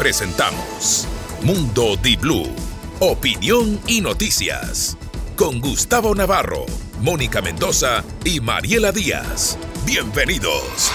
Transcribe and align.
presentamos 0.00 1.06
Mundo 1.42 1.94
Di 2.02 2.16
Blue, 2.16 2.48
opinión 3.00 3.78
y 3.86 4.00
noticias. 4.00 4.96
Con 5.36 5.60
Gustavo 5.60 6.14
Navarro, 6.14 6.64
Mónica 7.02 7.42
Mendoza 7.42 8.02
y 8.24 8.40
Mariela 8.40 8.92
Díaz. 8.92 9.58
Bienvenidos. 9.84 10.90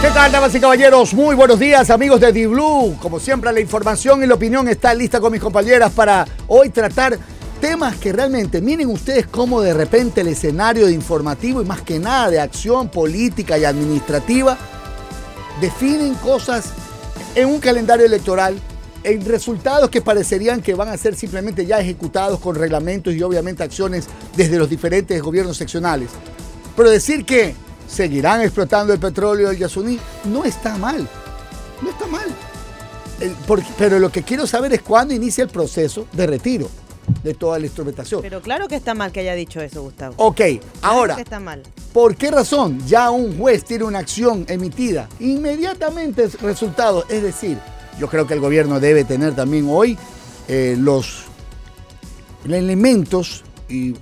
¿Qué 0.00 0.10
tal, 0.14 0.30
damas 0.30 0.54
y 0.54 0.60
caballeros? 0.60 1.14
Muy 1.14 1.34
buenos 1.34 1.58
días, 1.58 1.90
amigos 1.90 2.20
de 2.20 2.32
D-Blue. 2.32 2.96
Como 3.02 3.18
siempre, 3.18 3.52
la 3.52 3.58
información 3.58 4.22
y 4.22 4.28
la 4.28 4.34
opinión 4.34 4.68
está 4.68 4.94
lista 4.94 5.18
con 5.18 5.32
mis 5.32 5.40
compañeras 5.40 5.90
para 5.90 6.24
hoy 6.46 6.70
tratar 6.70 7.18
temas 7.60 7.96
que 7.96 8.12
realmente, 8.12 8.60
miren 8.60 8.88
ustedes 8.88 9.26
cómo 9.26 9.60
de 9.60 9.74
repente 9.74 10.20
el 10.20 10.28
escenario 10.28 10.86
de 10.86 10.92
informativo 10.92 11.60
y 11.60 11.64
más 11.64 11.82
que 11.82 11.98
nada 11.98 12.30
de 12.30 12.40
acción 12.40 12.88
política 12.88 13.58
y 13.58 13.64
administrativa 13.64 14.56
definen 15.60 16.14
cosas 16.14 16.66
en 17.34 17.48
un 17.48 17.58
calendario 17.58 18.06
electoral, 18.06 18.56
en 19.02 19.24
resultados 19.24 19.90
que 19.90 20.00
parecerían 20.00 20.60
que 20.60 20.74
van 20.74 20.88
a 20.88 20.96
ser 20.96 21.16
simplemente 21.16 21.66
ya 21.66 21.80
ejecutados 21.80 22.38
con 22.38 22.54
reglamentos 22.54 23.14
y 23.14 23.22
obviamente 23.22 23.62
acciones 23.62 24.06
desde 24.36 24.58
los 24.58 24.70
diferentes 24.70 25.20
gobiernos 25.20 25.56
seccionales. 25.56 26.10
Pero 26.76 26.90
decir 26.90 27.24
que 27.24 27.54
seguirán 27.88 28.42
explotando 28.42 28.92
el 28.92 29.00
petróleo 29.00 29.48
del 29.48 29.58
Yasuní 29.58 29.98
no 30.24 30.44
está 30.44 30.76
mal, 30.76 31.08
no 31.82 31.90
está 31.90 32.06
mal. 32.06 32.28
pero 33.76 33.98
lo 33.98 34.10
que 34.10 34.22
quiero 34.22 34.46
saber 34.46 34.72
es 34.72 34.82
cuándo 34.82 35.14
inicia 35.14 35.42
el 35.42 35.50
proceso 35.50 36.06
de 36.12 36.26
retiro 36.26 36.68
de 37.22 37.34
toda 37.34 37.58
la 37.58 37.66
instrumentación. 37.66 38.22
Pero 38.22 38.40
claro 38.40 38.68
que 38.68 38.76
está 38.76 38.94
mal 38.94 39.12
que 39.12 39.20
haya 39.20 39.34
dicho 39.34 39.60
eso, 39.60 39.82
Gustavo. 39.82 40.14
Ok, 40.16 40.40
ahora. 40.82 41.16
que 41.16 41.22
está 41.22 41.40
mal. 41.40 41.62
¿Por 41.92 42.16
qué 42.16 42.30
razón 42.30 42.80
ya 42.86 43.10
un 43.10 43.38
juez 43.38 43.64
tiene 43.64 43.84
una 43.84 43.98
acción 43.98 44.44
emitida? 44.48 45.08
Inmediatamente 45.20 46.28
resultado. 46.40 47.04
Es 47.08 47.22
decir, 47.22 47.58
yo 47.98 48.08
creo 48.08 48.26
que 48.26 48.34
el 48.34 48.40
gobierno 48.40 48.80
debe 48.80 49.04
tener 49.04 49.34
también 49.34 49.66
hoy 49.68 49.98
eh, 50.46 50.76
los 50.78 51.24
elementos 52.44 53.44
y 53.68 53.92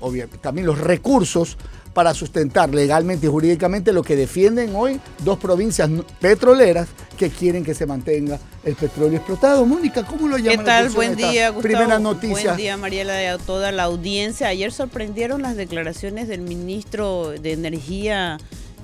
también 0.40 0.66
los 0.66 0.78
recursos 0.78 1.56
para 1.96 2.12
sustentar 2.12 2.74
legalmente 2.74 3.26
y 3.26 3.30
jurídicamente 3.30 3.90
lo 3.90 4.02
que 4.02 4.16
defienden 4.16 4.76
hoy 4.76 5.00
dos 5.24 5.38
provincias 5.38 5.88
petroleras 6.20 6.88
que 7.16 7.30
quieren 7.30 7.64
que 7.64 7.72
se 7.72 7.86
mantenga 7.86 8.38
el 8.64 8.74
petróleo 8.74 9.16
explotado. 9.16 9.64
Mónica, 9.64 10.04
¿cómo 10.04 10.28
lo 10.28 10.36
llaman? 10.36 10.58
¿Qué 10.58 10.62
tal? 10.62 10.90
Buen 10.90 11.16
día, 11.16 11.48
Gustavo. 11.48 11.62
Primera 11.62 11.98
noticia. 11.98 12.50
Buen 12.50 12.56
día, 12.58 12.76
Mariela, 12.76 13.22
y 13.22 13.26
a 13.28 13.38
toda 13.38 13.72
la 13.72 13.84
audiencia. 13.84 14.48
Ayer 14.48 14.72
sorprendieron 14.72 15.40
las 15.40 15.56
declaraciones 15.56 16.28
del 16.28 16.42
ministro 16.42 17.30
de 17.30 17.52
Energía 17.52 18.36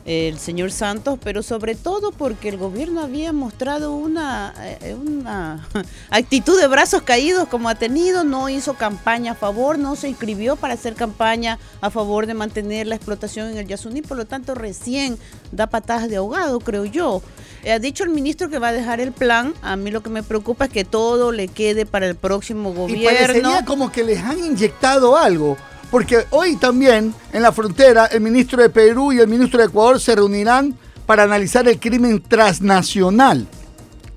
el 0.04 0.38
señor 0.38 0.72
Santos, 0.72 1.18
pero 1.22 1.42
sobre 1.42 1.74
todo 1.74 2.10
porque 2.10 2.48
el 2.48 2.56
gobierno 2.56 3.02
había 3.02 3.32
mostrado 3.32 3.94
una, 3.94 4.52
eh, 4.58 4.94
una 4.94 5.68
actitud 6.10 6.60
de 6.60 6.66
brazos 6.66 7.02
caídos 7.02 7.48
como 7.48 7.68
ha 7.68 7.76
tenido, 7.76 8.24
no 8.24 8.48
hizo 8.48 8.74
campaña 8.74 9.32
a 9.32 9.34
favor, 9.34 9.78
no 9.78 9.94
se 9.94 10.08
inscribió 10.08 10.56
para 10.56 10.74
hacer 10.74 10.94
campaña 10.94 11.58
a 11.80 11.90
favor 11.90 12.26
de 12.26 12.34
mantener 12.34 12.86
la 12.86 12.96
explotación 12.96 13.50
en 13.50 13.58
el 13.58 13.68
Yasuní, 13.68 14.02
por 14.02 14.16
lo 14.16 14.24
tanto 14.24 14.54
recién 14.54 15.18
da 15.52 15.68
patadas 15.68 16.08
de 16.08 16.16
ahogado, 16.16 16.58
creo 16.60 16.84
yo. 16.84 17.22
Ha 17.70 17.78
dicho 17.78 18.02
el 18.02 18.10
ministro 18.10 18.50
que 18.50 18.58
va 18.58 18.68
a 18.68 18.72
dejar 18.72 19.00
el 19.00 19.12
plan, 19.12 19.54
a 19.62 19.76
mí 19.76 19.92
lo 19.92 20.02
que 20.02 20.10
me 20.10 20.24
preocupa 20.24 20.64
es 20.64 20.72
que 20.72 20.84
todo 20.84 21.30
le 21.30 21.46
quede 21.46 21.86
para 21.86 22.08
el 22.08 22.16
próximo 22.16 22.74
gobierno. 22.74 23.04
Y 23.04 23.06
parecería 23.06 23.64
como 23.64 23.92
que 23.92 24.02
les 24.02 24.18
han 24.18 24.44
inyectado 24.44 25.16
algo 25.16 25.56
porque 25.92 26.24
hoy 26.30 26.56
también 26.56 27.14
en 27.34 27.42
la 27.42 27.52
frontera 27.52 28.06
el 28.06 28.22
ministro 28.22 28.62
de 28.62 28.70
Perú 28.70 29.12
y 29.12 29.20
el 29.20 29.28
ministro 29.28 29.60
de 29.60 29.66
Ecuador 29.66 30.00
se 30.00 30.16
reunirán 30.16 30.74
para 31.04 31.24
analizar 31.24 31.68
el 31.68 31.78
crimen 31.78 32.22
transnacional. 32.22 33.46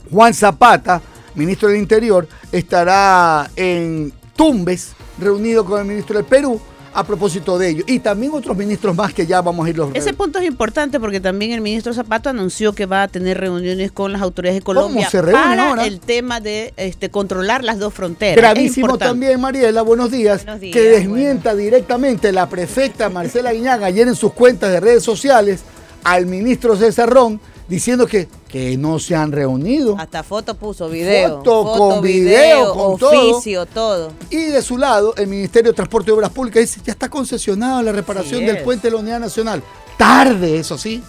Juan 0.10 0.34
Zapata, 0.34 1.02
ministro 1.36 1.68
del 1.68 1.80
Interior, 1.80 2.30
estará 2.50 3.52
en 3.58 4.14
Tumbes, 4.38 4.94
reunido 5.20 5.66
con 5.66 5.82
el 5.82 5.86
ministro 5.86 6.16
del 6.16 6.26
Perú 6.26 6.62
a 6.96 7.04
propósito 7.04 7.60
de 7.60 7.70
ello. 7.70 7.84
Y 7.88 8.00
también 8.00 8.32
otros 8.34 8.56
ministros 8.56 8.96
más 8.96 9.14
que 9.14 9.28
ya 9.28 9.42
vamos 9.42 9.68
a 9.68 9.70
irlos. 9.70 9.90
Ese 9.94 10.14
punto 10.14 10.40
es 10.40 10.46
importante 10.46 10.98
porque 10.98 11.20
también 11.20 11.52
el 11.52 11.60
ministro 11.60 11.94
Zapato 11.94 12.30
anunció 12.30 12.74
que 12.74 12.86
va 12.86 13.04
a 13.04 13.08
tener 13.10 13.38
reuniones 13.38 13.92
con 13.92 14.14
las 14.14 14.22
autoridades 14.22 14.62
de 14.62 14.64
Colombia 14.64 15.10
para 15.12 15.86
el 15.86 16.00
tema 16.00 16.40
de 16.40 16.74
este, 16.78 17.12
controlar 17.12 17.66
las 17.66 17.80
dos 17.80 17.94
fronteras. 17.94 18.38
Gravísimo 18.38 18.98
también, 18.98 19.42
Mariela, 19.42 19.82
buenos 19.82 20.10
días, 20.10 20.46
que 20.60 20.82
desmienta 20.82 21.54
directamente 21.54 22.32
la 22.32 22.48
prefecta 22.48 23.10
Marcela 23.10 23.52
Guiñaga 23.52 23.88
ayer 23.88 24.08
en 24.08 24.16
sus 24.16 24.32
cuentas 24.32 24.72
de 24.72 24.80
redes 24.80 25.04
sociales 25.04 25.62
al 26.06 26.28
ministro 26.28 26.78
César 26.78 27.10
Ron 27.10 27.42
diciendo 27.68 28.08
que, 28.08 28.28
que 28.48 28.78
no 28.78 29.00
se 29.00 29.16
han 29.16 29.32
reunido. 29.32 29.96
Hasta 29.98 30.24
foto 30.24 30.56
puso, 30.56 30.90
video. 30.90 31.38
Foto, 31.38 31.64
con 31.78 32.02
video, 32.02 32.74
con 32.74 33.04
oficio, 33.04 33.66
todo. 33.66 34.12
Y 34.30 34.38
de 34.46 34.62
su 34.62 34.78
lado, 34.78 35.16
el 35.18 35.28
Ministerio 35.28 35.72
de 35.72 35.76
Transporte 35.76 36.12
y 36.12 36.14
Obras 36.14 36.32
Públicas 36.32 36.62
dice, 36.62 36.82
ya 36.84 36.92
está 36.92 37.10
concesionada 37.10 37.82
la 37.82 37.92
reparación 37.92 38.46
del 38.46 38.64
puente 38.64 38.88
de 38.88 38.94
la 38.94 39.00
Unidad 39.00 39.20
Nacional. 39.20 39.64
Tarde, 39.98 40.60
eso 40.60 40.78
sí, 40.78 41.02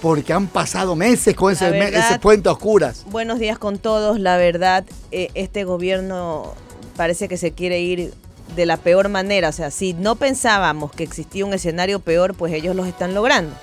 porque 0.00 0.32
han 0.32 0.46
pasado 0.46 0.96
meses 0.96 1.34
con 1.34 1.52
ese, 1.52 2.18
puente 2.20 2.48
a 2.48 2.52
oscuras. 2.52 3.04
Buenos 3.10 3.38
días 3.38 3.58
con 3.58 3.78
todos. 3.78 4.18
La 4.18 4.36
verdad, 4.36 4.84
eh, 5.10 5.30
este 5.34 5.64
gobierno 5.64 6.54
parece 6.96 7.28
que 7.28 7.36
se 7.36 7.52
quiere 7.52 7.80
ir 7.80 8.12
de 8.56 8.66
la 8.66 8.76
peor 8.76 9.08
manera. 9.08 9.48
O 9.48 9.52
sea, 9.52 9.70
si 9.70 9.92
no 9.92 10.16
pensábamos 10.16 10.92
que 10.92 11.04
existía 11.04 11.44
un 11.44 11.54
escenario 11.54 12.00
peor, 12.00 12.34
pues 12.34 12.52
ellos 12.52 12.74
los 12.74 12.86
están 12.86 13.14
logrando. 13.14 13.54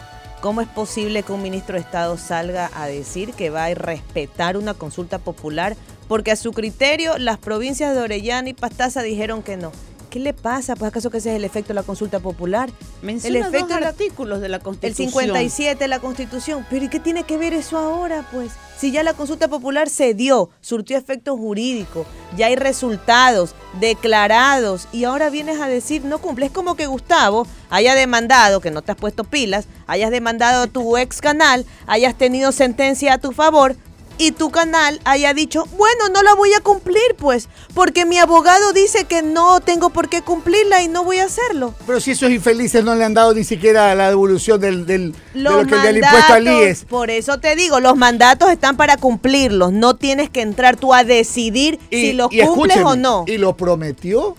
¿Cómo 0.41 0.61
es 0.61 0.69
posible 0.69 1.23
que 1.23 1.33
un 1.33 1.41
ministro 1.41 1.75
de 1.75 1.81
Estado 1.81 2.17
salga 2.17 2.72
a 2.73 2.88
decir 2.88 3.33
que 3.33 3.50
va 3.50 3.66
a 3.66 3.73
respetar 3.73 4.55
una 4.55 4.73
consulta 4.73 5.19
popular? 5.19 5.75
Porque 6.07 6.31
a 6.31 6.38
su 6.38 6.53
criterio 6.53 7.17
las 7.17 7.38
provincias 7.38 7.94
de 7.94 8.01
Orellana 8.01 8.47
y 8.47 8.53
Pastaza 8.53 9.01
dijeron 9.01 9.44
que 9.44 9.57
no. 9.57 9.73
¿Qué 10.09 10.20
le 10.20 10.34
pasa? 10.34 10.75
Pues 10.75 10.90
acaso 10.90 11.09
que 11.09 11.20
ese 11.20 11.31
es 11.31 11.36
el 11.36 11.44
efecto 11.44 11.70
de 11.70 11.75
la 11.75 11.84
consulta 11.84 12.20
popular. 12.20 12.70
Menciona 13.02 13.40
el 13.40 13.46
efecto 13.46 13.75
dos 13.75 13.86
artículos 13.86 14.42
de 14.42 14.50
la 14.50 14.59
Constitución. 14.59 15.08
El 15.08 15.12
57 15.12 15.80
de 15.80 15.88
la 15.88 16.00
Constitución. 16.00 16.66
Pero 16.70 16.86
¿y 16.86 16.90
qué 16.90 17.00
tiene 17.00 17.24
que 17.24 17.38
ver 17.38 17.53
eso 17.53 17.78
ahora, 17.78 18.28
pues? 18.31 18.52
Si 18.80 18.92
ya 18.92 19.03
la 19.03 19.14
consulta 19.14 19.50
popular 19.50 19.90
se 19.90 20.14
dio, 20.14 20.50
surtió 20.62 20.98
efecto 20.98 21.36
jurídico, 21.36 22.06
ya 22.38 22.46
hay 22.46 22.56
resultados 22.56 23.53
declarados 23.81 24.88
y 24.94 25.03
ahora 25.03 25.30
vienes 25.30 25.59
a 25.59 25.68
decir 25.68 26.06
no 26.06 26.19
cumple. 26.19 26.46
Es 26.46 26.52
como 26.53 26.75
que 26.75 26.88
Gustavo 26.88 27.46
haya 27.69 27.94
demandado, 27.94 28.62
que 28.62 28.72
no 28.72 28.81
te 28.81 28.94
has 28.94 28.98
puesto 28.98 29.25
pilas, 29.25 29.68
hayas 29.86 30.12
demandado 30.12 30.64
a 30.64 30.68
tu 30.68 30.96
ex 30.96 31.19
canal, 31.19 31.66
hayas 31.88 32.18
tenido 32.18 32.53
sentencia 32.53 33.16
a 33.16 33.18
tu 33.18 33.34
favor, 33.34 33.75
y 34.19 34.34
tu 34.34 34.52
canal 34.52 35.00
haya 35.06 35.34
dicho, 35.34 35.66
bueno, 35.78 36.09
no 36.13 36.22
la 36.22 36.35
voy 36.35 36.53
a 36.53 36.59
cumplir 36.59 37.16
pues, 37.18 37.47
porque 37.74 38.06
mi 38.06 38.19
abogado 38.19 38.74
dice 38.74 39.06
que 39.06 39.22
no 39.22 39.62
tengo 39.62 39.91
por 39.91 40.09
qué 40.09 40.22
cumplirla 40.22 40.84
y 40.84 40.90
no 40.90 41.06
voy 41.06 41.19
a 41.19 41.25
hacerlo. 41.25 41.74
Pero 41.88 42.02
si 42.02 42.12
esos 42.12 42.30
infelices 42.30 42.84
no 42.84 42.94
le 42.96 43.06
han 43.06 43.13
dado 43.13 43.34
ni 43.34 43.46
siquiera 43.46 43.96
la 43.96 44.09
devolución 44.09 44.59
del, 44.59 44.85
del, 44.85 45.16
impuesto 45.34 46.34
al 46.34 46.46
IES. 46.46 46.84
Por 46.84 47.09
eso 47.09 47.40
te 47.40 47.56
digo, 47.56 47.80
los 47.80 47.96
mandatos 47.96 48.52
están 48.52 48.75
para 48.75 48.97
cumplirlos, 48.97 49.72
no 49.72 49.96
tienes 49.96 50.30
que 50.30 50.41
entrar 50.41 50.75
tú 50.75 50.94
a 50.94 51.06
decidir 51.06 51.80
si 51.90 52.12
los 52.12 52.30
cumples 52.30 52.78
o 52.84 52.97
no. 52.97 53.24
Y 53.25 53.38
lo 53.38 53.56
prometió 53.56 54.36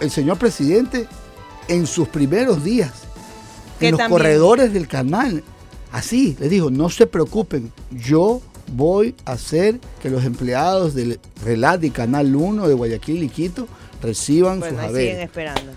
el 0.00 0.10
señor 0.10 0.38
presidente 0.38 1.06
en 1.68 1.86
sus 1.86 2.08
primeros 2.08 2.64
días, 2.64 2.90
en 3.80 3.92
los 3.92 4.08
corredores 4.08 4.72
del 4.72 4.88
canal. 4.88 5.44
Así, 5.92 6.36
le 6.40 6.48
dijo, 6.48 6.70
no 6.70 6.90
se 6.90 7.06
preocupen, 7.06 7.72
yo 7.92 8.42
voy 8.72 9.14
a 9.24 9.32
hacer 9.32 9.80
que 10.02 10.10
los 10.10 10.24
empleados 10.24 10.94
del 10.94 11.20
Relat 11.44 11.82
y 11.84 11.90
Canal 11.90 12.34
1 12.34 12.68
de 12.68 12.74
Guayaquil 12.74 13.22
y 13.22 13.28
Quito 13.28 13.66
reciban 14.02 14.60
sus 14.62 14.78
haberes. 14.78 15.10
siguen 15.10 15.20
esperando. 15.20 15.72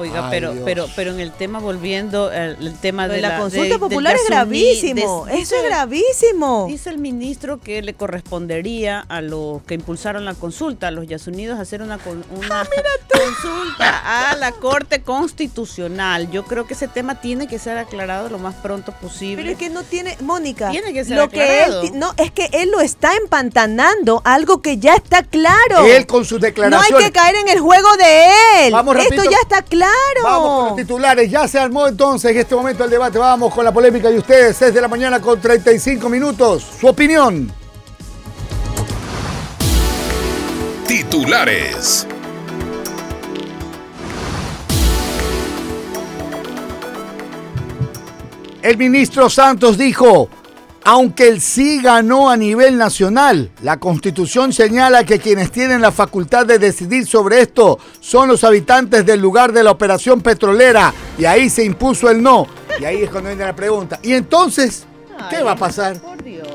Oiga, 0.00 0.28
pero, 0.30 0.54
pero, 0.64 0.86
pero 0.96 1.10
en 1.10 1.20
el 1.20 1.32
tema, 1.32 1.58
volviendo, 1.58 2.32
el, 2.32 2.74
tema 2.80 3.06
de, 3.06 3.20
la, 3.20 3.38
consulta 3.38 3.78
popular 3.78 4.16
es 4.16 4.26
gravísimo. 4.26 5.26
eso 5.28 5.56
es 5.56 5.64
gravísimo. 5.64 6.66
Dice 6.68 6.90
el 6.90 6.98
ministro 6.98 7.60
que 7.60 7.82
le 7.82 7.94
correspondería 7.94 9.00
a 9.00 9.20
los 9.20 9.62
que 9.64 9.74
impulsaron 9.74 10.24
la 10.24 10.34
consulta, 10.34 10.88
a 10.88 10.90
los 10.90 11.06
Yasunidos, 11.06 11.58
hacer 11.58 11.82
una, 11.82 11.98
una 12.30 12.60
ah, 12.62 12.66
consulta 13.12 14.30
a 14.30 14.36
la 14.36 14.52
Corte 14.52 15.02
Constitucional. 15.02 16.30
Yo 16.30 16.44
creo 16.44 16.66
que 16.66 16.74
ese 16.74 16.88
tema 16.88 17.20
tiene 17.20 17.46
que 17.46 17.58
ser 17.58 17.76
aclarado 17.76 18.30
lo 18.30 18.38
más 18.38 18.54
pronto 18.56 18.92
posible. 18.92 19.42
Pero 19.42 19.52
es 19.52 19.58
que 19.58 19.68
no 19.68 19.82
tiene, 19.82 20.16
Mónica. 20.20 20.70
Tiene 20.70 20.92
que 20.92 21.04
ser 21.04 21.16
lo 21.16 21.24
aclarado. 21.24 21.82
Que 21.82 21.90
no, 21.90 22.14
es 22.16 22.30
que 22.30 22.48
él 22.52 22.70
lo 22.70 22.80
está 22.80 23.14
empantanando, 23.16 24.22
algo 24.24 24.62
que 24.62 24.78
ya 24.78 24.94
está 24.94 25.22
claro. 25.22 25.84
Él 25.84 26.06
con 26.06 26.24
sus 26.24 26.40
declaraciones. 26.40 26.90
No 26.90 26.96
hay 26.96 27.04
que 27.04 27.12
caer 27.12 27.36
en 27.36 27.48
el 27.48 27.60
juego 27.60 27.88
de 27.96 28.66
él. 28.66 28.72
Vamos, 28.72 28.96
Esto 28.96 29.24
ya 29.24 29.38
está 29.42 29.62
claro. 29.62 29.89
Vamos 30.22 30.56
con 30.56 30.66
los 30.68 30.76
titulares. 30.76 31.30
Ya 31.30 31.48
se 31.48 31.58
armó 31.58 31.86
entonces 31.86 32.30
en 32.30 32.38
este 32.38 32.54
momento 32.54 32.84
el 32.84 32.90
debate. 32.90 33.18
Vamos 33.18 33.54
con 33.54 33.64
la 33.64 33.72
polémica 33.72 34.08
de 34.08 34.18
ustedes. 34.18 34.56
6 34.56 34.74
de 34.74 34.80
la 34.80 34.88
mañana 34.88 35.20
con 35.20 35.40
35 35.40 36.08
minutos. 36.08 36.66
Su 36.78 36.88
opinión. 36.88 37.52
Titulares. 40.86 42.06
El 48.62 48.76
ministro 48.76 49.30
Santos 49.30 49.78
dijo, 49.78 50.28
aunque 50.84 51.28
el 51.28 51.40
sí 51.40 51.80
ganó 51.82 52.30
a 52.30 52.36
nivel 52.36 52.78
nacional, 52.78 53.50
la 53.62 53.78
constitución 53.78 54.52
señala 54.52 55.04
que 55.04 55.18
quienes 55.18 55.50
tienen 55.50 55.80
la 55.80 55.92
facultad 55.92 56.46
de 56.46 56.58
decidir 56.58 57.06
sobre 57.06 57.42
esto 57.42 57.78
son 58.00 58.28
los 58.28 58.44
habitantes 58.44 59.04
del 59.04 59.20
lugar 59.20 59.52
de 59.52 59.62
la 59.62 59.70
operación 59.70 60.20
petrolera. 60.20 60.92
Y 61.18 61.24
ahí 61.24 61.50
se 61.50 61.64
impuso 61.64 62.10
el 62.10 62.22
no. 62.22 62.46
Y 62.80 62.84
ahí 62.84 63.02
es 63.02 63.10
cuando 63.10 63.28
viene 63.28 63.44
la 63.44 63.54
pregunta. 63.54 63.98
¿Y 64.02 64.12
entonces 64.12 64.86
qué 65.28 65.42
va 65.42 65.52
a 65.52 65.56
pasar? 65.56 66.00
Por 66.00 66.22
Dios. 66.22 66.48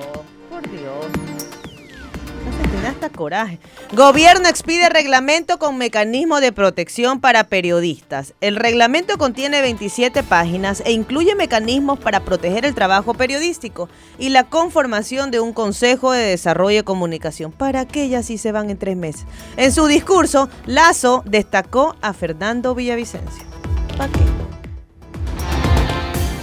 Se 2.85 2.89
hasta 2.91 3.09
coraje. 3.09 3.57
Gobierno 3.93 4.47
expide 4.47 4.89
reglamento 4.89 5.57
con 5.57 5.75
mecanismo 5.75 6.39
de 6.39 6.51
protección 6.51 7.19
para 7.19 7.45
periodistas. 7.45 8.35
El 8.41 8.57
reglamento 8.57 9.17
contiene 9.17 9.61
27 9.61 10.21
páginas 10.21 10.83
e 10.85 10.91
incluye 10.91 11.33
mecanismos 11.33 11.97
para 11.97 12.19
proteger 12.19 12.63
el 12.63 12.75
trabajo 12.75 13.15
periodístico 13.15 13.89
y 14.19 14.29
la 14.29 14.43
conformación 14.43 15.31
de 15.31 15.39
un 15.39 15.51
Consejo 15.51 16.11
de 16.11 16.27
Desarrollo 16.27 16.81
y 16.81 16.83
Comunicación. 16.83 17.51
¿Para 17.51 17.87
qué 17.87 18.07
ya 18.07 18.21
sí 18.21 18.37
se 18.37 18.51
van 18.51 18.69
en 18.69 18.77
tres 18.77 18.95
meses? 18.95 19.25
En 19.57 19.71
su 19.71 19.87
discurso, 19.87 20.47
Lazo 20.67 21.23
destacó 21.25 21.95
a 22.03 22.13
Fernando 22.13 22.75
Villavicencio. 22.75 23.45
¿Para 23.97 24.11
qué? 24.11 24.19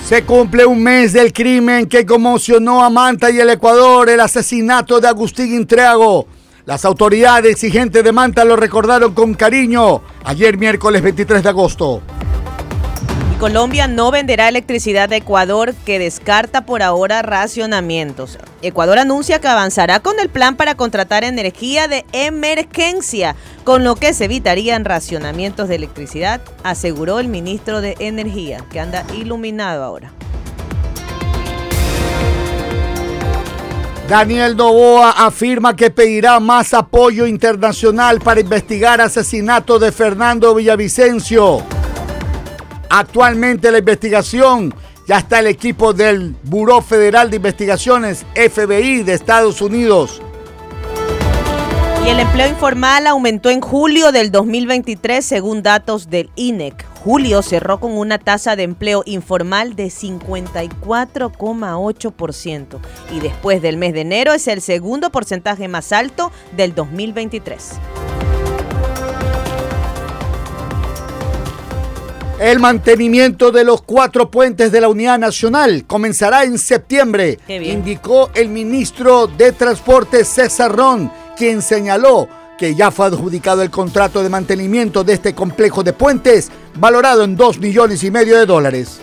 Se 0.09 0.25
cumple 0.25 0.67
un 0.67 0.83
mes 0.83 1.13
del 1.13 1.33
crimen 1.33 1.87
que 1.87 2.05
conmocionó 2.05 2.83
a 2.83 2.91
Manta 2.91 3.31
y 3.31 3.39
el 3.39 3.49
Ecuador, 3.49 4.11
el 4.11 4.21
asesinato 4.21 5.01
de 5.01 5.07
Agustín 5.07 5.55
Intreago. 5.55 6.27
Las 6.65 6.85
autoridades 6.85 7.51
exigentes 7.51 8.05
de 8.05 8.13
Manta 8.13 8.45
lo 8.45 8.55
recordaron 8.55 9.15
con 9.15 9.35
cariño 9.35 10.01
ayer 10.23 10.57
miércoles 10.57 11.03
23 11.03 11.43
de 11.43 11.49
agosto. 11.49 12.03
Colombia 13.41 13.89
no 13.89 14.13
venderá 14.13 14.49
electricidad 14.49 15.09
de 15.09 15.17
Ecuador 15.17 15.75
que 15.85 15.99
descarta 15.99 16.65
por 16.65 16.85
ahora 16.85 17.23
racionamientos. 17.23 18.39
Ecuador 18.63 19.01
anuncia 19.01 19.41
que 19.41 19.49
avanzará 19.49 19.99
con 19.99 20.21
el 20.21 20.29
plan 20.29 20.55
para 20.55 20.77
contratar 20.77 21.25
energía 21.25 21.89
de 21.89 22.05
emergencia, 22.13 23.35
con 23.65 23.83
lo 23.83 23.97
que 23.97 24.15
se 24.15 24.27
evitarían 24.27 24.85
racionamientos 24.85 25.69
de 25.69 25.75
electricidad, 25.75 26.41
aseguró 26.63 27.19
el 27.19 27.27
ministro 27.27 27.81
de 27.81 27.97
Energía, 27.99 28.65
que 28.71 28.79
anda 28.79 29.05
iluminado 29.13 29.83
ahora. 29.83 30.13
Daniel 34.13 34.55
Novoa 34.55 35.13
afirma 35.13 35.75
que 35.75 35.91
pedirá 35.91 36.39
más 36.39 36.75
apoyo 36.75 37.27
internacional 37.27 38.21
para 38.21 38.41
investigar 38.41 39.01
asesinato 39.01 39.79
de 39.79 39.91
Fernando 39.91 40.55
Villavicencio. 40.55 41.63
Actualmente 42.91 43.73
la 43.73 43.79
investigación 43.79 44.75
ya 45.09 45.17
está 45.17 45.39
el 45.39 45.47
equipo 45.47 45.95
del 45.95 46.37
Buró 46.43 46.83
Federal 46.83 47.31
de 47.31 47.37
Investigaciones, 47.37 48.27
FBI 48.35 49.03
de 49.03 49.15
Estados 49.15 49.63
Unidos. 49.63 50.21
Y 52.05 52.09
el 52.09 52.19
empleo 52.19 52.49
informal 52.49 53.07
aumentó 53.07 53.51
en 53.51 53.61
julio 53.61 54.11
del 54.11 54.33
2023 54.33 55.25
según 55.25 55.63
datos 55.63 56.11
del 56.11 56.31
INEC. 56.35 56.85
Julio 57.05 57.43
cerró 57.43 57.79
con 57.79 57.97
una 57.97 58.19
tasa 58.19 58.57
de 58.57 58.65
empleo 58.65 59.05
informal 59.07 59.77
de 59.77 59.87
54,8% 59.87 62.81
y 63.13 63.21
después 63.21 63.63
del 63.63 63.77
mes 63.77 63.95
de 63.95 64.01
enero 64.01 64.33
es 64.33 64.49
el 64.49 64.61
segundo 64.61 65.11
porcentaje 65.11 65.69
más 65.69 65.93
alto 65.93 66.33
del 66.57 66.75
2023. 66.75 67.75
El 72.43 72.59
mantenimiento 72.59 73.53
de 73.53 73.63
los 73.63 73.83
cuatro 73.83 74.29
puentes 74.29 74.73
de 74.73 74.81
la 74.81 74.89
Unidad 74.89 75.17
Nacional 75.17 75.85
comenzará 75.87 76.43
en 76.43 76.59
septiembre, 76.59 77.39
indicó 77.47 78.33
el 78.35 78.49
ministro 78.49 79.29
de 79.29 79.53
Transporte 79.53 80.25
César 80.25 80.75
Ron, 80.75 81.09
quien 81.43 81.61
señaló 81.61 82.29
que 82.57 82.77
ya 82.77 82.93
fue 82.93 83.07
adjudicado 83.07 83.63
el 83.63 83.71
contrato 83.71 84.23
de 84.23 84.29
mantenimiento 84.29 85.03
de 85.03 85.15
este 85.15 85.35
complejo 85.35 85.83
de 85.83 85.93
puentes, 85.93 86.53
valorado 86.77 87.25
en 87.25 87.35
2 87.35 87.59
millones 87.59 88.05
y 88.05 88.13
medio 88.13 88.39
de 88.39 88.47
dólares. 88.47 89.01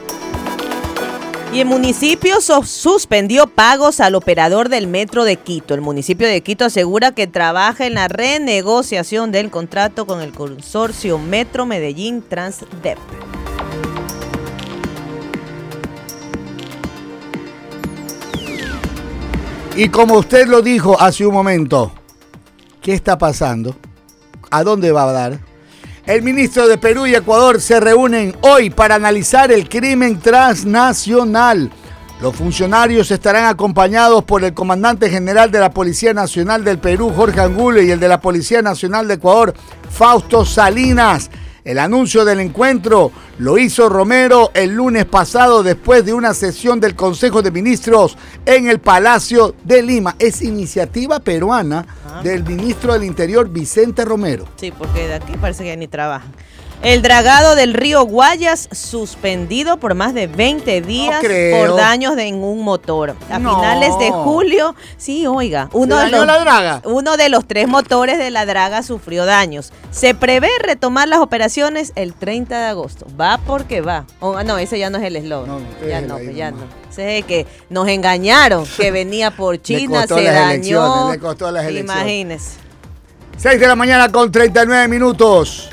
Y 1.51 1.59
el 1.59 1.65
municipio 1.65 2.37
suspendió 2.39 3.47
pagos 3.47 3.99
al 3.99 4.15
operador 4.15 4.69
del 4.69 4.87
metro 4.87 5.25
de 5.25 5.35
Quito. 5.35 5.73
El 5.73 5.81
municipio 5.81 6.29
de 6.29 6.39
Quito 6.39 6.63
asegura 6.63 7.11
que 7.11 7.27
trabaja 7.27 7.85
en 7.85 7.95
la 7.95 8.07
renegociación 8.07 9.33
del 9.33 9.49
contrato 9.49 10.05
con 10.05 10.21
el 10.21 10.31
consorcio 10.31 11.19
Metro 11.19 11.65
Medellín 11.65 12.21
Transdep. 12.21 12.97
Y 19.75 19.89
como 19.89 20.17
usted 20.17 20.47
lo 20.47 20.61
dijo 20.61 20.97
hace 21.01 21.25
un 21.25 21.33
momento, 21.33 21.91
¿Qué 22.81 22.93
está 22.93 23.17
pasando? 23.17 23.75
¿A 24.51 24.63
dónde 24.63 24.91
va 24.91 25.03
a 25.03 25.11
dar? 25.11 25.39
El 26.05 26.21
ministro 26.23 26.67
de 26.67 26.77
Perú 26.77 27.05
y 27.05 27.13
Ecuador 27.13 27.61
se 27.61 27.79
reúnen 27.79 28.35
hoy 28.41 28.69
para 28.69 28.95
analizar 28.95 29.51
el 29.51 29.67
crimen 29.67 30.19
transnacional. 30.19 31.71
Los 32.21 32.35
funcionarios 32.35 33.11
estarán 33.11 33.45
acompañados 33.45 34.23
por 34.23 34.43
el 34.43 34.53
comandante 34.53 35.09
general 35.09 35.51
de 35.51 35.59
la 35.59 35.71
Policía 35.71 36.13
Nacional 36.13 36.63
del 36.63 36.79
Perú, 36.79 37.13
Jorge 37.15 37.39
Angulo, 37.39 37.81
y 37.81 37.91
el 37.91 37.99
de 37.99 38.07
la 38.07 38.19
Policía 38.19 38.61
Nacional 38.61 39.07
de 39.07 39.13
Ecuador, 39.15 39.53
Fausto 39.89 40.45
Salinas. 40.45 41.29
El 41.69 41.77
anuncio 41.77 42.25
del 42.25 42.39
encuentro 42.39 43.11
lo 43.37 43.59
hizo 43.59 43.89
Romero 43.89 44.49
el 44.55 44.71
lunes 44.71 45.05
pasado 45.05 45.61
después 45.61 46.03
de 46.03 46.15
una 46.15 46.33
sesión 46.33 46.79
del 46.79 46.95
Consejo 46.95 47.43
de 47.43 47.51
Ministros 47.51 48.17
en 48.47 48.67
el 48.67 48.79
Palacio 48.79 49.53
de 49.65 49.83
Lima. 49.83 50.15
Es 50.17 50.41
iniciativa 50.41 51.19
peruana 51.19 51.85
ah. 52.07 52.21
del 52.23 52.43
ministro 52.43 52.93
del 52.93 53.03
Interior 53.03 53.47
Vicente 53.49 54.03
Romero. 54.03 54.45
Sí, 54.55 54.73
porque 54.75 55.09
de 55.09 55.13
aquí 55.13 55.33
parece 55.39 55.63
que 55.63 55.77
ni 55.77 55.87
trabajan. 55.87 56.31
El 56.81 57.01
dragado 57.01 57.55
del 57.55 57.73
río 57.73 58.03
Guayas 58.03 58.69
suspendido 58.71 59.77
por 59.77 59.95
más 59.95 60.13
de 60.13 60.27
20 60.27 60.81
días 60.81 61.19
por 61.19 61.75
daños 61.75 62.17
en 62.17 62.41
un 62.41 62.63
motor. 62.63 63.17
A 63.29 63.37
finales 63.37 63.99
de 63.99 64.09
julio, 64.11 64.75
sí, 64.95 65.27
oiga, 65.27 65.69
uno 65.73 65.97
de, 65.97 66.09
los, 66.09 66.25
la 66.25 66.39
draga? 66.39 66.81
uno 66.85 67.17
de 67.17 67.27
los 67.27 67.45
tres 67.45 67.67
motores 67.67 68.17
de 68.17 68.31
la 68.31 68.45
draga 68.45 68.81
sufrió 68.81 69.25
daños. 69.25 69.73
Se 69.91 70.15
prevé 70.15 70.47
retomar 70.63 71.09
las 71.09 71.19
operaciones 71.19 71.91
el 71.95 72.13
30 72.13 72.57
de 72.57 72.65
agosto. 72.67 73.05
Va 73.19 73.39
porque 73.45 73.81
va. 73.81 74.05
Oh, 74.21 74.41
no, 74.43 74.57
ese 74.57 74.79
ya 74.79 74.89
no 74.89 74.99
es 74.99 75.03
el 75.03 75.17
eslogan. 75.17 75.67
ya 75.85 75.99
no, 75.99 76.15
pues 76.15 76.33
ya 76.33 76.51
no. 76.51 76.59
Es 76.95 77.25
que 77.25 77.45
nos 77.69 77.89
engañaron, 77.89 78.65
que 78.77 78.91
venía 78.91 79.31
por 79.31 79.61
China, 79.61 80.07
se 80.07 80.23
dañó. 80.23 81.11
Le 81.11 81.19
costó 81.19 81.51
las 81.51 81.65
elecciones. 81.65 82.03
Imagínese. 82.03 82.51
6 83.37 83.59
de 83.59 83.67
la 83.67 83.75
mañana 83.75 84.09
con 84.09 84.31
39 84.31 84.87
minutos. 84.87 85.69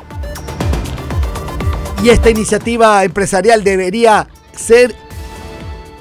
Y 2.02 2.10
esta 2.10 2.30
iniciativa 2.30 3.02
empresarial 3.04 3.64
debería 3.64 4.26
ser, 4.54 4.94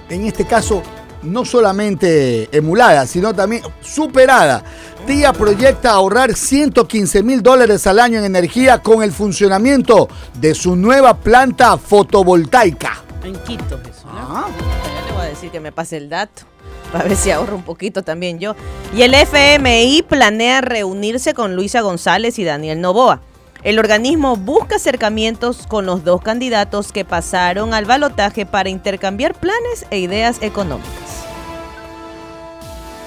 en 0.09 0.25
este 0.25 0.45
caso, 0.45 0.83
no 1.23 1.45
solamente 1.45 2.49
emulada, 2.55 3.07
sino 3.07 3.33
también 3.33 3.63
superada. 3.81 4.63
Día 5.07 5.33
proyecta 5.33 5.91
ahorrar 5.91 6.33
115 6.33 7.23
mil 7.23 7.41
dólares 7.41 7.85
al 7.87 7.99
año 7.99 8.19
en 8.19 8.25
energía 8.25 8.79
con 8.79 9.03
el 9.03 9.11
funcionamiento 9.11 10.09
de 10.39 10.55
su 10.55 10.75
nueva 10.75 11.17
planta 11.17 11.77
fotovoltaica. 11.77 13.03
En 13.23 13.35
Quito, 13.39 13.79
eso. 13.89 14.07
¿no? 14.07 14.45
Ya 14.47 15.05
le 15.05 15.11
voy 15.11 15.21
a 15.21 15.29
decir 15.29 15.51
que 15.51 15.59
me 15.59 15.71
pase 15.71 15.97
el 15.97 16.09
dato 16.09 16.43
para 16.91 17.07
ver 17.07 17.17
si 17.17 17.31
ahorro 17.31 17.55
un 17.55 17.63
poquito 17.63 18.03
también 18.03 18.39
yo. 18.39 18.55
Y 18.95 19.01
el 19.01 19.13
FMI 19.13 20.03
planea 20.07 20.61
reunirse 20.61 21.33
con 21.33 21.55
Luisa 21.55 21.81
González 21.81 22.39
y 22.39 22.43
Daniel 22.43 22.81
Novoa. 22.81 23.21
El 23.65 23.79
organismo 23.79 24.37
busca 24.37 24.75
acercamientos 24.75 25.65
con 25.65 25.87
los 25.87 26.03
dos 26.03 26.21
candidatos 26.21 26.91
que 26.91 27.03
pasaron 27.03 27.73
al 27.73 27.85
balotaje 27.85 28.45
para 28.45 28.69
intercambiar 28.69 29.33
planes 29.33 29.87
e 29.89 29.97
ideas 29.97 30.37
económicas. 30.41 30.91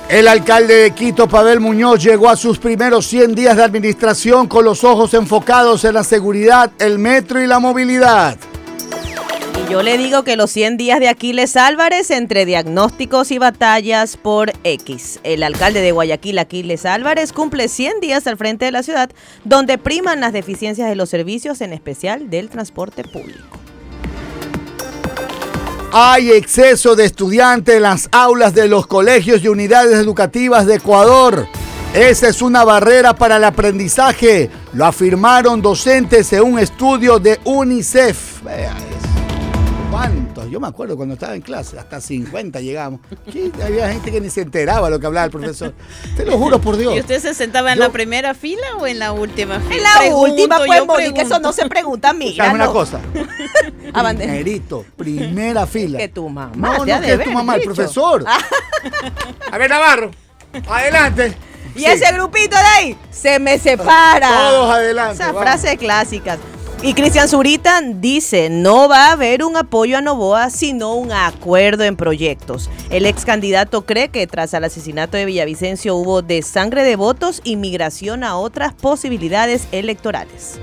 El 0.08 0.26
alcalde 0.26 0.74
de 0.74 0.90
Quito, 0.90 1.28
Pavel 1.28 1.60
Muñoz, 1.60 2.02
llegó 2.02 2.28
a 2.28 2.34
sus 2.34 2.58
primeros 2.58 3.06
100 3.06 3.36
días 3.36 3.56
de 3.56 3.62
administración 3.62 4.48
con 4.48 4.64
los 4.64 4.82
ojos 4.82 5.14
enfocados 5.14 5.84
en 5.84 5.94
la 5.94 6.02
seguridad, 6.02 6.72
el 6.80 6.98
metro 6.98 7.40
y 7.40 7.46
la 7.46 7.60
movilidad. 7.60 8.36
Yo 9.70 9.82
le 9.82 9.98
digo 9.98 10.24
que 10.24 10.36
los 10.36 10.50
100 10.50 10.78
días 10.78 10.98
de 10.98 11.10
Aquiles 11.10 11.54
Álvarez 11.54 12.10
entre 12.10 12.46
diagnósticos 12.46 13.30
y 13.30 13.36
batallas 13.36 14.16
por 14.16 14.50
X. 14.64 15.20
El 15.24 15.42
alcalde 15.42 15.82
de 15.82 15.92
Guayaquil, 15.92 16.38
Aquiles 16.38 16.86
Álvarez, 16.86 17.34
cumple 17.34 17.68
100 17.68 18.00
días 18.00 18.26
al 18.26 18.38
frente 18.38 18.64
de 18.64 18.72
la 18.72 18.82
ciudad, 18.82 19.10
donde 19.44 19.76
priman 19.76 20.20
las 20.20 20.32
deficiencias 20.32 20.88
de 20.88 20.96
los 20.96 21.10
servicios, 21.10 21.60
en 21.60 21.74
especial 21.74 22.30
del 22.30 22.48
transporte 22.48 23.04
público. 23.04 23.58
Hay 25.92 26.30
exceso 26.30 26.96
de 26.96 27.04
estudiantes 27.04 27.76
en 27.76 27.82
las 27.82 28.08
aulas 28.10 28.54
de 28.54 28.68
los 28.68 28.86
colegios 28.86 29.44
y 29.44 29.48
unidades 29.48 29.96
educativas 29.98 30.64
de 30.64 30.76
Ecuador. 30.76 31.46
Esa 31.92 32.28
es 32.28 32.40
una 32.40 32.64
barrera 32.64 33.14
para 33.14 33.36
el 33.36 33.44
aprendizaje, 33.44 34.48
lo 34.72 34.86
afirmaron 34.86 35.60
docentes 35.60 36.32
en 36.32 36.42
un 36.42 36.58
estudio 36.58 37.18
de 37.18 37.38
UNICEF. 37.44 38.38
¿Cuántos? 39.90 40.50
Yo 40.50 40.60
me 40.60 40.66
acuerdo 40.68 40.96
cuando 40.96 41.14
estaba 41.14 41.34
en 41.34 41.40
clase, 41.40 41.78
hasta 41.78 42.00
50 42.00 42.60
llegamos. 42.60 43.00
¿Qué? 43.32 43.50
Había 43.64 43.90
gente 43.90 44.12
que 44.12 44.20
ni 44.20 44.28
se 44.28 44.42
enteraba 44.42 44.90
lo 44.90 45.00
que 45.00 45.06
hablaba 45.06 45.24
el 45.24 45.30
profesor. 45.30 45.72
Te 46.16 46.26
lo 46.26 46.36
juro 46.36 46.60
por 46.60 46.76
Dios. 46.76 46.94
¿Y 46.94 47.00
usted 47.00 47.20
se 47.20 47.32
sentaba 47.34 47.72
en 47.72 47.78
Yo- 47.78 47.84
la 47.84 47.90
primera 47.90 48.34
fila 48.34 48.66
o 48.78 48.86
en 48.86 48.98
la 48.98 49.12
última 49.12 49.60
fila? 49.60 49.76
En 49.76 49.82
la 49.82 49.98
Pregunto, 49.98 50.30
última, 50.30 50.56
pues, 50.58 50.86
Mónica, 50.86 51.22
eso 51.22 51.38
no 51.40 51.52
se 51.54 51.66
pregunta, 51.68 52.10
amiga. 52.10 52.44
Dame 52.44 52.56
una 52.56 52.66
no. 52.66 52.72
cosa. 52.74 53.00
Abandera. 53.94 54.32
Primerito, 54.32 54.84
primera 54.96 55.66
fila. 55.66 55.98
Que 55.98 56.08
tu 56.08 56.28
mamá. 56.28 56.52
No, 56.54 56.78
no, 56.78 56.84
de 56.84 57.00
que 57.00 57.12
es 57.14 57.24
tu 57.24 57.32
mamá, 57.32 57.56
el 57.56 57.62
profesor. 57.62 58.24
A 59.50 59.58
ver, 59.58 59.70
Navarro, 59.70 60.10
adelante. 60.68 61.34
Y 61.74 61.80
Sí. 61.80 61.86
ese 61.86 62.12
grupito 62.12 62.56
de 62.56 62.62
ahí 62.62 62.98
se 63.10 63.38
me 63.38 63.58
separa. 63.58 64.28
Todos 64.28 64.74
adelante, 64.74 65.14
Esas 65.14 65.28
vamos. 65.28 65.42
frases 65.42 65.78
clásicas. 65.78 66.38
Y 66.80 66.94
Cristian 66.94 67.28
Zurita 67.28 67.80
dice, 67.82 68.48
no 68.50 68.88
va 68.88 69.08
a 69.08 69.12
haber 69.12 69.42
un 69.42 69.56
apoyo 69.56 69.98
a 69.98 70.00
Novoa, 70.00 70.48
sino 70.48 70.94
un 70.94 71.10
acuerdo 71.10 71.82
en 71.82 71.96
proyectos. 71.96 72.70
El 72.90 73.04
ex 73.04 73.24
candidato 73.24 73.84
cree 73.84 74.10
que 74.10 74.28
tras 74.28 74.54
el 74.54 74.62
asesinato 74.62 75.16
de 75.16 75.24
Villavicencio 75.24 75.96
hubo 75.96 76.22
desangre 76.22 76.84
de 76.84 76.94
votos 76.94 77.40
y 77.42 77.56
migración 77.56 78.22
a 78.22 78.36
otras 78.36 78.74
posibilidades 78.74 79.66
electorales. 79.72 80.60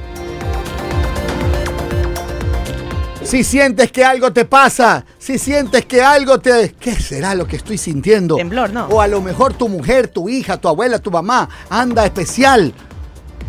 Si 3.22 3.43
sientes 3.43 3.91
que 3.91 4.05
algo 4.05 4.31
te 4.31 4.45
pasa, 4.45 5.03
si 5.17 5.38
sientes 5.38 5.86
que 5.86 6.01
algo 6.01 6.39
te... 6.39 6.75
¿Qué 6.79 6.93
será 6.93 7.36
lo 7.36 7.45
que 7.45 7.57
estoy 7.57 7.77
sintiendo? 7.77 8.38
Temblor, 8.38 8.72
¿no? 8.72 8.86
O 8.86 9.01
a 9.01 9.07
lo 9.07 9.19
mejor 9.19 9.53
tu 9.53 9.67
mujer, 9.67 10.07
tu 10.07 10.29
hija, 10.29 10.55
tu 10.55 10.69
abuela, 10.69 11.00
tu 11.00 11.12
mamá 11.12 11.50
anda 11.69 12.05
especial. 12.05 12.74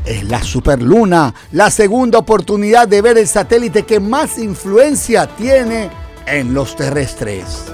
Es 0.06 0.22
la 0.22 0.40
superluna, 0.40 1.34
la 1.50 1.68
segunda 1.68 2.18
oportunidad 2.20 2.86
de 2.86 3.02
ver 3.02 3.18
el 3.18 3.26
satélite 3.26 3.82
que 3.82 3.98
más 3.98 4.38
influencia 4.38 5.26
tiene 5.26 5.90
en 6.26 6.54
los 6.54 6.76
terrestres. 6.76 7.64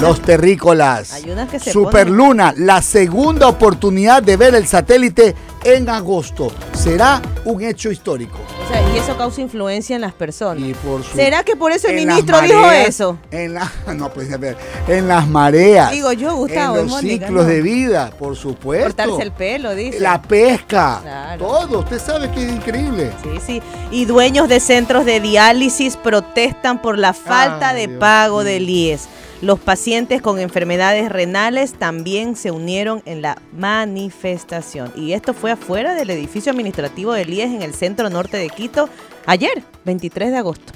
Los 0.00 0.20
terrícolas. 0.20 1.22
Superluna, 1.60 2.52
la 2.56 2.82
segunda 2.82 3.46
oportunidad 3.46 4.20
de 4.20 4.36
ver 4.36 4.56
el 4.56 4.66
satélite 4.66 5.36
en 5.62 5.88
agosto. 5.88 6.50
Será 6.72 7.22
un 7.44 7.62
hecho 7.62 7.92
histórico. 7.92 8.38
O 8.64 8.68
sea, 8.68 8.77
y 8.94 8.98
eso 8.98 9.16
causa 9.16 9.40
influencia 9.40 9.94
en 9.96 10.02
las 10.02 10.12
personas. 10.14 10.62
Y 10.64 10.72
por 10.74 11.02
su- 11.04 11.14
¿Será 11.16 11.42
que 11.44 11.56
por 11.56 11.72
eso 11.72 11.88
el 11.88 11.96
ministro 11.96 12.40
dijo 12.40 12.70
eso? 12.70 13.18
En 13.30 13.54
la, 13.54 13.70
no, 13.94 14.10
pues, 14.12 14.32
a 14.32 14.36
ver, 14.36 14.56
en 14.86 15.06
las 15.08 15.28
mareas. 15.28 15.90
Digo 15.90 16.12
yo, 16.12 16.34
Gustavo, 16.36 16.76
En 16.76 16.82
los 16.86 16.90
Mónica, 16.92 17.26
ciclos 17.26 17.44
no. 17.44 17.50
de 17.50 17.62
vida, 17.62 18.10
por 18.18 18.36
supuesto. 18.36 18.86
Cortarse 18.86 19.22
el 19.22 19.32
pelo, 19.32 19.74
dice. 19.74 20.00
La 20.00 20.20
pesca. 20.22 21.00
Claro. 21.02 21.46
Todo. 21.46 21.78
Usted 21.80 21.98
sabe 22.00 22.30
que 22.30 22.44
es 22.46 22.52
increíble. 22.52 23.10
Sí, 23.22 23.40
sí. 23.44 23.62
Y 23.90 24.04
dueños 24.06 24.48
de 24.48 24.60
centros 24.60 25.04
de 25.04 25.20
diálisis 25.20 25.96
protestan 25.96 26.80
por 26.80 26.96
la 26.98 27.12
falta 27.12 27.70
Ay, 27.70 27.76
de 27.82 27.86
Dios 27.88 28.00
pago 28.00 28.36
mío. 28.38 28.44
del 28.44 28.68
IES. 28.70 29.08
Los 29.40 29.60
pacientes 29.60 30.20
con 30.20 30.40
enfermedades 30.40 31.10
renales 31.10 31.74
también 31.74 32.34
se 32.34 32.50
unieron 32.50 33.02
en 33.04 33.22
la 33.22 33.40
manifestación. 33.56 34.92
Y 34.96 35.12
esto 35.12 35.32
fue 35.32 35.52
afuera 35.52 35.94
del 35.94 36.10
edificio 36.10 36.50
administrativo 36.50 37.12
del 37.12 37.32
IES 37.32 37.52
en 37.52 37.62
el 37.62 37.72
centro 37.72 38.10
norte 38.10 38.36
de 38.36 38.48
Quito 38.48 38.88
ayer, 39.26 39.62
23 39.84 40.32
de 40.32 40.38
agosto. 40.38 40.72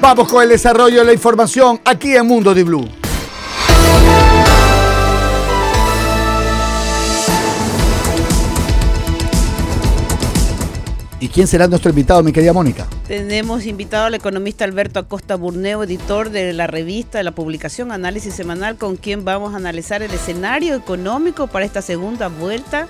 Vamos 0.00 0.28
con 0.28 0.42
el 0.42 0.48
desarrollo 0.48 1.00
de 1.00 1.04
la 1.04 1.12
información 1.12 1.78
aquí 1.84 2.16
en 2.16 2.26
Mundo 2.26 2.54
de 2.54 2.64
Blue. 2.64 2.88
¿Y 11.20 11.28
quién 11.28 11.46
será 11.46 11.66
nuestro 11.66 11.90
invitado, 11.90 12.22
mi 12.22 12.32
querida 12.32 12.54
Mónica? 12.54 12.86
Tenemos 13.08 13.64
invitado 13.64 14.04
al 14.04 14.14
economista 14.14 14.66
Alberto 14.66 15.00
Acosta 15.00 15.36
Burneo, 15.36 15.82
editor 15.82 16.28
de 16.28 16.52
la 16.52 16.66
revista, 16.66 17.16
de 17.16 17.24
la 17.24 17.30
publicación 17.32 17.90
Análisis 17.90 18.34
Semanal, 18.34 18.76
con 18.76 18.96
quien 18.96 19.24
vamos 19.24 19.54
a 19.54 19.56
analizar 19.56 20.02
el 20.02 20.10
escenario 20.10 20.74
económico 20.74 21.46
para 21.46 21.64
esta 21.64 21.80
segunda 21.80 22.28
vuelta. 22.28 22.86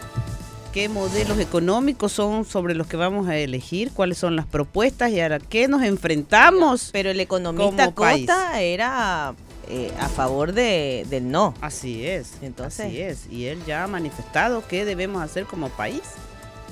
¿Qué 0.72 0.88
modelos 0.88 1.38
económicos 1.38 2.10
son 2.10 2.44
sobre 2.44 2.74
los 2.74 2.88
que 2.88 2.96
vamos 2.96 3.28
a 3.28 3.36
elegir? 3.36 3.92
¿Cuáles 3.92 4.18
son 4.18 4.34
las 4.34 4.44
propuestas 4.44 5.12
y 5.12 5.20
a 5.20 5.38
qué 5.38 5.68
nos 5.68 5.84
enfrentamos? 5.84 6.90
Pero 6.92 7.10
el 7.10 7.20
economista 7.20 7.84
Como 7.84 7.94
país. 7.94 8.26
Costa 8.26 8.60
era 8.60 9.34
eh, 9.68 9.92
a 10.00 10.08
favor 10.08 10.52
de, 10.52 11.06
del 11.08 11.30
no. 11.30 11.54
Así 11.60 12.04
es, 12.04 12.32
Entonces- 12.42 12.86
así 12.86 13.00
es. 13.00 13.26
Y 13.30 13.46
él 13.46 13.60
ya 13.68 13.84
ha 13.84 13.86
manifestado 13.86 14.64
qué 14.66 14.84
debemos 14.84 15.22
hacer 15.22 15.44
como 15.44 15.68
país. 15.68 16.02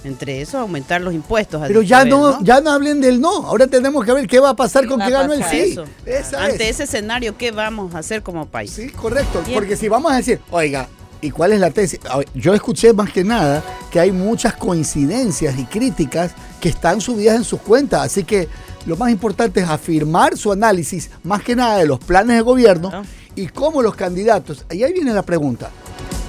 Entre 0.07 0.41
eso, 0.41 0.59
aumentar 0.59 1.01
los 1.01 1.13
impuestos. 1.13 1.61
Pero 1.67 1.83
ya 1.83 2.05
no, 2.05 2.41
ya 2.43 2.61
no 2.61 2.71
hablen 2.71 3.01
del 3.01 3.21
no. 3.21 3.45
Ahora 3.47 3.67
tenemos 3.67 4.05
que 4.05 4.13
ver 4.13 4.29
qué 4.29 4.39
va 4.39 4.51
a 4.51 4.57
pasar 4.57 4.85
¿Qué 4.85 4.89
con 4.89 5.01
que 5.01 5.11
ganó 5.11 5.33
el 5.33 5.43
sí. 5.45 5.77
Esa 6.05 6.45
Ante 6.45 6.69
es. 6.69 6.77
ese 6.77 6.85
escenario, 6.85 7.37
¿qué 7.37 7.51
vamos 7.51 7.93
a 7.95 7.99
hacer 7.99 8.23
como 8.23 8.47
país? 8.47 8.71
Sí, 8.71 8.91
correcto. 8.91 9.43
Bien. 9.45 9.59
Porque 9.59 9.77
si 9.77 9.89
vamos 9.89 10.13
a 10.13 10.17
decir, 10.17 10.41
oiga, 10.53 10.89
¿y 11.21 11.31
cuál 11.33 11.53
es 11.55 11.61
la 11.61 11.71
tesis? 11.71 11.99
Yo 12.35 12.55
escuché 12.55 12.93
más 12.93 13.11
que 13.11 13.25
nada 13.25 13.65
que 13.91 13.99
hay 13.99 14.13
muchas 14.13 14.55
coincidencias 14.55 15.59
y 15.59 15.65
críticas 15.65 16.33
que 16.61 16.69
están 16.69 17.01
subidas 17.01 17.35
en 17.35 17.43
sus 17.45 17.61
cuentas. 17.61 18.03
Así 18.03 18.23
que 18.23 18.49
lo 18.87 18.97
más 18.97 19.11
importante 19.11 19.59
es 19.61 19.69
afirmar 19.69 20.37
su 20.37 20.53
análisis, 20.53 21.11
más 21.25 21.43
que 21.43 21.57
nada 21.57 21.79
de 21.79 21.87
los 21.87 21.99
planes 21.99 22.37
de 22.37 22.43
gobierno 22.43 22.91
Claro. 22.91 23.05
y 23.35 23.49
cómo 23.49 23.83
los 23.83 23.97
candidatos. 23.97 24.65
Y 24.71 24.85
ahí 24.85 24.93
viene 24.93 25.13
la 25.13 25.23
pregunta, 25.23 25.71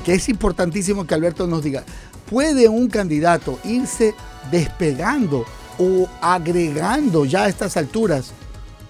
que 0.03 0.15
es 0.15 0.27
importantísimo 0.29 1.05
que 1.05 1.13
Alberto 1.13 1.45
nos 1.45 1.61
diga. 1.63 1.83
¿Puede 2.29 2.67
un 2.67 2.89
candidato 2.89 3.59
irse 3.63 4.13
despegando 4.51 5.45
o 5.77 6.07
agregando 6.21 7.25
ya 7.25 7.43
a 7.43 7.49
estas 7.49 7.77
alturas 7.77 8.33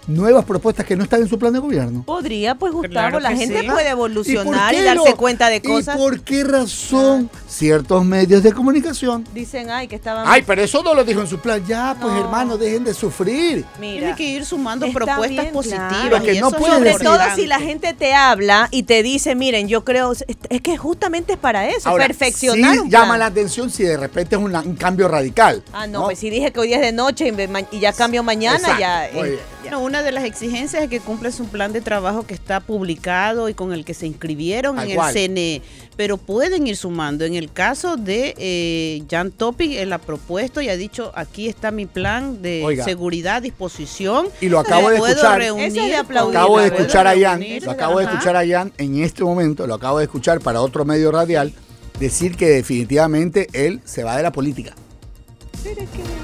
nuevas 0.08 0.46
propuestas 0.46 0.86
que 0.86 0.96
no 0.96 1.04
están 1.04 1.22
en 1.22 1.28
su 1.28 1.38
plan 1.38 1.54
de 1.54 1.60
gobierno? 1.60 2.04
Podría, 2.04 2.56
pues 2.56 2.72
Gustavo, 2.74 2.92
Claro 2.92 3.20
la 3.20 3.36
gente 3.36 3.62
sí. 3.62 3.68
puede 3.70 3.86
¿Y 3.88 3.92
evolucionar 3.92 4.74
y, 4.74 4.82
darse 4.82 5.10
lo- 5.12 5.18
cuenta 5.18 5.50
de 5.50 5.62
cosas. 5.62 5.96
¿Y 5.96 5.98
por 6.00 6.22
qué 6.22 6.44
razón 6.44 7.30
ciertos 7.48 8.04
medios 8.06 8.44
de 8.44 8.54
comunicación? 8.54 9.26
Dicen, 9.34 9.70
ay, 9.70 9.88
que 9.88 9.96
estaban... 9.96 10.24
Ay, 10.28 10.44
pero 10.46 10.62
eso 10.64 10.82
no 10.84 10.94
lo 10.94 11.04
dijo 11.04 11.22
en 11.22 11.28
su 11.28 11.40
plan. 11.40 11.64
Ya, 11.68 11.96
pues 12.00 12.14
No. 12.14 12.20
hermano, 12.20 12.58
dejen 12.58 12.84
de 12.84 12.94
sufrir. 12.94 13.66
Mira, 13.80 14.00
Tiene 14.00 14.16
que 14.16 14.24
ir 14.24 14.46
sumando 14.46 14.86
propuestas 14.92 15.30
bien, 15.30 15.52
positivas. 15.54 15.94
claro. 16.08 16.24
Que 16.24 16.34
y 16.36 16.40
no 16.40 16.52
puedes 16.52 16.76
sobre 16.78 16.90
decir- 16.92 17.04
todo 17.08 17.20
si 17.36 17.46
la 17.48 17.60
gente 17.60 17.94
te 17.94 18.14
habla 18.14 18.68
y 18.72 18.84
te 18.84 19.04
dice, 19.04 19.36
miren, 19.36 19.68
yo 19.68 19.84
creo, 19.84 20.14
es, 20.14 20.26
que 20.62 20.78
justamente 20.78 21.34
es 21.34 21.40
para 21.40 21.68
eso, 21.68 21.90
Ahora, 21.90 22.06
perfeccionar 22.08 22.74
sí 22.74 22.80
un 22.80 22.90
llama 22.90 23.18
la 23.18 23.28
atención 23.28 23.70
si 23.70 23.84
de 23.84 23.98
repente 23.98 24.36
es 24.36 24.42
una- 24.42 24.62
un 24.62 24.76
cambio 24.76 25.08
radical. 25.08 25.64
Ah, 25.74 25.88
no, 25.88 26.06
pues 26.06 26.20
si 26.20 26.30
dije 26.30 26.52
que 26.52 26.60
hoy 26.60 26.74
es 26.74 26.82
de 26.82 26.92
noche 26.92 27.28
y, 27.28 27.32
me- 27.32 27.48
ma- 27.48 27.62
y 27.72 27.80
ya 27.80 27.94
cambio 27.94 28.24
mañana, 28.24 28.58
Exacto, 28.58 28.80
ya... 28.80 29.10
muy 29.14 29.28
eh, 29.28 29.32
bien. 29.32 29.42
ya. 29.66 29.72
No, 29.72 29.80
una 29.82 29.97
de 30.04 30.12
las 30.12 30.24
exigencias 30.24 30.84
es 30.84 30.90
que 30.90 31.00
cumples 31.00 31.40
un 31.40 31.48
plan 31.50 31.74
de 31.74 31.82
trabajo 31.82 32.26
que 32.26 32.34
está 32.34 32.60
publicado 32.60 33.50
y 33.50 33.54
con 33.54 33.74
el 33.74 33.86
que 33.86 33.94
se 33.94 34.08
inscribieron 34.08 34.80
en 34.80 34.96
cual. 34.96 35.16
el 35.16 35.30
CNE, 35.30 35.62
pero 35.96 36.18
pueden 36.18 36.68
ir 36.68 36.76
sumando. 36.78 37.26
En 37.26 37.36
el 37.36 37.52
caso 37.52 37.98
de 37.98 38.34
eh, 38.38 39.04
Jan 39.10 39.32
Topic, 39.32 39.72
él 39.74 39.92
ha 39.94 39.98
propuesto 39.98 40.62
y 40.62 40.70
ha 40.70 40.78
dicho, 40.78 41.12
aquí 41.16 41.48
está 41.48 41.72
mi 41.72 41.86
plan 41.86 42.42
de 42.42 42.64
Oiga. 42.64 42.84
seguridad, 42.84 43.42
disposición. 43.42 44.28
Y 44.42 44.50
lo 44.50 44.60
acabo 44.60 44.90
de 44.90 44.98
escuchar. 44.98 45.40
reunir 45.40 45.66
es 45.68 45.74
de 45.74 45.96
aplaudir, 45.96 46.38
Acabo 46.38 46.60
de 46.60 46.68
escuchar 46.68 47.08
a 47.08 47.20
Jan, 47.20 47.44
lo 47.64 47.72
acabo 47.72 48.00
de 48.00 48.06
escuchar 48.06 48.36
a 48.36 48.48
Jan 48.48 48.72
en 48.78 49.04
este 49.04 49.24
momento, 49.24 49.68
lo 49.68 49.76
acabo 49.76 50.00
de 50.00 50.06
escuchar 50.06 50.40
para 50.40 50.62
otro 50.62 50.86
medio 50.86 51.12
radial, 51.12 51.54
decir 52.00 52.36
que 52.36 52.48
definitivamente 52.48 53.48
él 53.54 53.82
se 53.86 54.04
va 54.04 54.16
de 54.18 54.24
la 54.24 54.32
política. 54.32 54.76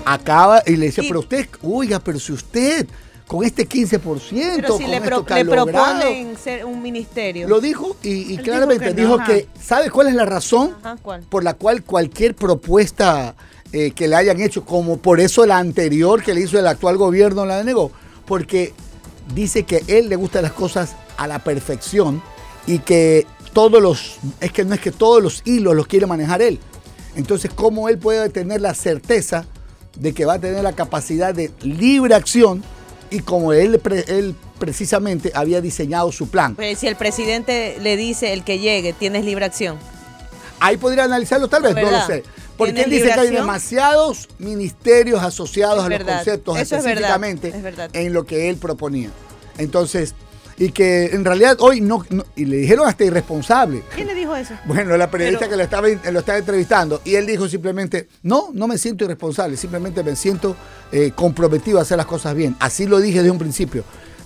Acaba 0.06 0.62
y 0.66 0.76
le 0.76 0.88
dice, 0.88 1.04
Y- 1.04 1.08
pero 1.08 1.20
usted, 1.22 1.48
oiga, 1.64 2.00
pero 2.00 2.20
si 2.20 2.32
usted 2.34 2.88
con 3.34 3.44
este 3.44 3.68
15%, 3.68 4.00
Pero 4.58 4.78
si 4.78 4.84
con 4.84 4.92
le, 4.92 4.98
esto 4.98 5.10
pro- 5.10 5.26
que 5.26 5.34
le 5.34 5.46
proponen 5.46 6.38
ser 6.38 6.66
un 6.66 6.84
ministerio. 6.84 7.48
Lo 7.48 7.62
dijo 7.62 7.98
y, 8.04 8.10
y 8.10 8.24
dijo 8.26 8.44
claramente 8.44 8.86
que 8.86 8.94
no, 8.94 9.02
dijo 9.02 9.16
ajá. 9.16 9.26
que, 9.26 9.48
¿sabe 9.60 9.90
cuál 9.90 10.10
es 10.10 10.14
la 10.14 10.26
razón 10.26 10.76
por 11.30 11.44
la 11.44 11.56
cual 11.56 11.82
cualquier 11.82 12.36
propuesta 12.36 13.34
eh, 13.72 13.90
que 13.90 14.08
le 14.08 14.18
hayan 14.18 14.40
hecho, 14.40 14.64
como 14.64 14.98
por 14.98 15.20
eso 15.20 15.48
la 15.48 15.58
anterior 15.58 16.22
que 16.22 16.36
le 16.36 16.42
hizo 16.42 16.60
el 16.60 16.68
actual 16.68 16.98
gobierno 16.98 17.44
la 17.44 17.58
denegó? 17.58 17.92
Porque 18.28 18.72
dice 19.34 19.64
que 19.64 19.84
él 19.88 20.10
le 20.10 20.16
gustan 20.16 20.44
las 20.44 20.52
cosas 20.54 20.96
a 21.18 21.26
la 21.26 21.40
perfección 21.40 22.22
y 22.68 22.78
que 22.80 23.26
todos 23.52 23.82
los, 23.82 24.18
es 24.42 24.52
que 24.52 24.64
no 24.64 24.76
es 24.76 24.80
que 24.80 24.92
todos 24.92 25.24
los 25.24 25.42
hilos 25.44 25.76
los 25.76 25.88
quiere 25.88 26.06
manejar 26.06 26.44
él. 26.44 26.60
Entonces, 27.16 27.50
¿cómo 27.52 27.90
él 27.90 27.98
puede 27.98 28.30
tener 28.30 28.62
la 28.62 28.76
certeza 28.76 29.48
de 29.98 30.14
que 30.14 30.24
va 30.26 30.34
a 30.34 30.40
tener 30.40 30.62
la 30.62 30.74
capacidad 30.74 31.34
de 31.34 31.50
libre 31.64 32.14
acción 32.14 32.64
y 33.14 33.20
como 33.22 33.54
él, 33.54 33.80
él 34.08 34.36
precisamente 34.60 35.32
había 35.36 35.62
diseñado 35.62 36.12
su 36.12 36.28
plan? 36.30 36.56
Pues 36.56 36.80
si 36.80 36.88
el 36.88 36.96
presidente 36.96 37.78
le 37.82 37.96
dice, 37.96 38.34
el 38.34 38.44
que 38.44 38.60
llegue, 38.60 38.94
tienes 38.94 39.24
libre 39.26 39.46
acción. 39.46 39.78
Ahí 40.60 40.78
podría 40.78 41.04
analizarlo 41.04 41.48
tal 41.48 41.64
vez, 41.64 41.76
no 41.76 41.92
lo 41.92 42.06
sé. 42.06 42.24
Porque 42.58 42.74
¿Tiene 42.74 42.96
él 42.96 43.02
dice 43.02 43.14
que 43.14 43.20
hay 43.20 43.30
demasiados 43.32 44.30
ministerios 44.38 45.22
asociados 45.24 45.80
Es 45.80 45.86
a 45.86 45.90
los 45.90 45.98
verdad. 46.00 46.16
conceptos 46.18 46.58
Eso 46.60 46.76
es 46.78 46.84
verdad, 46.84 46.92
específicamente 47.10 47.48
es 47.50 47.64
verdad. 47.64 47.90
en 47.94 48.14
lo 48.14 48.26
que 48.26 48.50
él 48.50 48.58
proponía. 48.58 49.10
Entonces, 49.58 50.14
y 50.58 50.70
que 50.72 51.06
en 51.08 51.26
realidad 51.26 51.58
hoy 51.60 51.82
no, 51.82 52.06
no- 52.10 52.26
y 52.36 52.46
le 52.46 52.58
dijeron 52.58 52.88
hasta 52.88 53.04
irresponsable. 53.04 53.84
¿Quién 53.96 54.08
le 54.08 54.16
dijo 54.16 54.36
eso? 54.36 54.54
Bueno, 54.66 54.96
la 54.98 55.10
periodista 55.10 55.40
Pero- 55.40 55.52
que 55.52 55.58
lo 55.58 55.64
estaba, 55.64 55.88
lo 56.12 56.20
estaba 56.20 56.38
entrevistando 56.38 57.02
y 57.04 57.16
él 57.16 57.26
dijo 57.26 57.48
simplemente, 57.50 58.08
no, 58.22 58.50
no 58.54 58.68
me 58.68 58.78
siento 58.78 59.04
irresponsable, 59.06 59.58
simplemente 59.58 60.04
me 60.04 60.16
siento 60.16 60.56
eh, 60.92 61.12
comprometido 61.16 61.80
a 61.80 61.82
hacer 61.82 61.98
las 61.98 62.06
cosas 62.06 62.36
bien. 62.36 62.56
Así 62.60 62.86
lo 62.86 63.00
dije 63.00 63.18
desde 63.20 63.32
un 63.32 63.40
principio. 63.40 63.84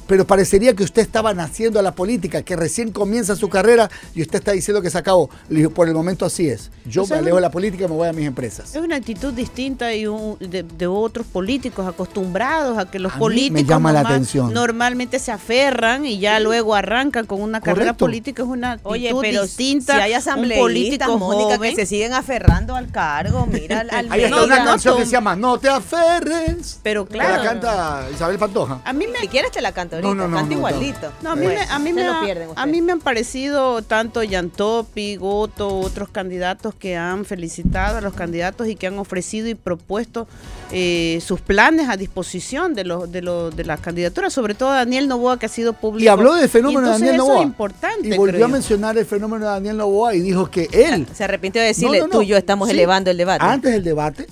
Pero 0.08 0.26
parecería 0.26 0.74
que 0.74 0.84
usted 0.84 1.02
estaba 1.02 1.34
naciendo 1.34 1.80
a 1.80 1.84
la 1.84 1.92
política, 1.94 2.42
que 2.42 2.56
recién 2.56 2.92
comienza 2.92 3.36
su 3.36 3.50
carrera 3.50 3.90
y 4.16 4.22
usted 4.22 4.40
está 4.40 4.52
diciendo 4.54 4.82
que 4.82 4.90
se 4.90 4.98
acabó. 4.98 5.30
Le 5.50 5.58
digo, 5.60 5.72
por 5.72 5.88
el 5.88 5.94
momento 5.94 6.26
así 6.26 6.48
es. 6.50 6.72
Yo 6.86 7.04
O 7.04 7.06
sea, 7.06 7.18
me 7.18 7.22
alejo 7.22 7.36
de 7.36 7.42
la 7.42 7.52
política 7.52 7.86
y 7.86 7.88
me 7.88 7.94
voy 7.96 8.08
a 8.08 8.14
mis 8.14 8.26
empresas. 8.26 8.76
Es 8.76 8.82
una 8.82 8.96
actitud 8.96 9.34
distinta 9.34 9.94
y 9.94 10.08
un- 10.08 10.38
de, 10.40 10.64
de 10.64 10.88
otros 10.88 11.26
políticos 11.28 11.86
acostumbrados 11.88 12.78
a 12.78 12.90
que 12.90 13.00
los 13.00 13.12
A 13.12 13.16
me 13.16 13.20
políticos 13.20 13.68
llama 13.68 13.92
la 13.92 14.00
normal- 14.04 14.14
atención. 14.16 14.54
normalmente 14.54 15.20
se 15.20 15.32
aferran 15.32 16.06
y 16.06 16.20
ya 16.20 16.40
luego 16.40 16.74
arrancan 16.76 17.26
con 17.26 17.42
una 17.42 17.62
carrera 17.62 17.94
política. 17.94 18.44
Es 18.44 18.48
una 18.48 18.72
actitud 18.74 18.92
Oye, 18.92 19.14
pero 19.22 19.44
distinta. 19.44 19.96
si 19.96 20.02
hay 20.02 20.12
un 20.12 20.18
asambleístas, 20.18 20.60
político 20.62 21.18
Mónica, 21.18 21.56
joven. 21.58 21.76
que 21.76 21.82
se 21.82 21.86
siguen 21.86 22.14
aferrando 22.14 22.76
al 22.76 22.90
cargo, 22.92 23.46
mira 23.46 23.82
al, 23.82 23.90
al 23.90 24.08
Ahí 24.12 24.24
está 24.24 24.44
una 24.44 24.60
no 24.60 24.66
canción 24.66 24.98
que 24.98 25.06
se 25.06 25.12
llama 25.12 25.36
No 25.36 25.60
te 25.60 25.70
aferres. 25.70 26.80
Pero 26.84 27.08
Que 27.08 27.18
la 27.18 27.26
claro. 27.26 27.44
canta 27.44 28.08
Isabel 28.14 28.38
Pantoja. 28.38 28.82
A 28.86 28.94
mí 28.94 29.06
me, 29.08 29.20
Si 29.20 29.28
quieres 29.28 29.52
te 29.52 29.62
la 29.62 29.72
canto 29.72 29.97
ahorita, 29.98 30.08
No, 30.08 30.16
no, 30.16 30.28
no, 30.28 30.38
canta 30.38 30.56
no, 30.56 30.62
no. 30.62 30.70
igualito. 30.70 31.12
No, 31.22 31.32
a 31.32 31.36
mí, 31.36 31.46
Pues, 31.46 31.60
me, 31.68 31.74
a, 31.74 31.80
mí 31.80 31.94
me 31.94 32.04
lo 32.06 32.14
ha- 32.14 32.22
pierden 32.24 32.50
a 32.56 32.66
mí 32.66 32.82
me 32.82 32.92
han 32.94 33.00
parecido 33.00 33.82
tanto 33.82 34.24
Yantopi, 34.24 35.16
Goto, 35.18 35.80
otros 35.80 36.10
candidatos 36.10 36.74
que 36.76 36.96
han 36.96 37.26
felicitado 37.26 37.98
a 37.98 38.02
los 38.02 38.14
candidatos 38.14 38.68
y 38.68 38.76
que 38.76 38.88
han 38.88 38.98
ofrecido 39.00 39.48
y 39.48 39.56
propuesto 39.56 40.28
eh, 40.72 41.20
sus 41.26 41.40
planes 41.42 41.90
a 41.90 41.98
disposición 41.98 42.74
de 42.74 42.84
los 42.84 43.12
de, 43.12 43.22
los 43.22 43.56
de 43.56 43.64
las 43.66 43.80
candidaturas, 43.80 44.34
sobre 44.34 44.54
todo 44.54 44.72
Daniel 44.72 45.08
Novoa 45.08 45.40
que 45.40 45.46
ha 45.46 45.50
sido 45.50 45.74
público. 45.74 46.04
Y 46.04 46.08
habló 46.08 46.34
del 46.36 46.50
fenómeno 46.50 46.82
de 46.82 46.90
Daniel 46.94 47.16
eso 47.16 47.24
Novoa. 47.26 47.38
es 47.40 47.44
importante. 47.44 48.08
Y 48.08 48.18
volvió 48.18 48.34
creo 48.36 48.46
a 48.46 48.50
mencionar 48.50 48.98
el 48.98 49.06
fenómeno 49.06 49.46
de 49.46 49.52
Daniel 49.52 49.78
Novoa 49.78 50.14
y 50.16 50.20
dijo 50.22 50.50
que 50.52 50.68
él 50.72 51.08
Se 51.14 51.24
arrepintió 51.24 51.62
de 51.62 51.68
decirle, 51.68 52.00
No, 52.00 52.08
no, 52.08 52.14
no. 52.14 52.20
tú 52.20 52.22
y 52.24 52.28
yo 52.28 52.38
estamos 52.38 52.68
Sí. 52.70 52.74
elevando 52.74 53.10
el 53.12 53.18
debate. 53.18 53.46
Antes 53.46 53.72
del 53.72 53.84
debate, 53.84 54.28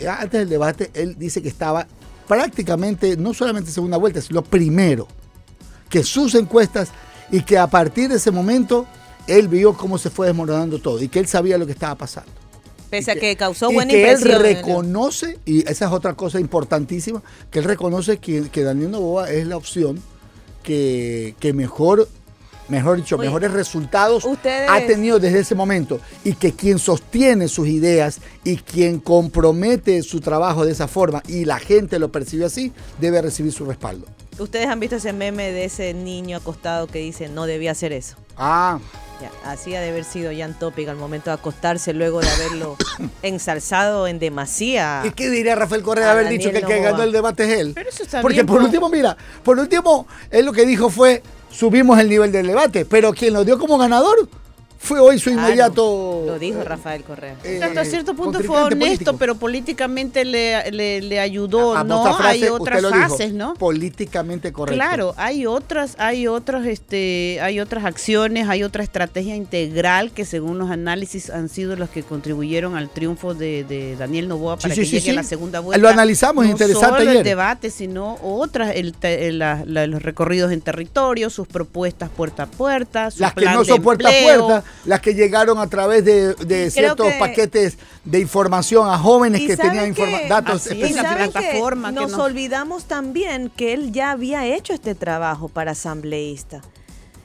eh, 0.00 0.08
antes 0.08 0.40
del 0.40 0.48
debate, 0.48 0.90
él 0.94 1.16
dice 1.18 1.42
que 1.42 1.48
estaba 1.48 1.86
prácticamente, 2.26 3.16
no 3.16 3.34
solamente 3.34 3.70
en 3.70 3.74
segunda 3.74 3.96
vuelta, 3.96 4.20
sino 4.20 4.42
primero, 4.42 5.08
que 5.88 6.02
sus 6.02 6.34
encuestas 6.34 6.90
y 7.30 7.42
que 7.42 7.58
a 7.58 7.66
partir 7.66 8.08
de 8.08 8.16
ese 8.16 8.30
momento 8.30 8.86
él 9.26 9.48
vio 9.48 9.74
cómo 9.74 9.98
se 9.98 10.10
fue 10.10 10.26
desmoronando 10.26 10.78
todo 10.78 11.02
y 11.02 11.08
que 11.08 11.18
él 11.18 11.26
sabía 11.26 11.58
lo 11.58 11.66
que 11.66 11.72
estaba 11.72 11.94
pasando. 11.94 12.30
Pese 12.90 13.10
a 13.10 13.16
Y 13.16 13.20
que 13.20 13.36
causó 13.36 13.70
y 13.70 13.74
buena 13.74 13.90
que 13.90 14.00
impresión. 14.00 14.32
él 14.32 14.56
reconoce, 14.56 15.38
y 15.44 15.68
esa 15.68 15.86
es 15.86 15.92
otra 15.92 16.14
cosa 16.14 16.38
importantísima, 16.38 17.22
que 17.50 17.60
él 17.60 17.64
reconoce 17.64 18.18
que, 18.18 18.48
que 18.50 18.62
Daniel 18.62 18.90
Novoa 18.90 19.30
es 19.30 19.46
la 19.46 19.56
opción 19.56 20.00
que, 20.62 21.34
que 21.40 21.52
mejor, 21.52 22.08
mejor 22.68 22.96
dicho, 22.98 23.16
Oye, 23.16 23.26
mejores 23.26 23.52
resultados 23.52 24.24
ustedes- 24.24 24.68
ha 24.70 24.80
tenido 24.86 25.18
desde 25.18 25.40
ese 25.40 25.54
momento. 25.54 26.00
Y 26.24 26.34
que 26.34 26.52
quien 26.52 26.78
sostiene 26.78 27.48
sus 27.48 27.68
ideas 27.68 28.20
y 28.44 28.56
quien 28.56 29.00
compromete 29.00 30.02
su 30.02 30.20
trabajo 30.20 30.64
de 30.64 30.72
esa 30.72 30.88
forma 30.88 31.22
y 31.28 31.44
la 31.44 31.58
gente 31.58 31.98
lo 31.98 32.10
percibe 32.10 32.44
así, 32.46 32.72
debe 33.00 33.20
recibir 33.22 33.52
su 33.52 33.64
respaldo. 33.64 34.06
Ustedes 34.38 34.66
han 34.66 34.80
visto 34.80 34.96
ese 34.96 35.12
meme 35.12 35.52
de 35.52 35.64
ese 35.66 35.94
niño 35.94 36.38
acostado 36.38 36.86
que 36.88 36.98
dice, 36.98 37.28
no 37.28 37.46
debía 37.46 37.70
hacer 37.72 37.92
eso. 37.92 38.16
Ah, 38.36 38.78
Ya, 39.22 39.30
así 39.48 39.72
ha 39.76 39.80
de 39.80 39.90
haber 39.90 40.02
sido 40.02 40.32
Jan 40.36 40.58
Topic 40.58 40.88
al 40.88 40.96
momento 40.96 41.30
de 41.30 41.34
acostarse 41.34 41.92
luego 41.92 42.20
de 42.20 42.28
haberlo 42.28 42.76
ensalzado 43.22 44.08
en 44.08 44.18
demasía. 44.18 45.02
¿y 45.04 45.10
qué 45.12 45.30
diría 45.30 45.54
Rafael 45.54 45.82
Correa 45.84 46.06
de 46.06 46.10
haber 46.10 46.28
dicho 46.28 46.50
que 46.50 46.58
el 46.58 46.66
que 46.66 46.80
ganó 46.80 47.02
el 47.04 47.12
debate 47.12 47.44
es 47.44 47.60
él? 47.60 47.72
Pero 47.74 47.88
eso 47.90 48.02
está 48.02 48.20
Porque 48.20 48.38
bien, 48.42 48.46
por 48.46 48.60
último, 48.60 48.88
mira, 48.88 49.16
por 49.44 49.58
último, 49.58 50.06
él 50.30 50.44
lo 50.46 50.52
que 50.52 50.66
dijo 50.66 50.90
fue, 50.90 51.22
subimos 51.54 51.98
el 51.98 52.08
nivel 52.08 52.32
del 52.32 52.46
debate, 52.46 52.84
pero 52.84 53.12
quien 53.12 53.32
lo 53.34 53.44
dio 53.44 53.58
como 53.58 53.78
ganador 53.78 54.28
fue 54.84 55.00
hoy 55.00 55.18
su 55.18 55.30
Claro, 55.30 55.46
inmediato... 55.48 56.22
Lo 56.26 56.38
dijo 56.38 56.62
Rafael 56.62 57.02
Correa. 57.02 57.36
eh, 57.42 57.60
Hasta 57.62 57.84
cierto 57.84 58.14
punto 58.14 58.40
fue 58.40 58.62
honesto, 58.62 58.76
político. 58.86 59.16
pero 59.18 59.34
políticamente 59.34 60.24
le, 60.24 60.70
le, 60.70 61.00
le 61.00 61.18
ayudó, 61.20 61.74
A 61.76 61.82
¿no? 61.84 62.14
frase, 62.16 62.28
hay 62.28 62.44
otras 62.44 62.82
lo 62.82 62.90
dijo, 62.90 63.08
fases, 63.08 63.32
¿no? 63.32 63.54
Políticamente 63.54 64.52
correcto. 64.52 64.76
Claro, 64.76 65.14
hay 65.16 65.46
otras, 65.46 65.96
hay 65.98 66.26
otras, 66.26 66.66
este, 66.66 67.38
hay 67.42 67.60
otras 67.60 67.84
acciones, 67.84 68.48
hay 68.48 68.62
otra 68.62 68.82
estrategia 68.82 69.34
integral 69.36 70.10
que 70.12 70.24
según 70.24 70.58
los 70.58 70.70
análisis 70.70 71.30
han 71.30 71.48
sido 71.48 71.76
los 71.76 71.88
que 71.90 72.02
contribuyeron 72.02 72.76
al 72.76 72.88
triunfo 72.90 73.34
de, 73.34 73.64
de 73.64 73.96
Daniel 73.96 74.28
Novoa 74.28 74.56
para 74.58 74.74
sí, 74.74 74.80
que 74.82 74.86
sí, 74.86 74.92
llegue 74.96 75.10
a 75.10 75.12
sí. 75.12 75.16
la 75.16 75.22
segunda 75.24 75.60
vuelta. 75.60 75.80
Lo 75.82 75.88
analizamos, 75.88 76.44
no 76.44 76.50
interesante 76.50 76.86
solo 76.98 77.00
ayer. 77.10 77.16
el 77.16 77.24
debate, 77.24 77.70
sino 77.70 78.18
otras, 78.22 78.74
el, 78.76 78.94
el- 79.02 79.38
la- 79.38 79.62
la- 79.66 79.86
los 79.86 80.02
recorridos 80.02 80.52
en 80.52 80.60
territorio, 80.60 81.30
sus 81.30 81.48
propuestas 81.48 82.10
puerta 82.10 82.44
a 82.44 82.46
puerta, 82.46 83.10
su 83.10 83.20
Las 83.20 83.32
que 83.34 83.40
plan 83.42 83.54
no 83.54 83.60
de 83.60 83.66
son 83.66 83.82
puerta 83.82 84.08
a 84.08 84.12
empleo. 84.12 84.46
puerta, 84.46 84.64
las 84.84 85.00
que 85.00 85.14
llegaron 85.14 85.58
a 85.58 85.66
través 85.68 86.04
de, 86.04 86.34
ciertos 86.70 87.08
que- 87.12 87.18
paquetes 87.18 87.78
de 88.04 88.20
información 88.20 88.88
a 88.88 88.98
jóvenes 88.98 89.40
¿Y 89.40 89.46
que 89.46 89.56
tenían 89.56 89.88
informa- 89.88 90.28
datos 90.28 90.66
la 90.66 90.72
específicos. 90.74 91.14
plataforma 91.32 91.88
que 91.88 91.94
que 91.94 92.00
nos 92.02 92.10
nos- 92.12 92.20
olvidamos 92.20 92.84
también 92.84 93.50
que 93.56 93.72
él 93.72 93.92
ya 93.92 94.10
había 94.10 94.44
hecho 94.46 94.72
este 94.74 94.94
trabajo 94.94 95.48
para 95.48 95.72
asambleísta. 95.72 96.60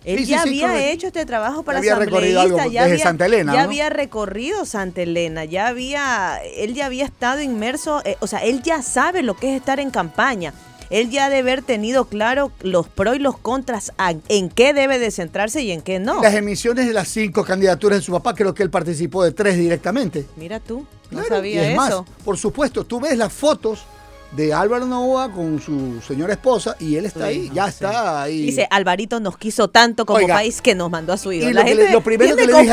Él 0.06 0.20
Sí, 0.20 0.28
ya 0.28 0.44
sí, 0.44 0.50
había 0.50 0.68
correcto. 0.68 0.90
hecho 0.92 1.08
este 1.08 1.26
trabajo 1.26 1.64
para 1.64 1.80
había 1.80 1.96
recorrido 1.96 2.40
asambleísta, 2.40 2.62
algo 2.64 2.72
ya 2.74 2.82
desde 2.84 2.94
había, 2.94 3.04
Santa 3.04 3.26
Elena, 3.26 3.54
ya 3.54 3.60
¿no? 3.60 3.66
había 3.66 3.90
recorrido 3.90 4.66
Santa 4.66 5.02
Elena, 5.02 5.44
ya 5.44 5.68
había, 5.68 6.40
él 6.56 6.74
ya 6.74 6.86
había 6.86 7.04
estado 7.04 7.42
inmerso, 7.42 8.02
eh, 8.06 8.16
o 8.22 8.28
sea, 8.28 8.40
él 8.40 8.62
ya 8.64 8.82
sabe 8.82 9.24
lo 9.24 9.36
que 9.36 9.52
es 9.54 9.60
estar 9.60 9.80
en 9.82 9.90
campaña. 9.92 10.54
Él 10.90 11.10
ya 11.12 11.30
debe 11.30 11.52
haber 11.52 11.62
tenido 11.64 12.06
claro 12.06 12.52
los 12.62 12.88
pros 12.88 13.16
y 13.16 13.20
los 13.20 13.38
contras, 13.38 13.92
en 14.28 14.50
qué 14.50 14.74
debe 14.74 14.98
de 15.00 15.12
centrarse 15.12 15.62
y 15.62 15.72
en 15.72 15.82
qué 15.82 16.00
no. 16.00 16.22
Las 16.22 16.34
emisiones 16.34 16.88
de 16.88 16.94
las 16.94 17.08
cinco 17.08 17.44
candidaturas 17.44 18.00
de 18.00 18.06
su 18.06 18.12
papá, 18.12 18.34
creo 18.34 18.54
que 18.54 18.64
él 18.64 18.70
participó 18.70 19.24
de 19.24 19.32
tres 19.32 19.58
directamente. 19.58 20.26
Mira 20.36 20.60
tú, 20.60 20.86
no 21.12 21.20
Claro, 21.20 21.28
sabía 21.36 21.68
y 21.68 21.72
es 21.72 21.76
más, 21.78 21.90
eso. 21.90 22.06
por 22.26 22.38
supuesto, 22.38 22.84
tú 22.86 23.00
ves 23.00 23.18
las 23.18 23.32
fotos 23.32 23.84
de 24.32 24.54
Álvaro 24.54 24.86
Novoa 24.86 25.32
con 25.32 25.60
su 25.60 26.00
señora 26.08 26.34
esposa 26.34 26.76
y 26.80 26.96
él 26.96 27.06
está 27.08 27.26
ahí, 27.26 27.50
ya 27.52 27.66
sí. 27.66 27.70
está 27.72 28.22
ahí. 28.24 28.42
Dice, 28.44 28.68
Alvarito 28.70 29.20
nos 29.20 29.38
quiso 29.40 29.70
tanto 29.70 30.06
como 30.06 30.20
Oiga, 30.20 30.36
país 30.36 30.62
que 30.62 30.76
nos 30.76 30.92
mandó 30.92 31.14
a 31.14 31.18
su 31.18 31.32
hijo. 31.32 31.50
Y 31.50 31.54
La 31.54 31.62
lo, 31.62 31.66
que 31.68 31.74
le- 31.76 31.82
gente 31.82 31.94
lo 31.94 32.02
primero 32.02 32.36
que 32.36 32.46
le 32.46 32.54
dije 32.62 32.72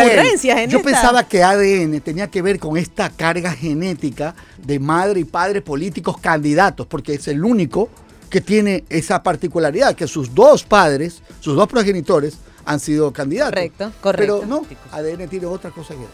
a 0.53 0.63
él, 0.63 0.71
yo 0.71 0.79
esta- 0.79 0.91
pensaba 0.91 1.27
que 1.27 1.43
ADN 1.43 2.01
tenía 2.03 2.29
que 2.31 2.43
ver 2.43 2.59
con 2.59 2.77
esta 2.77 3.09
carga 3.09 3.53
genética 3.53 4.35
de 4.63 4.79
madre 4.79 5.21
y 5.21 5.25
padre 5.25 5.63
políticos 5.63 6.19
candidatos, 6.19 6.87
porque 6.87 7.15
es 7.15 7.27
el 7.29 7.43
único 7.43 7.89
que 8.31 8.41
tiene 8.41 8.85
esa 8.89 9.23
particularidad, 9.23 9.95
que 9.95 10.07
sus 10.09 10.35
dos 10.35 10.65
padres, 10.65 11.23
sus 11.41 11.55
dos 11.57 11.69
progenitores, 11.69 12.39
han 12.65 12.81
sido 12.81 13.13
candidatos. 13.13 13.53
Correcto, 13.55 13.93
correcto. 14.01 14.41
Pero 14.41 14.47
no, 14.47 14.67
ADN 14.93 15.29
tiene 15.29 15.47
otra 15.47 15.71
cosa 15.71 15.95
que. 15.95 16.07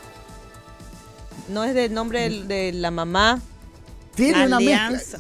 No 1.53 1.65
es 1.65 1.75
del 1.75 1.93
nombre 1.93 2.29
de 2.31 2.73
la 2.73 2.91
mamá. 2.91 3.41
Tiene 4.15 4.45
una 4.47 4.59
mezcla. 4.59 4.87
Alianza. 4.89 5.19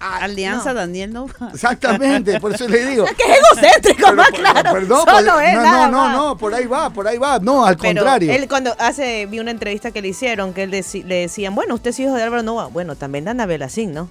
Ah, 0.00 0.18
Alianza 0.20 0.74
no. 0.74 0.80
Daniel 0.80 1.12
Novoa. 1.14 1.50
Exactamente, 1.54 2.38
por 2.38 2.54
eso 2.54 2.68
le 2.68 2.84
digo. 2.90 3.06
Que 3.16 3.22
es 3.32 3.38
egocéntrico, 3.38 4.02
Pero, 4.04 4.16
más 4.16 4.28
claro. 4.30 4.72
perdón, 4.74 5.04
Solo 5.06 5.32
por- 5.32 5.42
es 5.42 5.54
no, 5.54 5.62
nada 5.62 5.86
no, 5.86 5.90
no, 5.90 6.04
más. 6.04 6.16
no, 6.16 6.36
por 6.38 6.54
ahí 6.54 6.66
va, 6.66 6.90
por 6.90 7.08
ahí 7.08 7.16
va. 7.16 7.38
No, 7.38 7.64
al 7.64 7.78
Pero 7.78 8.00
contrario. 8.02 8.30
él 8.32 8.46
cuando 8.46 8.76
hace, 8.78 9.24
vi 9.24 9.38
una 9.40 9.50
entrevista 9.50 9.90
que 9.90 10.02
le 10.02 10.08
hicieron, 10.08 10.52
que 10.52 10.64
él 10.64 10.70
deci- 10.70 11.04
le 11.04 11.14
decían, 11.22 11.54
bueno, 11.54 11.74
usted 11.74 11.88
es 11.90 11.98
hijo 12.00 12.12
de 12.14 12.22
Álvaro 12.22 12.42
Novoa. 12.42 12.66
Bueno, 12.66 12.96
también 12.96 13.24
de 13.24 13.30
Ana 13.30 13.46
Belacín, 13.46 13.94
¿no? 13.94 14.10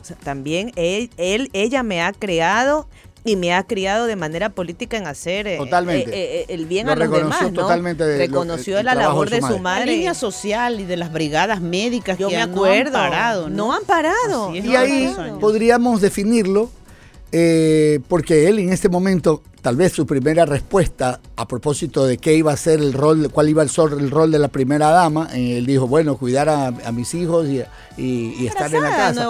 O 0.00 0.04
sea, 0.04 0.16
también 0.16 0.72
él, 0.76 1.10
él, 1.16 1.50
ella 1.52 1.82
me 1.82 2.02
ha 2.02 2.12
creado 2.12 2.86
y 3.26 3.36
me 3.36 3.54
ha 3.54 3.62
criado 3.62 4.04
de 4.06 4.16
manera 4.16 4.50
política 4.50 4.98
en 4.98 5.06
hacer 5.06 5.46
eh, 5.46 5.56
Totalmente. 5.56 6.10
eh, 6.10 6.40
eh, 6.40 6.46
el 6.50 6.66
bien 6.66 6.86
Lo 6.86 6.92
a 6.92 6.96
los 6.96 7.08
reconoció 7.08 7.38
demás, 7.38 7.52
¿no? 7.52 7.62
totalmente 7.62 8.04
de 8.04 8.18
lo- 8.18 8.26
reconoció 8.26 8.78
el 8.78 8.84
la 8.84 8.92
trabajo 8.92 9.12
labor 9.24 9.30
de 9.30 9.36
su 9.36 9.42
madre. 9.46 9.60
madre. 9.60 9.86
La 9.86 9.92
línea 9.92 10.14
social 10.14 10.80
y 10.80 10.84
de 10.84 10.96
las 10.98 11.10
brigadas 11.10 11.62
médicas 11.62 12.18
Yo 12.18 12.28
que 12.28 12.36
me 12.36 12.42
acuerdo. 12.42 12.90
no 12.92 12.98
han 12.98 13.10
parado. 13.10 13.48
No 13.48 13.72
han 13.72 13.84
parado. 13.84 14.52
Es, 14.54 14.62
Y 14.64 14.68
no 14.68 14.78
ahí 14.78 15.08
parado. 15.16 15.38
podríamos 15.38 16.02
definirlo, 16.02 16.70
eh, 17.36 17.98
porque 18.06 18.48
él 18.48 18.60
en 18.60 18.72
este 18.72 18.88
momento, 18.88 19.42
tal 19.60 19.74
vez 19.74 19.90
su 19.92 20.06
primera 20.06 20.46
respuesta 20.46 21.18
a 21.34 21.48
propósito 21.48 22.06
de 22.06 22.16
qué 22.18 22.36
iba 22.36 22.52
a 22.52 22.56
ser 22.56 22.78
el 22.78 22.92
rol, 22.92 23.28
cuál 23.32 23.48
iba 23.48 23.64
a 23.64 23.66
ser 23.66 23.92
el 23.98 24.12
rol 24.12 24.30
de 24.30 24.38
la 24.38 24.46
primera 24.46 24.90
dama, 24.90 25.28
eh, 25.34 25.58
él 25.58 25.66
dijo, 25.66 25.88
bueno, 25.88 26.16
cuidar 26.16 26.48
a, 26.48 26.68
a 26.68 26.92
mis 26.92 27.12
hijos 27.14 27.48
y, 27.48 27.60
y- 28.00 28.34
y 28.38 28.46
estar 28.46 28.66
en 28.72 28.82
la 28.82 28.90
casa. 28.96 29.20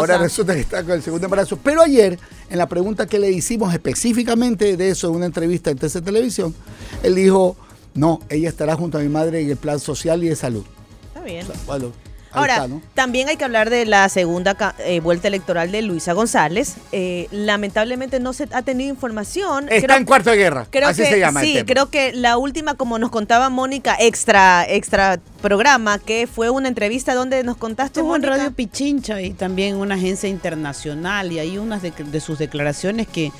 Ahora 0.00 0.18
resulta 0.18 0.52
que 0.54 0.60
está 0.60 0.82
con 0.82 0.92
el 0.92 1.02
segundo 1.02 1.24
embarazo. 1.26 1.56
Pero 1.64 1.80
ayer, 1.80 2.18
en 2.50 2.58
la 2.58 2.68
pregunta 2.68 3.06
que 3.06 3.18
le 3.18 3.30
hicimos 3.30 3.72
específicamente 3.72 4.76
de 4.76 4.90
eso 4.90 5.08
en 5.08 5.14
una 5.14 5.26
entrevista 5.26 5.70
en 5.70 5.78
TC 5.78 6.02
Televisión, 6.02 6.54
él 7.02 7.14
dijo, 7.14 7.56
no, 7.94 8.20
ella 8.28 8.50
estará 8.50 8.76
junto 8.76 8.98
a 8.98 9.00
mi 9.00 9.08
madre 9.08 9.40
en 9.40 9.48
el 9.48 9.56
plan 9.56 9.80
social 9.80 10.22
y 10.22 10.28
de 10.28 10.36
salud. 10.36 10.64
Está 11.08 11.22
bien. 11.22 11.44
O 11.44 11.46
sea, 11.46 11.56
bueno, 11.66 11.86
ahí 11.86 12.13
Ahora, 12.34 12.54
está, 12.54 12.68
¿no? 12.68 12.82
también 12.94 13.28
hay 13.28 13.36
que 13.36 13.44
hablar 13.44 13.70
de 13.70 13.86
la 13.86 14.08
segunda 14.08 14.54
ca- 14.54 14.74
eh, 14.80 15.00
vuelta 15.00 15.28
electoral 15.28 15.70
de 15.72 15.82
Luisa 15.82 16.12
González. 16.12 16.74
Eh, 16.92 17.28
lamentablemente 17.30 18.20
no 18.20 18.32
se 18.32 18.48
ha 18.52 18.62
tenido 18.62 18.90
información. 18.90 19.68
Está 19.70 19.86
Creo- 19.88 19.96
en 19.98 20.04
cuarto 20.04 20.30
de 20.30 20.36
guerra, 20.36 20.66
Creo 20.70 20.88
así 20.88 21.02
que, 21.02 21.08
se 21.10 21.18
llama 21.20 21.40
el 21.40 21.46
Sí, 21.46 21.54
tema. 21.54 21.66
creo 21.66 21.90
que 21.90 22.12
la 22.12 22.36
última, 22.36 22.74
como 22.74 22.98
nos 22.98 23.10
contaba 23.10 23.48
Mónica, 23.50 23.96
extra, 23.98 24.66
extra 24.68 25.18
programa 25.40 25.98
que 25.98 26.26
fue 26.26 26.50
una 26.50 26.68
entrevista 26.68 27.14
donde 27.14 27.42
nos 27.44 27.56
contaste 27.56 28.00
Estuvo 28.00 28.16
en? 28.16 28.22
Radio 28.22 28.50
Pichincha 28.52 29.20
y 29.20 29.32
también 29.32 29.76
una 29.76 29.94
agencia 29.94 30.28
internacional 30.28 31.30
y 31.32 31.38
hay 31.38 31.58
unas 31.58 31.82
de, 31.82 31.90
de 31.92 32.20
sus 32.20 32.38
declaraciones 32.38 33.06
que, 33.06 33.30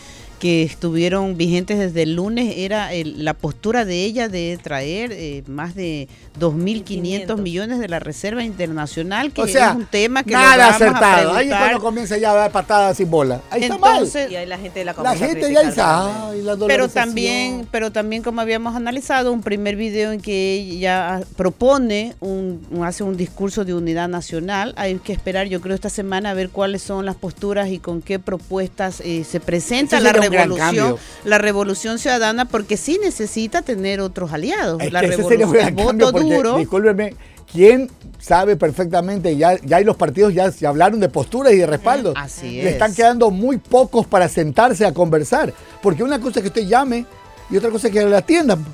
que 0.45 0.63
estuvieron 0.63 1.39
vigentes 1.39 1.79
desde 1.79 2.03
el 2.03 2.17
lunes 2.17 2.53
era 2.59 2.93
el- 2.93 3.25
la 3.25 3.33
postura 3.33 3.87
de 3.87 4.05
ella 4.05 4.29
de 4.29 4.59
traer 4.63 5.11
eh, 5.11 5.43
más 5.47 5.75
de 5.75 6.07
2.500 6.39 7.39
millones 7.41 7.79
de 7.79 7.89
la 7.89 7.99
Reserva 7.99 8.45
Internacional, 8.45 9.33
que 9.33 9.41
O 9.41 9.49
sea, 9.49 9.71
es 9.71 9.77
un 9.77 9.87
tema 9.87 10.23
que 10.23 10.33
nada 10.33 10.57
vamos 10.69 10.73
a 10.73 10.75
acertado. 10.77 11.33
Ahí 11.35 11.49
es 11.49 11.57
cuando 11.57 11.81
comienza 11.81 12.19
ya 12.19 12.33
a 12.33 12.35
dar 12.35 12.53
patadas 12.53 12.99
sin 12.99 13.11
bola. 13.11 13.41
Ahí 13.49 13.63
está 13.63 13.75
Entonces, 13.77 14.31
Y 14.31 14.37
ahí 14.37 14.45
la 14.45 14.59
gente 14.59 14.85
la 14.85 14.93
mal. 14.93 15.03
La 15.05 15.11
comienza 15.13 15.25
a 15.25 15.29
gente 15.29 15.55
ya 15.55 15.63
dice, 15.63 15.77
la 15.81 16.31
Pero 16.35 16.57
dolarización". 16.57 16.91
también, 16.93 17.69
pero 17.71 17.91
también 17.91 18.23
como 18.23 18.43
habíamos 18.43 18.77
analizado, 18.77 19.33
un 19.33 19.41
primer 19.43 19.77
video 19.77 20.13
en 20.13 20.21
que 20.21 20.57
ella 20.57 21.23
propone, 21.37 22.17
un, 22.21 22.61
hace 22.85 23.03
un 23.03 23.17
discurso 23.17 23.65
de 23.65 23.73
unidad 23.73 24.09
nacional. 24.09 24.75
Hay 24.77 24.97
que 24.97 25.15
esperar, 25.15 25.47
yo 25.47 25.63
creo, 25.63 25.75
esta 25.75 25.89
semana 25.89 26.33
a 26.33 26.35
ver 26.35 26.51
cuáles 26.51 26.83
son 26.83 27.07
las 27.07 27.17
posturas 27.17 27.71
y 27.71 27.79
con 27.79 28.03
qué 28.03 28.19
propuestas 28.19 29.01
eh, 29.01 29.25
se 29.25 29.41
presenta 29.41 29.97
Ese 29.97 30.05
la 30.05 30.13
gran 30.13 30.34
revolución, 30.35 30.97
la 31.25 31.39
revolución 31.39 31.99
ciudadana, 31.99 32.45
porque 32.47 32.77
sí 32.77 32.99
necesita 33.03 33.63
tener 33.63 34.01
otros 34.01 34.33
aliados. 34.33 34.81
Es 34.83 34.93
la 34.93 35.01
que 35.01 35.07
ese 35.07 35.23
sería 35.25 35.47
un 35.47 35.53
revolución, 35.53 35.75
gran 35.75 35.87
cambio 35.87 36.07
voto 36.07 36.19
porque, 36.19 36.35
duro. 36.37 36.59
discúlpeme, 36.59 37.15
¿quién 37.51 37.91
sabe 38.19 38.57
perfectamente? 38.57 39.37
Ya, 39.37 39.59
ya 39.63 39.77
hay 39.79 39.85
los 39.85 39.97
partidos 39.97 40.35
ya, 40.35 40.51
ya 40.51 40.69
hablaron 40.69 41.01
de 41.01 41.09
posturas 41.09 41.53
y 41.53 41.57
de 41.59 41.67
respaldo. 41.67 42.13
Así 42.17 42.63
Le 42.63 42.71
están 42.71 42.91
es. 42.91 42.97
quedando 42.97 43.31
muy 43.31 43.59
pocos 43.59 44.07
para 44.07 44.29
sentarse 44.29 44.85
a 44.87 44.93
conversar. 44.93 45.53
Porque 45.83 46.03
una 46.03 46.19
cosa 46.21 46.39
es 46.41 46.43
que 46.43 46.49
usted 46.49 46.67
llame 46.67 47.07
y 47.51 47.57
otra 47.57 47.71
cosa 47.71 47.89
es 47.89 47.93
que 47.93 48.05
le 48.05 48.17
atiendan. 48.17 48.65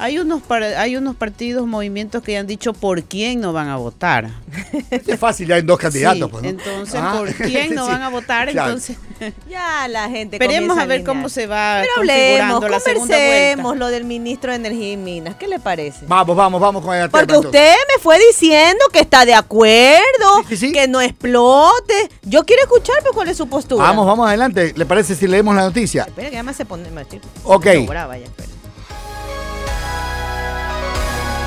Hay 0.00 0.18
unos 0.18 0.40
par- 0.42 0.62
hay 0.62 0.96
unos 0.96 1.14
partidos, 1.14 1.66
movimientos 1.66 2.22
que 2.22 2.32
ya 2.32 2.40
han 2.40 2.46
dicho 2.46 2.72
por 2.72 3.02
quién 3.04 3.40
no 3.40 3.52
van 3.52 3.68
a 3.68 3.76
votar. 3.76 4.30
Es 4.90 5.18
fácil, 5.20 5.46
ya 5.48 5.56
hay 5.56 5.62
dos 5.62 5.78
candidatos. 5.78 6.18
Sí, 6.24 6.28
pues, 6.30 6.42
¿no? 6.42 6.48
entonces, 6.48 6.94
Ah, 7.02 7.14
¿por 7.18 7.32
quién 7.34 7.74
no 7.74 7.84
sí, 7.86 7.92
van 7.92 8.02
a 8.02 8.08
votar? 8.08 8.50
claro. 8.50 8.70
Entonces, 8.72 8.96
Ya 9.50 9.86
la 9.88 10.08
gente 10.08 10.36
esperemos 10.36 10.78
a 10.78 10.86
ver 10.86 11.04
cómo 11.04 11.28
se 11.28 11.46
va 11.46 11.80
Pero 11.82 11.92
hablemos, 11.98 12.18
configurando 12.24 12.68
la 12.68 12.80
segunda 12.80 13.14
conversemos 13.16 13.62
vuelta. 13.64 13.84
lo 13.84 13.90
del 13.90 14.04
ministro 14.04 14.50
de 14.52 14.56
Energía 14.56 14.92
y 14.92 14.96
Minas. 14.96 15.34
¿Qué 15.36 15.46
le 15.46 15.58
parece? 15.60 16.06
Vamos, 16.06 16.34
vamos, 16.36 16.60
vamos 16.60 16.82
con 16.84 16.96
el 16.96 17.10
Porque 17.10 17.26
tema, 17.26 17.38
usted 17.40 17.74
me 17.96 18.02
fue 18.02 18.18
diciendo 18.26 18.82
que 18.92 19.00
está 19.00 19.26
de 19.26 19.34
acuerdo, 19.34 20.00
Sí, 20.48 20.56
sí, 20.56 20.68
sí. 20.68 20.72
que 20.72 20.88
no 20.88 21.00
explote. 21.02 22.08
Yo 22.22 22.44
quiero 22.46 22.62
escuchar 22.62 22.96
pues, 23.02 23.12
cuál 23.14 23.28
es 23.28 23.36
su 23.36 23.46
postura. 23.48 23.84
Vamos, 23.84 24.06
vamos 24.06 24.26
adelante. 24.26 24.72
¿Le 24.74 24.86
parece 24.86 25.14
si 25.14 25.26
leemos 25.26 25.54
la 25.54 25.62
noticia? 25.62 26.04
Espera 26.04 26.30
que 26.30 26.36
además 26.36 26.56
se 26.56 26.64
pone... 26.64 26.90
me 26.90 27.02
estoy- 27.02 27.20
Ok. 27.44 27.66
brava 27.86 28.16
ya, 28.16 28.24
espera. 28.24 28.48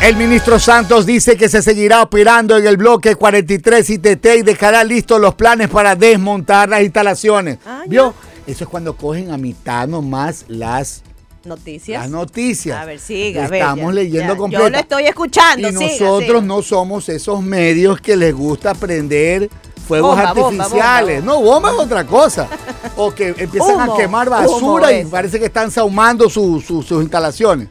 El 0.03 0.17
ministro 0.17 0.59
Santos 0.59 1.05
dice 1.05 1.37
que 1.37 1.47
se 1.47 1.61
seguirá 1.61 2.01
operando 2.01 2.57
en 2.57 2.67
el 2.67 2.75
bloque 2.75 3.15
43 3.15 3.89
ITT 3.89 4.25
y 4.39 4.41
dejará 4.41 4.83
listos 4.83 5.19
los 5.21 5.33
planes 5.35 5.69
para 5.69 5.95
desmontar 5.95 6.67
las 6.67 6.81
instalaciones. 6.81 7.57
Ah, 7.65 7.83
ya. 7.85 7.89
¿Vio? 7.89 8.13
Eso 8.45 8.65
es 8.65 8.69
cuando 8.69 8.97
cogen 8.97 9.31
a 9.31 9.37
mitad 9.37 9.87
nomás 9.87 10.43
las, 10.49 11.03
Noticias. 11.45 12.01
las 12.01 12.09
noticias. 12.09 12.77
A 12.77 12.83
ver, 12.83 12.99
siga, 12.99 13.41
Lo 13.41 13.47
a 13.47 13.49
ver, 13.49 13.61
Estamos 13.61 13.85
ya, 13.85 13.91
leyendo 14.01 14.33
ya. 14.33 14.37
completo. 14.37 14.63
Yo 14.65 14.69
lo 14.71 14.77
estoy 14.77 15.05
escuchando, 15.05 15.69
Y 15.69 15.71
siga, 15.71 15.81
nosotros 15.85 16.27
siga. 16.27 16.41
no 16.41 16.61
somos 16.61 17.07
esos 17.07 17.41
medios 17.41 18.01
que 18.01 18.17
les 18.17 18.33
gusta 18.35 18.73
prender 18.73 19.49
fuegos 19.87 20.17
Bomba, 20.17 20.29
artificiales. 20.31 21.23
bomba, 21.23 21.33
No, 21.33 21.41
bomba 21.41 21.71
es 21.71 21.77
otra 21.77 22.05
cosa. 22.05 22.49
O 22.97 23.09
que 23.11 23.29
empiezan 23.37 23.75
Humo, 23.75 23.93
a 23.95 23.97
quemar 23.97 24.29
basura 24.29 24.91
y 24.93 25.05
parece 25.05 25.39
que 25.39 25.45
están 25.45 25.71
sahumando 25.71 26.29
su- 26.29 26.59
su- 26.61 26.83
sus 26.83 27.01
instalaciones. 27.01 27.69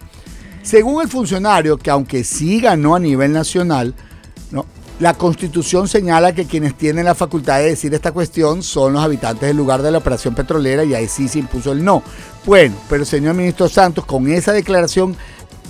Según 0.62 1.02
el 1.02 1.08
funcionario, 1.08 1.76
que 1.76 1.90
aunque 1.90 2.22
sí 2.24 2.60
ganó 2.60 2.94
a 2.94 3.00
nivel 3.00 3.32
nacional, 3.32 3.94
la 5.00 5.14
constitución 5.14 5.88
señala 5.88 6.32
que 6.32 6.44
quienes 6.44 6.76
tienen 6.76 7.06
la 7.06 7.16
facultad 7.16 7.58
de 7.58 7.70
decir 7.70 7.92
esta 7.92 8.12
cuestión 8.12 8.62
son 8.62 8.92
los 8.92 9.02
habitantes 9.02 9.48
del 9.48 9.56
lugar 9.56 9.82
de 9.82 9.90
la 9.90 9.98
operación 9.98 10.32
petrolera 10.32 10.84
y 10.84 10.94
ahí 10.94 11.08
sí 11.08 11.26
se 11.26 11.40
impuso 11.40 11.72
el 11.72 11.84
no. 11.84 12.04
Bueno, 12.46 12.76
pero 12.88 13.04
señor 13.04 13.34
ministro 13.34 13.68
Santos 13.68 14.04
con 14.04 14.30
esa 14.30 14.52
declaración 14.52 15.16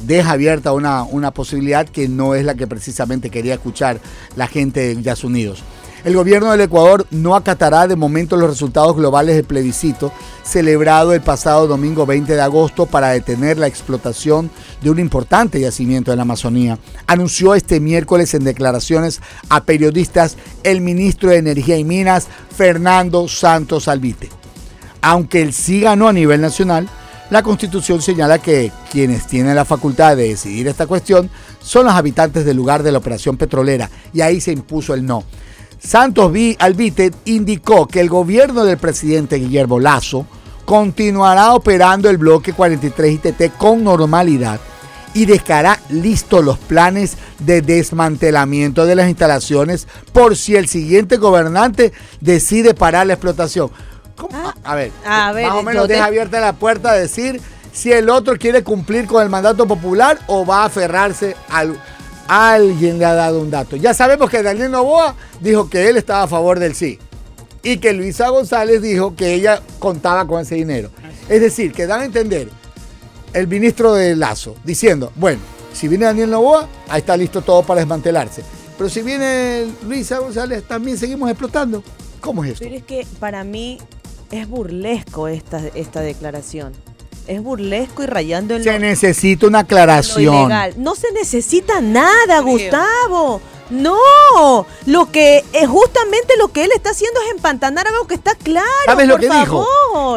deja 0.07 0.33
abierta 0.33 0.73
una, 0.73 1.05
una 1.05 1.31
posibilidad 1.31 1.89
que 1.89 2.09
no 2.09 2.35
es 2.35 2.45
la 2.45 2.57
que 2.57 2.67
precisamente 2.67 3.31
quería 3.31 3.55
escuchar 3.55 4.01
la 4.37 4.49
gente 4.49 4.81
de 4.81 5.03
Yas 5.03 5.25
Unidos. 5.25 5.63
El 6.05 6.17
gobierno 6.17 6.51
del 6.51 6.63
Ecuador 6.63 7.07
no 7.13 7.37
acatará 7.37 7.87
de 7.87 7.95
momento 7.95 8.37
los 8.37 8.51
resultados 8.51 8.97
globales 8.97 9.37
del 9.37 9.45
plebiscito 9.45 10.13
celebrado 10.43 11.13
el 11.15 11.21
pasado 11.21 11.69
domingo 11.69 12.07
20 12.07 12.35
de 12.35 12.41
agosto 12.41 12.87
para 12.87 13.11
detener 13.11 13.57
la 13.57 13.69
explotación 13.69 14.51
de 14.83 14.91
un 14.91 14.99
importante 14.99 15.61
yacimiento 15.61 16.11
en 16.11 16.17
la 16.17 16.23
Amazonía. 16.23 16.77
Anunció 17.07 17.55
este 17.55 17.79
miércoles 17.79 18.35
en 18.35 18.43
declaraciones 18.43 19.21
a 19.49 19.63
periodistas 19.63 20.37
el 20.65 20.81
ministro 20.81 21.31
de 21.31 21.37
Energía 21.37 21.77
y 21.77 21.85
Minas, 21.85 22.27
Fernando 22.53 23.29
Santos 23.29 23.87
Albite. 23.87 24.29
Aunque 25.03 25.41
él 25.41 25.53
sí 25.53 25.83
ganó 25.83 26.09
a 26.09 26.13
nivel 26.13 26.41
nacional, 26.41 26.89
la 27.31 27.45
Constitución 27.45 28.03
señala 28.03 28.39
que 28.41 28.73
quienes 28.91 29.29
tienen 29.29 29.55
la 29.55 29.65
facultad 29.65 30.17
de 30.17 30.31
decidir 30.31 30.67
esta 30.67 30.89
cuestión 30.89 31.31
son 31.61 31.87
los 31.87 31.95
habitantes 31.95 32.45
del 32.45 32.57
lugar 32.57 32.83
de 32.83 32.91
la 32.91 32.99
operación 32.99 33.37
petrolera 33.37 33.89
y 34.13 34.21
ahí 34.21 34.41
se 34.41 34.51
impuso 34.51 34.95
el 34.95 35.07
no. 35.07 35.23
Santos. 35.83 36.33
Albite 36.59 37.13
indicó 37.25 37.87
que 37.87 38.01
el 38.01 38.09
gobierno 38.09 38.65
del 38.65 38.79
presidente 38.79 39.37
Guillermo 39.37 39.81
Lazo 39.81 40.27
continuará 40.65 41.55
operando 41.55 42.09
el 42.09 42.19
bloque 42.19 42.53
43 42.53 43.13
ITT 43.15 43.57
con 43.59 43.83
normalidad 43.83 44.61
y 45.15 45.27
dejará 45.27 45.79
listos 45.91 46.43
los 46.45 46.57
planes 46.59 47.17
de 47.41 47.61
desmantelamiento 47.61 48.87
de 48.87 48.95
las 48.95 49.09
instalaciones 49.09 49.87
por 50.13 50.37
si 50.37 50.57
el 50.57 50.69
siguiente 50.69 51.17
gobernante 51.19 51.93
decide 52.21 52.73
parar 52.75 53.07
la 53.07 53.15
explotación. 53.15 53.71
¿Cómo? 54.17 54.31
Ah, 54.35 54.55
a 54.65 54.75
ver, 54.75 54.93
a 55.05 55.33
ver, 55.33 55.49
más 55.49 55.57
o 55.57 55.63
menos 55.63 55.87
te- 55.87 55.95
deja 55.95 56.07
abierta 56.07 56.41
la 56.41 56.53
puerta 56.55 56.93
a 56.93 56.95
decir 56.95 57.41
si 57.73 57.91
el 57.93 58.09
otro 58.09 58.37
quiere 58.39 58.63
cumplir 58.63 59.07
con 59.07 59.23
el 59.23 59.29
mandato 59.29 59.67
popular 59.67 60.19
o 60.29 60.47
va 60.47 60.63
a 60.63 60.67
aferrarse 60.67 61.37
al... 61.51 61.77
Alguien 62.35 62.99
le 62.99 63.05
ha 63.05 63.13
dado 63.13 63.43
un 63.43 63.51
dato. 63.51 63.77
Ya 63.77 63.93
sabemos 63.93 64.31
que 64.31 64.43
Daniel 64.43 64.71
Novoa 64.71 65.15
dijo 65.43 65.69
que 65.69 65.91
él 65.91 65.99
estaba 65.99 66.23
a 66.23 66.27
favor 66.27 66.59
del 66.59 66.75
sí 66.75 66.99
y 67.63 67.77
que 67.77 67.93
Luisa 67.93 68.31
González 68.31 68.81
dijo 68.81 69.15
que 69.15 69.35
ella 69.35 69.61
contaba 69.79 70.27
con 70.27 70.41
ese 70.41 70.55
dinero. 70.55 70.89
Es 71.29 71.43
decir, 71.43 71.73
que 71.73 71.87
dan 71.87 72.01
a 72.01 72.05
entender 72.07 72.49
el 73.35 73.49
ministro 73.49 73.93
de 73.93 74.17
Lazo 74.17 74.57
diciendo, 74.65 75.13
bueno, 75.17 75.43
si 75.75 75.89
viene 75.89 76.07
Daniel 76.07 76.31
Novoa, 76.31 76.69
ahí 76.89 77.01
está 77.01 77.19
listo 77.19 77.43
todo 77.43 77.65
para 77.65 77.81
desmantelarse. 77.81 78.43
Pero 78.79 78.89
si 78.89 79.03
viene 79.03 79.67
Luisa 79.87 80.19
González, 80.19 80.65
también 80.65 80.97
seguimos 80.97 81.29
explotando. 81.29 81.83
¿Cómo 82.23 82.45
es 82.45 82.53
esto? 82.53 82.65
Pero 82.65 82.77
es 82.77 82.85
que 82.85 83.07
para 83.21 83.45
mí 83.45 83.77
es 84.31 84.49
burlesco 84.49 85.29
esta, 85.29 85.61
esta 85.75 86.01
declaración. 86.01 86.73
Es 87.27 87.43
burlesco 87.43 88.03
y 88.03 88.07
rayando 88.07 88.55
en 88.57 88.65
lo, 88.65 88.73
Se 88.73 88.79
necesita 88.79 89.47
una 89.47 89.61
lo 89.61 89.61
aclaración. 89.61 90.51
No 90.77 90.95
se 90.95 91.13
necesita 91.13 91.81
nada. 91.81 92.41
Gustavo. 92.41 93.41
No, 93.71 94.67
lo 94.85 95.11
que 95.11 95.43
es 95.55 95.67
justamente 95.67 96.35
lo 96.37 96.49
que 96.49 96.65
él 96.65 96.71
está 96.75 96.91
haciendo 96.91 97.19
es 97.23 97.31
empantanar 97.35 97.87
algo 97.89 98.07
que 98.07 98.15
está 98.15 98.35
claro. 98.35 98.67
¿Sabes 98.85 99.09
lo 99.09 99.15
por 99.15 99.21
que 99.23 99.31
dijo? 99.31 99.67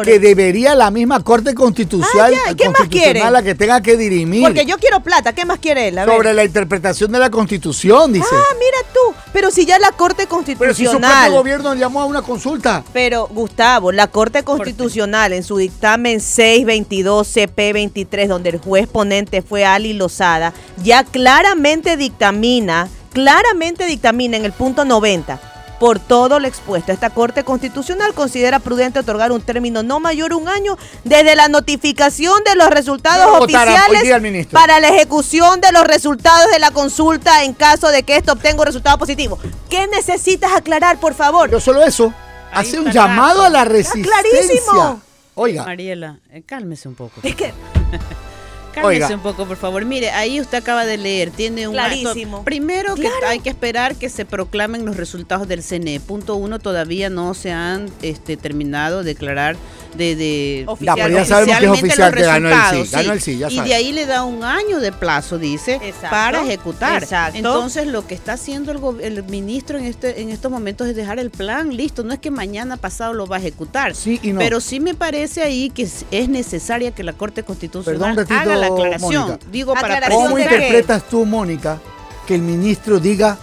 Que 0.04 0.18
debería 0.18 0.74
la 0.74 0.90
misma 0.90 1.22
Corte 1.24 1.54
Constitucional, 1.54 2.34
Ah, 2.34 2.54
¿qué 2.54 2.68
más 2.68 2.76
constitucional 2.80 2.88
quiere? 3.14 3.30
la 3.30 3.42
que 3.42 3.54
tenga 3.54 3.80
que 3.80 3.96
dirimir 3.96 4.42
Porque 4.42 4.66
yo 4.66 4.76
quiero 4.76 5.00
plata, 5.00 5.32
¿qué 5.32 5.46
más 5.46 5.58
quiere 5.58 5.88
él? 5.88 5.96
A 5.98 6.04
ver. 6.04 6.14
sobre 6.14 6.34
la 6.34 6.44
interpretación 6.44 7.10
de 7.12 7.18
la 7.18 7.30
Constitución, 7.30 8.12
dice. 8.12 8.26
Ah, 8.30 8.54
mira 8.58 8.92
tú, 8.92 8.95
pero 9.32 9.50
si 9.50 9.66
ya 9.66 9.78
la 9.78 9.92
Corte 9.92 10.26
Pero 10.26 10.28
si 10.28 10.56
su 10.56 10.56
Constitucional 10.56 11.10
propio 11.24 11.38
gobierno 11.38 11.74
llamó 11.74 12.00
a 12.00 12.04
una 12.04 12.22
consulta. 12.22 12.84
Pero, 12.92 13.28
Gustavo, 13.28 13.92
la 13.92 14.06
Corte 14.08 14.44
Constitucional 14.44 15.32
en 15.32 15.42
su 15.42 15.56
dictamen 15.56 16.20
622 16.20 17.36
CP23, 17.36 18.26
donde 18.26 18.50
el 18.50 18.58
juez 18.58 18.86
ponente 18.88 19.42
fue 19.42 19.64
Ali 19.64 19.92
Lozada, 19.92 20.52
ya 20.82 21.04
claramente 21.04 21.96
dictamina, 21.96 22.88
claramente 23.12 23.86
dictamina 23.86 24.36
en 24.36 24.44
el 24.44 24.52
punto 24.52 24.84
90. 24.84 25.55
Por 25.78 25.98
todo 25.98 26.40
lo 26.40 26.48
expuesto, 26.48 26.90
esta 26.90 27.10
Corte 27.10 27.44
Constitucional 27.44 28.14
considera 28.14 28.60
prudente 28.60 28.98
otorgar 28.98 29.30
un 29.30 29.42
término 29.42 29.82
no 29.82 30.00
mayor 30.00 30.32
a 30.32 30.36
un 30.36 30.48
año 30.48 30.78
desde 31.04 31.36
la 31.36 31.48
notificación 31.48 32.42
de 32.44 32.54
los 32.56 32.70
resultados 32.70 33.26
No 33.26 33.38
oficiales 33.44 34.46
para 34.46 34.80
la 34.80 34.88
ejecución 34.88 35.60
de 35.60 35.72
los 35.72 35.84
resultados 35.84 36.50
de 36.50 36.58
la 36.58 36.70
consulta 36.70 37.44
en 37.44 37.52
caso 37.52 37.88
de 37.88 38.04
que 38.04 38.16
esto 38.16 38.32
obtenga 38.32 38.60
un 38.60 38.66
resultado 38.66 38.96
positivo. 38.96 39.38
¿Qué 39.68 39.86
necesitas 39.88 40.52
aclarar, 40.54 40.98
por 40.98 41.12
favor? 41.14 41.48
Pero 41.50 41.60
solo 41.60 41.82
eso. 41.82 42.12
Ahí 42.52 42.66
Hace 42.66 42.78
un 42.80 42.88
está 42.88 43.00
llamado 43.06 43.42
a 43.42 43.50
la 43.50 43.64
resistencia. 43.66 44.10
clarísimo. 44.10 45.02
Oiga, 45.34 45.64
Mariela, 45.64 46.16
eh, 46.32 46.42
cálmese 46.46 46.88
un 46.88 46.94
poco. 46.94 47.20
Es 47.22 47.36
que 47.36 47.52
Cálmese 48.76 49.04
Oiga. 49.04 49.14
un 49.16 49.22
poco, 49.22 49.46
por 49.46 49.56
favor. 49.56 49.84
Mire, 49.86 50.10
ahí 50.10 50.38
usted 50.40 50.58
acaba 50.58 50.84
de 50.84 50.98
leer, 50.98 51.30
tiene 51.30 51.66
un 51.66 51.72
Clarísimo. 51.74 52.38
acto- 52.38 52.44
Primero 52.44 52.94
que 52.94 53.00
Claro. 53.02 53.28
hay 53.28 53.40
que 53.40 53.48
esperar 53.48 53.96
que 53.96 54.08
se 54.10 54.24
proclamen 54.26 54.84
los 54.84 54.96
resultados 54.98 55.48
del 55.48 55.62
CNE. 55.62 55.98
Punto 56.00 56.36
uno, 56.36 56.58
todavía 56.58 57.08
no 57.08 57.32
se 57.32 57.52
han 57.52 57.88
este, 58.02 58.36
terminado 58.36 58.98
de 59.02 59.14
declarar 59.14 59.56
de, 59.94 60.16
de 60.16 60.64
Oficial. 60.66 60.96
Ya, 60.96 61.04
pero 61.04 61.16
ya 61.16 61.24
sabemos 61.24 61.58
que 61.58 61.64
es 61.64 61.70
oficial 61.70 62.14
que 62.14 62.22
ganó 62.22 62.48
el 62.48 62.54
sí, 62.70 62.86
sí. 62.86 62.92
ganó 62.96 63.12
el 63.12 63.20
sí, 63.20 63.38
ya 63.38 63.48
Y 63.50 63.60
de 63.60 63.74
ahí 63.74 63.92
le 63.92 64.06
da 64.06 64.24
un 64.24 64.44
año 64.44 64.80
de 64.80 64.92
plazo, 64.92 65.38
dice, 65.38 65.74
Exacto. 65.74 66.08
para 66.10 66.42
ejecutar. 66.42 67.02
Exacto. 67.02 67.36
Entonces 67.36 67.86
lo 67.86 68.06
que 68.06 68.14
está 68.14 68.34
haciendo 68.34 68.72
el, 69.00 69.24
ministro 69.24 69.78
en 69.78 69.84
este 69.84 70.20
en 70.20 70.30
estos 70.30 70.50
momentos 70.50 70.86
es 70.86 70.96
dejar 70.96 71.18
el 71.18 71.30
plan 71.30 71.76
listo, 71.76 72.02
no 72.04 72.12
es 72.12 72.20
que 72.20 72.30
mañana 72.30 72.76
pasado 72.76 73.12
lo 73.12 73.26
va 73.26 73.36
a 73.36 73.38
ejecutar. 73.38 73.94
Sí 73.94 74.18
y 74.22 74.32
no. 74.32 74.38
Pero 74.38 74.60
sí 74.60 74.80
me 74.80 74.94
parece 74.94 75.42
ahí 75.42 75.70
que 75.70 75.82
es- 75.82 76.04
es 76.10 76.28
necesaria 76.28 76.92
que 76.92 77.02
la 77.02 77.12
Corte 77.12 77.42
Constitucional 77.42 78.14
Perdón, 78.14 78.38
haga 78.38 78.56
la 78.56 78.66
aclaración. 78.66 79.26
Mónica. 79.28 79.46
Digo, 79.50 79.74
para 79.74 80.08
¿Cómo 80.08 80.38
interpretas 80.38 81.08
tú, 81.08 81.24
Mónica, 81.24 81.80
que 82.26 82.34
el 82.34 82.42
ministro 82.42 82.98
diga 83.00 83.38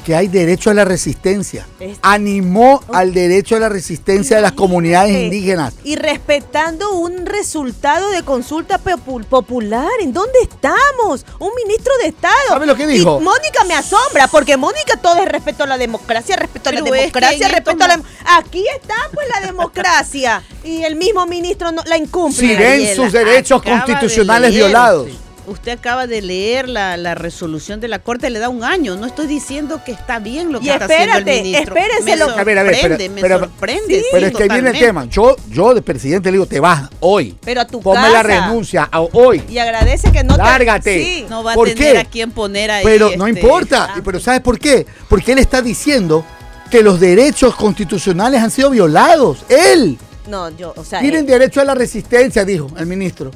que 0.00 0.14
hay 0.16 0.28
derecho 0.28 0.70
a 0.70 0.74
la 0.74 0.84
resistencia? 0.84 1.66
Es- 1.78 1.98
Animó 2.02 2.82
al 2.92 3.12
derecho 3.14 3.56
a 3.56 3.60
la 3.60 3.68
resistencia 3.68 4.36
de 4.36 4.42
las 4.42 4.52
comunidades 4.52 5.14
indígenas. 5.14 5.74
Y 5.84 5.96
respetando 5.96 6.92
un 6.92 7.26
resultado 7.26 8.10
de 8.10 8.22
consulta 8.22 8.80
popu- 8.82 9.24
popular. 9.24 9.88
¿En 10.00 10.12
dónde 10.12 10.38
estamos? 10.42 11.24
Un 11.38 11.50
ministro 11.64 11.92
de 12.02 12.08
Estado. 12.08 12.34
¿Sabe 12.48 12.66
lo 12.66 12.76
que 12.76 12.86
dijo? 12.86 13.18
Y 13.20 13.24
Mónica 13.24 13.64
me 13.64 13.74
asombra, 13.74 14.28
porque 14.28 14.56
Mónica 14.56 14.96
todo 15.00 15.22
es 15.22 15.28
respeto 15.28 15.64
a 15.64 15.66
la 15.66 15.78
democracia, 15.78 16.36
respeto 16.36 16.70
a 16.70 16.72
la 16.72 16.82
Pero 16.82 16.86
es 16.94 17.00
que 17.00 17.06
democracia, 17.06 17.48
respeto 17.48 17.70
estos 17.72 17.84
a 17.88 17.96
la... 17.96 18.02
Aquí 18.38 18.64
está 18.76 18.94
pues 19.12 19.26
la 19.28 19.46
democracia. 19.46 20.42
y 20.64 20.82
el 20.84 20.96
mismo 20.96 21.26
ministro 21.26 21.72
no, 21.72 21.82
la 21.86 21.96
incumple. 21.96 22.40
Si 22.48 22.54
ven 22.56 22.96
sus 22.96 23.12
derechos 23.12 23.60
acaba 23.60 23.84
constitucionales 23.84 24.54
violados. 24.54 25.08
Usted 25.50 25.72
acaba 25.72 26.06
de 26.06 26.22
leer 26.22 26.68
la, 26.68 26.96
la 26.96 27.14
resolución 27.16 27.80
de 27.80 27.88
la 27.88 27.98
Corte, 27.98 28.30
le 28.30 28.38
da 28.38 28.48
un 28.48 28.62
año. 28.62 28.94
No 28.94 29.04
estoy 29.06 29.26
diciendo 29.26 29.82
que 29.84 29.90
está 29.92 30.20
bien 30.20 30.52
lo 30.52 30.60
que 30.60 30.66
Y 30.66 30.70
está 30.70 30.84
haciendo 30.84 31.16
el 31.16 31.18
espérate, 31.28 31.42
ministro. 31.42 31.76
espérese 31.76 32.16
lo- 32.16 32.30
A 32.30 32.44
ver, 32.44 32.58
a 32.58 32.62
ver, 32.62 33.10
me 33.10 33.20
pero- 33.20 33.38
sorprende. 33.40 33.98
Sí. 34.00 34.06
Pero 34.12 34.26
es 34.28 34.32
que 34.36 34.42
ahí 34.44 34.48
viene 34.48 34.70
el 34.70 34.78
tema. 34.78 35.06
Yo, 35.06 35.34
yo 35.50 35.74
de 35.74 35.82
presidente 35.82 36.30
le 36.30 36.34
digo, 36.36 36.46
te 36.46 36.60
vas 36.60 36.88
hoy. 37.00 37.36
Pero 37.44 37.62
a 37.62 37.66
tu 37.66 37.80
Ponme 37.80 38.00
casa. 38.00 38.12
la 38.12 38.22
renuncia 38.22 38.88
a- 38.90 39.00
hoy. 39.00 39.42
Y 39.48 39.58
agradece 39.58 40.12
que 40.12 40.22
no 40.22 40.36
te... 40.36 40.42
Lárgate. 40.42 41.04
Sí. 41.04 41.26
No 41.28 41.42
va 41.42 41.52
a 41.52 41.54
¿Por 41.56 41.68
tener 41.68 41.92
qué? 41.94 41.98
a 41.98 42.04
quién 42.04 42.30
poner 42.30 42.70
ahí. 42.70 42.84
Pero 42.84 43.10
no 43.16 43.26
este, 43.26 43.40
importa. 43.40 43.94
Y 43.98 44.00
Pero 44.02 44.20
¿sabes 44.20 44.40
por 44.40 44.58
qué? 44.58 44.86
Porque 45.08 45.32
él 45.32 45.38
está 45.40 45.60
diciendo 45.60 46.24
que 46.70 46.82
los 46.82 47.00
derechos 47.00 47.56
constitucionales 47.56 48.40
han 48.40 48.52
sido 48.52 48.70
violados. 48.70 49.38
Él. 49.48 49.98
No, 50.28 50.48
yo, 50.50 50.72
o 50.76 50.84
sea... 50.84 51.00
Tienen 51.00 51.26
derecho 51.26 51.60
a 51.60 51.64
la 51.64 51.74
resistencia, 51.74 52.44
dijo 52.44 52.68
el 52.78 52.86
ministro. 52.86 53.32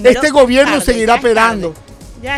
Primero- 0.00 0.20
este 0.20 0.30
gobierno 0.30 0.72
tarde, 0.72 0.84
seguirá 0.84 1.14
operando. 1.16 1.74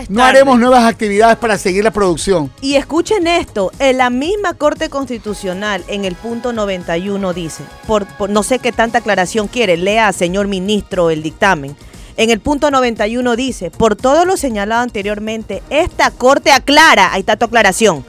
No 0.08 0.24
haremos 0.24 0.58
nuevas 0.58 0.84
actividades 0.84 1.36
para 1.36 1.58
seguir 1.58 1.84
la 1.84 1.90
producción. 1.90 2.50
Y 2.62 2.76
escuchen 2.76 3.26
esto, 3.26 3.70
en 3.78 3.98
la 3.98 4.08
misma 4.08 4.54
Corte 4.54 4.88
Constitucional, 4.88 5.84
en 5.88 6.06
el 6.06 6.14
punto 6.14 6.52
91 6.54 7.34
dice, 7.34 7.64
por, 7.86 8.06
por- 8.06 8.30
no 8.30 8.42
sé 8.42 8.58
qué 8.60 8.72
tanta 8.72 8.98
aclaración 8.98 9.46
quiere, 9.46 9.76
lea, 9.76 10.12
señor 10.14 10.46
ministro, 10.48 11.10
el 11.10 11.22
dictamen. 11.22 11.76
En 12.16 12.30
el 12.30 12.40
punto 12.40 12.70
91 12.70 13.36
dice, 13.36 13.70
por 13.70 13.94
todo 13.96 14.24
lo 14.24 14.36
señalado 14.38 14.82
anteriormente, 14.82 15.62
esta 15.68 16.10
Corte 16.10 16.50
aclara, 16.50 17.12
ahí 17.12 17.20
está 17.20 17.36
tu 17.36 17.44
aclaración, 17.44 18.04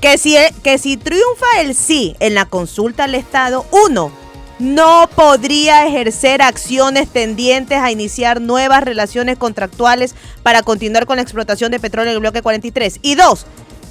que 0.00 0.18
si, 0.18 0.36
que 0.64 0.78
si 0.78 0.96
triunfa 0.96 1.60
el 1.60 1.76
sí 1.76 2.16
en 2.18 2.34
la 2.34 2.46
consulta 2.46 3.04
al 3.04 3.14
Estado, 3.14 3.64
uno, 3.86 4.10
no 4.62 5.10
podría 5.14 5.86
ejercer 5.86 6.40
acciones 6.40 7.08
tendientes 7.08 7.78
a 7.78 7.90
iniciar 7.90 8.40
nuevas 8.40 8.84
relaciones 8.84 9.36
contractuales 9.36 10.14
para 10.44 10.62
continuar 10.62 11.04
con 11.04 11.16
la 11.16 11.22
explotación 11.22 11.72
de 11.72 11.80
petróleo 11.80 12.12
en 12.12 12.14
el 12.16 12.20
bloque 12.20 12.42
43. 12.42 13.00
Y 13.02 13.16
dos, 13.16 13.44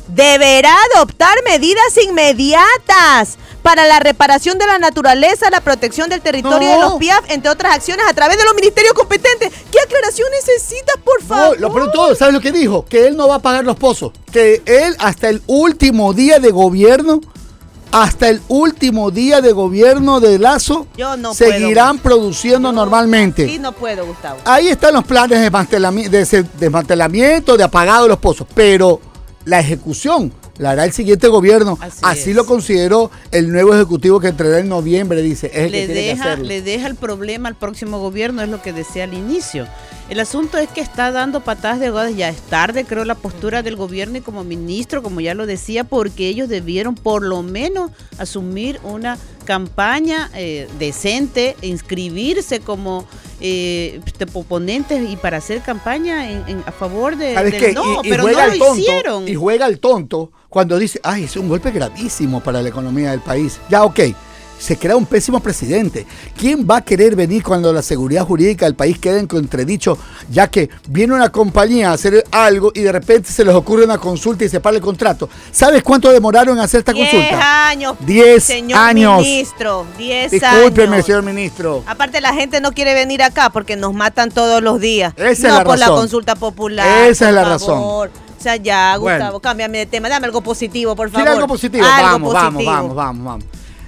deberá 0.08 0.74
adoptar 0.96 1.36
medidas 1.46 1.98
inmediatas 2.02 3.38
para 3.62 3.86
la 3.86 4.00
reparación 4.00 4.58
de 4.58 4.66
la 4.66 4.80
naturaleza, 4.80 5.50
la 5.52 5.62
protección 5.62 6.10
del 6.10 6.22
territorio 6.22 6.68
No. 6.70 6.74
de 6.76 6.80
los 6.82 6.94
PIAF, 6.96 7.30
entre 7.30 7.52
otras 7.52 7.76
acciones 7.76 8.06
a 8.10 8.14
través 8.14 8.38
de 8.38 8.46
los 8.46 8.56
ministerios 8.56 8.94
competentes. 8.94 9.52
¿Qué 9.72 9.80
aclaración 9.80 10.30
necesitas, 10.32 10.96
por 11.04 11.22
No, 11.22 11.28
favor? 11.28 11.60
lo 11.60 11.72
peor 11.74 11.92
todo, 11.92 12.16
¿sabes 12.16 12.34
lo 12.34 12.40
que 12.42 12.52
dijo? 12.52 12.86
Que 12.86 13.08
él 13.08 13.16
no 13.18 13.28
va 13.28 13.36
a 13.36 13.40
pagar 13.40 13.64
los 13.64 13.76
pozos. 13.76 14.14
Que 14.32 14.62
él 14.66 14.96
hasta 15.00 15.30
el 15.30 15.42
último 15.48 16.14
día 16.14 16.40
de 16.40 16.50
gobierno, 16.52 17.22
hasta 17.92 18.30
el 18.30 18.42
último 18.48 19.12
día 19.12 19.42
de 19.42 19.52
gobierno 19.52 20.20
de 20.20 20.40
Lazo, 20.40 20.88
Yo 20.98 21.18
no 21.18 21.34
seguirán 21.34 21.98
puedo. 21.98 22.16
produciendo 22.18 22.70
Yo 22.70 22.74
normalmente. 22.74 23.48
Sí, 23.48 23.60
no 23.60 23.72
puedo, 23.74 24.06
Gustavo. 24.06 24.40
Ahí 24.46 24.70
están 24.70 24.94
los 24.94 25.04
planes 25.04 25.40
de 26.10 26.42
desmantelamiento, 26.60 27.58
de 27.58 27.64
apagado 27.64 28.04
de 28.04 28.10
los 28.10 28.20
pozos, 28.20 28.48
pero 28.54 29.02
la 29.46 29.60
ejecución 29.60 30.32
la 30.62 30.72
hará 30.72 30.86
el 30.86 30.92
siguiente 30.94 31.28
gobierno. 31.28 31.80
Así, 32.04 32.34
lo 32.34 32.46
consideró 32.46 33.10
el 33.32 33.52
nuevo 33.52 33.74
ejecutivo 33.74 34.20
que 34.20 34.28
entrará 34.28 34.60
en 34.60 34.70
noviembre, 34.70 35.22
dice. 35.24 35.48
Es 35.48 35.66
el 35.66 35.72
le 35.72 35.80
que 35.80 35.86
tiene 35.88 36.02
que 36.02 36.08
deja, 36.10 36.36
le 36.36 36.62
deja 36.62 36.88
el 36.88 36.96
problema 36.96 37.50
al 37.50 37.56
próximo 37.56 38.00
gobierno, 38.00 38.44
es 38.44 38.50
lo 38.50 38.62
que 38.62 38.72
decía 38.72 39.06
al 39.06 39.14
inicio. 39.16 39.68
El 40.08 40.20
asunto 40.20 40.58
es 40.60 40.70
que 40.70 40.82
está 40.82 41.12
dando 41.12 41.40
patadas 41.42 41.80
de 41.80 41.88
ahogadas, 41.88 42.16
ya 42.16 42.30
es 42.30 42.38
tarde, 42.42 42.86
creo, 42.86 43.06
la 43.06 43.16
postura 43.16 43.64
del 43.64 43.76
gobierno 43.76 44.18
y 44.18 44.22
como 44.22 44.44
ministro, 44.44 45.02
como 45.02 45.20
ya 45.22 45.34
lo 45.34 45.46
decía, 45.48 45.84
porque 45.86 46.28
ellos 46.28 46.48
debieron 46.48 46.94
por 46.96 47.24
lo 47.24 47.42
menos 47.42 47.90
asumir 48.20 48.80
una 48.84 49.18
campaña 49.46 50.30
eh, 50.36 50.68
decente, 50.78 51.56
inscribirse 51.62 52.60
como 52.60 53.08
eh, 53.40 54.00
y 55.10 55.16
para 55.16 55.38
hacer 55.38 55.62
campaña 55.62 56.30
en- 56.30 56.44
en- 56.48 56.64
a 56.66 56.72
favor 56.72 57.18
de, 57.18 57.34
¿Sabes 57.34 57.60
del 57.60 57.74
no, 57.74 58.02
y, 58.04 58.08
y 58.08 58.10
pero 58.10 58.24
no 58.24 58.30
lo 58.30 58.58
tonto, 58.58 58.78
hicieron. 58.78 59.28
Y 59.28 59.34
juega 59.36 59.66
el 59.66 59.80
tonto 59.80 60.32
cuando 60.52 60.78
dice, 60.78 61.00
ay, 61.02 61.24
es 61.24 61.38
un 61.38 61.48
golpe 61.48 61.72
gravísimo 61.72 62.42
para 62.42 62.62
la 62.62 62.68
economía 62.68 63.12
del 63.12 63.22
país. 63.22 63.62
Ya, 63.70 63.86
ok. 63.86 64.00
Se 64.62 64.78
crea 64.78 64.96
un 64.96 65.08
pésimo 65.08 65.40
presidente. 65.40 66.06
¿Quién 66.38 66.68
va 66.70 66.78
a 66.78 66.82
querer 66.82 67.16
venir 67.16 67.42
cuando 67.42 67.74
la 67.74 67.82
seguridad 67.82 68.24
jurídica 68.28 68.66
del 68.66 68.76
país 68.76 69.00
quede 69.00 69.18
en 69.20 69.26
contradicho, 69.26 69.98
ya 70.30 70.50
que 70.52 70.70
viene 70.88 71.16
una 71.16 71.30
compañía 71.30 71.90
a 71.90 71.94
hacer 71.94 72.24
algo 72.32 72.72
y 72.76 72.82
de 72.82 72.92
repente 72.92 73.32
se 73.32 73.44
les 73.44 73.56
ocurre 73.56 73.86
una 73.86 73.98
consulta 73.98 74.46
y 74.46 74.50
se 74.50 74.60
para 74.60 74.76
el 74.76 74.82
contrato? 74.84 75.28
¿Sabes 75.52 75.82
cuánto 75.82 76.12
demoraron 76.12 76.58
en 76.60 76.64
hacer 76.64 76.80
esta 76.82 76.94
Diez 76.94 77.10
consulta? 77.10 77.70
años. 77.70 77.96
Diez 78.02 78.44
señor 78.44 78.78
años. 78.80 79.22
ministro. 79.24 79.86
Diez 79.98 80.30
Discúlpeme, 80.32 80.94
años. 80.98 81.06
señor 81.08 81.24
ministro. 81.24 81.84
Aparte 81.88 82.22
la 82.22 82.34
gente 82.36 82.62
no 82.62 82.72
quiere 82.72 82.94
venir 82.94 83.24
acá 83.24 83.50
porque 83.50 83.76
nos 83.76 83.96
matan 83.96 84.30
todos 84.30 84.62
los 84.62 84.80
días. 84.80 85.14
Esa 85.18 85.32
es 85.32 85.42
no 85.42 85.50
la 85.58 85.64
por 85.64 85.80
la 85.80 85.88
razón. 85.88 86.00
consulta 86.02 86.36
popular. 86.36 87.10
Esa 87.10 87.30
es 87.30 87.34
la 87.34 87.46
razón. 87.46 87.80
favor. 87.80 88.12
O 88.40 88.44
sea, 88.44 88.58
ya, 88.58 88.96
Bueno. 89.00 89.18
Gustavo, 89.18 89.40
cámbiame 89.40 89.80
de 89.80 89.86
tema. 89.88 90.08
Dame 90.08 90.28
algo 90.28 90.42
positivo, 90.42 90.96
por 90.96 91.10
favor. 91.10 91.24
¿Quiere 91.24 91.36
algo 91.36 91.48
positivo? 91.48 91.84
Algo 91.84 92.08
vamos, 92.08 92.34
vamos, 92.34 92.54
positivo. 92.54 92.72
vamos, 92.72 92.96
vamos, 92.96 93.26
vamos. 93.26 93.46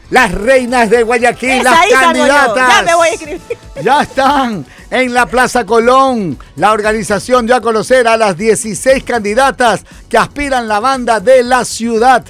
Las 0.09 0.31
reinas 0.31 0.89
de 0.89 1.01
Guayaquil, 1.03 1.61
Esa 1.61 1.71
las 1.71 1.87
candidatas. 1.87 2.55
Ya 2.77 2.83
me 2.83 2.95
voy 2.95 3.07
a 3.07 3.13
escribir. 3.13 3.41
Ya 3.83 4.01
están 4.03 4.65
en 4.91 5.13
la 5.13 5.25
Plaza 5.25 5.65
Colón. 5.65 6.37
La 6.55 6.71
organización 6.71 7.45
dio 7.47 7.55
a 7.55 7.61
conocer 7.61 8.07
a 8.07 8.15
las 8.15 8.37
16 8.37 9.03
candidatas 9.03 9.83
que 10.09 10.17
aspiran 10.17 10.67
la 10.67 10.79
banda 10.79 11.19
de 11.19 11.43
la 11.43 11.65
ciudad. 11.65 12.23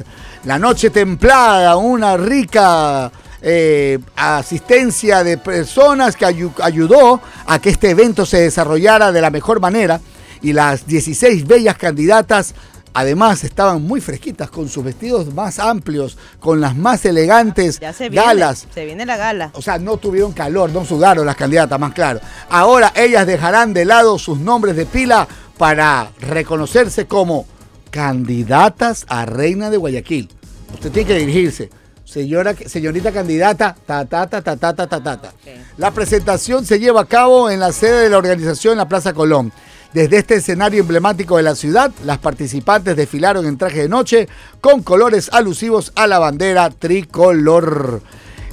La 0.46 0.58
noche 0.60 0.90
templada, 0.92 1.76
una 1.76 2.16
rica 2.16 3.12
eh, 3.42 4.00
asistencia 4.16 5.24
de 5.24 5.38
personas 5.38 6.16
que 6.16 6.26
ayu- 6.26 6.54
ayudó 6.62 7.22
a 7.46 7.60
que 7.60 7.70
este 7.72 7.90
evento 7.90 8.26
se 8.26 8.40
desarrollara 8.42 9.12
de 9.12 9.20
la 9.22 9.30
mejor 9.30 9.60
manera. 9.60 10.00
Y 10.42 10.54
las 10.54 10.86
16 10.88 11.48
bellas 11.48 11.78
candidatas 11.78 12.54
Además, 12.94 13.44
estaban 13.44 13.82
muy 13.82 14.02
fresquitas 14.02 14.50
con 14.50 14.70
sus 14.70 14.84
vestidos 14.84 15.34
más 15.34 15.58
amplios, 15.60 16.18
con 16.40 16.62
las 16.62 16.76
más 16.76 17.04
elegantes 17.06 17.80
Ya 17.80 17.92
se 17.94 18.10
viene. 18.10 18.26
galas. 18.26 18.68
Se 18.74 18.86
viene 18.86 19.06
la 19.06 19.18
gala. 19.18 19.50
O 19.54 19.62
sea, 19.62 19.80
no 19.80 19.98
tuvieron 19.98 20.32
calor, 20.32 20.70
no 20.72 20.86
sudaron 20.86 21.26
las 21.26 21.36
candidatas, 21.36 21.80
más 21.80 21.94
claro. 21.94 22.20
Ahora 22.50 22.94
ellas 22.96 23.26
dejarán 23.26 23.74
de 23.74 23.86
lado 23.86 24.20
sus 24.20 24.38
nombres 24.40 24.76
de 24.76 24.86
pila 24.86 25.28
para 25.58 26.12
reconocerse 26.20 27.08
como 27.08 27.46
candidatas 27.90 29.06
a 29.08 29.26
Reina 29.26 29.70
de 29.70 29.78
Guayaquil. 29.78 30.30
Usted 30.74 30.92
tiene 30.92 31.08
que 31.08 31.18
dirigirse. 31.20 31.70
Señora, 32.06 32.54
señorita 32.68 33.12
candidata, 33.12 33.76
ta, 33.88 34.06
ta, 34.06 34.28
ta, 34.28 34.42
ta, 34.42 34.56
ta, 34.56 34.74
ta, 34.76 34.88
ta. 35.02 35.34
La 35.78 35.90
presentación 35.92 36.64
se 36.66 36.78
lleva 36.80 37.02
a 37.02 37.06
cabo 37.06 37.50
en 37.50 37.60
la 37.60 37.72
sede 37.72 38.04
de 38.04 38.10
la 38.10 38.18
organización 38.18 38.74
en 38.74 38.78
la 38.80 38.88
Plaza 38.88 39.14
Colón. 39.14 39.52
Desde 39.94 40.18
este 40.18 40.36
escenario 40.36 40.82
emblemático 40.82 41.38
de 41.38 41.44
la 41.44 41.54
ciudad, 41.54 41.92
las 42.04 42.18
participantes 42.18 42.96
desfilaron 42.96 43.46
en 43.46 43.60
traje 43.60 43.84
de 43.84 43.90
noche 43.90 44.28
con 44.60 44.82
colores 44.82 45.30
alusivos 45.32 45.92
a 45.96 46.08
la 46.08 46.18
bandera 46.18 46.72
tricolor. 46.72 48.02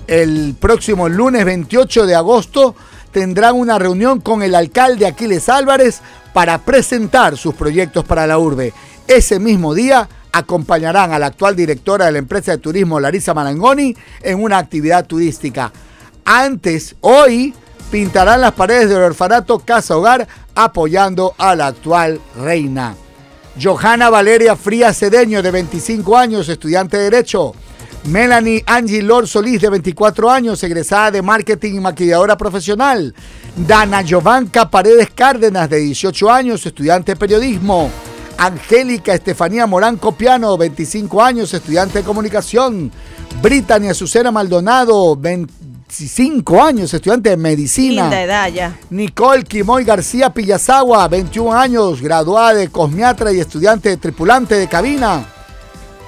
El 0.06 0.54
próximo 0.60 1.08
lunes 1.08 1.46
28 1.46 2.04
de 2.04 2.14
agosto 2.14 2.74
tendrán 3.10 3.54
una 3.56 3.78
reunión 3.78 4.20
con 4.20 4.42
el 4.42 4.54
alcalde 4.54 5.06
Aquiles 5.06 5.48
Álvarez 5.48 6.02
para 6.34 6.58
presentar 6.58 7.38
sus 7.38 7.54
proyectos 7.54 8.04
para 8.04 8.26
la 8.26 8.38
urbe. 8.38 8.74
Ese 9.08 9.40
mismo 9.40 9.72
día 9.72 10.06
acompañarán 10.32 11.14
a 11.14 11.18
la 11.18 11.26
actual 11.26 11.56
directora 11.56 12.04
de 12.04 12.12
la 12.12 12.18
empresa 12.18 12.52
de 12.52 12.58
turismo 12.58 13.00
Larisa 13.00 13.32
Marangoni 13.32 13.96
en 14.20 14.42
una 14.42 14.58
actividad 14.58 15.06
turística. 15.06 15.72
Antes, 16.22 16.96
hoy, 17.00 17.54
pintarán 17.90 18.40
las 18.40 18.52
paredes 18.52 18.88
del 18.88 19.02
orfanato 19.02 19.58
Casa 19.58 19.96
Hogar 19.96 20.26
apoyando 20.54 21.34
a 21.38 21.54
la 21.54 21.68
actual 21.68 22.20
reina. 22.36 22.94
Johanna 23.60 24.10
Valeria 24.10 24.56
Frías 24.56 24.98
Cedeño, 24.98 25.42
de 25.42 25.50
25 25.50 26.16
años, 26.16 26.48
estudiante 26.48 26.96
de 26.96 27.04
Derecho. 27.04 27.52
Melanie 28.04 28.64
Angie 28.66 29.02
Lord 29.02 29.26
Solís, 29.26 29.60
de 29.60 29.68
24 29.68 30.30
años, 30.30 30.62
egresada 30.62 31.10
de 31.10 31.22
marketing 31.22 31.74
y 31.74 31.80
maquilladora 31.80 32.36
profesional. 32.36 33.14
Dana 33.56 34.02
Giovanca 34.02 34.70
Paredes 34.70 35.10
Cárdenas, 35.14 35.68
de 35.68 35.78
18 35.78 36.30
años, 36.30 36.64
estudiante 36.64 37.12
de 37.12 37.16
periodismo. 37.16 37.90
Angélica 38.38 39.12
Estefanía 39.12 39.66
Morán 39.66 39.98
Copiano, 39.98 40.56
25 40.56 41.22
años, 41.22 41.52
estudiante 41.52 41.98
de 41.98 42.04
comunicación. 42.04 42.90
Brittany 43.42 43.88
Azucena 43.90 44.30
Maldonado, 44.30 45.14
25 45.90 46.62
años, 46.62 46.94
estudiante 46.94 47.30
de 47.30 47.36
medicina. 47.36 48.02
Linda 48.02 48.22
edad 48.22 48.48
ya. 48.48 48.78
Nicole 48.90 49.42
Quimoy 49.42 49.82
García 49.82 50.30
Pillazawa, 50.32 51.08
21 51.08 51.52
años, 51.52 52.00
graduada 52.00 52.54
de 52.54 52.68
cosmiatra 52.68 53.32
y 53.32 53.40
estudiante 53.40 53.88
de 53.88 53.96
tripulante 53.96 54.54
de 54.54 54.68
cabina. 54.68 55.24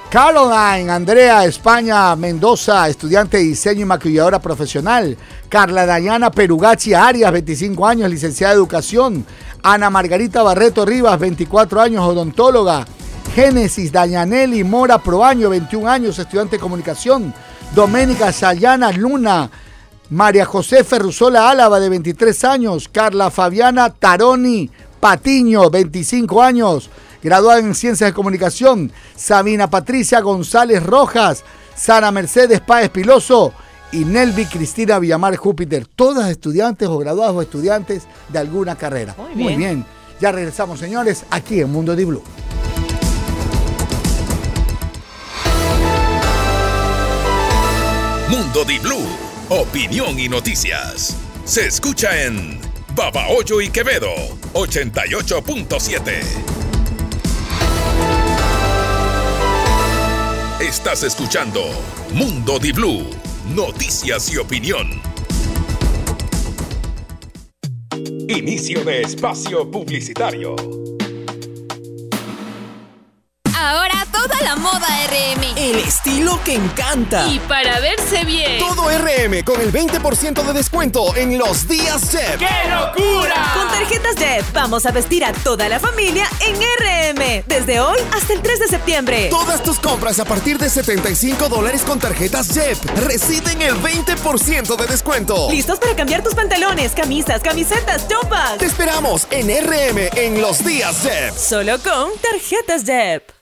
Caroline 0.08 0.88
Andrea 0.88 1.44
España 1.44 2.14
Mendoza, 2.14 2.88
estudiante 2.88 3.38
de 3.38 3.42
diseño 3.42 3.80
y 3.80 3.84
maquilladora 3.84 4.40
profesional. 4.40 5.16
Carla 5.48 5.84
Dayana 5.84 6.30
Perugachi 6.30 6.94
Arias, 6.94 7.32
25 7.32 7.84
años, 7.84 8.08
licenciada 8.08 8.52
de 8.52 8.58
educación. 8.58 9.26
Ana 9.64 9.90
Margarita 9.90 10.44
Barreto 10.44 10.86
Rivas, 10.86 11.18
24 11.18 11.80
años, 11.80 12.06
odontóloga. 12.06 12.86
Génesis 13.34 13.90
Dayanelli 13.90 14.62
Mora 14.62 14.98
Proaño, 14.98 15.50
21 15.50 15.88
años, 15.90 16.20
estudiante 16.20 16.54
de 16.54 16.60
comunicación. 16.60 17.34
Doménica 17.74 18.30
Sayana 18.32 18.92
Luna, 18.92 19.50
María 20.12 20.44
José 20.44 20.84
Ferrusola 20.84 21.48
Álava, 21.48 21.80
de 21.80 21.88
23 21.88 22.44
años. 22.44 22.88
Carla 22.92 23.30
Fabiana 23.30 23.88
Taroni 23.88 24.70
Patiño, 25.00 25.70
25 25.70 26.42
años 26.42 26.90
graduada 27.22 27.60
en 27.60 27.74
Ciencias 27.74 28.10
de 28.10 28.14
Comunicación, 28.14 28.92
Sabina 29.16 29.70
Patricia 29.70 30.20
González 30.20 30.82
Rojas, 30.82 31.44
Sara 31.74 32.10
Mercedes 32.10 32.60
Páez 32.60 32.90
Piloso 32.90 33.54
y 33.90 34.04
Nelvi 34.04 34.44
Cristina 34.44 34.98
Villamar 34.98 35.34
Júpiter, 35.36 35.86
todas 35.86 36.28
estudiantes 36.30 36.88
o 36.88 36.98
graduadas 36.98 37.34
o 37.34 37.40
estudiantes 37.40 38.02
de 38.28 38.38
alguna 38.38 38.76
carrera. 38.76 39.14
Muy 39.34 39.56
bien. 39.56 39.86
Ya 40.20 40.30
regresamos, 40.30 40.78
señores, 40.78 41.24
aquí 41.30 41.60
en 41.60 41.72
Mundo 41.72 41.96
Di 41.96 42.04
Blue. 42.04 42.22
Mundo 48.28 48.64
Di 48.64 48.78
Blue, 48.78 49.06
opinión 49.52 50.18
y 50.18 50.28
noticias. 50.30 51.14
Se 51.44 51.66
escucha 51.66 52.24
en 52.24 52.58
Babahoyo 52.94 53.60
y 53.60 53.68
Quevedo, 53.68 54.14
88.7. 54.54 56.22
Estás 60.58 61.02
escuchando 61.02 61.60
Mundo 62.14 62.58
Di 62.58 62.72
Blue, 62.72 63.10
noticias 63.54 64.32
y 64.32 64.38
opinión. 64.38 64.88
Inicio 68.28 68.82
de 68.84 69.02
espacio 69.02 69.70
publicitario. 69.70 70.56
Ahora 73.54 74.06
toda 74.10 74.40
la 74.40 74.56
moda 74.56 74.81
RM. 75.12 75.58
El 75.58 75.78
estilo 75.78 76.40
que 76.42 76.54
encanta. 76.54 77.28
Y 77.28 77.38
para 77.40 77.80
verse 77.80 78.24
bien. 78.24 78.58
Todo 78.58 78.88
RM 78.88 79.44
con 79.44 79.60
el 79.60 79.70
20% 79.70 80.42
de 80.42 80.52
descuento 80.54 81.14
en 81.16 81.36
los 81.36 81.68
días 81.68 82.10
JEP. 82.10 82.38
¡Qué 82.38 82.70
locura! 82.70 83.52
Con 83.54 83.68
tarjetas 83.68 84.16
JEP 84.16 84.52
vamos 84.54 84.86
a 84.86 84.90
vestir 84.90 85.24
a 85.24 85.32
toda 85.32 85.68
la 85.68 85.78
familia 85.78 86.26
en 86.40 86.56
RM. 86.56 87.44
Desde 87.46 87.80
hoy 87.80 87.98
hasta 88.12 88.32
el 88.32 88.40
3 88.40 88.60
de 88.60 88.68
septiembre. 88.68 89.28
Todas 89.28 89.62
tus 89.62 89.78
compras 89.78 90.18
a 90.18 90.24
partir 90.24 90.56
de 90.56 90.70
75 90.70 91.48
dólares 91.48 91.82
con 91.82 91.98
tarjetas 91.98 92.48
JEP 92.48 92.78
reciben 93.06 93.60
el 93.60 93.74
20% 93.74 94.76
de 94.76 94.86
descuento. 94.86 95.50
¿Listos 95.50 95.78
para 95.78 95.94
cambiar 95.94 96.22
tus 96.22 96.34
pantalones, 96.34 96.92
camisas, 96.92 97.42
camisetas, 97.42 98.08
chompas? 98.08 98.56
Te 98.56 98.66
esperamos 98.66 99.26
en 99.30 99.48
RM 99.48 100.08
en 100.16 100.40
los 100.40 100.64
días 100.64 101.02
JEP. 101.02 101.36
Solo 101.36 101.78
con 101.80 102.10
tarjetas 102.20 102.84
JEP. 102.84 103.41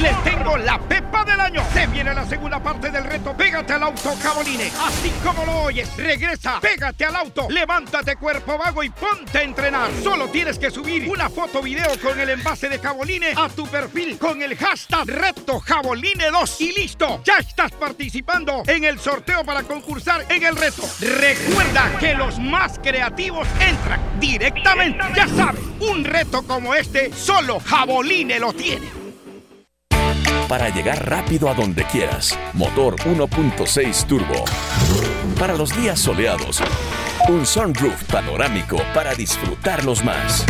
Les 0.00 0.24
tengo 0.24 0.56
la 0.56 0.78
pepa 0.78 1.26
del 1.26 1.38
año. 1.38 1.62
Se 1.74 1.86
viene 1.88 2.14
la 2.14 2.26
segunda 2.26 2.58
parte 2.62 2.90
del 2.90 3.04
reto 3.04 3.36
Pégate 3.36 3.74
al 3.74 3.82
auto, 3.82 4.14
Caboline. 4.22 4.72
Así 4.82 5.10
como 5.22 5.44
lo 5.44 5.64
oyes, 5.64 5.94
regresa, 5.98 6.58
pégate 6.58 7.04
al 7.04 7.16
auto, 7.16 7.46
levántate 7.50 8.16
cuerpo 8.16 8.56
vago 8.56 8.82
y 8.82 8.88
ponte 8.88 9.38
a 9.38 9.42
entrenar. 9.42 9.90
Solo 10.02 10.28
tienes 10.28 10.58
que 10.58 10.70
subir 10.70 11.06
una 11.10 11.28
foto 11.28 11.60
video 11.60 11.88
con 12.00 12.18
el 12.18 12.30
envase 12.30 12.70
de 12.70 12.78
Caboline 12.78 13.34
a 13.36 13.50
tu 13.50 13.66
perfil 13.66 14.16
con 14.16 14.40
el 14.40 14.56
hashtag 14.56 15.06
Reto 15.06 15.60
Jaboline 15.60 16.30
2 16.32 16.60
y 16.62 16.72
listo. 16.72 17.20
Ya 17.24 17.36
estás 17.38 17.72
participando 17.72 18.62
en 18.66 18.84
el 18.84 18.98
sorteo 18.98 19.44
para 19.44 19.64
concursar 19.64 20.24
en 20.30 20.42
el 20.42 20.56
reto. 20.56 20.82
Recuerda 21.00 21.98
que 21.98 22.14
los 22.14 22.38
más 22.38 22.78
creativos 22.78 23.46
entran 23.60 24.00
directamente. 24.18 25.04
Ya 25.14 25.28
sabes, 25.28 25.60
un 25.80 26.04
reto 26.04 26.42
como 26.42 26.74
este 26.74 27.12
solo 27.12 27.60
Jaboline 27.60 28.38
lo 28.38 28.54
tiene. 28.54 28.99
Para 30.50 30.68
llegar 30.68 31.08
rápido 31.08 31.48
a 31.48 31.54
donde 31.54 31.84
quieras. 31.84 32.36
Motor 32.54 32.96
1.6 33.02 34.04
turbo. 34.06 34.44
Para 35.38 35.54
los 35.54 35.72
días 35.80 36.00
soleados. 36.00 36.60
Un 37.28 37.46
sunroof 37.46 38.02
panorámico 38.10 38.76
para 38.92 39.14
disfrutarlos 39.14 40.04
más. 40.04 40.44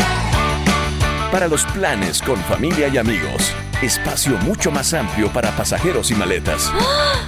Para 1.30 1.48
los 1.48 1.66
planes 1.66 2.22
con 2.22 2.38
familia 2.44 2.88
y 2.88 2.96
amigos. 2.96 3.52
Espacio 3.82 4.38
mucho 4.38 4.70
más 4.70 4.94
amplio 4.94 5.30
para 5.34 5.54
pasajeros 5.54 6.10
y 6.10 6.14
maletas. 6.14 6.72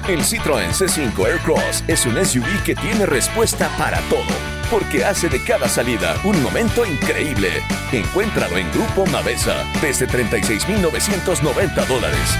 El 0.08 0.20
Citroën 0.20 0.70
C5 0.70 1.26
Aircross 1.26 1.84
es 1.88 2.06
un 2.06 2.24
SUV 2.24 2.62
que 2.64 2.74
tiene 2.74 3.04
respuesta 3.04 3.68
para 3.76 3.98
todo, 4.08 4.24
porque 4.72 5.04
hace 5.04 5.28
de 5.28 5.44
cada 5.44 5.68
salida 5.68 6.16
un 6.24 6.42
momento 6.42 6.86
increíble. 6.86 7.62
Encuéntralo 7.92 8.56
en 8.56 8.72
Grupo 8.72 9.04
Mavesa 9.06 9.64
desde 9.82 10.08
36.990 10.08 11.86
dólares. 11.86 12.38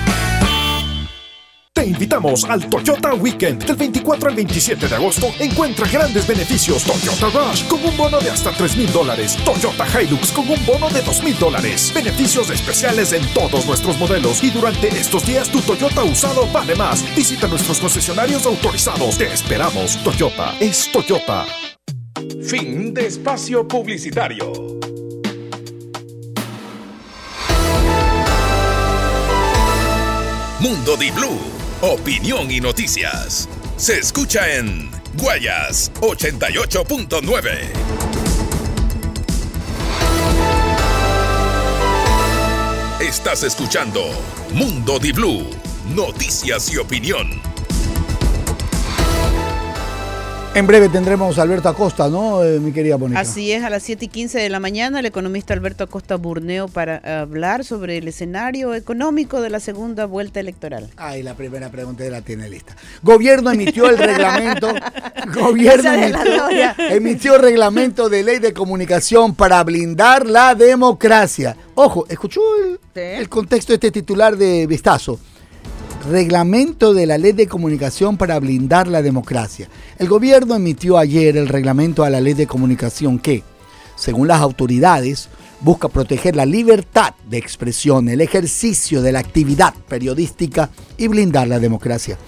Te 1.75 1.85
invitamos 1.87 2.45
al 2.45 2.71
Toyota 2.71 3.13
Weekend 3.13 3.65
del 3.65 3.77
24 3.77 4.31
al 4.31 4.37
27 4.37 4.89
de 4.89 4.95
agosto. 4.95 5.27
Encuentra 5.41 5.87
grandes 5.89 6.27
beneficios 6.27 6.85
Toyota 6.85 7.29
Rush 7.29 7.67
con 7.69 7.85
un 7.85 7.97
bono 7.99 8.19
de 8.19 8.31
hasta 8.31 8.51
3 8.53 8.77
mil 8.79 8.91
dólares. 8.93 9.37
Toyota 9.45 9.87
Hilux 10.01 10.33
con 10.33 10.49
un 10.49 10.65
bono 10.65 10.89
de 10.89 11.03
2 11.03 11.25
mil 11.25 11.39
dólares. 11.39 11.93
Beneficios 11.95 12.49
especiales 12.49 13.13
en 13.13 13.27
todos 13.35 13.67
nuestros 13.67 13.99
modelos. 13.99 14.43
Y 14.43 14.51
durante 14.51 14.89
estos 14.89 15.27
días 15.27 15.51
tu 15.51 15.61
Toyota 15.61 16.03
usado 16.03 16.47
vale 16.47 16.75
más. 16.77 17.05
Visita 17.15 17.47
nuestros 17.47 17.79
concesionarios 17.79 18.47
autorizados. 18.47 19.19
Te 19.19 19.31
esperamos. 19.31 20.03
Toyota 20.03 20.55
es 20.61 20.91
Toyota. 20.91 21.47
Fin 22.45 22.93
de 22.93 23.07
espacio 23.07 23.67
publicitario. 23.67 24.53
Mundo 30.61 30.97
Di 30.97 31.11
Blue, 31.13 31.39
opinión 31.81 32.51
y 32.51 32.61
noticias. 32.61 33.49
Se 33.77 33.99
escucha 33.99 34.57
en 34.57 34.91
Guayas 35.15 35.93
88.9. 36.01 37.93
Estás 43.01 43.45
escuchando 43.45 44.03
Mundo 44.53 44.99
Di 44.99 45.13
Blue, 45.13 45.49
noticias 45.95 46.73
y 46.73 46.79
opinión. 46.79 47.52
En 50.55 50.67
breve 50.67 50.91
tendremos 50.91 51.39
a 51.39 51.43
Alberto 51.43 51.71
Acosta, 51.71 52.11
¿no, 52.11 52.45
eh, 52.45 52.61
mi 52.61 52.73
querida 52.73 52.99
Mónica? 52.99 53.21
Así 53.21 53.51
es, 53.53 53.65
a 53.65 53.71
las 53.71 53.83
7 53.85 54.05
y 54.05 54.09
15 54.09 54.39
de 54.39 54.51
la 54.51 54.61
mañana, 54.61 55.01
el 55.01 55.07
economista 55.07 55.55
Alberto 55.55 55.83
Acosta 55.83 56.17
Burneo 56.17 56.69
para 56.69 57.23
hablar 57.23 57.65
sobre 57.65 57.97
el 57.97 58.07
escenario 58.07 58.75
económico 58.75 59.41
de 59.41 59.49
la 59.49 59.61
segunda 59.61 60.05
vuelta 60.05 60.41
electoral. 60.41 60.91
Ay, 60.99 61.23
la 61.23 61.33
primera 61.35 61.71
pregunta 61.71 62.05
la 62.05 62.21
tiene 62.21 62.51
lista. 62.51 62.77
Gobierno 63.03 63.51
emitió 63.51 63.89
el 63.89 63.97
reglamento. 63.97 64.69
gobierno 65.35 65.91
emitió, 65.91 66.51
emitió 66.91 67.39
reglamento 67.39 68.11
de 68.11 68.23
ley 68.23 68.39
de 68.39 68.53
comunicación 68.53 69.35
para 69.35 69.65
blindar 69.65 70.27
la 70.27 70.55
democracia. 70.55 71.57
Ojo, 71.77 72.05
¿escuchó 72.11 72.43
el, 72.63 72.79
Sí. 72.95 73.01
el 73.01 73.31
contexto 73.31 73.73
de 73.73 73.77
este 73.77 73.91
titular 73.91 74.37
de 74.37 74.67
vistazo? 74.67 75.19
Reglamento 76.09 76.95
de 76.95 77.07
la 77.07 77.17
Ley 77.17 77.31
de 77.31 77.47
Comunicación 77.47 78.17
para 78.17 78.41
blindar 78.41 78.89
la 78.89 79.03
democracia. 79.03 79.69
El 79.99 80.09
gobierno 80.09 80.57
emitió 80.57 80.99
ayer 80.99 81.37
el 81.37 81.47
reglamento 81.47 82.03
a 82.03 82.11
la 82.11 82.21
Ley 82.21 82.35
de 82.35 82.49
Comunicación 82.49 83.21
que, 83.21 83.45
según 83.95 84.27
las 84.27 84.41
autoridades, 84.41 85.29
busca 85.61 85.89
proteger 85.89 86.35
la 86.35 86.45
libertad 86.45 87.15
de 87.31 87.39
expresión, 87.39 88.09
el 88.09 88.21
ejercicio 88.21 89.01
de 89.01 89.13
la 89.13 89.21
actividad 89.21 89.75
periodística 89.89 90.71
y 90.97 91.07
blindar 91.07 91.47
la 91.47 91.61
democracia. 91.61 92.19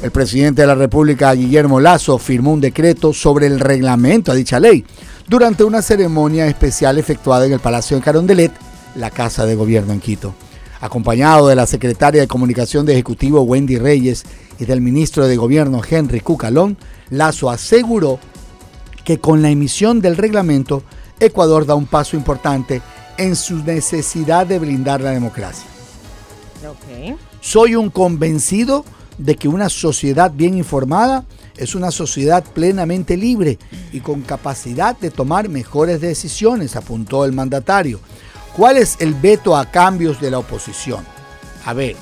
El 0.00 0.12
presidente 0.12 0.62
de 0.62 0.68
la 0.68 0.76
República, 0.76 1.34
Guillermo 1.34 1.80
Lazo, 1.80 2.18
firmó 2.18 2.52
un 2.52 2.60
decreto 2.60 3.12
sobre 3.12 3.48
el 3.48 3.58
reglamento 3.58 4.30
a 4.30 4.36
dicha 4.36 4.60
ley 4.60 4.84
durante 5.26 5.64
una 5.64 5.82
ceremonia 5.82 6.46
especial 6.46 6.98
efectuada 6.98 7.46
en 7.46 7.54
el 7.54 7.60
Palacio 7.60 7.96
de 7.96 8.02
Carondelet, 8.02 8.52
la 8.94 9.10
Casa 9.10 9.44
de 9.44 9.56
Gobierno 9.56 9.92
en 9.92 9.98
Quito. 9.98 10.34
Acompañado 10.84 11.48
de 11.48 11.56
la 11.56 11.66
secretaria 11.66 12.20
de 12.20 12.28
Comunicación 12.28 12.84
de 12.84 12.92
Ejecutivo 12.92 13.40
Wendy 13.40 13.78
Reyes 13.78 14.24
y 14.58 14.66
del 14.66 14.82
ministro 14.82 15.26
de 15.26 15.34
Gobierno 15.34 15.80
Henry 15.88 16.20
Cucalón, 16.20 16.76
Lazo 17.08 17.48
aseguró 17.48 18.18
que 19.02 19.18
con 19.18 19.40
la 19.40 19.48
emisión 19.48 20.02
del 20.02 20.18
reglamento, 20.18 20.82
Ecuador 21.18 21.64
da 21.64 21.74
un 21.74 21.86
paso 21.86 22.18
importante 22.18 22.82
en 23.16 23.34
su 23.34 23.64
necesidad 23.64 24.46
de 24.46 24.58
blindar 24.58 25.00
la 25.00 25.12
democracia. 25.12 25.64
Soy 27.40 27.76
un 27.76 27.88
convencido 27.88 28.84
de 29.16 29.36
que 29.36 29.48
una 29.48 29.70
sociedad 29.70 30.32
bien 30.32 30.58
informada 30.58 31.24
es 31.56 31.74
una 31.74 31.92
sociedad 31.92 32.44
plenamente 32.44 33.16
libre 33.16 33.58
y 33.90 34.00
con 34.00 34.20
capacidad 34.20 34.98
de 34.98 35.10
tomar 35.10 35.48
mejores 35.48 36.02
decisiones, 36.02 36.76
apuntó 36.76 37.24
el 37.24 37.32
mandatario. 37.32 38.00
¿Cuál 38.56 38.76
es 38.76 38.96
el 39.00 39.14
veto 39.14 39.56
a 39.56 39.66
cambios 39.66 40.20
de 40.20 40.30
la 40.30 40.38
oposición? 40.38 41.04
A 41.64 41.72
ver, 41.72 41.96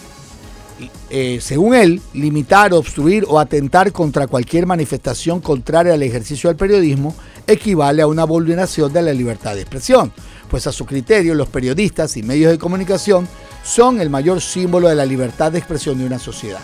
eh, 1.09 1.39
según 1.41 1.75
él, 1.75 2.03
limitar, 2.13 2.75
obstruir 2.75 3.25
o 3.27 3.39
atentar 3.39 3.91
contra 3.91 4.27
cualquier 4.27 4.67
manifestación 4.67 5.41
contraria 5.41 5.95
al 5.95 6.03
ejercicio 6.03 6.51
del 6.51 6.59
periodismo 6.59 7.15
equivale 7.47 8.03
a 8.03 8.07
una 8.07 8.25
vulneración 8.25 8.93
de 8.93 9.01
la 9.01 9.15
libertad 9.15 9.55
de 9.55 9.63
expresión, 9.63 10.13
pues 10.51 10.67
a 10.67 10.73
su 10.73 10.85
criterio 10.85 11.35
los 11.35 11.49
periodistas 11.49 12.19
y 12.19 12.23
medios 12.23 12.53
de 12.53 12.59
comunicación 12.59 13.27
son 13.65 14.01
el 14.01 14.11
mayor 14.11 14.43
símbolo 14.43 14.89
de 14.89 14.95
la 14.95 15.07
libertad 15.07 15.53
de 15.53 15.59
expresión 15.59 15.99
de 15.99 16.05
una 16.05 16.19
sociedad. 16.19 16.61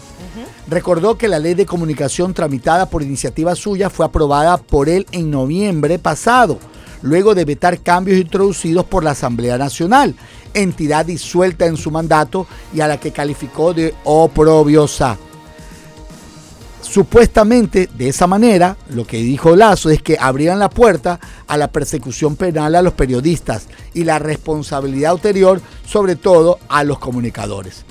Recordó 0.68 1.16
que 1.16 1.28
la 1.28 1.39
ley 1.39 1.55
de 1.55 1.64
comunicación 1.64 2.34
tramitada 2.34 2.86
por 2.86 3.03
iniciativa 3.03 3.55
suya 3.55 3.89
fue 3.89 4.05
aprobada 4.05 4.59
por 4.59 4.89
él 4.89 5.07
en 5.12 5.30
noviembre 5.30 5.99
pasado, 5.99 6.59
luego 7.03 7.34
de 7.34 7.44
vetar 7.44 7.80
cambios 7.80 8.18
introducidos 8.18 8.84
por 8.86 9.05
la 9.05 9.12
Asamblea 9.12 9.59
Nacional, 9.59 10.14
entidad 10.55 11.07
disuelta 11.07 11.66
en 11.66 11.76
su 11.76 11.90
mandato 11.90 12.46
y 12.74 12.80
a 12.80 12.88
la 12.88 12.99
que 12.99 13.12
calificó 13.12 13.74
de 13.74 13.94
oprobiosa. 14.05 15.16
Supuestamente, 16.82 17.88
de 17.99 18.09
esa 18.09 18.26
manera, 18.26 18.76
lo 18.90 19.07
que 19.07 19.18
dijo 19.18 19.55
Lazo 19.55 19.90
es 19.90 20.01
que 20.01 20.16
abrían 20.18 20.59
la 20.59 20.70
puerta 20.70 21.20
a 21.46 21.57
la 21.57 21.70
persecución 21.70 22.34
penal 22.36 22.74
a 22.74 22.82
los 22.82 22.94
periodistas 22.94 23.66
y 23.92 24.05
la 24.05 24.18
responsabilidad 24.18 25.12
ulterior, 25.12 25.61
sobre 25.86 26.16
todo, 26.16 26.59
a 26.68 26.84
los 26.84 26.99
comunicadores. 26.99 27.84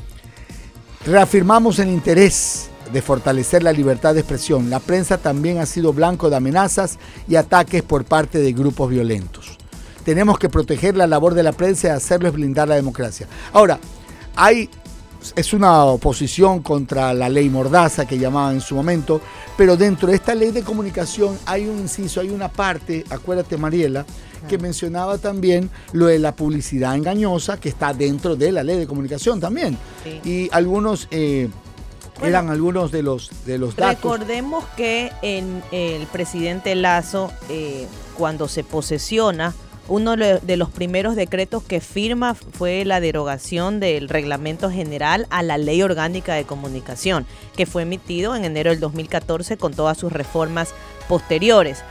Reafirmamos 1.06 1.78
el 1.80 1.90
interés 1.90 2.70
de 2.92 3.02
fortalecer 3.02 3.64
la 3.64 3.72
libertad 3.72 4.14
de 4.14 4.22
expresión. 4.22 4.70
La 4.70 4.80
prensa 4.80 5.18
también 5.18 5.58
ha 5.60 5.66
sido 5.66 5.94
blanco 5.94 6.30
de 6.30 6.36
amenazas 6.36 6.98
y 7.28 7.36
ataques 7.36 7.84
por 7.84 8.06
parte 8.06 8.40
de 8.40 8.54
grupos 8.54 8.90
violentos. 8.90 9.58
Tenemos 10.04 10.40
que 10.40 10.50
proteger 10.50 10.96
la 10.96 11.08
labor 11.08 11.34
de 11.34 11.44
la 11.44 11.52
prensa 11.52 11.88
y 11.88 11.92
hacerlo 11.92 12.30
es 12.30 12.34
blindar 12.34 12.68
la 12.68 12.76
democracia. 12.76 13.28
Ahora, 13.54 13.80
hay 14.36 14.70
es 15.36 15.54
una 15.54 15.84
oposición 15.84 16.62
contra 16.62 17.14
la 17.14 17.30
ley 17.30 17.50
Mordaza 17.50 18.06
que 18.06 18.18
llamaban 18.18 18.56
en 18.56 18.62
su 18.62 18.76
momento, 18.76 19.20
pero 19.58 19.76
dentro 19.76 20.08
de 20.10 20.16
esta 20.16 20.36
ley 20.36 20.52
de 20.52 20.64
comunicación 20.64 21.38
hay 21.46 21.68
un 21.68 21.80
inciso, 21.80 22.22
hay 22.22 22.30
una 22.30 22.48
parte, 22.48 23.04
acuérdate 23.10 23.58
Mariela, 23.58 24.06
que 24.48 24.58
mencionaba 24.58 25.18
también 25.18 25.70
lo 25.92 26.06
de 26.06 26.20
la 26.20 26.36
publicidad 26.36 26.96
engañosa 26.96 27.60
que 27.60 27.70
está 27.70 27.94
dentro 27.94 28.36
de 28.36 28.52
la 28.52 28.64
ley 28.64 28.78
de 28.78 28.88
comunicación 28.88 29.40
también. 29.40 29.78
Sí. 30.04 30.22
Y 30.24 30.50
algunos 30.52 31.08
eh, 31.12 31.50
eran 32.24 32.50
algunos 32.50 32.92
de 32.92 33.04
los, 33.04 33.32
de 33.46 33.58
los 33.58 33.76
datos. 33.76 33.96
Recordemos 33.96 34.66
que 34.76 35.12
en 35.22 35.64
el 35.72 36.06
presidente 36.08 36.76
Lazo, 36.76 37.32
eh, 37.50 37.88
cuando 38.18 38.48
se 38.48 38.64
posesiona, 38.64 39.54
uno 39.88 40.18
de 40.18 40.40
de 40.40 40.58
los 40.58 40.70
primeros 40.70 41.16
decretos 41.16 41.64
que 41.64 41.80
firma 41.80 42.36
fue 42.36 42.84
la 42.84 43.00
derogación 43.00 43.80
del 43.80 44.10
reglamento 44.10 44.70
general 44.70 45.28
a 45.30 45.44
la 45.44 45.58
ley 45.58 45.82
orgánica 45.82 46.34
de 46.34 46.44
comunicación, 46.44 47.26
que 47.56 47.66
fue 47.66 47.84
emitido 47.84 48.36
en 48.36 48.44
enero 48.44 48.72
del 48.72 48.80
2014 48.80 49.58
con 49.58 49.74
todas 49.74 49.98
sus 49.98 50.12
reformas 50.12 50.74
posteriores. 51.08 51.84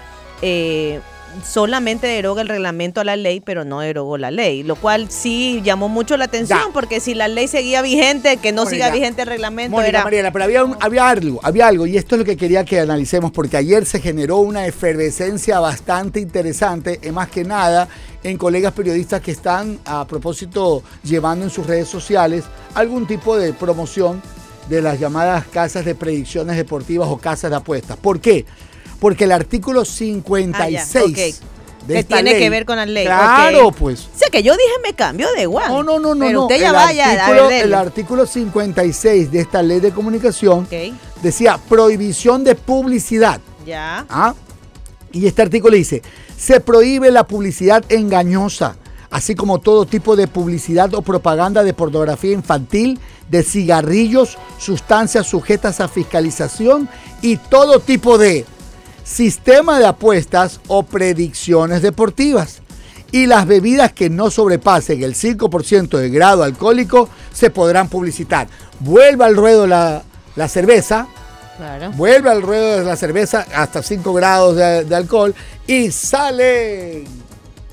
Eh, 0.43 1.01
solamente 1.45 2.07
deroga 2.07 2.43
el 2.43 2.49
reglamento 2.49 3.01
a 3.01 3.05
la 3.05 3.17
ley, 3.17 3.41
pero 3.41 3.65
no 3.65 3.81
derogó 3.81 4.19
la 4.19 4.31
ley, 4.31 4.63
lo 4.63 4.77
cual 4.77 5.11
sí 5.11 5.61
llamó 5.65 5.89
mucho 5.89 6.17
la 6.17 6.25
atención, 6.27 6.59
Ya. 6.67 6.73
porque 6.73 7.01
si 7.01 7.15
la 7.15 7.29
ley 7.29 7.49
seguía 7.49 7.83
vigente, 7.83 8.37
que 8.39 8.53
no 8.53 8.65
Mónica, 8.65 8.87
siga 8.87 8.95
vigente 8.95 9.23
el 9.23 9.29
reglamento 9.29 9.73
Mónica, 9.77 9.89
era... 9.89 10.05
Mariela, 10.05 10.33
pero 10.33 10.45
había, 10.45 10.65
un- 10.65 10.77
había 10.81 11.09
algo, 11.09 11.41
había 11.43 11.67
algo, 11.67 11.87
y 11.87 11.97
esto 11.97 12.15
es 12.15 12.21
lo 12.21 12.25
que 12.25 12.37
quería 12.37 12.65
que 12.65 12.81
analicemos, 12.81 13.31
porque 13.33 13.57
ayer 13.57 13.85
se 13.87 14.01
generó 14.01 14.39
una 14.39 14.67
efervescencia 14.67 15.61
bastante 15.61 16.21
interesante, 16.21 17.01
eh, 17.03 17.13
más 17.13 17.29
que 17.29 17.45
nada 17.45 17.89
en 18.23 18.37
colegas 18.39 18.73
periodistas 18.73 19.21
que 19.21 19.31
están, 19.33 19.79
a 19.85 20.07
propósito, 20.07 20.83
llevando 21.05 21.45
en 21.45 21.51
sus 21.51 21.67
redes 21.67 21.89
sociales 21.89 22.45
algún 22.75 23.07
tipo 23.07 23.37
de 23.37 23.53
promoción 23.53 24.21
de 24.69 24.83
las 24.83 24.99
llamadas 24.99 25.47
casas 25.47 25.85
de 25.85 25.95
predicciones 25.95 26.57
deportivas 26.57 27.09
o 27.09 27.19
casas 27.19 27.51
de 27.53 27.57
apuestas. 27.57 27.97
¿Por 27.97 28.21
qué? 28.21 28.45
Porque 29.01 29.25
el 29.25 29.33
artículo 29.33 29.85
56 29.85 30.97
Ah, 30.97 31.05
ok. 31.05 31.87
de 31.87 31.95
Que 31.95 31.99
esta 32.01 32.15
tiene 32.17 32.39
que 32.39 32.51
ver 32.51 32.65
con 32.67 32.77
la 32.77 32.87
ley, 32.87 33.05
Claro, 33.05 33.71
pues. 33.73 34.09
O 34.15 34.19
sea 34.19 34.29
que 34.29 34.43
yo 34.43 34.53
dije 34.55 34.73
me 34.83 34.95
cambio 34.95 35.29
de 35.37 35.47
guan. 35.47 35.71
No, 35.71 35.83
no, 35.83 35.99
no, 35.99 36.15
no. 36.15 36.27
Pero 36.27 36.39
no. 36.41 36.43
usted 36.47 36.61
ya 36.61 36.69
el 36.69 36.75
vaya 36.75 37.07
a 37.07 37.13
artículo, 37.27 37.49
ver, 37.49 37.65
el 37.65 37.75
artículo 37.75 38.27
56 38.27 39.31
de 39.31 39.41
esta 39.41 39.63
ley 39.63 39.81
de 39.81 39.93
comunicación 39.93 40.67
decía 41.23 41.59
prohibición 41.69 42.43
de 42.45 42.55
publicidad. 42.55 43.41
ya. 43.65 44.05
¿ah? 44.09 44.35
Y 45.13 45.27
este 45.27 45.43
artículo 45.43 45.75
dice, 45.77 46.03
se 46.37 46.61
prohíbe 46.61 47.11
la 47.11 47.25
publicidad 47.27 47.83
engañosa, 47.89 48.77
así 49.09 49.35
como 49.35 49.61
todo 49.61 49.87
tipo 49.87 50.15
de 50.17 50.27
publicidad 50.27 50.93
o 50.95 51.01
propaganda 51.01 51.63
de 51.63 51.73
pornografía 51.73 52.33
infantil, 52.33 52.99
de 53.31 53.43
cigarrillos, 53.43 54.37
sustancias 54.59 55.27
sujetas 55.27 55.81
a 55.81 55.89
fiscalización 55.89 56.89
y 57.23 57.37
todo 57.39 57.81
tipo 57.81 58.19
de 58.19 58.45
sistema 59.07 59.79
de 59.79 59.87
apuestas 59.87 60.61
o 60.67 60.83
predicciones 60.83 61.81
deportivas. 61.81 62.61
Y 63.13 63.27
las 63.27 63.47
bebidas 63.47 63.93
que 63.93 64.11
no 64.11 64.31
sobrepasen 64.31 65.03
el 65.03 65.15
5% 65.15 65.97
de 65.97 66.11
grado 66.11 66.43
alcohólico 66.43 67.09
se 67.33 67.51
podrán 67.51 67.89
publicitar. 67.89 68.49
Vuelve 68.81 69.25
al 69.25 69.37
ruedo 69.37 69.67
la, 69.67 70.03
la 70.35 70.49
cerveza, 70.49 71.07
Claro. 71.57 71.91
vuelve 71.93 72.29
al 72.29 72.43
ruedo 72.43 72.81
de 72.81 72.85
la 72.85 72.97
cerveza 72.97 73.47
hasta 73.55 73.83
5 73.83 74.13
grados 74.13 74.57
de, 74.57 74.85
de 74.85 74.95
alcohol 74.95 75.35
y 75.67 75.91
sale 75.91 77.05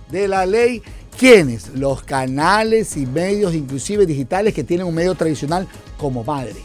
de 0.09 0.27
la 0.29 0.45
ley 0.45 0.81
quienes 1.17 1.67
los 1.75 2.01
canales 2.03 2.95
y 2.95 3.05
medios 3.05 3.53
inclusive 3.53 4.05
digitales 4.05 4.53
que 4.53 4.63
tienen 4.63 4.87
un 4.87 4.95
medio 4.95 5.15
tradicional 5.15 5.67
como 5.97 6.23
madre. 6.23 6.55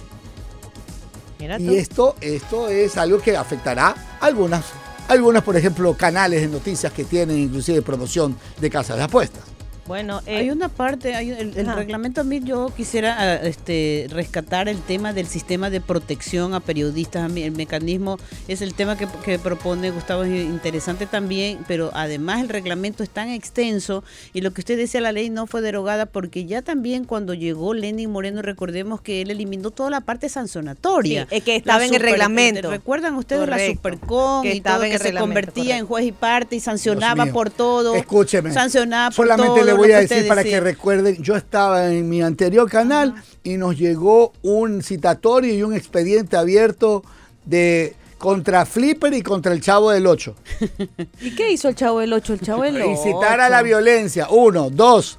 Y 1.40 1.76
esto 1.76 2.16
esto 2.20 2.68
es 2.68 2.96
algo 2.96 3.20
que 3.20 3.36
afectará 3.36 3.94
a 4.20 4.26
algunas 4.26 5.42
por 5.42 5.56
ejemplo 5.56 5.94
canales 5.94 6.40
de 6.42 6.48
noticias 6.48 6.92
que 6.92 7.04
tienen 7.04 7.38
inclusive 7.38 7.82
promoción 7.82 8.36
de 8.60 8.70
casas 8.70 8.96
de 8.96 9.04
apuestas 9.04 9.47
Bueno, 9.88 10.20
eh, 10.26 10.36
Hay 10.36 10.50
una 10.50 10.68
parte, 10.68 11.14
hay 11.14 11.30
el, 11.30 11.54
reglamento 11.74 12.20
a 12.20 12.24
mí 12.24 12.40
yo 12.44 12.70
quisiera 12.76 13.16
ah, 13.18 13.34
este, 13.36 14.06
rescatar 14.10 14.68
el 14.68 14.82
tema 14.82 15.14
del 15.14 15.26
sistema 15.26 15.70
de 15.70 15.80
protección 15.80 16.52
a 16.52 16.60
periodistas. 16.60 17.24
A 17.24 17.28
mí 17.28 17.42
el 17.42 17.52
mecanismo 17.52 18.18
es 18.48 18.60
el 18.60 18.74
tema 18.74 18.98
que, 18.98 19.08
que 19.24 19.38
propone 19.38 19.90
Gustavo, 19.90 20.24
es 20.24 20.44
interesante 20.44 21.06
también, 21.06 21.64
pero 21.66 21.90
además 21.94 22.42
el 22.42 22.50
reglamento 22.50 23.02
es 23.02 23.08
tan 23.08 23.30
extenso 23.30 24.04
y 24.34 24.42
lo 24.42 24.52
que 24.52 24.60
usted 24.60 24.76
decía, 24.76 25.00
la 25.00 25.10
ley 25.10 25.30
no 25.30 25.46
fue 25.46 25.62
derogada 25.62 26.04
porque 26.04 26.44
ya 26.44 26.60
también 26.60 27.04
cuando 27.04 27.32
llegó 27.32 27.72
Lenin 27.72 28.10
Moreno, 28.10 28.42
recordemos 28.42 29.00
que 29.00 29.22
él 29.22 29.30
eliminó 29.30 29.70
toda 29.70 29.88
la 29.88 30.02
parte 30.02 30.28
sancionatoria. 30.28 31.26
Sí, 31.30 31.36
es 31.36 31.42
que 31.44 31.56
estaba 31.56 31.86
en 31.86 31.94
el 31.94 32.00
reglamento. 32.02 32.70
¿Recuerdan 32.70 33.14
ustedes 33.14 33.48
la. 33.48 33.58
Supercon 33.58 34.42
Que 34.42 34.54
y 34.54 34.56
estaba 34.58 34.76
todo 34.76 34.84
en 34.84 34.90
que 34.90 34.96
el 34.96 35.00
se 35.00 35.08
reglamento, 35.08 35.28
convertía 35.28 35.78
en 35.78 35.86
juez 35.86 36.04
y 36.04 36.12
parte 36.12 36.56
y 36.56 36.60
sancionaba 36.60 37.24
por 37.26 37.48
todo? 37.48 37.94
Escúcheme. 37.94 38.52
Sancionaba 38.52 39.10
por 39.10 39.26
todo. 39.26 39.36
Solamente 39.36 39.64
le 39.64 39.72
lo 39.72 39.77
voy 39.78 39.92
a 39.92 40.00
decir 40.00 40.28
para 40.28 40.44
que 40.44 40.60
recuerden, 40.60 41.22
yo 41.22 41.36
estaba 41.36 41.92
en 41.92 42.08
mi 42.08 42.22
anterior 42.22 42.68
canal 42.70 43.14
y 43.42 43.56
nos 43.56 43.76
llegó 43.78 44.32
un 44.42 44.82
citatorio 44.82 45.54
y 45.54 45.62
un 45.62 45.74
expediente 45.74 46.36
abierto 46.36 47.02
de 47.44 47.94
contra 48.18 48.66
Flipper 48.66 49.14
y 49.14 49.22
contra 49.22 49.52
el 49.52 49.60
Chavo 49.60 49.90
del 49.92 50.06
8. 50.06 50.34
¿y 51.20 51.30
qué 51.36 51.52
hizo 51.52 51.68
el 51.68 51.74
chavo 51.76 52.00
del 52.00 52.12
8? 52.12 52.32
El 52.34 52.40
chavo 52.40 52.62
del 52.64 52.76
8. 52.82 52.90
Incitar 52.90 53.40
a 53.40 53.48
la 53.48 53.62
violencia, 53.62 54.28
uno, 54.30 54.70
dos. 54.70 55.18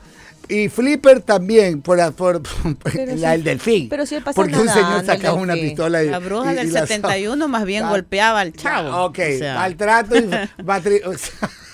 Y 0.51 0.67
Flipper 0.67 1.21
también, 1.21 1.81
por, 1.81 1.99
por, 2.13 2.41
por 2.79 2.95
la- 2.95 3.15
si- 3.15 3.35
el 3.35 3.43
delfín. 3.43 3.87
pero 3.87 4.05
si 4.07 4.15
él 4.15 4.23
pasa 4.23 4.35
Porque 4.35 4.57
un 4.57 4.67
señor 4.67 4.99
el 5.01 5.05
sacaba 5.05 5.35
una 5.39 5.53
pistola 5.53 6.03
y. 6.03 6.09
La 6.09 6.17
bruja 6.19 6.53
y- 6.53 6.55
del 6.55 6.67
y 6.69 6.71
la- 6.71 6.87
71 6.87 7.47
más 7.47 7.65
bien 7.65 7.83
Ah, 7.83 7.89
golpeaba 7.91 8.39
al 8.41 8.53
chavo. 8.53 9.05
Ok, 9.05 9.19
O 9.19 9.37
sea, 9.37 9.55
maltrato 9.55 10.17
y 10.17 10.27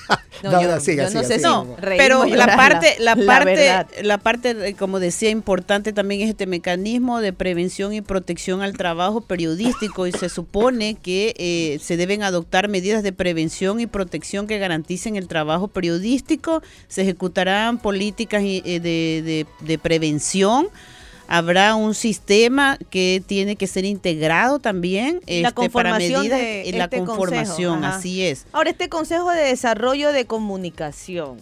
No, 0.43 0.51
No, 0.51 0.61
yo- 0.61 0.67
no, 0.67 0.79
siga, 0.81 1.07
yo 1.07 1.13
no 1.13 1.23
siga, 1.23 1.23
sé 1.23 1.39
siga. 1.39 1.63
Si 1.63 1.97
pero 1.97 2.25
la 2.25 2.55
parte, 2.57 2.95
la, 2.99 3.15
la 3.15 3.25
parte, 3.25 3.55
verdad. 3.55 3.87
la 4.03 4.17
parte, 4.17 4.49
eh, 4.67 4.73
como 4.75 4.99
decía, 4.99 5.29
importante 5.29 5.93
también 5.93 6.21
es 6.21 6.29
este 6.29 6.45
mecanismo 6.45 7.21
de 7.21 7.31
prevención 7.33 7.93
y 7.93 8.01
protección 8.01 8.61
al 8.61 8.73
trabajo 8.77 9.21
periodístico 9.21 10.05
y 10.07 10.11
se 10.11 10.27
supone 10.29 10.95
que 10.95 11.33
eh, 11.37 11.79
se 11.81 11.95
deben 11.97 12.21
adoptar 12.21 12.67
medidas 12.67 13.01
de 13.01 13.13
prevención 13.13 13.79
y 13.79 13.87
protección 13.87 14.45
que 14.45 14.59
garanticen 14.59 15.15
el 15.15 15.27
trabajo 15.29 15.69
periodístico, 15.69 16.61
se 16.89 17.03
ejecutarán 17.03 17.77
políticas 17.79 18.43
eh, 18.45 18.61
de, 18.65 19.21
de- 19.23 19.45
de 19.61 19.77
prevención 19.79 20.67
Habrá 21.27 21.75
un 21.75 21.95
sistema 21.95 22.77
que 22.89 23.21
tiene 23.25 23.55
que 23.55 23.67
ser 23.67 23.85
integrado 23.85 24.59
también 24.59 25.21
La 25.27 25.33
este, 25.33 25.43
para 25.43 25.53
conformación 25.55 26.21
medidas 26.21 26.39
de 26.39 26.71
la 26.77 26.83
este 26.85 26.97
consejo, 26.97 27.05
conformación, 27.17 27.83
ajá. 27.83 27.97
así 27.97 28.23
es. 28.23 28.45
Ahora, 28.51 28.69
este 28.69 28.89
Consejo 28.89 29.31
de 29.31 29.41
Desarrollo 29.41 30.11
de 30.11 30.25
Comunicación, 30.25 31.37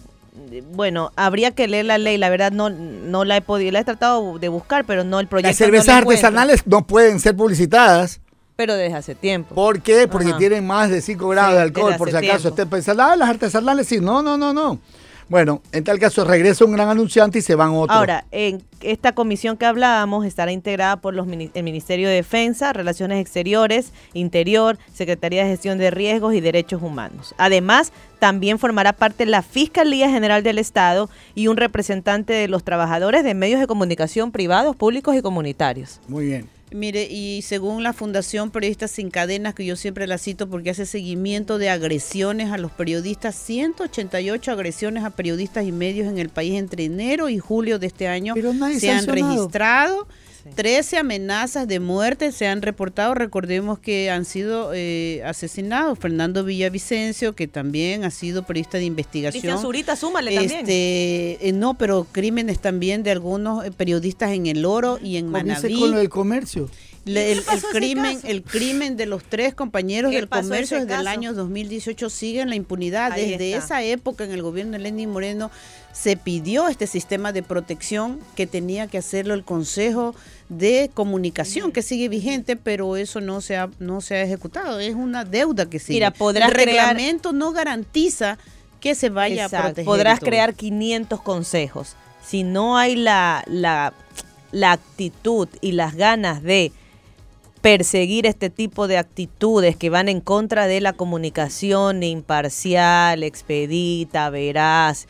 bueno, 0.72 1.12
habría 1.16 1.52
que 1.52 1.68
leer 1.68 1.86
la 1.86 1.98
ley, 1.98 2.18
la 2.18 2.30
verdad 2.30 2.52
no, 2.52 2.70
no 2.70 3.24
la 3.26 3.38
he 3.38 3.42
podido, 3.42 3.72
la 3.72 3.80
he 3.80 3.84
tratado 3.84 4.40
de 4.40 4.48
buscar, 4.50 4.86
pero 4.86 5.04
no 5.04 5.20
el 5.20 5.28
proyecto. 5.28 5.50
Las 5.50 5.60
no 5.60 5.66
cervezas 5.66 5.96
artesanales 5.96 6.66
no 6.66 6.88
pueden 6.88 7.20
ser 7.20 7.36
publicitadas. 7.36 8.20
Pero 8.56 8.76
desde 8.76 8.96
hace 8.96 9.16
tiempo. 9.16 9.56
¿Por 9.56 9.82
qué? 9.82 10.08
Porque 10.08 10.30
Ajá. 10.30 10.38
tienen 10.38 10.66
más 10.66 10.90
de 10.92 11.02
5 11.02 11.28
grados 11.30 11.52
Sí, 11.52 11.56
de 11.56 11.62
alcohol, 11.64 11.96
por 11.98 12.10
si 12.12 12.16
acaso 12.16 12.28
tiempo. 12.32 12.48
estén 12.50 12.70
pensando, 12.70 13.04
ah, 13.04 13.16
las 13.16 13.30
artesanales 13.30 13.88
sí. 13.88 14.00
No, 14.00 14.22
no, 14.22 14.38
no, 14.38 14.54
no. 14.54 14.80
Bueno, 15.34 15.64
en 15.72 15.84
tal 15.84 15.98
caso 15.98 16.26
regresa 16.26 16.64
un 16.64 16.74
gran 16.74 16.90
anunciante 16.90 17.40
y 17.40 17.42
se 17.42 17.56
van 17.56 17.72
otros. 17.72 17.98
Ahora, 17.98 18.24
en 18.30 18.62
esta 18.82 19.16
comisión 19.16 19.58
que 19.58 19.66
hablábamos 19.66 20.28
estará 20.28 20.52
integrada 20.52 20.98
por 20.98 21.16
los 21.16 21.28
el 21.28 21.64
Ministerio 21.64 22.08
de 22.08 22.14
Defensa, 22.14 22.72
Relaciones 22.72 23.20
Exteriores, 23.20 23.94
Interior, 24.14 24.78
Secretaría 24.94 25.44
de 25.44 25.50
Gestión 25.50 25.80
de 25.80 25.90
Riesgos 25.90 26.36
y 26.36 26.40
Derechos 26.40 26.84
Humanos. 26.84 27.34
Además, 27.40 27.92
también 28.20 28.60
formará 28.60 28.94
parte 28.94 29.26
la 29.26 29.42
Fiscalía 29.42 30.08
General 30.08 30.44
del 30.44 30.60
Estado 30.60 31.10
y 31.34 31.48
un 31.48 31.58
representante 31.58 32.32
de 32.32 32.48
los 32.48 32.64
trabajadores 32.64 33.24
de 33.24 33.34
medios 33.34 33.60
de 33.60 33.66
comunicación 33.66 34.32
privados, 34.32 34.76
públicos 34.76 35.16
y 35.16 35.24
comunitarios. 35.24 36.00
Muy 36.08 36.28
bien. 36.28 36.48
Mire, 36.74 37.08
y 37.10 37.44
según 37.44 37.84
la 37.84 37.94
Fundación 37.94 38.50
Periodistas 38.50 38.92
Sin 38.92 39.12
Cadenas, 39.12 39.54
que 39.54 39.64
yo 39.64 39.76
siempre 39.76 40.08
la 40.08 40.18
cito 40.18 40.50
porque 40.50 40.72
hace 40.72 40.86
seguimiento 40.86 41.58
de 41.60 41.70
agresiones 41.70 42.52
a 42.52 42.58
los 42.58 42.72
periodistas, 42.72 43.36
188 43.36 44.52
agresiones 44.52 45.04
a 45.04 45.12
periodistas 45.12 45.66
y 45.66 45.72
medios 45.72 46.08
en 46.08 46.18
el 46.18 46.30
país 46.30 46.56
entre 46.56 46.86
enero 46.86 47.30
y 47.30 47.38
julio 47.38 47.78
de 47.78 47.88
este 47.88 48.08
año 48.08 48.34
se 48.34 48.90
han 48.92 49.06
sancionado. 49.06 49.36
registrado. 49.36 50.08
13 50.56 50.98
amenazas 50.98 51.68
de 51.68 51.80
muerte 51.80 52.32
se 52.32 52.48
han 52.48 52.62
reportado. 52.62 53.14
Recordemos 53.14 53.80
que 53.80 54.12
han 54.12 54.26
sido 54.26 54.72
eh, 54.74 55.22
asesinados. 55.26 55.98
Fernando 55.98 56.44
Villavicencio, 56.44 57.34
que 57.34 57.48
también 57.48 58.04
ha 58.04 58.12
sido 58.12 58.44
periodista 58.44 58.78
de 58.78 58.86
investigación. 58.86 59.42
Cristian 59.42 59.60
Zurita, 59.60 59.96
súmale 59.96 60.36
también. 60.36 60.60
Este, 60.60 61.48
eh, 61.48 61.54
no, 61.54 61.76
pero 61.76 62.06
crímenes 62.12 62.60
también 62.60 63.04
de 63.04 63.12
algunos 63.12 63.66
eh, 63.66 63.72
periodistas 63.72 64.32
en 64.32 64.48
El 64.48 64.66
Oro 64.66 65.00
y 65.02 65.18
en 65.18 65.32
Comience 65.32 65.64
Manaví. 65.64 65.80
con 65.80 65.92
lo 65.92 65.98
del 65.98 66.10
comercio. 66.10 66.70
Le- 67.06 67.34
el, 67.34 67.44
crimen, 67.74 68.20
el 68.24 68.44
crimen 68.44 68.96
de 68.96 69.06
los 69.06 69.24
tres 69.26 69.54
compañeros 69.54 70.12
¿Qué 70.12 70.18
del 70.18 70.30
comercio 70.30 70.80
desde 70.80 71.02
el 71.02 71.08
año 71.08 71.34
2018 71.34 72.10
sigue 72.10 72.40
en 72.42 72.50
la 72.50 72.56
impunidad. 72.56 73.12
Ahí 73.12 73.32
Desde 73.32 73.54
está. 73.54 73.66
esa 73.66 73.84
época 73.84 74.24
en 74.24 74.32
el 74.32 74.42
gobierno 74.42 74.72
de 74.74 74.80
Lenín 74.80 75.10
Moreno 75.10 75.52
se 75.92 76.16
pidió 76.16 76.70
este 76.70 76.88
sistema 76.88 77.34
de 77.34 77.44
protección 77.44 78.20
que 78.36 78.48
tenía 78.48 78.88
que 78.88 78.98
hacerlo 78.98 79.34
el 79.34 79.44
Consejo 79.44 80.16
de 80.48 80.90
Comunicación, 80.94 81.72
que 81.74 81.82
sigue 81.82 82.08
vigente, 82.08 82.56
pero 82.56 82.96
eso 82.96 83.20
no 83.20 83.42
se 83.42 83.58
ha, 83.58 83.70
no 83.80 84.00
se 84.00 84.16
ha 84.16 84.22
ejecutado. 84.24 84.80
Es 84.80 84.96
una 84.96 85.26
deuda 85.26 85.70
que 85.70 85.80
sigue. 85.80 85.96
Mira, 85.98 86.12
podrás 86.12 86.50
el 86.50 86.56
crear- 86.56 86.96
reglamento 86.96 87.34
no 87.34 87.52
garantiza 87.52 88.38
que 88.80 88.96
se 88.96 89.10
vaya 89.10 89.44
Exacto. 89.46 89.58
a 89.58 89.62
proteger. 89.70 89.86
Podrás 89.86 90.20
crear 90.22 90.54
500 90.54 91.22
consejos. 91.22 91.96
Si 92.26 92.44
no 92.44 92.78
hay 92.78 92.96
la, 92.96 93.44
la, 93.48 93.94
la 94.54 94.72
actitud 94.72 95.50
y 95.62 95.74
las 95.74 95.96
ganas 95.96 96.42
de 96.44 96.72
perseguir 97.64 98.26
este 98.26 98.50
tipo 98.50 98.90
de 98.90 98.98
actitudes 98.98 99.78
que 99.78 99.90
van 99.90 100.10
en 100.10 100.20
contra 100.20 100.68
de 100.68 100.82
la 100.82 100.92
comunicación 100.92 102.04
imparcial, 102.04 103.24
expedita, 103.24 104.30
veraz, 104.30 105.08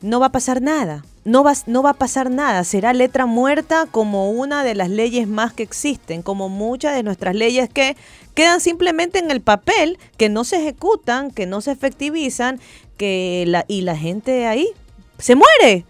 no 0.00 0.20
va 0.20 0.26
a 0.26 0.32
pasar 0.32 0.62
nada. 0.62 1.04
No 1.24 1.42
va, 1.42 1.54
no 1.66 1.82
va 1.82 1.90
a 1.90 1.94
pasar 1.94 2.30
nada. 2.30 2.62
Será 2.62 2.92
letra 2.92 3.26
muerta 3.26 3.88
como 3.90 4.30
una 4.30 4.62
de 4.62 4.76
las 4.76 4.88
leyes 4.88 5.26
más 5.26 5.52
que 5.52 5.64
existen, 5.64 6.22
como 6.22 6.48
muchas 6.48 6.94
de 6.94 7.02
nuestras 7.02 7.34
leyes 7.34 7.68
que 7.68 7.96
quedan 8.34 8.60
simplemente 8.60 9.18
en 9.18 9.32
el 9.32 9.40
papel, 9.40 9.98
que 10.16 10.28
no 10.28 10.44
se 10.44 10.58
ejecutan, 10.58 11.32
que 11.32 11.46
no 11.46 11.60
se 11.60 11.72
efectivizan, 11.72 12.60
que 12.96 13.46
la, 13.48 13.64
y 13.66 13.80
la 13.80 13.96
gente 13.96 14.46
ahí 14.46 14.68
se 15.18 15.34
muere. 15.34 15.84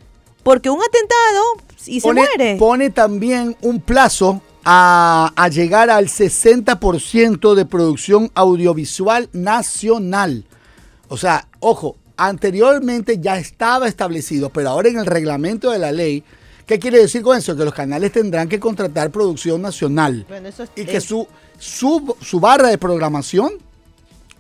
Porque 0.44 0.70
un 0.70 0.80
atentado 0.80 1.42
y 1.84 2.00
se 2.00 2.08
pone, 2.08 2.22
muere. 2.22 2.56
pone 2.56 2.88
también 2.88 3.54
un 3.60 3.80
plazo 3.80 4.40
a, 4.64 5.32
a 5.36 5.48
llegar 5.48 5.90
al 5.90 6.06
60% 6.08 7.54
de 7.54 7.64
producción 7.66 8.30
audiovisual 8.34 9.28
nacional. 9.32 10.44
O 11.08 11.16
sea, 11.16 11.48
ojo, 11.60 11.96
anteriormente 12.16 13.18
ya 13.20 13.38
estaba 13.38 13.88
establecido, 13.88 14.50
pero 14.50 14.70
ahora 14.70 14.88
en 14.88 14.98
el 14.98 15.06
reglamento 15.06 15.70
de 15.70 15.78
la 15.78 15.92
ley, 15.92 16.22
¿qué 16.66 16.78
quiere 16.78 16.98
decir 16.98 17.22
con 17.22 17.36
eso? 17.36 17.56
Que 17.56 17.64
los 17.64 17.74
canales 17.74 18.12
tendrán 18.12 18.48
que 18.48 18.58
contratar 18.60 19.10
producción 19.10 19.60
nacional 19.62 20.24
Bueno, 20.28 20.48
eso 20.48 20.62
es- 20.64 20.70
y 20.76 20.84
que 20.84 21.00
su, 21.00 21.26
su, 21.58 22.16
su 22.20 22.40
barra 22.40 22.68
de 22.68 22.78
programación 22.78 23.52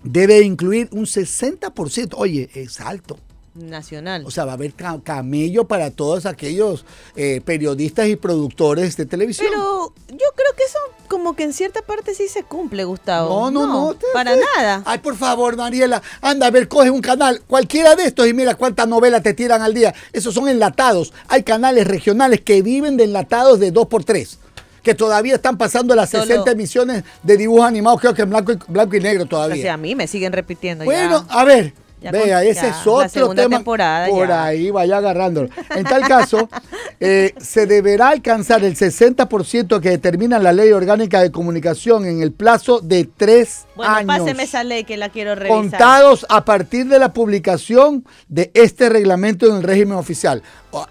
debe 0.02 0.40
incluir 0.42 0.88
un 0.92 1.04
60%. 1.06 2.14
Oye, 2.16 2.48
es 2.54 2.80
alto. 2.80 3.18
Nacional. 3.54 4.24
O 4.26 4.30
sea, 4.30 4.44
va 4.44 4.52
a 4.52 4.54
haber 4.54 4.72
ca- 4.74 5.00
camello 5.02 5.64
para 5.66 5.90
todos 5.90 6.26
aquellos 6.26 6.84
eh, 7.16 7.40
periodistas 7.44 8.08
y 8.08 8.16
productores 8.16 8.96
de 8.96 9.06
televisión. 9.06 9.46
Pero 9.50 9.92
yo 10.08 10.26
creo 10.34 10.52
que 10.56 10.64
eso 10.64 10.78
como 11.08 11.36
que 11.36 11.44
en 11.44 11.52
cierta 11.52 11.82
parte 11.82 12.14
sí 12.14 12.28
se 12.28 12.42
cumple, 12.42 12.84
Gustavo. 12.84 13.50
No, 13.50 13.50
no, 13.50 13.66
no. 13.66 13.94
te- 13.94 14.06
para 14.12 14.34
te- 14.34 14.40
nada. 14.56 14.82
Ay, 14.84 14.98
por 14.98 15.16
favor, 15.16 15.56
Mariela, 15.56 16.02
anda 16.20 16.46
a 16.46 16.50
ver, 16.50 16.66
coge 16.68 16.90
un 16.90 17.00
canal, 17.00 17.42
cualquiera 17.46 17.94
de 17.94 18.04
estos 18.04 18.26
y 18.26 18.34
mira 18.34 18.54
cuántas 18.56 18.88
novelas 18.88 19.22
te 19.22 19.34
tiran 19.34 19.62
al 19.62 19.74
día. 19.74 19.94
Esos 20.12 20.34
son 20.34 20.48
enlatados. 20.48 21.12
Hay 21.28 21.42
canales 21.44 21.86
regionales 21.86 22.40
que 22.40 22.62
viven 22.62 22.96
de 22.96 23.04
enlatados 23.04 23.60
de 23.60 23.72
2x3 23.72 24.38
que 24.82 24.94
todavía 24.94 25.36
están 25.36 25.56
pasando 25.56 25.94
las 25.94 26.10
Solo- 26.10 26.24
60 26.26 26.50
emisiones 26.50 27.04
de 27.22 27.36
dibujos 27.38 27.64
animados, 27.64 28.00
creo 28.02 28.12
que 28.12 28.20
en 28.20 28.28
blanco 28.28 28.52
y, 28.52 28.58
blanco 28.68 28.94
y 28.96 29.00
negro 29.00 29.24
O 29.24 29.26
todavía. 29.26 29.62
sea, 29.62 29.74
a 29.74 29.76
mí 29.78 29.94
me 29.94 30.06
siguen 30.06 30.32
repitiendo 30.34 30.84
Bueno, 30.84 31.24
ya. 31.26 31.34
a 31.40 31.44
ver, 31.44 31.72
Ya 32.04 32.10
vea, 32.12 32.38
con- 32.38 32.46
ese 32.48 32.60
ya, 32.62 32.68
es 32.68 32.86
otro 32.86 33.34
tema. 33.34 33.56
temporada 33.56 34.08
Por 34.08 34.28
ya. 34.28 34.44
ahí 34.44 34.70
vaya 34.70 34.98
agarrándolo. 34.98 35.48
En 35.74 35.84
tal 35.84 36.02
caso, 36.06 36.48
eh, 37.00 37.34
se 37.38 37.66
deberá 37.66 38.10
alcanzar 38.10 38.62
el 38.64 38.76
60% 38.76 39.80
que 39.80 39.90
determina 39.90 40.38
la 40.38 40.52
ley 40.52 40.70
orgánica 40.72 41.20
de 41.22 41.32
comunicación 41.32 42.04
en 42.04 42.20
el 42.22 42.32
plazo 42.32 42.80
de 42.80 43.08
tres 43.16 43.64
Bueno, 43.74 43.94
años. 43.94 44.06
páseme 44.18 44.42
esa 44.42 44.62
ley 44.64 44.84
que 44.84 44.96
la 44.96 45.08
quiero 45.08 45.34
revisar. 45.34 45.56
Contados 45.60 46.26
a 46.28 46.44
partir 46.44 46.86
de 46.86 46.98
la 46.98 47.12
publicación 47.12 48.04
de 48.28 48.50
este 48.54 48.88
reglamento 48.88 49.46
en 49.48 49.56
el 49.56 49.62
régimen 49.62 49.96
oficial. 49.96 50.42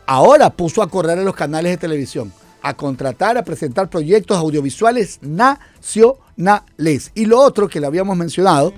Ahora 0.06 0.50
puso 0.50 0.82
a 0.82 0.90
correr 0.90 1.20
a 1.20 1.24
los 1.24 1.36
canales 1.36 1.72
de 1.74 1.78
televisión, 1.78 2.34
a 2.62 2.74
contratar, 2.74 3.38
a 3.38 3.44
presentar 3.44 3.90
proyectos 3.90 4.38
audiovisuales 4.38 5.20
nacionales. 5.22 7.12
Y 7.14 7.26
lo 7.26 7.40
otro 7.40 7.68
que 7.68 7.80
le 7.80 7.88
habíamos 7.88 8.16
mencionado, 8.18 8.74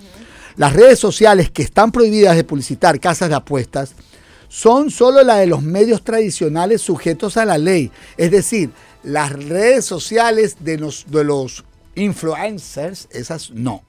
las 0.57 0.73
redes 0.73 0.99
sociales 0.99 1.49
que 1.51 1.63
están 1.63 1.91
prohibidas 1.91 2.35
de 2.35 2.43
publicitar 2.43 2.99
casas 2.99 3.29
de 3.29 3.35
apuestas 3.35 3.93
son 4.47 4.89
solo 4.89 5.21
las 5.23 5.39
de 5.39 5.47
los 5.47 5.61
medios 5.61 6.03
tradicionales 6.03 6.81
sujetos 6.81 7.35
a 7.35 7.45
la 7.45 7.57
ley. 7.57 7.91
Es 8.15 8.31
decir, 8.31 8.69
las 9.03 9.31
redes 9.31 9.85
sociales 9.85 10.57
de 10.61 10.77
los, 10.77 11.65
influencers, 11.95 13.07
esas 13.11 13.51
no. 13.51 13.83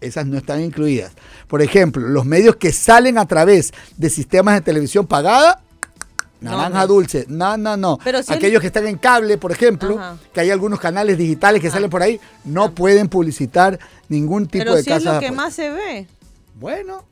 Esas 0.00 0.26
no 0.26 0.38
están 0.38 0.62
incluidas. 0.62 1.12
Por 1.46 1.60
ejemplo, 1.60 2.06
los 2.08 2.24
medios 2.24 2.56
que 2.56 2.72
salen 2.72 3.18
a 3.18 3.26
través 3.26 3.72
de 3.96 4.08
sistemas 4.08 4.54
de 4.54 4.60
televisión 4.62 5.06
pagada, 5.06 5.62
naranja 6.40 6.80
no. 6.80 6.86
dulce, 6.86 7.24
no, 7.28 7.56
no, 7.56 7.76
no. 7.76 7.98
Pero 8.02 8.22
si 8.22 8.32
el- 8.32 8.38
Aquellos 8.38 8.60
que 8.60 8.66
están 8.68 8.86
en 8.86 8.96
cable, 8.98 9.38
por 9.38 9.52
ejemplo, 9.52 9.98
Ajá. 9.98 10.16
que 10.32 10.40
hay 10.40 10.50
algunos 10.50 10.80
canales 10.80 11.18
digitales 11.18 11.60
que 11.60 11.70
salen 11.70 11.90
por 11.90 12.02
ahí, 12.02 12.20
no 12.44 12.74
pueden 12.74 13.08
publicitar 13.08 13.78
ningún 14.08 14.46
tipo 14.46 14.64
Pero 14.64 14.74
de 14.76 14.82
si 14.82 14.90
es 14.90 14.96
casas 14.96 15.04
lo 15.04 15.12
de 15.14 15.20
que 15.20 15.26
apuestas. 15.26 15.44
más 15.46 15.54
se 15.54 15.70
ve. 15.70 16.06
Bueno, 16.54 17.04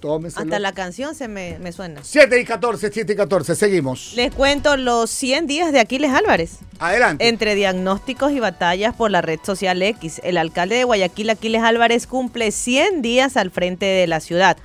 tómeselo. 0.00 0.44
Hasta 0.44 0.58
la 0.58 0.72
canción 0.72 1.14
se 1.14 1.28
me, 1.28 1.58
me 1.58 1.72
suena. 1.72 2.00
7 2.02 2.38
y 2.40 2.44
14, 2.44 2.90
7 2.92 3.12
y 3.12 3.16
14, 3.16 3.54
seguimos. 3.54 4.12
Les 4.14 4.34
cuento 4.34 4.76
los 4.76 5.10
100 5.10 5.46
días 5.46 5.72
de 5.72 5.80
Aquiles 5.80 6.12
Álvarez. 6.12 6.58
Adelante. 6.78 7.26
Entre 7.28 7.54
diagnósticos 7.54 8.32
y 8.32 8.40
batallas 8.40 8.94
por 8.94 9.10
la 9.10 9.22
red 9.22 9.38
social 9.42 9.80
X, 9.82 10.20
el 10.24 10.36
alcalde 10.38 10.76
de 10.76 10.84
Guayaquil, 10.84 11.30
Aquiles 11.30 11.62
Álvarez, 11.62 12.06
cumple 12.06 12.50
100 12.52 13.00
días 13.02 13.36
al 13.36 13.50
frente 13.50 13.86
de 13.86 14.06
la 14.06 14.20
ciudad. 14.20 14.56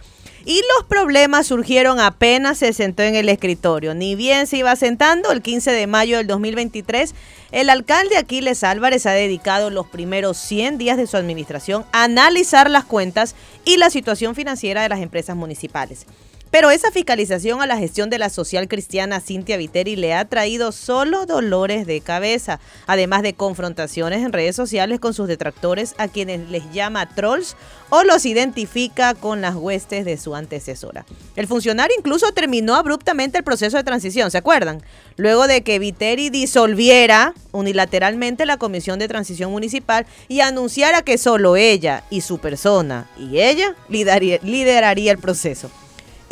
Y 0.46 0.62
los 0.76 0.88
problemas 0.88 1.48
surgieron 1.48 2.00
apenas 2.00 2.58
se 2.58 2.74
sentó 2.74 3.04
en 3.04 3.16
el 3.16 3.30
escritorio. 3.30 3.94
Ni 3.94 4.16
bien 4.16 4.48
se 4.48 4.58
iba 4.58 4.76
sentando, 4.76 5.32
el 5.32 5.42
15 5.42 5.72
de 5.72 5.88
mayo 5.88 6.18
del 6.18 6.28
2023, 6.28 7.14
el 7.52 7.70
alcalde 7.70 8.18
Aquiles 8.18 8.64
Álvarez 8.64 9.06
ha 9.06 9.12
dedicado 9.12 9.70
los 9.70 9.88
primeros 9.88 10.38
100 10.38 10.78
días 10.78 10.98
de 10.98 11.08
su 11.08 11.18
administración 11.18 11.86
a 11.92 12.06
analizar 12.06 12.70
las 12.70 12.86
cuentas 12.86 13.36
y 13.66 13.78
la 13.78 13.90
situación 13.90 14.36
financiera 14.36 14.82
de 14.82 14.90
las 14.90 15.02
empresas 15.02 15.36
municipales. 15.36 16.06
Pero 16.52 16.70
esa 16.70 16.92
fiscalización 16.92 17.62
a 17.62 17.66
la 17.66 17.78
gestión 17.78 18.10
de 18.10 18.20
la 18.20 18.30
social 18.30 18.68
cristiana 18.68 19.22
Cintia 19.22 19.56
Viteri 19.56 19.96
le 19.96 20.14
ha 20.14 20.26
traído 20.26 20.74
solo 20.74 21.26
dolores 21.26 21.88
de 21.88 22.02
cabeza, 22.02 22.60
además 22.88 23.22
de 23.22 23.34
confrontaciones 23.34 24.20
en 24.20 24.34
redes 24.34 24.58
sociales 24.58 25.00
con 25.00 25.14
sus 25.14 25.30
detractores 25.30 25.96
a 25.98 26.10
quienes 26.10 26.50
les 26.50 26.70
llama 26.74 27.08
trolls 27.16 27.56
o 27.90 28.04
los 28.04 28.26
identifica 28.26 29.14
con 29.14 29.40
las 29.40 29.56
huestes 29.56 30.04
de 30.04 30.18
su 30.18 30.36
antecesora. 30.36 31.06
El 31.38 31.48
funcionario 31.48 31.96
incluso 31.98 32.34
terminó 32.34 32.76
abruptamente 32.76 33.38
el 33.38 33.46
proceso 33.46 33.78
de 33.78 33.86
transición, 33.86 34.30
¿se 34.30 34.38
acuerdan? 34.38 34.84
Luego 35.16 35.48
de 35.48 35.62
que 35.62 35.80
Viteri 35.80 36.30
disolviera 36.30 37.34
unilateralmente 37.54 38.46
la 38.46 38.58
Comisión 38.58 39.00
de 39.00 39.08
Transición 39.08 39.52
Municipal 39.52 40.06
y 40.28 40.42
anunciara 40.42 41.02
que 41.02 41.18
solo 41.18 41.56
ella 41.56 42.04
y 42.10 42.20
su 42.20 42.40
persona 42.40 43.10
y 43.18 43.40
ella 43.40 43.74
lideraría, 43.88 45.12
el 45.12 45.18
proceso. 45.18 45.72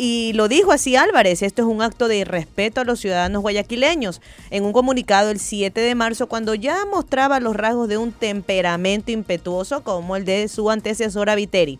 Y 0.02 0.32
lo 0.32 0.48
dijo 0.48 0.72
así 0.72 0.96
Álvarez, 0.96 1.42
esto 1.42 1.60
es 1.60 1.68
un 1.68 1.82
acto 1.82 2.08
de 2.08 2.16
irrespeto 2.16 2.80
a 2.80 2.84
los 2.84 3.00
ciudadanos 3.00 3.42
guayaquileños. 3.42 4.22
En 4.48 4.64
un 4.64 4.72
comunicado 4.72 5.28
el 5.28 5.38
7 5.38 5.78
de 5.78 5.94
marzo, 5.94 6.26
cuando 6.26 6.54
ya 6.54 6.86
mostraba 6.86 7.38
los 7.38 7.54
rasgos 7.54 7.86
de 7.86 7.98
un 7.98 8.10
temperamento 8.10 9.12
impetuoso 9.12 9.84
como 9.84 10.16
el 10.16 10.24
de 10.24 10.48
su 10.48 10.70
antecesora 10.70 11.34
Viteri. 11.34 11.78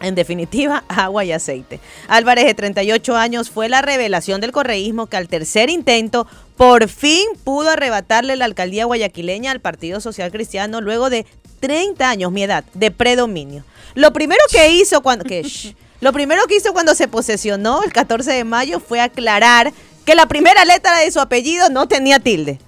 En 0.00 0.14
definitiva, 0.14 0.84
agua 0.88 1.24
y 1.24 1.32
aceite. 1.32 1.80
Álvarez, 2.06 2.46
de 2.46 2.54
38 2.54 3.16
años, 3.16 3.50
fue 3.50 3.68
la 3.68 3.82
revelación 3.82 4.40
del 4.40 4.52
correísmo 4.52 5.06
que 5.08 5.16
al 5.16 5.26
tercer 5.26 5.68
intento 5.68 6.28
por 6.56 6.88
fin 6.88 7.26
pudo 7.42 7.70
arrebatarle 7.70 8.36
la 8.36 8.44
alcaldía 8.44 8.84
guayaquileña 8.84 9.50
al 9.50 9.58
Partido 9.58 10.00
Social 10.00 10.30
Cristiano 10.30 10.80
luego 10.80 11.10
de 11.10 11.26
30 11.58 12.08
años, 12.08 12.30
mi 12.30 12.44
edad, 12.44 12.62
de 12.74 12.92
predominio. 12.92 13.64
Lo 13.96 14.12
primero 14.12 14.44
que 14.48 14.70
hizo 14.70 15.00
cuando... 15.02 15.24
Que, 15.24 15.42
lo 16.00 16.12
primero 16.12 16.46
que 16.46 16.56
hizo 16.56 16.72
cuando 16.72 16.94
se 16.94 17.08
posesionó 17.08 17.82
el 17.82 17.92
14 17.92 18.32
de 18.32 18.44
mayo 18.44 18.80
fue 18.80 19.00
aclarar 19.00 19.72
que 20.04 20.14
la 20.14 20.26
primera 20.26 20.64
letra 20.64 20.98
de 20.98 21.10
su 21.10 21.20
apellido 21.20 21.68
no 21.70 21.88
tenía 21.88 22.20
tilde 22.20 22.58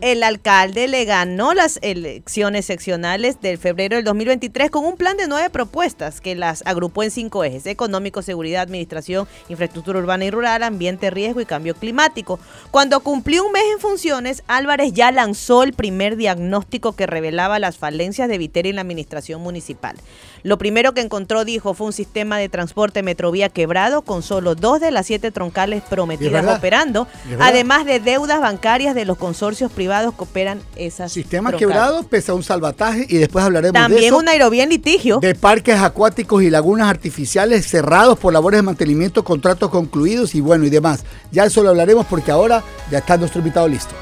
el 0.00 0.22
alcalde 0.22 0.88
le 0.88 1.04
ganó 1.04 1.54
las 1.54 1.78
elecciones 1.82 2.66
seccionales 2.66 3.40
del 3.40 3.58
febrero 3.58 3.96
del 3.96 4.04
2023 4.04 4.70
con 4.70 4.84
un 4.84 4.96
plan 4.96 5.16
de 5.16 5.28
nueve 5.28 5.50
propuestas 5.50 6.20
que 6.20 6.34
las 6.34 6.62
agrupó 6.66 7.02
en 7.02 7.10
cinco 7.10 7.44
ejes, 7.44 7.66
económico, 7.66 8.22
seguridad, 8.22 8.62
administración, 8.62 9.28
infraestructura 9.48 9.98
urbana 9.98 10.24
y 10.24 10.30
rural, 10.30 10.62
ambiente, 10.62 11.10
riesgo 11.10 11.40
y 11.40 11.46
cambio 11.46 11.74
climático. 11.74 12.38
Cuando 12.70 13.00
cumplió 13.00 13.44
un 13.44 13.52
mes 13.52 13.64
en 13.72 13.80
funciones, 13.80 14.42
Álvarez 14.46 14.92
ya 14.92 15.12
lanzó 15.12 15.62
el 15.62 15.72
primer 15.72 16.16
diagnóstico 16.16 16.92
que 16.92 17.06
revelaba 17.06 17.58
las 17.58 17.76
falencias 17.76 18.28
de 18.28 18.38
Viteri 18.38 18.70
en 18.70 18.76
la 18.76 18.82
administración 18.82 19.42
municipal. 19.42 19.96
Lo 20.42 20.56
primero 20.56 20.94
que 20.94 21.02
encontró, 21.02 21.44
dijo, 21.44 21.74
fue 21.74 21.88
un 21.88 21.92
sistema 21.92 22.38
de 22.38 22.48
transporte 22.48 23.02
metrovía 23.02 23.50
quebrado 23.50 24.02
con 24.02 24.22
solo 24.22 24.54
dos 24.54 24.80
de 24.80 24.90
las 24.90 25.06
siete 25.06 25.30
troncales 25.30 25.82
prometidas 25.82 26.46
operando, 26.46 27.06
además 27.38 27.84
de 27.84 28.00
deudas 28.00 28.40
bancarias 28.40 28.94
de 28.94 29.04
los 29.04 29.18
consorcios 29.18 29.59
privados 29.68 30.14
que 30.14 30.22
operan 30.22 30.60
esas 30.76 31.12
Sistema 31.12 31.52
quebrado 31.52 32.04
pese 32.04 32.30
a 32.30 32.34
un 32.34 32.42
salvataje 32.42 33.06
y 33.08 33.18
después 33.18 33.44
hablaremos 33.44 33.74
También 33.74 34.00
de 34.00 34.06
eso. 34.06 34.16
un 34.16 34.28
aerobía 34.28 34.64
en 34.64 34.70
litigio. 34.70 35.18
De 35.20 35.34
parques 35.34 35.78
acuáticos 35.80 36.42
y 36.42 36.50
lagunas 36.50 36.88
artificiales 36.88 37.66
cerrados 37.66 38.18
por 38.18 38.32
labores 38.32 38.58
de 38.58 38.62
mantenimiento, 38.62 39.24
contratos 39.24 39.70
concluidos 39.70 40.34
y 40.34 40.40
bueno 40.40 40.64
y 40.64 40.70
demás. 40.70 41.04
Ya 41.30 41.44
eso 41.44 41.62
lo 41.62 41.70
hablaremos 41.70 42.06
porque 42.06 42.30
ahora 42.30 42.62
ya 42.90 42.98
está 42.98 43.16
nuestro 43.16 43.40
invitado 43.40 43.68
listo. 43.68 43.94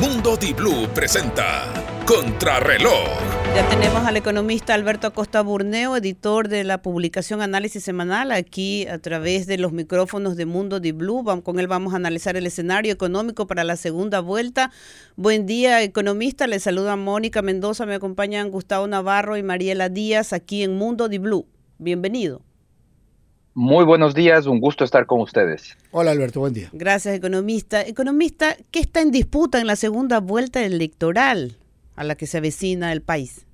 Mundo 0.00 0.36
Di 0.36 0.52
Blue 0.52 0.88
presenta 0.92 1.81
Contrarreloj. 2.06 3.08
Ya 3.54 3.68
tenemos 3.68 4.04
al 4.04 4.16
economista 4.16 4.74
Alberto 4.74 5.06
Acosta 5.06 5.40
Burneo, 5.40 5.96
editor 5.96 6.48
de 6.48 6.64
la 6.64 6.82
publicación 6.82 7.42
Análisis 7.42 7.84
Semanal, 7.84 8.32
aquí 8.32 8.86
a 8.88 8.98
través 8.98 9.46
de 9.46 9.56
los 9.56 9.72
micrófonos 9.72 10.36
de 10.36 10.44
Mundo 10.44 10.80
Di 10.80 10.90
Blue. 10.90 11.24
Con 11.44 11.60
él 11.60 11.68
vamos 11.68 11.92
a 11.92 11.96
analizar 11.96 12.36
el 12.36 12.46
escenario 12.46 12.92
económico 12.92 13.46
para 13.46 13.62
la 13.62 13.76
segunda 13.76 14.20
vuelta. 14.20 14.72
Buen 15.16 15.46
día, 15.46 15.82
economista. 15.82 16.46
Le 16.48 16.58
saluda 16.58 16.96
Mónica 16.96 17.40
Mendoza, 17.40 17.86
me 17.86 17.94
acompañan 17.94 18.50
Gustavo 18.50 18.86
Navarro 18.88 19.36
y 19.36 19.42
Mariela 19.42 19.88
Díaz 19.88 20.32
aquí 20.32 20.64
en 20.64 20.76
Mundo 20.76 21.08
Di 21.08 21.18
Blue. 21.18 21.46
Bienvenido. 21.78 22.42
Muy 23.54 23.84
buenos 23.84 24.14
días, 24.14 24.46
un 24.46 24.60
gusto 24.60 24.82
estar 24.82 25.06
con 25.06 25.20
ustedes. 25.20 25.76
Hola 25.90 26.10
Alberto, 26.10 26.40
buen 26.40 26.54
día. 26.54 26.70
Gracias, 26.72 27.14
economista. 27.14 27.82
Economista, 27.82 28.56
¿qué 28.70 28.80
está 28.80 29.02
en 29.02 29.10
disputa 29.10 29.60
en 29.60 29.66
la 29.66 29.76
segunda 29.76 30.20
vuelta 30.20 30.64
electoral? 30.64 31.58
A 32.02 32.04
la 32.04 32.16
que 32.16 32.26
se 32.26 32.38
avecina 32.38 32.92
el 32.92 33.00
país? 33.00 33.46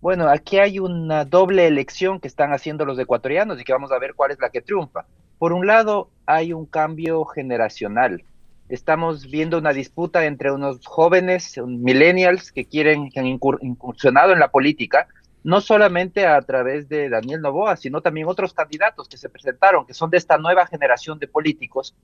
Bueno, 0.00 0.28
aquí 0.28 0.58
hay 0.58 0.78
una 0.78 1.24
doble 1.24 1.66
elección 1.66 2.20
que 2.20 2.28
están 2.28 2.52
haciendo 2.52 2.84
los 2.84 2.98
ecuatorianos 2.98 3.60
y 3.60 3.64
que 3.64 3.72
vamos 3.72 3.90
a 3.92 3.98
ver 3.98 4.14
cuál 4.14 4.30
es 4.30 4.38
la 4.40 4.50
que 4.50 4.62
triunfa. 4.62 5.06
Por 5.38 5.52
un 5.52 5.66
lado, 5.66 6.10
hay 6.26 6.52
un 6.52 6.66
cambio 6.66 7.24
generacional. 7.24 8.22
Estamos 8.68 9.30
viendo 9.30 9.58
una 9.58 9.72
disputa 9.72 10.24
entre 10.24 10.52
unos 10.52 10.86
jóvenes, 10.86 11.58
millennials, 11.66 12.52
que 12.52 12.66
quieren, 12.66 13.10
que 13.10 13.20
han 13.20 13.26
incursionado 13.26 14.32
en 14.32 14.38
la 14.38 14.48
política, 14.48 15.08
no 15.42 15.60
solamente 15.60 16.26
a 16.26 16.40
través 16.42 16.88
de 16.88 17.08
Daniel 17.08 17.40
Novoa, 17.40 17.76
sino 17.76 18.00
también 18.00 18.28
otros 18.28 18.54
candidatos 18.54 19.08
que 19.08 19.18
se 19.18 19.28
presentaron, 19.28 19.86
que 19.86 19.94
son 19.94 20.10
de 20.10 20.18
esta 20.18 20.38
nueva 20.38 20.66
generación 20.66 21.18
de 21.18 21.28
políticos, 21.28 21.94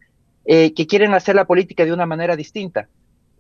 eh, 0.45 0.75
que 0.75 0.87
quieren 0.87 1.15
hacer 1.15 1.35
la 1.37 1.47
política 1.47 1.85
de 1.85 1.93
una 1.93 2.07
manera 2.07 2.35
distinta. 2.37 2.89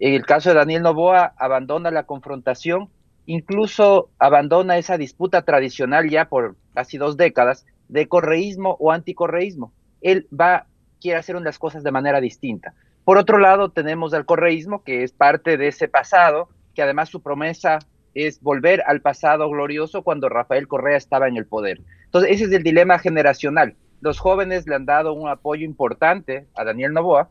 En 0.01 0.15
el 0.15 0.25
caso 0.25 0.49
de 0.49 0.55
Daniel 0.57 0.83
Novoa, 0.83 1.35
abandona 1.37 1.91
la 1.91 2.05
confrontación, 2.05 2.89
incluso 3.27 4.09
abandona 4.19 4.79
esa 4.79 4.97
disputa 4.97 5.43
tradicional 5.43 6.09
ya 6.09 6.31
por 6.31 6.57
casi 6.73 6.97
dos 6.97 7.19
décadas 7.19 7.67
de 7.89 8.09
correísmo 8.09 8.79
o 8.81 8.93
anticorreísmo. 8.93 9.75
Él 10.01 10.27
va, 10.33 10.67
quiere 11.03 11.19
hacer 11.19 11.37
unas 11.37 11.59
cosas 11.59 11.83
de 11.83 11.93
manera 11.93 12.19
distinta. 12.23 12.73
Por 13.05 13.19
otro 13.19 13.39
lado, 13.39 13.73
tenemos 13.73 14.15
al 14.15 14.25
correísmo, 14.25 14.83
que 14.85 15.03
es 15.03 15.13
parte 15.13 15.59
de 15.59 15.69
ese 15.69 15.87
pasado, 15.87 16.49
que 16.75 16.81
además 16.81 17.11
su 17.11 17.21
promesa 17.23 17.79
es 18.15 18.41
volver 18.41 18.83
al 18.87 19.03
pasado 19.03 19.51
glorioso 19.51 20.03
cuando 20.03 20.31
Rafael 20.31 20.67
Correa 20.67 20.97
estaba 20.97 21.29
en 21.29 21.37
el 21.37 21.45
poder. 21.45 21.83
Entonces, 22.07 22.31
ese 22.33 22.45
es 22.45 22.53
el 22.53 22.63
dilema 22.63 22.99
generacional. 22.99 23.77
Los 24.01 24.19
jóvenes 24.19 24.67
le 24.67 24.77
han 24.77 24.87
dado 24.87 25.13
un 25.13 25.29
apoyo 25.29 25.67
importante 25.67 26.47
a 26.57 26.65
Daniel 26.65 26.95
Novoa, 26.95 27.29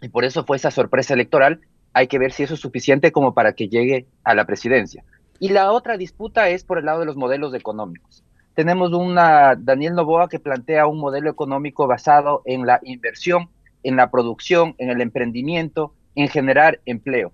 y 0.00 0.08
por 0.08 0.24
eso 0.24 0.44
fue 0.44 0.56
esa 0.56 0.70
sorpresa 0.70 1.12
electoral, 1.12 1.60
hay 1.96 2.08
que 2.08 2.18
ver 2.18 2.30
si 2.30 2.42
eso 2.42 2.52
es 2.52 2.60
suficiente 2.60 3.10
como 3.10 3.32
para 3.32 3.54
que 3.54 3.70
llegue 3.70 4.04
a 4.22 4.34
la 4.34 4.44
presidencia. 4.44 5.02
Y 5.40 5.48
la 5.48 5.72
otra 5.72 5.96
disputa 5.96 6.50
es 6.50 6.62
por 6.62 6.76
el 6.76 6.84
lado 6.84 7.00
de 7.00 7.06
los 7.06 7.16
modelos 7.16 7.54
económicos. 7.54 8.22
Tenemos 8.52 8.92
una 8.92 9.54
Daniel 9.56 9.94
Novoa 9.94 10.28
que 10.28 10.38
plantea 10.38 10.86
un 10.88 10.98
modelo 10.98 11.30
económico 11.30 11.86
basado 11.86 12.42
en 12.44 12.66
la 12.66 12.80
inversión, 12.82 13.48
en 13.82 13.96
la 13.96 14.10
producción, 14.10 14.74
en 14.76 14.90
el 14.90 15.00
emprendimiento, 15.00 15.94
en 16.16 16.28
generar 16.28 16.80
empleo. 16.84 17.32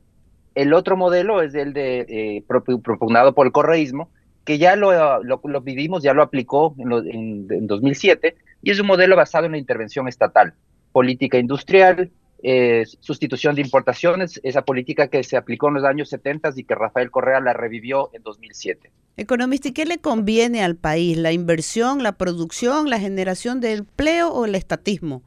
El 0.55 0.75
otro 0.75 0.97
modelo 0.97 1.43
es 1.43 1.57
el 1.57 1.73
eh, 1.75 2.45
propugnado 2.47 3.35
por 3.35 3.49
el 3.49 3.53
correísmo, 3.53 4.11
que 4.45 4.59
ya 4.59 4.77
lo, 4.77 5.25
lo, 5.25 5.61
vivimos, 5.61 6.05
ya 6.05 6.15
lo 6.15 6.23
aplicó 6.23 6.77
en 6.79 7.67
2007, 7.67 8.37
y 8.63 8.71
es 8.71 8.79
un 8.79 8.87
modelo 8.87 9.17
basado 9.17 9.47
en 9.47 9.53
la 9.53 9.59
intervención 9.59 10.07
estatal, 10.07 10.55
política 10.93 11.39
industrial, 11.39 12.13
eh, 12.45 12.85
sustitución 13.01 13.55
de 13.55 13.63
importaciones, 13.63 14.41
esa 14.43 14.63
política 14.63 15.07
que 15.07 15.23
se 15.23 15.37
aplicó 15.37 15.69
en 15.69 15.75
los 15.75 15.85
años 15.85 16.09
70 16.09 16.51
y 16.57 16.65
que 16.65 16.75
Rafael 16.75 17.11
Correa 17.11 17.41
la 17.41 17.53
revivió 17.53 18.11
en 18.13 18.23
2007. 18.23 18.91
Economista, 19.17 19.69
¿y 19.69 19.73
qué 19.73 19.85
le 19.85 19.99
conviene 19.99 20.65
al 20.65 20.75
país? 20.75 21.17
¿La 21.17 21.31
inversión, 21.33 22.03
la 22.03 22.13
producción, 22.13 22.91
la 22.91 22.99
generación 22.99 23.61
de 23.61 23.75
empleo 23.75 24.33
o 24.33 24.45
el 24.45 24.57
estatismo? 24.57 25.23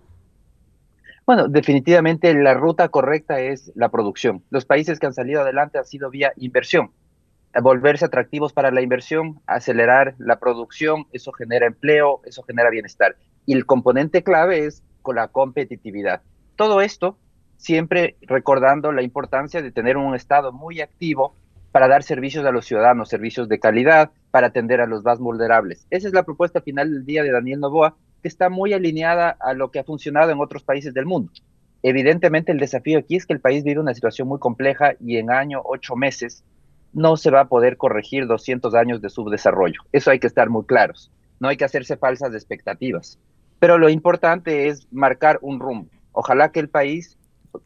Bueno, 1.26 1.47
definitivamente 1.47 2.34
la 2.34 2.53
ruta 2.53 2.89
correcta 2.89 3.39
es 3.39 3.72
la 3.76 3.89
producción. 3.89 4.43
Los 4.49 4.66
países 4.66 4.99
que 4.99 5.05
han 5.05 5.13
salido 5.13 5.41
adelante 5.41 5.78
han 5.78 5.86
sido 5.86 6.09
vía 6.09 6.34
inversión. 6.36 6.91
Volverse 7.61 8.03
atractivos 8.03 8.51
para 8.51 8.70
la 8.70 8.82
inversión, 8.82 9.39
acelerar 9.47 10.16
la 10.18 10.39
producción, 10.39 11.05
eso 11.13 11.32
genera 11.32 11.66
empleo, 11.66 12.20
eso 12.26 12.43
genera 12.43 12.70
bienestar. 12.70 13.16
Y 13.45 13.53
el 13.53 13.66
componente 13.66 14.22
clave 14.22 14.66
es 14.66 14.84
con 15.01 15.16
la 15.16 15.30
competitividad. 15.30 16.22
Todo 16.56 16.82
esto 16.82 17.18
siempre 17.58 18.16
recordando 18.22 18.91
la 18.91 19.01
importancia 19.01 19.62
de 19.62 19.72
tener 19.72 19.97
un 19.97 20.16
Estado 20.16 20.51
muy 20.51 20.82
activo 20.82 21.36
para 21.72 21.88
dar 21.88 22.03
servicios 22.03 22.45
a 22.45 22.51
los 22.51 22.66
ciudadanos, 22.66 23.10
servicios 23.10 23.49
de 23.49 23.60
calidad, 23.60 24.12
para 24.32 24.47
atender 24.47 24.80
a 24.80 24.86
los 24.86 25.03
más 25.03 25.20
vulnerables. 25.20 25.86
Esa 25.89 26.08
es 26.08 26.14
la 26.14 26.24
propuesta 26.24 26.62
final 26.62 26.91
del 26.91 27.06
día 27.06 27.24
de 27.24 27.32
Daniel 27.32 27.60
Novoa, 27.60 27.97
que 28.22 28.30
está 28.30 28.49
muy 28.49 28.74
alineada 28.74 29.36
a 29.39 29.53
lo 29.53 29.72
que 29.72 29.80
ha 29.80 29.84
funcionado 29.84 30.32
en 30.32 30.39
otros 30.39 30.64
países 30.64 30.93
del 30.93 31.06
mundo. 31.06 31.32
Evidentemente 31.84 32.51
el 32.51 32.60
desafío 32.60 32.99
aquí 32.99 33.18
es 33.18 33.26
que 33.26 33.34
el 33.34 33.41
país 33.41 33.64
vive 33.64 33.82
una 33.82 33.93
situación 33.93 34.28
muy 34.28 34.39
compleja 34.39 34.93
y 34.99 35.18
en 35.18 35.30
año, 35.30 35.62
ocho 35.66 35.95
meses, 35.95 36.43
no 36.93 37.18
se 37.18 37.30
va 37.30 37.41
a 37.41 37.49
poder 37.49 37.76
corregir 37.76 38.26
200 38.26 38.74
años 38.74 39.01
de 39.01 39.10
subdesarrollo. 39.10 39.82
Eso 39.91 40.12
hay 40.12 40.20
que 40.20 40.28
estar 40.28 40.49
muy 40.49 40.64
claros. 40.64 41.12
No 41.41 41.49
hay 41.49 41.58
que 41.58 41.66
hacerse 41.66 41.97
falsas 41.97 42.34
expectativas. 42.34 43.20
Pero 43.60 43.78
lo 43.78 43.89
importante 43.89 44.70
es 44.70 44.88
marcar 44.91 45.39
un 45.41 45.60
rumbo. 45.60 45.89
Ojalá 46.16 46.51
que 46.51 46.61
el 46.61 46.70
país 46.70 47.18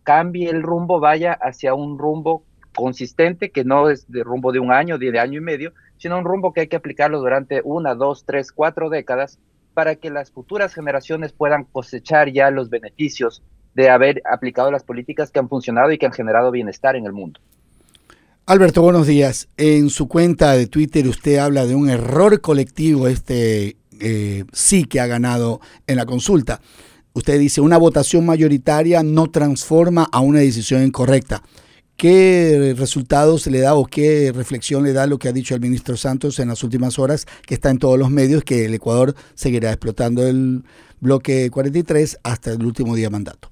cambie 0.03 0.49
el 0.49 0.63
rumbo, 0.63 0.99
vaya 0.99 1.33
hacia 1.33 1.75
un 1.75 1.99
rumbo 1.99 2.43
consistente, 2.75 3.51
que 3.51 3.63
no 3.63 3.89
es 3.89 4.11
de 4.11 4.23
rumbo 4.23 4.51
de 4.51 4.59
un 4.59 4.71
año, 4.71 4.97
de, 4.97 5.17
año 5.19 5.37
y 5.37 5.41
medio, 5.41 5.73
sino 5.97 6.17
un 6.17 6.25
rumbo 6.25 6.51
que 6.51 6.61
hay 6.61 6.67
que 6.67 6.75
aplicarlo 6.75 7.19
durante 7.19 7.61
una, 7.63 7.93
dos, 7.93 8.25
tres, 8.25 8.51
cuatro 8.51 8.89
décadas 8.89 9.37
para 9.75 9.95
que 9.95 10.09
las 10.09 10.31
futuras 10.31 10.73
generaciones 10.73 11.31
puedan 11.31 11.63
cosechar 11.63 12.31
ya 12.31 12.49
los 12.49 12.69
beneficios 12.69 13.43
de 13.75 13.89
haber 13.89 14.21
aplicado 14.29 14.71
las 14.71 14.83
políticas 14.83 15.29
que 15.29 15.39
han 15.39 15.47
funcionado 15.47 15.91
y 15.91 15.99
que 15.99 16.07
han 16.07 16.13
generado 16.13 16.49
bienestar 16.49 16.95
en 16.95 17.05
el 17.05 17.13
mundo. 17.13 17.39
Alberto, 18.47 18.81
buenos 18.81 19.05
días. 19.05 19.47
En 19.57 19.91
su 19.91 20.07
cuenta 20.07 20.53
de 20.53 20.65
Twitter 20.65 21.07
usted 21.07 21.37
habla 21.37 21.67
de 21.67 21.75
un 21.75 21.87
error 21.87 22.41
colectivo, 22.41 23.07
este 23.07 23.77
eh, 23.99 24.43
sí 24.53 24.85
que 24.85 24.99
ha 24.99 25.05
ganado 25.05 25.61
en 25.85 25.97
la 25.97 26.07
consulta. 26.07 26.61
Usted 27.19 27.37
dice, 27.37 27.59
una 27.59 27.77
votación 27.77 28.25
mayoritaria 28.25 29.03
no 29.03 29.29
transforma 29.29 30.07
a 30.09 30.21
una 30.21 30.39
decisión 30.39 30.83
incorrecta. 30.83 31.43
¿Qué 31.97 32.73
resultados 32.77 33.45
le 33.47 33.59
da 33.59 33.75
o 33.75 33.83
qué 33.83 34.31
reflexión 34.33 34.85
le 34.85 34.93
da 34.93 35.05
lo 35.05 35.17
que 35.17 35.27
ha 35.27 35.33
dicho 35.33 35.53
el 35.53 35.59
ministro 35.59 35.97
Santos 35.97 36.39
en 36.39 36.47
las 36.47 36.63
últimas 36.63 36.97
horas, 36.97 37.25
que 37.45 37.55
está 37.55 37.71
en 37.71 37.77
todos 37.77 37.99
los 37.99 38.09
medios, 38.09 38.45
que 38.45 38.63
el 38.63 38.73
Ecuador 38.73 39.15
seguirá 39.33 39.67
explotando 39.69 40.25
el 40.25 40.63
bloque 41.01 41.49
43 41.51 42.19
hasta 42.23 42.53
el 42.53 42.65
último 42.65 42.95
día 42.95 43.09
mandato? 43.09 43.49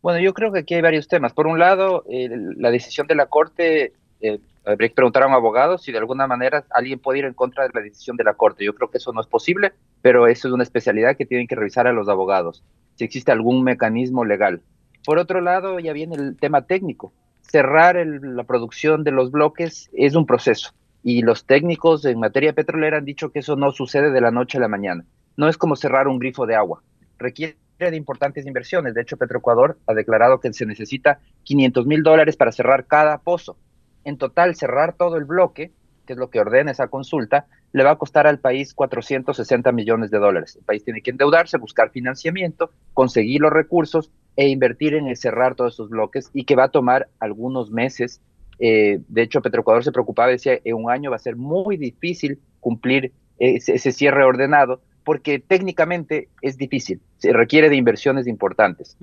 Bueno, 0.00 0.18
yo 0.18 0.32
creo 0.32 0.50
que 0.50 0.60
aquí 0.60 0.72
hay 0.72 0.80
varios 0.80 1.08
temas. 1.08 1.34
Por 1.34 1.46
un 1.46 1.58
lado, 1.58 2.06
la 2.08 2.70
decisión 2.70 3.06
de 3.06 3.16
la 3.16 3.26
Corte, 3.26 3.92
eh, 4.22 4.38
habría 4.64 4.88
que 4.88 4.94
preguntar 4.94 5.22
a 5.22 5.26
un 5.26 5.34
abogado 5.34 5.78
si 5.78 5.92
de 5.92 5.98
alguna 5.98 6.26
manera 6.26 6.64
alguien 6.70 6.98
puede 6.98 7.20
ir 7.20 7.24
en 7.24 7.34
contra 7.34 7.64
de 7.64 7.70
la 7.72 7.80
decisión 7.80 8.16
de 8.16 8.24
la 8.24 8.34
Corte. 8.34 8.64
Yo 8.64 8.74
creo 8.74 8.90
que 8.90 8.98
eso 8.98 9.12
no 9.12 9.20
es 9.20 9.26
posible, 9.26 9.72
pero 10.02 10.26
eso 10.26 10.48
es 10.48 10.54
una 10.54 10.62
especialidad 10.62 11.16
que 11.16 11.26
tienen 11.26 11.46
que 11.46 11.54
revisar 11.54 11.86
a 11.86 11.92
los 11.92 12.08
abogados, 12.08 12.64
si 12.96 13.04
existe 13.04 13.32
algún 13.32 13.62
mecanismo 13.62 14.24
legal. 14.24 14.62
Por 15.04 15.18
otro 15.18 15.40
lado, 15.40 15.78
ya 15.80 15.92
viene 15.92 16.16
el 16.16 16.36
tema 16.36 16.62
técnico. 16.62 17.12
Cerrar 17.42 17.96
la 18.06 18.44
producción 18.44 19.04
de 19.04 19.10
los 19.10 19.30
bloques 19.30 19.90
es 19.92 20.14
un 20.14 20.26
proceso 20.26 20.72
y 21.04 21.20
los 21.20 21.44
técnicos 21.44 22.04
en 22.06 22.18
materia 22.18 22.54
petrolera 22.54 22.96
han 22.96 23.04
dicho 23.04 23.30
que 23.30 23.40
eso 23.40 23.56
no 23.56 23.70
sucede 23.72 24.10
de 24.10 24.22
la 24.22 24.30
noche 24.30 24.56
a 24.56 24.62
la 24.62 24.68
mañana. 24.68 25.04
No 25.36 25.48
es 25.48 25.58
como 25.58 25.76
cerrar 25.76 26.08
un 26.08 26.18
grifo 26.18 26.46
de 26.46 26.56
agua. 26.56 26.82
Requiere 27.18 27.56
de 27.78 27.96
importantes 27.96 28.46
inversiones. 28.46 28.94
De 28.94 29.02
hecho, 29.02 29.18
Petroecuador 29.18 29.76
ha 29.86 29.92
declarado 29.92 30.40
que 30.40 30.52
se 30.54 30.64
necesita 30.64 31.18
500 31.42 31.86
mil 31.86 32.02
dólares 32.02 32.36
para 32.36 32.52
cerrar 32.52 32.86
cada 32.86 33.18
pozo. 33.18 33.58
En 34.04 34.18
total, 34.18 34.54
cerrar 34.54 34.94
todo 34.96 35.16
el 35.16 35.24
bloque, 35.24 35.72
que 36.06 36.12
es 36.12 36.18
lo 36.18 36.30
que 36.30 36.40
ordena 36.40 36.70
esa 36.70 36.88
consulta, 36.88 37.46
le 37.72 37.82
va 37.82 37.92
a 37.92 37.96
costar 37.96 38.26
al 38.26 38.38
país 38.38 38.74
460 38.74 39.72
millones 39.72 40.10
de 40.10 40.18
dólares. 40.18 40.56
El 40.56 40.64
país 40.64 40.84
tiene 40.84 41.02
que 41.02 41.10
endeudarse, 41.10 41.58
buscar 41.58 41.90
financiamiento, 41.90 42.70
conseguir 42.92 43.40
los 43.40 43.52
recursos 43.52 44.10
e 44.36 44.48
invertir 44.48 44.94
en 44.94 45.08
el 45.08 45.16
cerrar 45.16 45.54
todos 45.54 45.74
esos 45.74 45.88
bloques 45.88 46.30
y 46.34 46.44
que 46.44 46.56
va 46.56 46.64
a 46.64 46.68
tomar 46.68 47.08
algunos 47.18 47.70
meses. 47.70 48.20
Eh, 48.58 49.00
de 49.08 49.22
hecho, 49.22 49.42
Petroecuador 49.42 49.82
se 49.82 49.92
preocupaba, 49.92 50.28
decía, 50.28 50.58
en 50.62 50.76
un 50.76 50.90
año 50.90 51.10
va 51.10 51.16
a 51.16 51.20
ser 51.20 51.36
muy 51.36 51.76
difícil 51.76 52.38
cumplir 52.60 53.12
ese, 53.38 53.74
ese 53.74 53.90
cierre 53.90 54.24
ordenado 54.24 54.80
porque 55.04 55.38
técnicamente 55.38 56.28
es 56.40 56.56
difícil, 56.56 57.00
se 57.18 57.32
requiere 57.32 57.68
de 57.68 57.76
inversiones 57.76 58.26
importantes. 58.26 58.96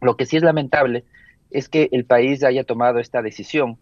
Lo 0.00 0.16
que 0.16 0.26
sí 0.26 0.36
es 0.36 0.42
lamentable 0.42 1.04
es 1.50 1.68
que 1.68 1.88
el 1.92 2.04
país 2.04 2.42
haya 2.42 2.64
tomado 2.64 2.98
esta 2.98 3.22
decisión 3.22 3.78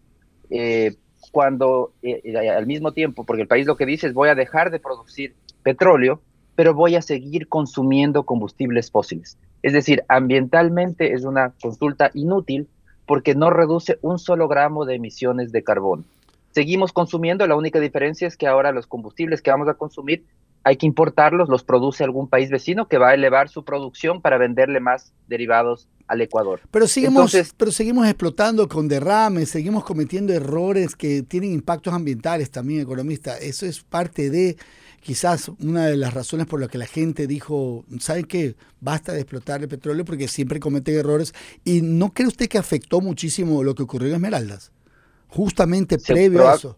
eh, 0.49 0.95
cuando 1.31 1.91
eh, 2.01 2.37
al 2.37 2.65
mismo 2.65 2.91
tiempo, 2.91 3.23
porque 3.23 3.41
el 3.41 3.47
país 3.47 3.67
lo 3.67 3.77
que 3.77 3.85
dice 3.85 4.07
es 4.07 4.13
voy 4.13 4.29
a 4.29 4.35
dejar 4.35 4.71
de 4.71 4.79
producir 4.79 5.35
petróleo, 5.63 6.21
pero 6.55 6.73
voy 6.73 6.95
a 6.95 7.01
seguir 7.01 7.47
consumiendo 7.47 8.23
combustibles 8.23 8.91
fósiles. 8.91 9.37
Es 9.61 9.73
decir, 9.73 10.03
ambientalmente 10.07 11.13
es 11.13 11.25
una 11.25 11.53
consulta 11.61 12.11
inútil 12.13 12.67
porque 13.05 13.35
no 13.35 13.49
reduce 13.49 13.97
un 14.01 14.19
solo 14.19 14.47
gramo 14.47 14.85
de 14.85 14.95
emisiones 14.95 15.51
de 15.51 15.63
carbono. 15.63 16.03
Seguimos 16.51 16.93
consumiendo, 16.93 17.45
la 17.47 17.55
única 17.55 17.79
diferencia 17.79 18.27
es 18.27 18.37
que 18.37 18.47
ahora 18.47 18.71
los 18.71 18.87
combustibles 18.87 19.41
que 19.41 19.51
vamos 19.51 19.67
a 19.67 19.73
consumir 19.73 20.23
hay 20.65 20.77
que 20.77 20.87
importarlos, 20.87 21.47
los 21.47 21.63
produce 21.63 22.03
algún 22.03 22.27
país 22.27 22.49
vecino 22.49 22.87
que 22.87 22.97
va 22.97 23.09
a 23.09 23.13
elevar 23.13 23.49
su 23.49 23.63
producción 23.63 24.19
para 24.19 24.39
venderle 24.39 24.79
más 24.79 25.13
derivados 25.27 25.87
al 26.07 26.21
Ecuador. 26.21 26.59
Pero 26.71 26.87
seguimos, 26.87 27.37
pero 27.55 27.71
seguimos 27.71 28.07
explotando 28.07 28.67
con 28.67 28.87
derrames, 28.87 29.49
seguimos 29.49 29.83
cometiendo 29.83 30.33
errores 30.33 30.95
que 30.95 31.21
tienen 31.21 31.53
impactos 31.53 31.93
ambientales 31.93 32.49
también, 32.49 32.81
economista. 32.81 33.37
Eso 33.37 33.67
es 33.67 33.83
parte 33.83 34.31
de 34.31 34.57
quizás 35.01 35.51
una 35.59 35.85
de 35.85 35.97
las 35.97 36.15
razones 36.15 36.47
por 36.47 36.59
las 36.59 36.69
que 36.69 36.79
la 36.79 36.87
gente 36.87 37.27
dijo, 37.27 37.85
¿sabe 37.99 38.23
qué? 38.23 38.55
Basta 38.81 39.13
de 39.13 39.19
explotar 39.19 39.61
el 39.61 39.67
petróleo 39.67 40.03
porque 40.03 40.27
siempre 40.27 40.59
cometen 40.59 40.95
errores. 40.95 41.35
¿Y 41.63 41.83
no 41.83 42.11
cree 42.11 42.27
usted 42.27 42.49
que 42.49 42.57
afectó 42.57 43.01
muchísimo 43.01 43.63
lo 43.63 43.75
que 43.75 43.83
ocurrió 43.83 44.09
en 44.09 44.15
Esmeraldas? 44.15 44.71
Justamente 45.27 45.99
previo 45.99 46.49
a 46.49 46.55
eso 46.55 46.75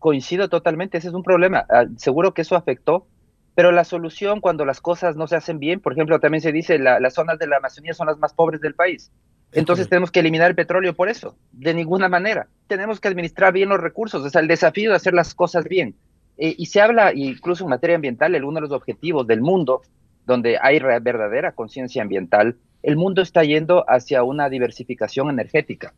coincido 0.00 0.48
totalmente, 0.48 0.98
ese 0.98 1.08
es 1.08 1.14
un 1.14 1.22
problema. 1.22 1.64
Ah, 1.70 1.86
seguro 1.96 2.34
que 2.34 2.42
eso 2.42 2.56
afectó, 2.56 3.06
pero 3.54 3.70
la 3.70 3.84
solución 3.84 4.40
cuando 4.40 4.64
las 4.64 4.80
cosas 4.80 5.14
no 5.14 5.28
se 5.28 5.36
hacen 5.36 5.60
bien, 5.60 5.78
por 5.78 5.92
ejemplo, 5.92 6.18
también 6.18 6.40
se 6.40 6.50
dice 6.50 6.80
la, 6.80 6.98
las 6.98 7.14
zonas 7.14 7.38
de 7.38 7.46
la 7.46 7.58
Amazonía 7.58 7.94
son 7.94 8.08
las 8.08 8.18
más 8.18 8.32
pobres 8.32 8.60
del 8.60 8.74
país. 8.74 9.12
Entonces 9.52 9.88
tenemos 9.88 10.10
que 10.10 10.20
eliminar 10.20 10.50
el 10.50 10.56
petróleo 10.56 10.94
por 10.94 11.08
eso, 11.08 11.36
de 11.52 11.74
ninguna 11.74 12.08
manera. 12.08 12.48
Tenemos 12.66 13.00
que 13.00 13.08
administrar 13.08 13.52
bien 13.52 13.68
los 13.68 13.80
recursos, 13.80 14.24
es 14.24 14.34
el 14.34 14.48
desafío 14.48 14.90
de 14.90 14.96
hacer 14.96 15.14
las 15.14 15.34
cosas 15.34 15.64
bien. 15.64 15.94
Eh, 16.38 16.54
y 16.56 16.66
se 16.66 16.80
habla, 16.80 17.12
incluso 17.12 17.64
en 17.64 17.70
materia 17.70 17.96
ambiental, 17.96 18.34
el 18.34 18.44
uno 18.44 18.56
de 18.56 18.62
los 18.62 18.72
objetivos 18.72 19.26
del 19.26 19.40
mundo, 19.40 19.82
donde 20.24 20.56
hay 20.60 20.78
verdadera 20.78 21.52
conciencia 21.52 22.02
ambiental, 22.02 22.56
el 22.82 22.96
mundo 22.96 23.20
está 23.20 23.44
yendo 23.44 23.84
hacia 23.88 24.22
una 24.22 24.48
diversificación 24.48 25.28
energética. 25.28 25.92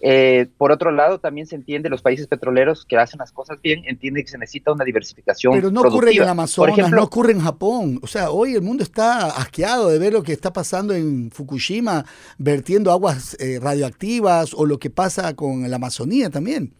Eh, 0.00 0.46
por 0.56 0.70
otro 0.70 0.92
lado, 0.92 1.18
también 1.18 1.46
se 1.46 1.56
entiende, 1.56 1.88
los 1.88 2.02
países 2.02 2.28
petroleros 2.28 2.84
que 2.84 2.96
hacen 2.96 3.18
las 3.18 3.32
cosas 3.32 3.60
bien, 3.60 3.82
entienden 3.86 4.24
que 4.24 4.30
se 4.30 4.38
necesita 4.38 4.72
una 4.72 4.84
diversificación. 4.84 5.54
Pero 5.54 5.70
no 5.70 5.80
ocurre 5.80 6.12
en 6.12 6.22
Amazonas, 6.22 6.90
no 6.90 7.02
ocurre 7.02 7.32
en 7.32 7.40
Japón. 7.40 7.98
O 8.02 8.06
sea, 8.06 8.30
hoy 8.30 8.54
el 8.54 8.62
mundo 8.62 8.84
está 8.84 9.26
asqueado 9.26 9.88
de 9.88 9.98
ver 9.98 10.12
lo 10.12 10.22
que 10.22 10.32
está 10.32 10.52
pasando 10.52 10.94
en 10.94 11.30
Fukushima, 11.30 12.04
vertiendo 12.38 12.92
aguas 12.92 13.36
eh, 13.40 13.58
radioactivas, 13.60 14.54
o 14.54 14.66
lo 14.66 14.78
que 14.78 14.90
pasa 14.90 15.34
con 15.34 15.68
la 15.68 15.76
Amazonía 15.76 16.30
también. 16.30 16.74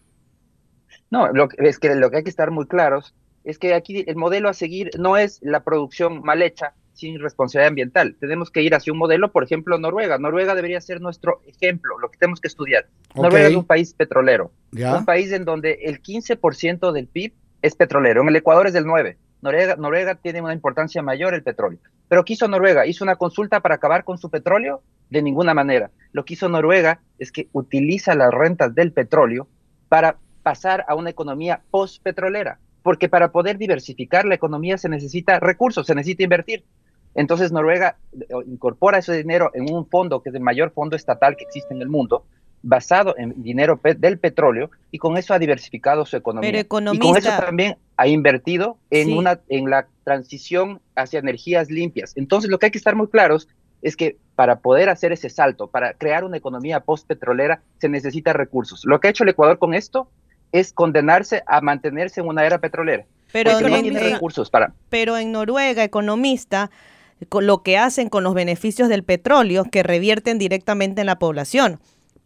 No, 1.10 1.32
lo, 1.32 1.48
es 1.58 1.78
que 1.78 1.94
lo 1.94 2.10
que 2.10 2.18
hay 2.18 2.24
que 2.24 2.30
estar 2.30 2.50
muy 2.50 2.66
claros 2.66 3.14
es 3.44 3.58
que 3.58 3.74
aquí 3.74 4.04
el 4.06 4.16
modelo 4.16 4.48
a 4.48 4.54
seguir 4.54 4.90
no 4.98 5.16
es 5.16 5.40
la 5.42 5.64
producción 5.64 6.22
mal 6.22 6.42
hecha, 6.42 6.74
sin 6.98 7.20
responsabilidad 7.20 7.68
ambiental. 7.68 8.16
Tenemos 8.18 8.50
que 8.50 8.62
ir 8.62 8.74
hacia 8.74 8.92
un 8.92 8.98
modelo, 8.98 9.30
por 9.30 9.44
ejemplo, 9.44 9.78
Noruega. 9.78 10.18
Noruega 10.18 10.56
debería 10.56 10.80
ser 10.80 11.00
nuestro 11.00 11.40
ejemplo, 11.46 11.96
lo 11.98 12.10
que 12.10 12.18
tenemos 12.18 12.40
que 12.40 12.48
estudiar. 12.48 12.86
Noruega 13.14 13.48
es 13.48 13.56
un 13.56 13.64
país 13.64 13.94
petrolero, 13.94 14.50
un 14.72 15.04
país 15.04 15.30
en 15.32 15.44
donde 15.44 15.78
el 15.84 16.02
15% 16.02 16.92
del 16.92 17.06
PIB 17.06 17.32
es 17.62 17.76
petrolero. 17.76 18.22
En 18.22 18.28
el 18.28 18.36
Ecuador 18.36 18.66
es 18.66 18.72
del 18.72 18.84
9%. 18.84 19.16
Noruega, 19.40 19.76
Noruega 19.76 20.16
tiene 20.16 20.42
una 20.42 20.52
importancia 20.52 21.00
mayor 21.00 21.32
el 21.32 21.44
petróleo. 21.44 21.78
Pero 22.08 22.24
¿qué 22.24 22.32
hizo 22.32 22.48
Noruega? 22.48 22.86
¿Hizo 22.86 23.04
una 23.04 23.14
consulta 23.14 23.60
para 23.60 23.76
acabar 23.76 24.02
con 24.02 24.18
su 24.18 24.30
petróleo? 24.30 24.82
De 25.10 25.22
ninguna 25.22 25.54
manera. 25.54 25.90
Lo 26.12 26.24
que 26.24 26.34
hizo 26.34 26.48
Noruega 26.48 27.00
es 27.18 27.30
que 27.30 27.48
utiliza 27.52 28.16
las 28.16 28.34
rentas 28.34 28.74
del 28.74 28.92
petróleo 28.92 29.46
para 29.88 30.16
pasar 30.42 30.84
a 30.88 30.96
una 30.96 31.10
economía 31.10 31.62
post-petrolera. 31.70 32.58
Porque 32.82 33.08
para 33.08 33.30
poder 33.30 33.58
diversificar 33.58 34.24
la 34.24 34.34
economía 34.34 34.76
se 34.76 34.88
necesita 34.88 35.38
recursos, 35.38 35.86
se 35.86 35.94
necesita 35.94 36.24
invertir. 36.24 36.64
Entonces 37.14 37.52
Noruega 37.52 37.96
eh, 38.12 38.26
incorpora 38.46 38.98
ese 38.98 39.16
dinero 39.16 39.50
en 39.54 39.72
un 39.72 39.86
fondo 39.86 40.22
que 40.22 40.30
es 40.30 40.34
el 40.34 40.40
mayor 40.40 40.70
fondo 40.70 40.96
estatal 40.96 41.36
que 41.36 41.44
existe 41.44 41.74
en 41.74 41.82
el 41.82 41.88
mundo, 41.88 42.24
basado 42.62 43.14
en 43.18 43.42
dinero 43.42 43.80
del 43.82 44.18
petróleo 44.18 44.70
y 44.90 44.98
con 44.98 45.16
eso 45.16 45.32
ha 45.32 45.38
diversificado 45.38 46.04
su 46.04 46.16
economía. 46.16 46.60
y 46.60 46.64
con 46.64 47.16
eso 47.16 47.30
también 47.38 47.76
ha 47.96 48.08
invertido 48.08 48.78
en 48.90 49.16
una 49.16 49.40
en 49.48 49.70
la 49.70 49.86
transición 50.04 50.80
hacia 50.96 51.20
energías 51.20 51.70
limpias. 51.70 52.12
Entonces 52.16 52.50
lo 52.50 52.58
que 52.58 52.66
hay 52.66 52.72
que 52.72 52.78
estar 52.78 52.96
muy 52.96 53.08
claros 53.08 53.48
es 53.82 53.96
que 53.96 54.16
para 54.34 54.58
poder 54.60 54.88
hacer 54.88 55.12
ese 55.12 55.30
salto, 55.30 55.68
para 55.68 55.94
crear 55.94 56.24
una 56.24 56.36
economía 56.36 56.80
post-petrolera, 56.80 57.62
se 57.78 57.88
necesita 57.88 58.32
recursos. 58.32 58.82
Lo 58.84 59.00
que 59.00 59.08
ha 59.08 59.10
hecho 59.10 59.24
el 59.24 59.30
Ecuador 59.30 59.58
con 59.58 59.74
esto 59.74 60.08
es 60.52 60.72
condenarse 60.72 61.42
a 61.46 61.60
mantenerse 61.60 62.20
en 62.20 62.28
una 62.28 62.44
era 62.44 62.58
petrolera. 62.58 63.04
Pero 63.32 63.60
no 63.60 63.82
tiene 63.82 64.00
recursos 64.00 64.48
para. 64.50 64.72
Pero 64.88 65.16
en 65.18 65.32
Noruega, 65.32 65.84
economista, 65.84 66.68
con 66.68 66.97
lo 67.40 67.62
que 67.62 67.78
hacen 67.78 68.08
con 68.08 68.24
los 68.24 68.34
beneficios 68.34 68.88
del 68.88 69.04
petróleo 69.04 69.64
que 69.64 69.82
revierten 69.82 70.38
directamente 70.38 71.00
en 71.00 71.06
la 71.06 71.18
población. 71.18 71.80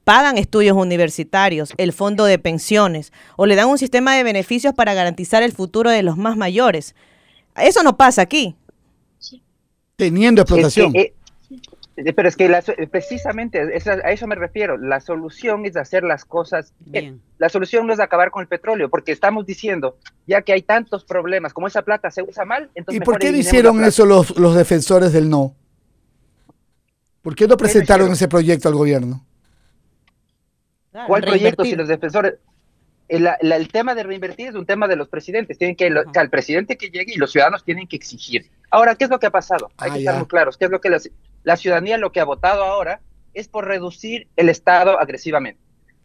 Pagan 0.05 0.36
estudios 0.36 0.76
universitarios, 0.76 1.72
el 1.76 1.93
fondo 1.93 2.24
de 2.24 2.38
pensiones 2.38 3.12
o 3.36 3.47
le 3.47 3.55
dan 3.55 3.68
un 3.68 3.78
sistema 3.78 4.16
de 4.16 4.24
beneficios 4.24 4.74
para 4.74 4.95
garantizar 4.95 5.43
el 5.43 5.53
futuro 5.53 5.90
de 5.90 6.03
los 6.03 6.16
más 6.16 6.36
mayores. 6.36 6.95
Eso 7.57 7.82
no 7.82 7.97
pasa 7.97 8.22
aquí. 8.22 8.57
Teniendo 9.97 10.43
explotación. 10.43 10.97
Eh, 10.97 11.01
eh, 11.01 11.14
pero 11.95 12.28
es 12.28 12.36
que 12.36 12.47
eh, 12.47 12.86
precisamente 12.86 13.61
a 13.61 14.12
eso 14.12 14.26
me 14.26 14.34
refiero. 14.34 14.78
La 14.78 15.01
solución 15.01 15.66
es 15.66 15.76
hacer 15.76 16.05
las 16.05 16.24
cosas 16.24 16.72
bien. 16.80 17.20
La 17.38 17.49
solución 17.49 17.86
no 17.86 17.93
es 17.93 18.01
acabar 18.01 18.30
con 18.30 18.40
el 18.43 18.49
petróleo, 18.49 18.88
porque 18.88 19.12
estamos 19.12 19.45
diciendo, 19.45 19.97
ya 20.26 20.43
que 20.43 20.53
hay 20.53 20.62
tantos 20.62 21.05
problemas, 21.05 21.53
como 21.53 21.66
esa 21.66 21.82
plata 21.82 22.11
se 22.11 22.22
usa 22.22 22.45
mal, 22.45 22.70
entonces... 22.74 23.03
¿Y 23.03 23.05
por 23.05 23.18
qué 23.18 23.30
hicieron 23.30 23.84
eso 23.84 24.07
los, 24.07 24.38
los 24.38 24.55
defensores 24.55 25.12
del 25.12 25.28
no? 25.28 25.55
¿Por 27.20 27.34
qué 27.34 27.47
no 27.47 27.57
presentaron 27.57 28.11
ese 28.12 28.28
proyecto 28.28 28.68
al 28.68 28.74
gobierno? 28.74 29.24
¿Cuál 31.07 31.22
proyecto 31.22 31.64
si 31.64 31.76
los 31.76 31.88
defensores... 31.88 32.34
El, 33.09 33.28
el, 33.43 33.68
tema 33.68 33.95
de 33.95 34.05
reinvertir 34.05 34.49
es 34.49 34.55
un 34.55 34.64
tema 34.64 34.88
de 34.88 34.97
los 34.97 35.09
presidentes. 35.09 35.59
Tienen 35.59 35.76
que, 35.76 35.90
lo, 35.90 36.11
que 36.11 36.18
al 36.18 36.30
presidente 36.30 36.78
que 36.78 36.88
llegue 36.88 37.12
y 37.14 37.18
los 37.18 37.30
ciudadanos 37.30 37.62
tienen 37.62 37.86
que 37.86 37.97
exigir. 37.97 38.51
Ahora, 38.70 38.95
¿qué 38.95 39.05
es 39.05 39.11
lo 39.11 39.18
que 39.18 39.26
ha 39.26 39.30
pasado? 39.30 39.70
Hay 39.76 39.90
Ah, 39.90 39.95
que 39.95 40.03
ya. 40.03 40.11
estar 40.11 40.16
muy 40.16 40.28
claros. 40.28 40.57
¿Qué 40.57 40.64
es 40.64 40.70
lo 40.70 40.80
que 40.80 40.88
la, 40.88 40.99
la 41.45 41.57
ciudadanía 41.57 41.99
lo 41.99 42.12
que 42.12 42.20
ha 42.20 42.24
votado 42.24 42.64
ahora 42.64 43.01
es 43.34 43.49
por 43.49 43.66
reducir 43.66 44.28
el 44.36 44.49
Estado 44.49 44.99
agresivamente? 45.01 45.61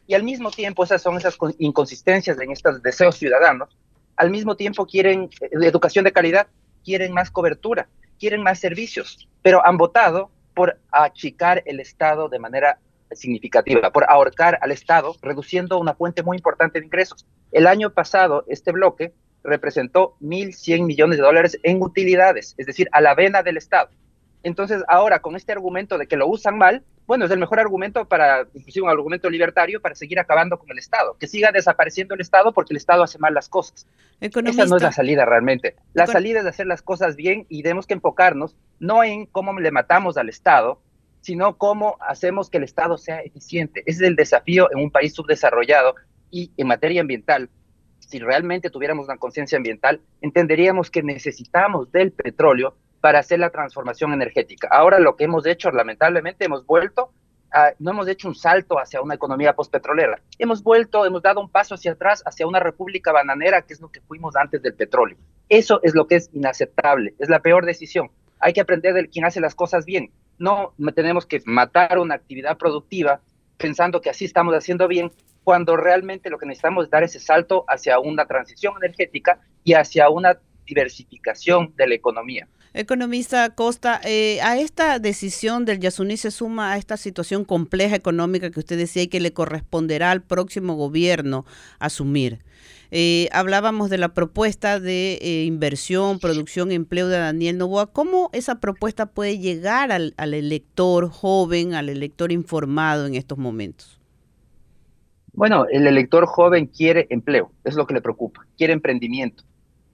Y 0.07 0.13
al 0.13 0.23
mismo 0.23 0.51
tiempo, 0.51 0.83
esas 0.83 1.01
son 1.01 1.17
esas 1.17 1.35
con- 1.35 1.53
inconsistencias 1.59 2.39
en 2.39 2.51
estos 2.51 2.81
deseos 2.81 3.17
ciudadanos. 3.17 3.77
Al 4.15 4.29
mismo 4.31 4.55
tiempo 4.55 4.85
quieren 4.85 5.29
eh, 5.41 5.49
educación 5.63 6.05
de 6.05 6.13
calidad, 6.13 6.47
quieren 6.83 7.11
más 7.13 7.29
cobertura, 7.29 7.88
quieren 8.19 8.41
más 8.41 8.59
servicios, 8.59 9.27
pero 9.41 9.65
han 9.65 9.77
votado 9.77 10.31
por 10.55 10.79
achicar 10.91 11.61
el 11.65 11.79
Estado 11.79 12.29
de 12.29 12.39
manera 12.39 12.79
significativa, 13.11 13.91
por 13.91 14.05
ahorcar 14.09 14.57
al 14.61 14.71
Estado, 14.71 15.15
reduciendo 15.21 15.77
una 15.79 15.93
fuente 15.93 16.23
muy 16.23 16.38
importante 16.38 16.79
de 16.79 16.85
ingresos. 16.85 17.25
El 17.51 17.67
año 17.67 17.91
pasado, 17.91 18.43
este 18.47 18.71
bloque 18.71 19.13
representó 19.43 20.15
1.100 20.21 20.83
millones 20.85 21.17
de 21.17 21.23
dólares 21.23 21.57
en 21.63 21.81
utilidades, 21.81 22.55
es 22.57 22.65
decir, 22.65 22.89
a 22.91 23.01
la 23.01 23.13
vena 23.15 23.43
del 23.43 23.57
Estado. 23.57 23.89
Entonces, 24.43 24.83
ahora 24.88 25.19
con 25.19 25.35
este 25.35 25.51
argumento 25.51 25.97
de 25.97 26.07
que 26.07 26.15
lo 26.15 26.27
usan 26.27 26.57
mal, 26.57 26.83
bueno, 27.05 27.25
es 27.25 27.31
el 27.31 27.39
mejor 27.39 27.59
argumento 27.59 28.05
para, 28.05 28.47
inclusive 28.53 28.83
un 28.83 28.89
argumento 28.89 29.29
libertario, 29.29 29.81
para 29.81 29.95
seguir 29.95 30.19
acabando 30.19 30.59
con 30.59 30.69
el 30.71 30.77
Estado, 30.77 31.15
que 31.17 31.27
siga 31.27 31.51
desapareciendo 31.51 32.13
el 32.15 32.21
Estado 32.21 32.53
porque 32.53 32.73
el 32.73 32.77
Estado 32.77 33.03
hace 33.03 33.17
mal 33.17 33.33
las 33.33 33.47
cosas. 33.49 33.88
Esa 34.49 34.65
no 34.65 34.75
es 34.77 34.83
la 34.83 34.91
salida 34.91 35.25
realmente. 35.25 35.75
La 35.93 36.05
Econ- 36.05 36.11
salida 36.13 36.39
es 36.41 36.45
hacer 36.45 36.67
las 36.67 36.81
cosas 36.81 37.15
bien 37.15 37.45
y 37.49 37.63
tenemos 37.63 37.88
que 37.88 37.93
enfocarnos 37.93 38.55
no 38.79 39.03
en 39.03 39.25
cómo 39.25 39.57
le 39.59 39.71
matamos 39.71 40.17
al 40.17 40.27
Estado, 40.29 40.81
sino 41.21 41.57
cómo 41.57 41.97
hacemos 42.01 42.49
que 42.49 42.57
el 42.57 42.63
Estado 42.63 42.97
sea 42.97 43.21
eficiente. 43.21 43.81
Ese 43.85 44.03
es 44.03 44.09
el 44.09 44.15
desafío 44.15 44.69
en 44.71 44.79
un 44.79 44.91
país 44.91 45.13
subdesarrollado 45.13 45.95
y 46.29 46.51
en 46.57 46.67
materia 46.67 47.01
ambiental. 47.01 47.49
Si 47.99 48.19
realmente 48.19 48.69
tuviéramos 48.69 49.05
una 49.05 49.17
conciencia 49.17 49.57
ambiental, 49.57 50.01
entenderíamos 50.21 50.89
que 50.91 51.03
necesitamos 51.03 51.91
del 51.91 52.11
petróleo 52.11 52.75
para 53.01 53.19
hacer 53.19 53.39
la 53.39 53.49
transformación 53.49 54.13
energética. 54.13 54.67
Ahora 54.71 54.99
lo 54.99 55.15
que 55.15 55.25
hemos 55.25 55.45
hecho, 55.45 55.71
lamentablemente, 55.71 56.45
hemos 56.45 56.65
vuelto, 56.65 57.11
a- 57.51 57.71
no 57.79 57.91
hemos 57.91 58.07
hecho 58.07 58.27
un 58.27 58.35
salto 58.35 58.77
hacia 58.79 59.01
una 59.01 59.15
economía 59.15 59.53
postpetrolera. 59.55 60.19
Hemos 60.37 60.61
vuelto, 60.63 61.05
hemos 61.05 61.21
dado 61.21 61.39
un 61.39 61.49
paso 61.49 61.75
hacia 61.75 61.93
atrás, 61.93 62.23
hacia 62.25 62.47
una 62.47 62.59
república 62.59 63.11
bananera, 63.11 63.61
que 63.61 63.73
es 63.73 63.81
lo 63.81 63.89
que 63.89 64.01
fuimos 64.01 64.35
antes 64.35 64.61
del 64.61 64.73
petróleo. 64.73 65.17
Eso 65.49 65.79
es 65.83 65.95
lo 65.95 66.07
que 66.07 66.15
es 66.15 66.29
inaceptable, 66.33 67.13
es 67.19 67.29
la 67.29 67.39
peor 67.39 67.65
decisión. 67.65 68.09
Hay 68.39 68.53
que 68.53 68.61
aprender 68.61 68.93
de 68.93 69.07
quien 69.07 69.25
hace 69.25 69.39
las 69.39 69.55
cosas 69.55 69.85
bien. 69.85 70.11
No 70.37 70.73
tenemos 70.93 71.25
que 71.25 71.41
matar 71.45 71.97
una 71.99 72.15
actividad 72.15 72.57
productiva 72.57 73.21
pensando 73.57 74.01
que 74.01 74.09
así 74.09 74.25
estamos 74.25 74.53
haciendo 74.53 74.87
bien, 74.87 75.11
cuando 75.43 75.77
realmente 75.77 76.29
lo 76.29 76.37
que 76.37 76.45
necesitamos 76.45 76.85
es 76.85 76.91
dar 76.91 77.03
ese 77.03 77.19
salto 77.19 77.63
hacia 77.69 77.99
una 77.99 78.25
transición 78.25 78.73
energética 78.77 79.39
y 79.63 79.73
hacia 79.73 80.09
una 80.09 80.37
diversificación 80.65 81.73
de 81.77 81.87
la 81.87 81.95
economía. 81.95 82.47
Economista 82.74 83.49
Costa, 83.51 83.99
eh, 84.03 84.39
a 84.41 84.57
esta 84.57 84.99
decisión 84.99 85.65
del 85.65 85.80
Yasuní 85.80 86.18
se 86.18 86.32
suma 86.32 86.74
a 86.74 86.78
esta 86.78 86.97
situación 86.97 87.45
compleja 87.45 87.95
económica 87.95 88.51
que 88.51 88.59
usted 88.59 88.78
decía 88.78 89.03
y 89.03 89.07
que 89.07 89.20
le 89.20 89.34
corresponderá 89.34 90.11
al 90.11 90.22
próximo 90.22 90.76
gobierno 90.76 91.45
asumir. 91.80 92.39
Eh, 92.91 93.28
hablábamos 93.32 93.89
de 93.89 93.97
la 93.97 94.13
propuesta 94.13 94.80
de 94.80 95.20
eh, 95.22 95.43
inversión, 95.45 96.20
producción, 96.20 96.72
empleo 96.72 97.07
de 97.07 97.18
Daniel 97.18 97.57
Novoa. 97.57 97.88
¿Cómo 97.88 98.30
esa 98.32 98.59
propuesta 98.59 99.07
puede 99.07 99.39
llegar 99.39 99.91
al, 99.91 100.13
al 100.18 100.34
elector 100.34 101.09
joven, 101.09 101.74
al 101.74 101.89
elector 101.89 102.32
informado 102.32 103.05
en 103.05 103.15
estos 103.15 103.38
momentos? 103.38 103.99
Bueno, 105.34 105.65
el 105.70 105.86
elector 105.86 106.26
joven 106.26 106.65
quiere 106.65 107.07
empleo, 107.09 107.51
es 107.63 107.76
lo 107.76 107.86
que 107.86 107.93
le 107.93 108.01
preocupa, 108.01 108.45
quiere 108.57 108.74
emprendimiento, 108.74 109.43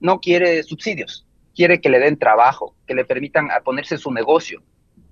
no 0.00 0.18
quiere 0.18 0.62
subsidios, 0.62 1.26
quiere 1.54 1.80
que 1.80 1.88
le 1.88 1.98
den 1.98 2.18
trabajo, 2.18 2.74
que 2.86 2.94
le 2.94 3.04
permitan 3.04 3.50
a 3.50 3.60
ponerse 3.60 3.96
su 3.98 4.10
negocio, 4.12 4.62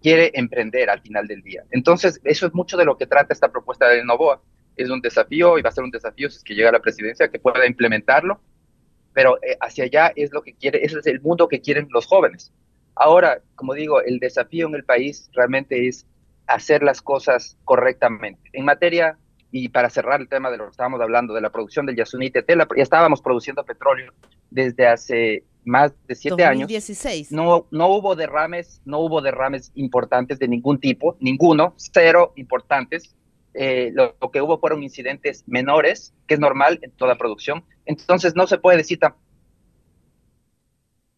quiere 0.03 0.30
emprender 0.34 0.90
al 0.90 1.01
final 1.01 1.26
del 1.26 1.43
día. 1.43 1.62
Entonces, 1.70 2.20
eso 2.24 2.47
es 2.47 2.55
mucho 2.55 2.76
de 2.76 2.84
lo 2.84 2.97
que 2.99 3.07
trata 3.07 3.32
esta 3.32 3.51
propuesta 3.51 3.88
de 3.88 4.05
Novoa. 4.05 4.40
Es 4.76 4.90
un 4.90 5.01
desafío 5.01 5.59
y 5.59 5.62
va 5.62 5.68
a 5.68 5.72
ser 5.72 5.84
un 5.84 5.90
desafío 5.90 6.28
si 6.30 6.38
es 6.38 6.45
que 6.45 6.55
llega 6.55 6.70
a 6.70 6.72
la 6.72 6.80
presidencia 6.80 7.28
que 7.28 7.38
pueda 7.38 7.66
implementarlo, 7.66 8.40
pero 9.12 9.36
eh, 9.43 9.57
hacia 9.61 9.84
allá 9.84 10.12
es 10.16 10.32
lo 10.32 10.43
que 10.43 10.55
quiere, 10.55 10.84
ese 10.84 10.99
es 10.99 11.07
el 11.07 11.20
mundo 11.20 11.47
que 11.49 11.61
quieren 11.61 11.86
los 11.90 12.07
jóvenes. 12.07 12.53
Ahora, 12.95 13.40
como 13.55 13.74
digo, 13.74 14.01
el 14.03 14.18
desafío 14.18 14.66
en 14.66 14.74
el 14.74 14.84
país 14.84 15.30
realmente 15.34 15.86
es 15.86 16.07
hacer 16.47 16.82
las 16.82 17.01
cosas 17.03 17.57
correctamente. 17.64 18.51
En 18.53 18.64
materia, 18.64 19.18
y 19.51 19.68
para 19.68 19.90
cerrar 19.90 20.20
el 20.20 20.28
tema 20.28 20.51
de 20.51 20.57
lo 20.57 20.64
que 20.64 20.70
estábamos 20.70 21.01
hablando, 21.01 21.34
de 21.34 21.40
la 21.43 21.51
producción 21.51 21.86
del 21.86 21.97
Yasuní 21.97 22.30
TT, 22.30 22.57
la- 22.57 22.66
ya 22.76 22.82
estábamos 22.82 23.20
produciendo 23.20 23.64
petróleo 23.64 24.12
desde 24.51 24.86
hace 24.86 25.45
más 25.65 25.93
de 26.07 26.15
siete 26.15 26.45
años. 26.45 26.63
2016. 26.63 27.33
No, 27.33 27.67
no 27.71 27.89
hubo 27.89 28.15
derrames, 28.17 28.81
no 28.85 28.99
hubo 29.01 29.21
derrames 29.21 29.73
importantes 29.75 30.39
de 30.39 30.49
ningún 30.49 30.79
tipo, 30.81 31.17
ninguno, 31.21 31.75
cero 31.77 32.33
importantes. 32.37 33.15
Eh, 33.55 33.91
lo, 33.93 34.17
lo 34.21 34.31
que 34.31 34.41
hubo 34.41 34.59
fueron 34.59 34.83
incidentes 34.83 35.45
menores, 35.47 36.15
que 36.27 36.35
es 36.35 36.41
normal 36.41 36.79
en 36.83 36.91
toda 36.93 37.17
producción. 37.17 37.65
Entonces 37.85 38.35
no 38.35 38.47
se 38.47 38.59
puede 38.59 38.79
decir 38.79 38.99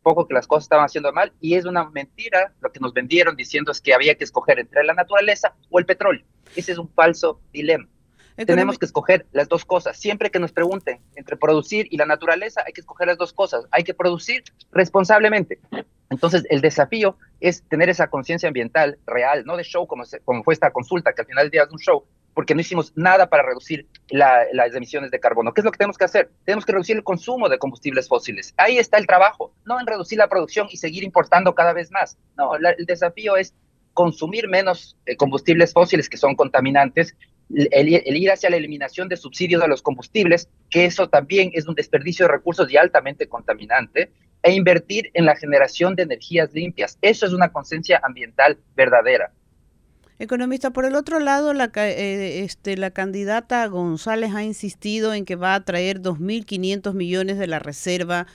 tampoco 0.04 0.28
que 0.28 0.34
las 0.34 0.46
cosas 0.46 0.64
estaban 0.64 0.84
haciendo 0.84 1.12
mal 1.12 1.32
y 1.40 1.54
es 1.54 1.64
una 1.64 1.88
mentira 1.90 2.52
lo 2.60 2.70
que 2.72 2.80
nos 2.80 2.92
vendieron 2.92 3.36
diciendo 3.36 3.72
es 3.72 3.80
que 3.80 3.94
había 3.94 4.16
que 4.16 4.24
escoger 4.24 4.58
entre 4.58 4.84
la 4.84 4.94
naturaleza 4.94 5.54
o 5.70 5.78
el 5.78 5.86
petróleo. 5.86 6.24
Ese 6.56 6.72
es 6.72 6.78
un 6.78 6.88
falso 6.90 7.40
dilema. 7.52 7.88
Tenemos 8.36 8.78
que 8.78 8.86
escoger 8.86 9.26
las 9.32 9.48
dos 9.48 9.64
cosas. 9.64 9.96
Siempre 9.96 10.30
que 10.30 10.38
nos 10.40 10.52
pregunten 10.52 11.00
entre 11.14 11.36
producir 11.36 11.86
y 11.90 11.96
la 11.96 12.06
naturaleza, 12.06 12.62
hay 12.66 12.72
que 12.72 12.80
escoger 12.80 13.06
las 13.06 13.16
dos 13.18 13.32
cosas. 13.32 13.64
Hay 13.70 13.84
que 13.84 13.94
producir 13.94 14.42
responsablemente. 14.72 15.58
Entonces, 16.10 16.44
el 16.50 16.60
desafío 16.60 17.16
es 17.40 17.62
tener 17.68 17.88
esa 17.88 18.08
conciencia 18.08 18.48
ambiental 18.48 18.98
real, 19.06 19.44
no 19.46 19.56
de 19.56 19.64
show 19.64 19.86
como, 19.86 20.04
se- 20.04 20.20
como 20.20 20.42
fue 20.44 20.54
esta 20.54 20.70
consulta, 20.70 21.12
que 21.12 21.22
al 21.22 21.26
final 21.26 21.44
del 21.44 21.50
día 21.50 21.62
es 21.62 21.70
un 21.70 21.78
show, 21.78 22.04
porque 22.34 22.54
no 22.54 22.60
hicimos 22.60 22.92
nada 22.96 23.28
para 23.28 23.42
reducir 23.42 23.86
la- 24.10 24.44
las 24.52 24.74
emisiones 24.74 25.10
de 25.10 25.18
carbono. 25.20 25.52
¿Qué 25.54 25.60
es 25.60 25.64
lo 25.64 25.70
que 25.72 25.78
tenemos 25.78 25.96
que 25.96 26.04
hacer? 26.04 26.30
Tenemos 26.44 26.64
que 26.66 26.72
reducir 26.72 26.96
el 26.96 27.04
consumo 27.04 27.48
de 27.48 27.58
combustibles 27.58 28.08
fósiles. 28.08 28.52
Ahí 28.56 28.78
está 28.78 28.98
el 28.98 29.06
trabajo, 29.06 29.52
no 29.64 29.80
en 29.80 29.86
reducir 29.86 30.18
la 30.18 30.28
producción 30.28 30.66
y 30.70 30.76
seguir 30.76 31.02
importando 31.04 31.54
cada 31.54 31.72
vez 31.72 31.90
más. 31.90 32.18
No, 32.36 32.58
la- 32.58 32.70
el 32.70 32.84
desafío 32.86 33.36
es 33.36 33.54
consumir 33.94 34.48
menos 34.48 34.96
eh, 35.06 35.16
combustibles 35.16 35.72
fósiles 35.72 36.08
que 36.08 36.16
son 36.16 36.34
contaminantes, 36.34 37.16
el, 37.54 38.16
ir 38.16 38.30
hacia 38.30 38.50
la 38.50 38.56
eliminación 38.56 39.08
de 39.08 39.16
subsidios 39.16 39.62
a 39.62 39.66
los 39.66 39.82
combustibles, 39.82 40.48
que 40.70 40.84
eso 40.84 41.08
también 41.08 41.50
es 41.54 41.66
un 41.66 41.74
desperdicio 41.74 42.26
de 42.26 42.32
recursos 42.32 42.70
y 42.70 42.76
altamente 42.76 43.28
contaminante, 43.28 44.10
e 44.42 44.52
invertir 44.52 45.10
en 45.14 45.24
la 45.24 45.36
generación 45.36 45.96
de 45.96 46.02
energías 46.02 46.52
limpias. 46.52 46.98
Eso 47.00 47.26
es 47.26 47.32
una 47.32 47.50
conciencia 47.50 48.00
ambiental 48.02 48.58
verdadera. 48.76 49.32
Economista, 50.18 50.70
por 50.70 50.84
el 50.84 50.94
otro 50.94 51.18
lado, 51.18 51.54
la, 51.54 51.72
eh, 51.74 52.44
este, 52.44 52.76
la 52.76 52.90
candidata 52.90 53.66
González 53.66 54.32
ha 54.34 54.44
insistido 54.44 55.12
en 55.12 55.24
que 55.24 55.34
va 55.34 55.54
a 55.54 55.64
traer 55.64 56.00
2.500 56.00 56.94
millones 56.94 57.38
de 57.38 57.46
la 57.46 57.58
reserva. 57.58 58.26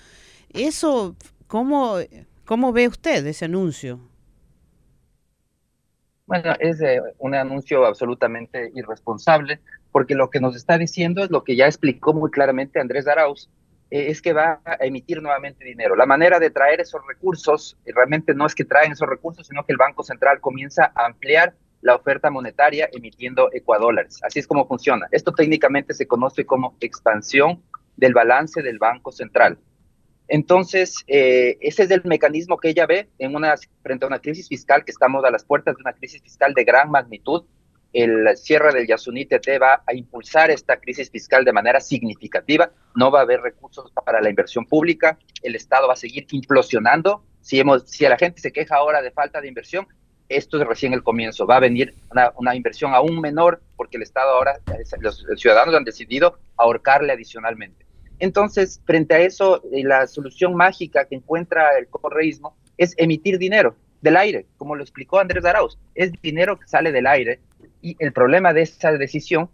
Eso, 0.51 1.15
¿cómo, 1.47 1.97
cómo 2.43 2.74
ve 2.74 2.88
usted 2.88 3.26
ese 3.26 3.45
anuncio? 3.45 4.09
Bueno, 6.30 6.53
es 6.59 6.80
eh, 6.80 7.01
un 7.17 7.34
anuncio 7.34 7.88
absolutamente 7.88 8.71
irresponsable, 8.75 9.59
porque 9.91 10.13
lo 10.13 10.30
que 10.30 10.39
nos 10.39 10.55
está 10.55 10.77
diciendo 10.77 11.23
es 11.23 11.32
lo 11.32 11.43
que 11.43 11.55
ya 11.55 11.65
explicó 11.65 12.13
muy 12.13 12.30
claramente 12.30 12.80
Andrés 12.80 13.07
Arauz, 13.07 13.49
eh, 13.89 14.11
es 14.11 14.21
que 14.21 14.34
va 14.34 14.61
a 14.63 14.77
emitir 14.82 15.23
nuevamente 15.23 15.65
dinero. 15.65 15.95
La 15.95 16.05
manera 16.05 16.38
de 16.38 16.51
traer 16.51 16.82
esos 16.82 17.01
recursos 17.07 17.80
eh, 17.84 17.91
realmente 17.95 18.36
no 18.36 18.45
es 18.45 18.53
que 18.53 18.63
traen 18.63 18.91
esos 18.91 19.09
recursos, 19.09 19.47
sino 19.47 19.65
que 19.65 19.71
el 19.71 19.80
Banco 19.80 20.03
Central 20.03 20.39
comienza 20.39 20.91
a 20.93 21.07
ampliar 21.07 21.55
la 21.82 21.95
oferta 21.95 22.30
monetaria 22.30 22.88
emitiendo 22.93 23.49
ecuadólares. 23.51 24.19
Así 24.21 24.38
es 24.38 24.45
como 24.45 24.67
funciona. 24.67 25.07
Esto 25.09 25.32
técnicamente 25.34 25.95
se 25.95 26.05
conoce 26.05 26.45
como 26.45 26.77
expansión 26.80 27.63
del 27.97 28.13
balance 28.13 28.61
del 28.61 28.77
Banco 28.77 29.11
Central. 29.11 29.57
Entonces, 30.30 31.03
eh, 31.07 31.57
ese 31.59 31.84
es 31.84 31.91
el 31.91 32.03
mecanismo 32.05 32.57
que 32.57 32.69
ella 32.69 32.86
ve 32.86 33.09
en 33.17 33.36
una, 33.36 33.55
frente 33.82 34.05
a 34.05 34.07
una 34.07 34.19
crisis 34.19 34.47
fiscal, 34.47 34.86
que 34.86 34.91
estamos 34.91 35.25
a 35.25 35.32
las 35.32 35.43
puertas 35.43 35.75
de 35.75 35.82
una 35.82 35.93
crisis 35.93 36.21
fiscal 36.21 36.53
de 36.53 36.63
gran 36.63 36.91
magnitud. 36.91 37.45
El 37.91 38.38
cierre 38.38 38.71
del 38.71 38.86
Yasuní 38.86 39.25
TT 39.25 39.59
va 39.59 39.82
a 39.88 39.93
impulsar 39.95 40.51
esta 40.51 40.77
crisis 40.80 41.09
fiscal 41.09 41.43
de 41.43 41.51
manera 41.51 41.82
significativa. 41.82 42.71
No 42.95 43.09
va 43.09 43.19
a 43.19 43.23
haber 43.23 43.41
recursos 43.41 43.91
para 44.05 44.21
la 44.21 44.30
inversión 44.30 44.67
pública. 44.67 45.17
El 45.41 45.55
Estado 45.55 45.88
va 45.88 45.93
a 45.93 45.97
seguir 45.97 46.27
implosionando. 46.30 47.23
Si, 47.41 47.59
hemos, 47.59 47.89
si 47.89 48.03
la 48.03 48.17
gente 48.17 48.39
se 48.39 48.51
queja 48.51 48.75
ahora 48.75 49.01
de 49.01 49.09
falta 49.09 49.41
de 49.41 49.47
inversión, 49.47 49.88
esto 50.27 50.61
es 50.61 50.67
recién 50.67 50.93
el 50.93 51.01
comienzo. 51.01 51.47
Va 51.47 51.55
a 51.55 51.61
venir 51.61 51.95
una, 52.38 52.55
inversión 52.55 52.93
aún 52.93 53.19
menor 53.19 53.63
porque 53.75 53.97
el 53.97 54.03
Estado 54.03 54.30
ahora, 54.30 54.59
los 55.01 55.25
ciudadanos 55.38 55.73
han 55.73 55.84
decidido 55.84 56.38
ahorcarle 56.55 57.13
adicionalmente. 57.13 57.88
Entonces, 58.20 58.82
frente 58.86 59.15
a 59.15 59.20
eso, 59.20 59.63
eh, 59.72 59.84
la 59.84 60.05
solución 60.07 60.53
mágica 60.53 61.05
que 61.05 61.15
encuentra 61.15 61.78
el 61.78 61.88
correísmo 61.88 62.55
es 62.78 62.93
emitir 62.97 63.38
dinero 63.38 63.76
del 64.01 64.17
aire, 64.17 64.45
como 64.57 64.76
lo 64.76 64.84
explicó 64.84 65.20
Andrés 65.20 65.45
Arauz. 65.45 65.78
Es 65.95 66.11
dinero 66.22 66.59
que 66.59 66.67
sale 66.67 66.91
del 66.91 67.07
aire 67.07 67.39
y 67.82 67.95
el 67.99 68.13
problema 68.13 68.53
de 68.53 68.63
esa 68.63 68.91
decisión 68.91 69.49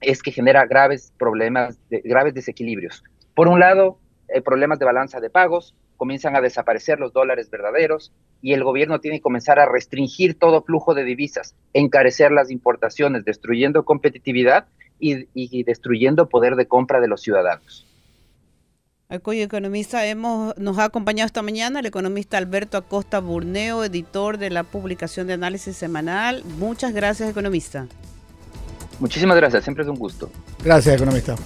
es 0.00 0.22
que 0.22 0.32
genera 0.32 0.66
graves 0.66 1.12
problemas, 1.18 1.78
de, 1.88 2.00
graves 2.04 2.34
desequilibrios. 2.34 3.02
Por 3.34 3.48
un 3.48 3.58
lado, 3.60 3.98
eh, 4.28 4.42
problemas 4.42 4.78
de 4.78 4.84
balanza 4.84 5.20
de 5.20 5.30
pagos, 5.30 5.74
comienzan 5.96 6.36
a 6.36 6.40
desaparecer 6.40 6.98
los 6.98 7.12
dólares 7.12 7.50
verdaderos 7.50 8.12
y 8.42 8.52
el 8.52 8.64
gobierno 8.64 9.00
tiene 9.00 9.18
que 9.18 9.22
comenzar 9.22 9.58
a 9.58 9.66
restringir 9.66 10.38
todo 10.38 10.62
flujo 10.62 10.92
de 10.92 11.04
divisas, 11.04 11.54
encarecer 11.72 12.32
las 12.32 12.50
importaciones, 12.50 13.24
destruyendo 13.24 13.84
competitividad 13.84 14.66
y, 14.98 15.28
y 15.34 15.62
destruyendo 15.62 16.28
poder 16.28 16.56
de 16.56 16.66
compra 16.66 17.00
de 17.00 17.08
los 17.08 17.22
ciudadanos. 17.22 17.86
Cuyo 19.22 19.44
economista 19.44 20.04
hemos, 20.06 20.56
nos 20.56 20.78
ha 20.78 20.84
acompañado 20.84 21.26
esta 21.26 21.42
mañana 21.42 21.80
el 21.80 21.86
economista 21.86 22.36
Alberto 22.36 22.78
Acosta 22.78 23.20
Burneo, 23.20 23.84
editor 23.84 24.38
de 24.38 24.50
la 24.50 24.64
publicación 24.64 25.26
de 25.26 25.34
análisis 25.34 25.76
semanal. 25.76 26.42
Muchas 26.58 26.92
gracias, 26.92 27.30
economista. 27.30 27.86
Muchísimas 28.98 29.36
gracias, 29.36 29.62
siempre 29.62 29.84
es 29.84 29.90
un 29.90 29.96
gusto. 29.96 30.30
Gracias, 30.64 30.96
economista. 30.96 31.36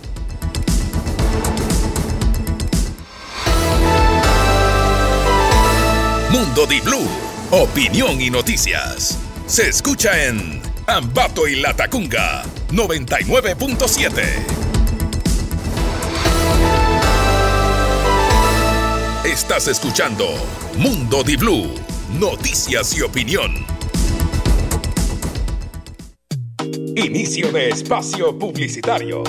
Mundo 6.30 6.66
Di 6.66 6.80
Blue, 6.80 7.08
opinión 7.50 8.20
y 8.20 8.30
noticias. 8.30 9.18
Se 9.46 9.68
escucha 9.68 10.26
en 10.26 10.62
Ambato 10.86 11.48
y 11.48 11.56
Latacunga 11.56 12.44
99.7. 12.70 14.67
Estás 19.38 19.68
escuchando 19.68 20.26
Mundo 20.78 21.22
Di 21.22 21.36
Blue, 21.36 21.72
noticias 22.18 22.98
y 22.98 23.02
opinión. 23.02 23.64
Inicio 26.96 27.52
de 27.52 27.68
espacio 27.68 28.36
publicitario. 28.36 29.22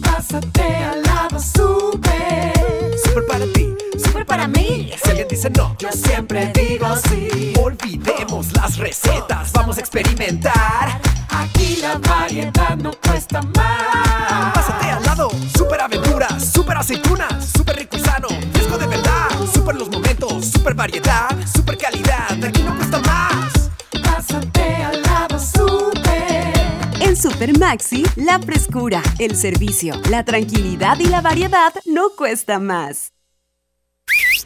Pásate 0.00 0.62
al 0.62 1.02
lado 1.02 1.38
super. 1.38 2.98
Super 3.04 3.26
para 3.26 3.44
ti, 3.52 3.61
para 4.32 4.48
mí. 4.48 4.90
Si 5.04 5.10
alguien 5.10 5.28
dice 5.28 5.50
no, 5.50 5.76
yo 5.78 5.90
siempre 5.92 6.50
digo 6.54 6.86
sí. 6.96 7.52
Olvidemos 7.60 8.50
las 8.54 8.78
recetas, 8.78 9.52
vamos 9.52 9.76
a 9.76 9.80
experimentar. 9.80 10.98
Aquí 11.28 11.76
la 11.82 11.98
variedad 11.98 12.74
no 12.78 12.92
cuesta 13.06 13.42
más. 13.42 14.54
Pásate 14.54 14.86
al 14.86 15.02
lado, 15.02 15.28
super 15.54 15.82
aventuras, 15.82 16.50
super 16.50 16.78
aceitunas, 16.78 17.46
super 17.54 17.76
rico 17.76 17.98
y 17.98 18.00
sano, 18.00 18.28
fresco 18.54 18.78
de 18.78 18.86
verdad. 18.86 19.28
Super 19.52 19.74
los 19.74 19.90
momentos, 19.90 20.46
super 20.46 20.72
variedad, 20.72 21.28
super 21.54 21.76
calidad. 21.76 22.42
Aquí 22.42 22.62
no 22.62 22.74
cuesta 22.74 23.00
más. 23.00 23.70
Pásate 24.02 24.76
al 24.76 25.02
lado 25.02 25.38
super. 25.38 26.52
En 27.00 27.16
Super 27.18 27.58
Maxi, 27.58 28.02
la 28.16 28.38
frescura, 28.38 29.02
el 29.18 29.36
servicio, 29.36 30.00
la 30.08 30.24
tranquilidad 30.24 30.98
y 31.00 31.04
la 31.04 31.20
variedad 31.20 31.74
no 31.84 32.10
cuesta 32.16 32.58
más. 32.58 33.12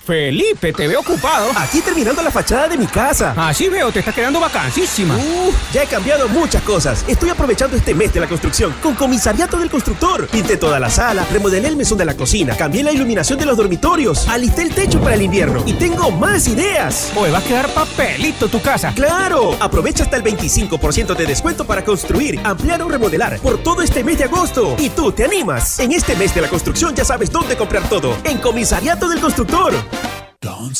Felipe, 0.06 0.72
te 0.72 0.86
veo 0.86 1.00
ocupado. 1.00 1.50
Aquí 1.56 1.80
terminando 1.80 2.22
la 2.22 2.30
fachada 2.30 2.68
de 2.68 2.78
mi 2.78 2.86
casa. 2.86 3.34
Así 3.36 3.68
veo, 3.68 3.90
te 3.90 3.98
está 3.98 4.12
quedando 4.12 4.38
vacancísima. 4.38 5.16
Uh, 5.16 5.52
ya 5.72 5.82
he 5.82 5.86
cambiado 5.86 6.28
muchas 6.28 6.62
cosas. 6.62 7.04
Estoy 7.08 7.30
aprovechando 7.30 7.76
este 7.76 7.92
mes 7.92 8.14
de 8.14 8.20
la 8.20 8.28
construcción 8.28 8.72
con 8.80 8.94
Comisariato 8.94 9.58
del 9.58 9.68
Constructor. 9.68 10.28
Pinté 10.28 10.58
toda 10.58 10.78
la 10.78 10.90
sala, 10.90 11.26
remodelé 11.32 11.66
el 11.66 11.76
mesón 11.76 11.98
de 11.98 12.04
la 12.04 12.14
cocina, 12.14 12.56
cambié 12.56 12.84
la 12.84 12.92
iluminación 12.92 13.36
de 13.36 13.46
los 13.46 13.56
dormitorios, 13.56 14.28
alisté 14.28 14.62
el 14.62 14.72
techo 14.72 15.00
para 15.00 15.16
el 15.16 15.22
invierno 15.22 15.64
y 15.66 15.72
tengo 15.72 16.12
más 16.12 16.46
ideas. 16.46 17.10
Oye, 17.16 17.32
va 17.32 17.38
a 17.38 17.42
quedar 17.44 17.68
papelito 17.70 18.46
tu 18.46 18.62
casa. 18.62 18.92
¡Claro! 18.94 19.56
Aprovecha 19.58 20.04
hasta 20.04 20.18
el 20.18 20.22
25% 20.22 21.16
de 21.16 21.26
descuento 21.26 21.66
para 21.66 21.84
construir, 21.84 22.38
ampliar 22.44 22.80
o 22.82 22.88
remodelar 22.88 23.40
por 23.40 23.58
todo 23.58 23.82
este 23.82 24.04
mes 24.04 24.18
de 24.18 24.24
agosto. 24.24 24.76
¿Y 24.78 24.90
tú 24.90 25.10
te 25.10 25.24
animas? 25.24 25.80
En 25.80 25.90
este 25.90 26.14
mes 26.14 26.32
de 26.32 26.42
la 26.42 26.48
construcción 26.48 26.94
ya 26.94 27.04
sabes 27.04 27.32
dónde 27.32 27.56
comprar 27.56 27.88
todo. 27.88 28.16
En 28.22 28.38
Comisariato 28.38 29.08
del 29.08 29.20
Constructor. 29.20 29.65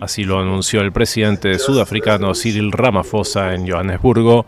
Así 0.00 0.24
lo 0.24 0.40
anunció 0.40 0.80
el 0.80 0.92
presidente 0.92 1.58
sudafricano 1.58 2.34
Cyril 2.34 2.72
Ramaphosa 2.72 3.54
en 3.54 3.68
Johannesburgo. 3.68 4.46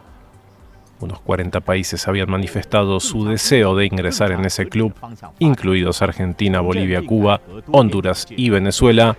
Unos 0.98 1.20
40 1.20 1.60
países 1.60 2.08
habían 2.08 2.30
manifestado 2.30 3.00
su 3.00 3.26
deseo 3.26 3.76
de 3.76 3.84
ingresar 3.84 4.32
en 4.32 4.46
ese 4.46 4.66
club, 4.66 4.94
incluidos 5.38 6.00
Argentina, 6.00 6.60
Bolivia, 6.60 7.02
Cuba, 7.04 7.42
Honduras 7.70 8.26
y 8.30 8.48
Venezuela. 8.48 9.16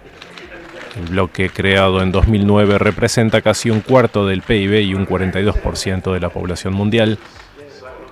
El 0.97 1.11
bloque 1.11 1.51
creado 1.51 2.01
en 2.01 2.11
2009 2.11 2.79
representa 2.79 3.41
casi 3.41 3.69
un 3.69 3.81
cuarto 3.81 4.25
del 4.25 4.41
PIB 4.41 4.81
y 4.81 4.95
un 4.95 5.05
42% 5.05 6.11
de 6.11 6.19
la 6.19 6.29
población 6.29 6.73
mundial. 6.73 7.19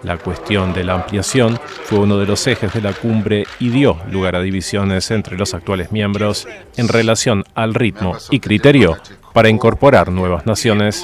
La 0.06 0.18
cuestión 0.20 0.72
de 0.72 0.84
la 0.84 0.94
ampliación 0.94 1.60
fue 1.86 1.98
uno 1.98 2.20
de 2.20 2.28
los 2.28 2.46
ejes 2.46 2.72
de 2.72 2.80
la 2.80 2.94
cumbre 2.94 3.46
y 3.60 3.70
dio 3.70 3.98
lugar 4.12 4.36
a 4.36 4.42
divisiones 4.42 5.10
entre 5.10 5.36
los 5.36 5.56
actuales 5.56 5.92
miembros 5.92 6.48
en 6.78 6.90
relación 6.90 7.44
al 7.56 7.74
ritmo 7.74 8.16
y 8.30 8.40
criterio 8.40 9.00
para 9.34 9.50
incorporar 9.50 10.12
nuevas 10.12 10.46
naciones. 10.46 11.04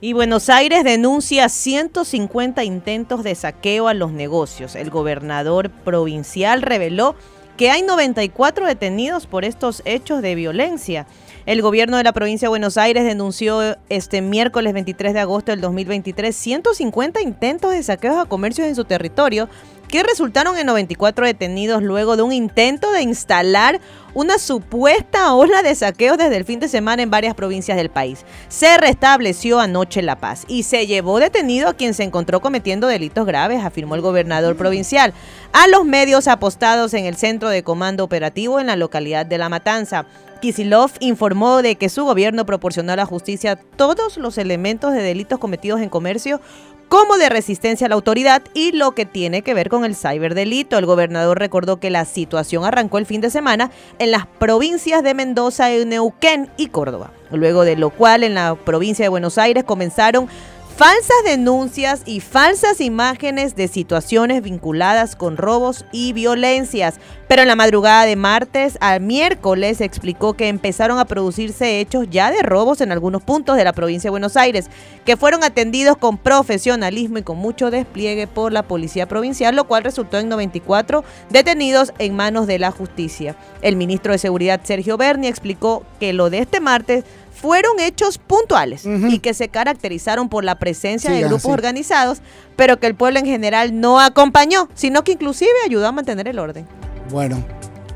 Y 0.00 0.14
Buenos 0.14 0.48
Aires 0.48 0.82
denuncia 0.82 1.48
150 1.48 2.64
intentos 2.64 3.22
de 3.22 3.36
saqueo 3.36 3.86
a 3.86 3.94
los 3.94 4.10
negocios. 4.10 4.74
El 4.74 4.90
gobernador 4.90 5.70
provincial 5.70 6.60
reveló 6.60 7.14
que 7.56 7.70
hay 7.70 7.82
94 7.82 8.66
detenidos 8.66 9.28
por 9.28 9.44
estos 9.44 9.82
hechos 9.84 10.22
de 10.22 10.34
violencia. 10.34 11.06
El 11.44 11.60
gobierno 11.60 11.96
de 11.96 12.04
la 12.04 12.12
provincia 12.12 12.46
de 12.46 12.50
Buenos 12.50 12.76
Aires 12.76 13.04
denunció 13.04 13.76
este 13.88 14.20
miércoles 14.20 14.72
23 14.74 15.12
de 15.12 15.20
agosto 15.20 15.50
del 15.50 15.60
2023 15.60 16.34
150 16.36 17.20
intentos 17.20 17.72
de 17.72 17.82
saqueos 17.82 18.16
a 18.16 18.26
comercios 18.26 18.68
en 18.68 18.76
su 18.76 18.84
territorio 18.84 19.48
que 19.88 20.04
resultaron 20.04 20.56
en 20.56 20.66
94 20.66 21.26
detenidos 21.26 21.82
luego 21.82 22.16
de 22.16 22.22
un 22.22 22.32
intento 22.32 22.92
de 22.92 23.02
instalar 23.02 23.80
una 24.14 24.38
supuesta 24.38 25.34
ola 25.34 25.62
de 25.62 25.74
saqueos 25.74 26.16
desde 26.16 26.36
el 26.36 26.44
fin 26.44 26.60
de 26.60 26.68
semana 26.68 27.02
en 27.02 27.10
varias 27.10 27.34
provincias 27.34 27.76
del 27.76 27.90
país. 27.90 28.24
Se 28.48 28.78
restableció 28.78 29.58
anoche 29.58 30.00
la 30.00 30.20
paz 30.20 30.44
y 30.46 30.62
se 30.62 30.86
llevó 30.86 31.18
detenido 31.18 31.68
a 31.68 31.74
quien 31.74 31.92
se 31.92 32.04
encontró 32.04 32.40
cometiendo 32.40 32.86
delitos 32.86 33.26
graves, 33.26 33.64
afirmó 33.64 33.96
el 33.96 34.00
gobernador 34.00 34.56
provincial, 34.56 35.12
a 35.52 35.66
los 35.66 35.84
medios 35.84 36.28
apostados 36.28 36.94
en 36.94 37.04
el 37.04 37.16
centro 37.16 37.48
de 37.48 37.64
comando 37.64 38.04
operativo 38.04 38.60
en 38.60 38.68
la 38.68 38.76
localidad 38.76 39.26
de 39.26 39.38
La 39.38 39.48
Matanza. 39.48 40.06
Kisilov 40.42 40.90
informó 40.98 41.62
de 41.62 41.76
que 41.76 41.88
su 41.88 42.04
gobierno 42.04 42.44
proporcionó 42.44 42.92
a 42.92 42.96
la 42.96 43.06
justicia 43.06 43.54
todos 43.54 44.16
los 44.16 44.38
elementos 44.38 44.92
de 44.92 45.00
delitos 45.00 45.38
cometidos 45.38 45.80
en 45.80 45.88
comercio 45.88 46.40
como 46.88 47.16
de 47.16 47.28
resistencia 47.28 47.86
a 47.86 47.88
la 47.88 47.94
autoridad 47.94 48.42
y 48.52 48.72
lo 48.72 48.90
que 48.92 49.06
tiene 49.06 49.42
que 49.42 49.54
ver 49.54 49.70
con 49.70 49.84
el 49.84 49.94
ciberdelito. 49.94 50.76
El 50.76 50.84
gobernador 50.84 51.38
recordó 51.38 51.78
que 51.78 51.90
la 51.90 52.04
situación 52.04 52.64
arrancó 52.64 52.98
el 52.98 53.06
fin 53.06 53.20
de 53.20 53.30
semana 53.30 53.70
en 54.00 54.10
las 54.10 54.26
provincias 54.26 55.04
de 55.04 55.14
Mendoza, 55.14 55.70
Neuquén 55.70 56.50
y 56.56 56.66
Córdoba, 56.66 57.12
luego 57.30 57.64
de 57.64 57.76
lo 57.76 57.90
cual 57.90 58.24
en 58.24 58.34
la 58.34 58.56
provincia 58.56 59.04
de 59.04 59.10
Buenos 59.10 59.38
Aires 59.38 59.62
comenzaron 59.62 60.28
falsas 60.76 61.16
denuncias 61.24 62.02
y 62.06 62.20
falsas 62.20 62.80
imágenes 62.80 63.54
de 63.54 63.68
situaciones 63.68 64.42
vinculadas 64.42 65.16
con 65.16 65.36
robos 65.36 65.84
y 65.92 66.12
violencias. 66.12 66.98
Pero 67.28 67.42
en 67.42 67.48
la 67.48 67.56
madrugada 67.56 68.04
de 68.04 68.16
martes 68.16 68.76
al 68.80 69.00
miércoles 69.00 69.80
explicó 69.80 70.34
que 70.34 70.48
empezaron 70.48 70.98
a 70.98 71.06
producirse 71.06 71.80
hechos 71.80 72.06
ya 72.10 72.30
de 72.30 72.42
robos 72.42 72.80
en 72.80 72.92
algunos 72.92 73.22
puntos 73.22 73.56
de 73.56 73.64
la 73.64 73.72
provincia 73.72 74.08
de 74.08 74.12
Buenos 74.12 74.36
Aires, 74.36 74.68
que 75.06 75.16
fueron 75.16 75.42
atendidos 75.42 75.96
con 75.96 76.18
profesionalismo 76.18 77.18
y 77.18 77.22
con 77.22 77.38
mucho 77.38 77.70
despliegue 77.70 78.26
por 78.26 78.52
la 78.52 78.62
policía 78.62 79.08
provincial, 79.08 79.56
lo 79.56 79.64
cual 79.64 79.84
resultó 79.84 80.18
en 80.18 80.28
94 80.28 81.04
detenidos 81.30 81.92
en 81.98 82.14
manos 82.14 82.46
de 82.46 82.58
la 82.58 82.70
justicia. 82.70 83.36
El 83.62 83.76
ministro 83.76 84.12
de 84.12 84.18
Seguridad 84.18 84.60
Sergio 84.62 84.96
Berni 84.96 85.28
explicó 85.28 85.84
que 86.00 86.12
lo 86.12 86.28
de 86.28 86.40
este 86.40 86.60
martes 86.60 87.04
fueron 87.32 87.80
hechos 87.80 88.18
puntuales 88.18 88.84
y 88.84 89.18
que 89.18 89.34
se 89.34 89.48
caracterizaron 89.48 90.28
por 90.28 90.44
la 90.44 90.58
presencia 90.58 91.10
de 91.10 91.16
Sigan 91.16 91.30
grupos 91.30 91.50
organizados, 91.50 92.18
pero 92.56 92.78
que 92.78 92.86
el 92.86 92.94
pueblo 92.94 93.18
en 93.18 93.26
general 93.26 93.80
no 93.80 94.00
acompañó, 94.00 94.68
sino 94.74 95.02
que 95.04 95.12
inclusive 95.12 95.50
ayudó 95.64 95.86
a 95.88 95.92
mantener 95.92 96.28
el 96.28 96.38
orden. 96.38 96.66
Bueno, 97.10 97.44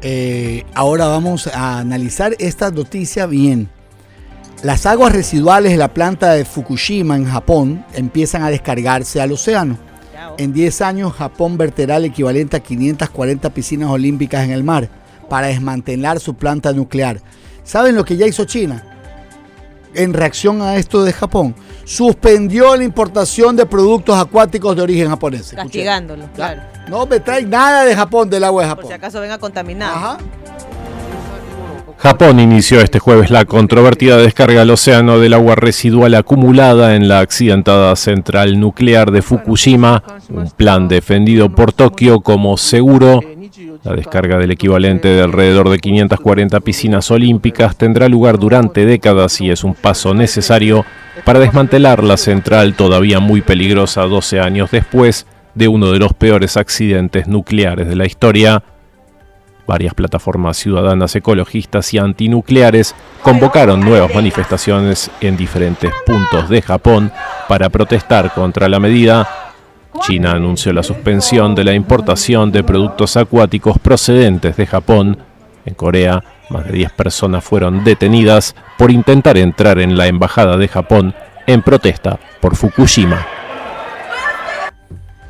eh, 0.03 0.65
ahora 0.75 1.07
vamos 1.07 1.47
a 1.47 1.79
analizar 1.79 2.35
esta 2.39 2.71
noticia 2.71 3.27
bien. 3.27 3.69
Las 4.63 4.87
aguas 4.87 5.13
residuales 5.13 5.73
de 5.73 5.79
la 5.79 5.93
planta 5.93 6.33
de 6.33 6.45
Fukushima 6.45 7.17
en 7.17 7.27
Japón 7.27 7.85
empiezan 7.95 8.43
a 8.43 8.51
descargarse 8.51 9.21
al 9.21 9.33
océano. 9.33 9.79
En 10.39 10.53
10 10.53 10.81
años, 10.83 11.13
Japón 11.15 11.57
verterá 11.57 11.97
el 11.97 12.07
equivalente 12.07 12.57
a 12.57 12.61
540 12.61 13.51
piscinas 13.51 13.91
olímpicas 13.91 14.45
en 14.45 14.51
el 14.51 14.65
mar 14.65 14.89
para 15.29 15.49
desmantelar 15.49 16.21
su 16.21 16.35
planta 16.35 16.73
nuclear. 16.73 17.21
¿Saben 17.65 17.95
lo 17.95 18.05
que 18.05 18.17
ya 18.17 18.27
hizo 18.27 18.45
China? 18.45 18.96
En 19.97 20.13
reacción 20.13 20.61
a 20.61 20.77
esto 20.77 21.05
de 21.05 21.13
Japón, 21.13 21.55
suspendió 21.85 22.77
la 22.77 22.85
importación 22.85 23.57
de 23.57 23.65
productos 23.65 24.19
acuáticos 24.19 24.77
de 24.77 24.83
origen 24.83 25.09
japonés. 25.09 25.55
Castigándolo, 25.57 26.29
claro. 26.35 26.61
No 26.89 27.07
me 27.07 27.19
trae 27.19 27.43
nada 27.45 27.85
de 27.85 27.97
Japón, 27.97 28.29
del 28.29 28.45
agua 28.45 28.63
de 28.65 28.69
Por 28.69 28.77
Japón. 28.77 28.89
si 28.91 28.95
acaso 28.95 29.21
venga 29.21 29.39
contaminado. 29.39 30.19
Japón 32.07 32.39
inició 32.39 32.81
este 32.81 33.01
jueves 33.01 33.33
la 33.33 33.47
controvertida 33.47 34.17
descarga 34.17 34.63
al 34.63 34.71
océano 34.71 35.19
del 35.19 35.35
agua 35.35 35.57
residual 35.57 36.15
acumulada 36.15 36.95
en 36.95 37.09
la 37.09 37.19
accidentada 37.19 37.97
central 37.97 38.61
nuclear 38.61 39.11
de 39.11 39.23
Fukushima, 39.23 40.05
un 40.29 40.49
plan 40.53 40.87
defendido 40.87 41.49
por 41.49 41.73
Tokio 41.73 42.21
como 42.21 42.59
seguro. 42.59 43.23
La 43.83 43.97
descarga 43.97 44.39
del 44.39 44.53
equivalente 44.53 45.09
de 45.09 45.21
alrededor 45.21 45.69
de 45.69 45.81
540 45.81 46.61
piscinas 46.61 47.11
olímpicas 47.11 47.77
tendrá 47.77 48.09
lugar 48.09 48.39
durante 48.39 48.87
décadas 48.87 49.41
y 49.41 49.51
es 49.51 49.65
un 49.65 49.75
paso 49.75 50.15
necesario 50.15 50.85
para 51.25 51.41
desmantelar 51.41 52.05
la 52.05 52.19
central 52.19 52.75
todavía 52.75 53.19
muy 53.19 53.41
peligrosa 53.41 54.03
12 54.03 54.39
años 54.39 54.71
después 54.71 55.27
de 55.57 55.67
uno 55.67 55.91
de 55.91 55.99
los 55.99 56.13
peores 56.13 56.57
accidentes 56.57 57.27
nucleares 57.27 57.89
de 57.89 57.97
la 57.97 58.07
historia. 58.07 58.63
Varias 59.67 59.95
plataformas 59.95 60.57
ciudadanas 60.57 61.17
ecologistas 61.17 61.93
y 61.93 61.99
antinucleares 61.99 62.95
convocaron 63.23 63.81
nuevas 63.81 64.15
manifestaciones 64.15 65.11
en 65.21 65.37
diferentes 65.37 65.93
puntos 66.07 66.49
de 66.49 66.63
Japón 66.63 67.11
para 67.49 67.69
protestar 67.69 68.33
contra 68.33 68.69
la 68.69 68.79
medida. 68.79 69.29
China 70.01 70.33
anunció 70.33 70.73
la 70.73 70.85
suspensión 70.85 71.55
de 71.57 71.65
la 71.65 71.75
importación 71.75 72.53
de 72.53 72.63
productos 72.63 73.17
acuáticos 73.17 73.79
procedentes 73.81 74.57
de 74.57 74.67
Japón. 74.67 75.19
En 75.65 75.75
Corea, 75.75 76.23
más 76.49 76.67
de 76.67 76.73
10 76.73 76.93
personas 76.93 77.43
fueron 77.43 77.83
detenidas 77.83 78.55
por 78.79 78.93
intentar 78.93 79.37
entrar 79.37 79.81
en 79.81 79.97
la 79.97 80.07
embajada 80.07 80.57
de 80.57 80.69
Japón 80.69 81.13
en 81.47 81.63
protesta 81.63 82.21
por 82.41 82.55
Fukushima. 82.55 83.36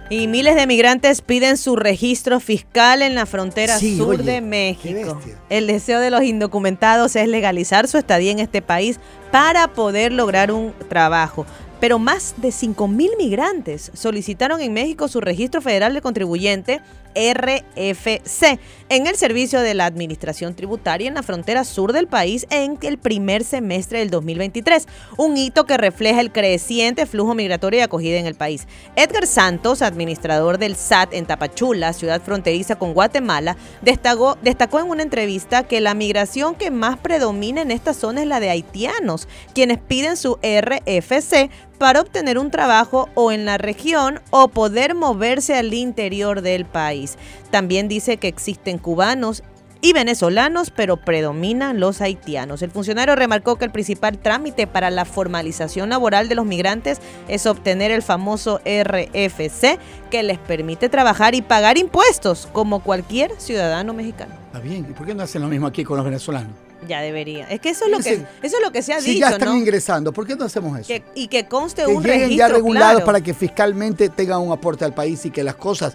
Y 0.08 0.28
miles 0.28 0.54
de 0.54 0.66
migrantes 0.68 1.20
piden 1.20 1.56
su 1.56 1.74
registro 1.74 2.38
fiscal 2.38 3.02
en 3.02 3.16
la 3.16 3.26
frontera 3.26 3.76
Sí, 3.78 3.96
sur 3.96 4.20
oye, 4.20 4.22
de 4.22 4.40
México. 4.40 5.20
El 5.48 5.66
deseo 5.66 5.98
de 5.98 6.10
los 6.10 6.22
indocumentados 6.22 7.16
es 7.16 7.26
legalizar 7.28 7.88
su 7.88 7.98
estadía 7.98 8.30
en 8.30 8.38
este 8.38 8.62
país 8.62 9.00
para 9.32 9.68
poder 9.68 10.12
lograr 10.12 10.52
un 10.52 10.72
trabajo. 10.88 11.44
Pero 11.80 11.98
más 11.98 12.34
de 12.38 12.48
5.000 12.48 13.16
migrantes 13.18 13.90
solicitaron 13.94 14.60
en 14.60 14.72
México 14.72 15.08
su 15.08 15.20
registro 15.20 15.60
federal 15.60 15.92
de 15.92 16.00
contribuyente 16.00 16.80
RFC 17.16 18.60
en 18.88 19.06
el 19.06 19.16
servicio 19.16 19.60
de 19.60 19.74
la 19.74 19.86
Administración 19.86 20.54
Tributaria 20.54 21.08
en 21.08 21.14
la 21.14 21.22
frontera 21.22 21.64
sur 21.64 21.92
del 21.92 22.06
país 22.06 22.46
en 22.50 22.78
el 22.82 22.98
primer 22.98 23.42
semestre 23.42 23.98
del 23.98 24.10
2023, 24.10 24.86
un 25.16 25.36
hito 25.36 25.64
que 25.64 25.76
refleja 25.76 26.20
el 26.20 26.30
creciente 26.30 27.06
flujo 27.06 27.34
migratorio 27.34 27.80
y 27.80 27.82
acogida 27.82 28.18
en 28.18 28.26
el 28.26 28.34
país. 28.34 28.68
Edgar 28.94 29.26
Santos, 29.26 29.82
administrador 29.82 30.58
del 30.58 30.76
SAT 30.76 31.14
en 31.14 31.26
Tapachula, 31.26 31.92
ciudad 31.92 32.22
fronteriza 32.22 32.76
con 32.76 32.92
Guatemala, 32.92 33.56
destacó, 33.82 34.36
destacó 34.42 34.80
en 34.80 34.90
una 34.90 35.02
entrevista 35.02 35.64
que 35.64 35.80
la 35.80 35.94
migración 35.94 36.54
que 36.54 36.70
más 36.70 36.98
predomina 36.98 37.62
en 37.62 37.70
esta 37.70 37.94
zona 37.94 38.22
es 38.22 38.28
la 38.28 38.40
de 38.40 38.50
haitianos, 38.50 39.26
quienes 39.54 39.78
piden 39.78 40.16
su 40.16 40.38
RFC 40.42 41.50
para 41.76 42.00
obtener 42.00 42.38
un 42.38 42.50
trabajo 42.50 43.08
o 43.14 43.32
en 43.32 43.44
la 43.44 43.58
región 43.58 44.20
o 44.30 44.48
poder 44.48 44.94
moverse 44.94 45.54
al 45.54 45.72
interior 45.74 46.42
del 46.42 46.64
país. 46.64 47.16
También 47.50 47.88
dice 47.88 48.16
que 48.16 48.28
existen 48.28 48.78
cubanos 48.78 49.42
y 49.80 49.92
venezolanos, 49.92 50.70
pero 50.70 50.96
predominan 50.96 51.78
los 51.78 52.00
haitianos. 52.00 52.62
El 52.62 52.70
funcionario 52.70 53.14
remarcó 53.14 53.56
que 53.56 53.66
el 53.66 53.70
principal 53.70 54.18
trámite 54.18 54.66
para 54.66 54.90
la 54.90 55.04
formalización 55.04 55.90
laboral 55.90 56.28
de 56.28 56.34
los 56.34 56.46
migrantes 56.46 57.00
es 57.28 57.46
obtener 57.46 57.90
el 57.90 58.02
famoso 58.02 58.60
RFC 58.64 59.78
que 60.10 60.22
les 60.22 60.38
permite 60.38 60.88
trabajar 60.88 61.34
y 61.34 61.42
pagar 61.42 61.78
impuestos 61.78 62.48
como 62.52 62.82
cualquier 62.82 63.30
ciudadano 63.38 63.92
mexicano. 63.92 64.34
Está 64.46 64.60
bien. 64.60 64.86
¿Y 64.88 64.92
por 64.92 65.06
qué 65.06 65.14
no 65.14 65.22
hacen 65.22 65.42
lo 65.42 65.48
mismo 65.48 65.66
aquí 65.66 65.84
con 65.84 65.96
los 65.96 66.04
venezolanos? 66.04 66.65
Ya 66.86 67.00
debería. 67.00 67.48
Es 67.48 67.60
que 67.60 67.70
eso 67.70 67.86
es 67.86 67.90
lo 67.90 67.98
que, 68.00 68.12
eso 68.14 68.26
es 68.42 68.62
lo 68.62 68.70
que 68.70 68.82
se 68.82 68.92
ha 68.92 69.00
Si 69.00 69.12
dicho, 69.14 69.20
ya 69.20 69.30
están 69.30 69.48
¿no? 69.48 69.56
ingresando, 69.56 70.12
¿por 70.12 70.26
qué 70.26 70.36
no 70.36 70.44
hacemos 70.44 70.78
eso? 70.78 70.88
Que- 70.88 71.02
y 71.14 71.28
que 71.28 71.46
conste 71.46 71.84
que 71.84 71.88
un 71.88 72.02
lleguen 72.02 72.20
registro 72.20 72.48
ya 72.48 72.54
regulados 72.54 72.90
claro. 72.96 73.06
para 73.06 73.20
que 73.22 73.32
fiscalmente 73.34 74.08
tengan 74.10 74.40
un 74.40 74.52
aporte 74.52 74.84
al 74.84 74.92
país 74.94 75.24
y 75.26 75.30
que 75.30 75.42
las 75.42 75.54
cosas, 75.56 75.94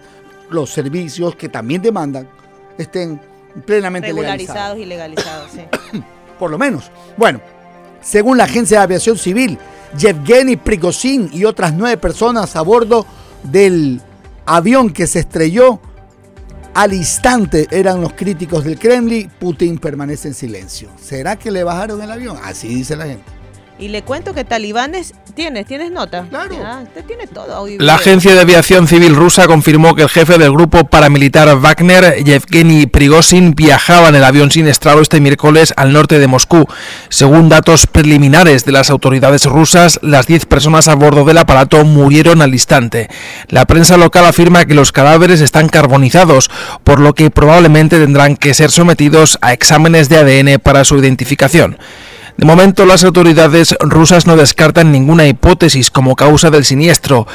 los 0.50 0.70
servicios 0.70 1.36
que 1.36 1.48
también 1.48 1.80
demandan, 1.82 2.28
estén 2.76 3.20
plenamente 3.64 4.12
legalizados. 4.12 4.76
regularizados 4.76 4.78
y 4.78 4.84
legalizados, 4.86 5.50
sí. 5.52 6.00
Por 6.38 6.50
lo 6.50 6.58
menos. 6.58 6.90
Bueno, 7.16 7.40
según 8.00 8.36
la 8.36 8.44
Agencia 8.44 8.78
de 8.78 8.84
Aviación 8.84 9.16
Civil, 9.16 9.58
Yevgeny 9.96 10.56
Prigozhin 10.56 11.30
y 11.32 11.44
otras 11.44 11.72
nueve 11.74 11.96
personas 11.96 12.56
a 12.56 12.62
bordo 12.62 13.06
del 13.44 14.00
avión 14.46 14.92
que 14.92 15.06
se 15.06 15.20
estrelló 15.20 15.78
al 16.74 16.94
instante 16.94 17.66
eran 17.70 18.00
los 18.00 18.14
críticos 18.14 18.64
del 18.64 18.78
Kremlin. 18.78 19.30
Putin 19.38 19.78
permanece 19.78 20.28
en 20.28 20.34
silencio. 20.34 20.88
¿Será 21.00 21.36
que 21.36 21.50
le 21.50 21.64
bajaron 21.64 22.00
el 22.00 22.10
avión? 22.10 22.38
Así 22.42 22.68
dice 22.68 22.96
la 22.96 23.06
gente. 23.06 23.41
Y 23.78 23.88
le 23.88 24.02
cuento 24.02 24.34
que 24.34 24.44
talibanes, 24.44 25.14
¿tienes? 25.34 25.66
¿Tienes 25.66 25.90
nota? 25.90 26.26
Claro. 26.28 26.54
usted 26.84 27.04
tiene 27.04 27.26
todo. 27.26 27.66
La 27.78 27.94
agencia 27.94 28.34
de 28.34 28.40
aviación 28.40 28.86
civil 28.86 29.16
rusa 29.16 29.46
confirmó 29.46 29.94
que 29.94 30.02
el 30.02 30.08
jefe 30.08 30.38
del 30.38 30.52
grupo 30.52 30.84
paramilitar 30.84 31.58
Wagner, 31.58 32.22
Yevgeny 32.22 32.86
Prigozhin, 32.86 33.54
viajaba 33.54 34.10
en 34.10 34.14
el 34.14 34.24
avión 34.24 34.50
siniestrado 34.50 35.00
este 35.00 35.20
miércoles 35.20 35.72
al 35.76 35.92
norte 35.92 36.18
de 36.18 36.26
Moscú. 36.26 36.66
Según 37.08 37.48
datos 37.48 37.86
preliminares 37.86 38.64
de 38.64 38.72
las 38.72 38.90
autoridades 38.90 39.46
rusas, 39.46 39.98
las 40.02 40.26
10 40.26 40.46
personas 40.46 40.86
a 40.86 40.94
bordo 40.94 41.24
del 41.24 41.38
aparato 41.38 41.84
murieron 41.84 42.42
al 42.42 42.52
instante. 42.52 43.08
La 43.48 43.64
prensa 43.64 43.96
local 43.96 44.26
afirma 44.26 44.64
que 44.64 44.74
los 44.74 44.92
cadáveres 44.92 45.40
están 45.40 45.68
carbonizados, 45.68 46.50
por 46.84 47.00
lo 47.00 47.14
que 47.14 47.30
probablemente 47.30 47.98
tendrán 47.98 48.36
que 48.36 48.54
ser 48.54 48.70
sometidos 48.70 49.38
a 49.40 49.52
exámenes 49.52 50.08
de 50.08 50.18
ADN 50.18 50.60
para 50.60 50.84
su 50.84 50.98
identificación. 50.98 51.78
De 52.42 52.46
momento, 52.46 52.86
las 52.86 53.04
autoridades 53.04 53.76
rusas 53.78 54.26
no 54.26 54.34
descartan 54.34 54.90
ninguna 54.90 55.28
hipótesis 55.28 55.92
como 55.92 56.16
causa 56.16 56.50
del 56.50 56.64
siniestro. 56.64 57.28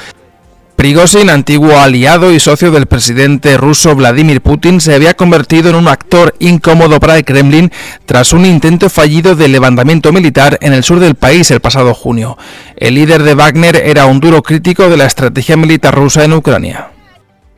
Prigozhin, 0.75 1.29
antiguo 1.29 1.77
aliado 1.79 2.34
y 2.34 2.41
socio 2.41 2.71
del 2.71 2.88
presidente 2.88 3.55
ruso 3.55 3.95
Vladimir 3.95 4.41
Putin, 4.41 4.81
se 4.81 4.93
había 4.93 5.13
convertido 5.13 5.69
en 5.69 5.77
un 5.77 5.88
actor 5.88 6.35
incómodo 6.39 6.99
para 6.99 7.15
el 7.15 7.23
Kremlin 7.23 7.71
tras 8.05 8.34
un 8.34 8.45
intento 8.45 8.89
fallido 8.89 9.38
de 9.38 9.47
levantamiento 9.47 10.11
militar 10.11 10.57
en 10.59 10.73
el 10.73 10.84
sur 10.84 10.99
del 10.99 11.15
país 11.15 11.49
el 11.51 11.61
pasado 11.61 11.93
junio. 11.93 12.38
El 12.75 12.95
líder 12.95 13.23
de 13.23 13.34
Wagner 13.34 13.77
era 13.77 14.07
un 14.07 14.19
duro 14.19 14.43
crítico 14.43 14.89
de 14.89 14.97
la 14.97 15.05
estrategia 15.05 15.55
militar 15.55 15.95
rusa 15.95 16.25
en 16.25 16.34
Ucrania. 16.34 16.91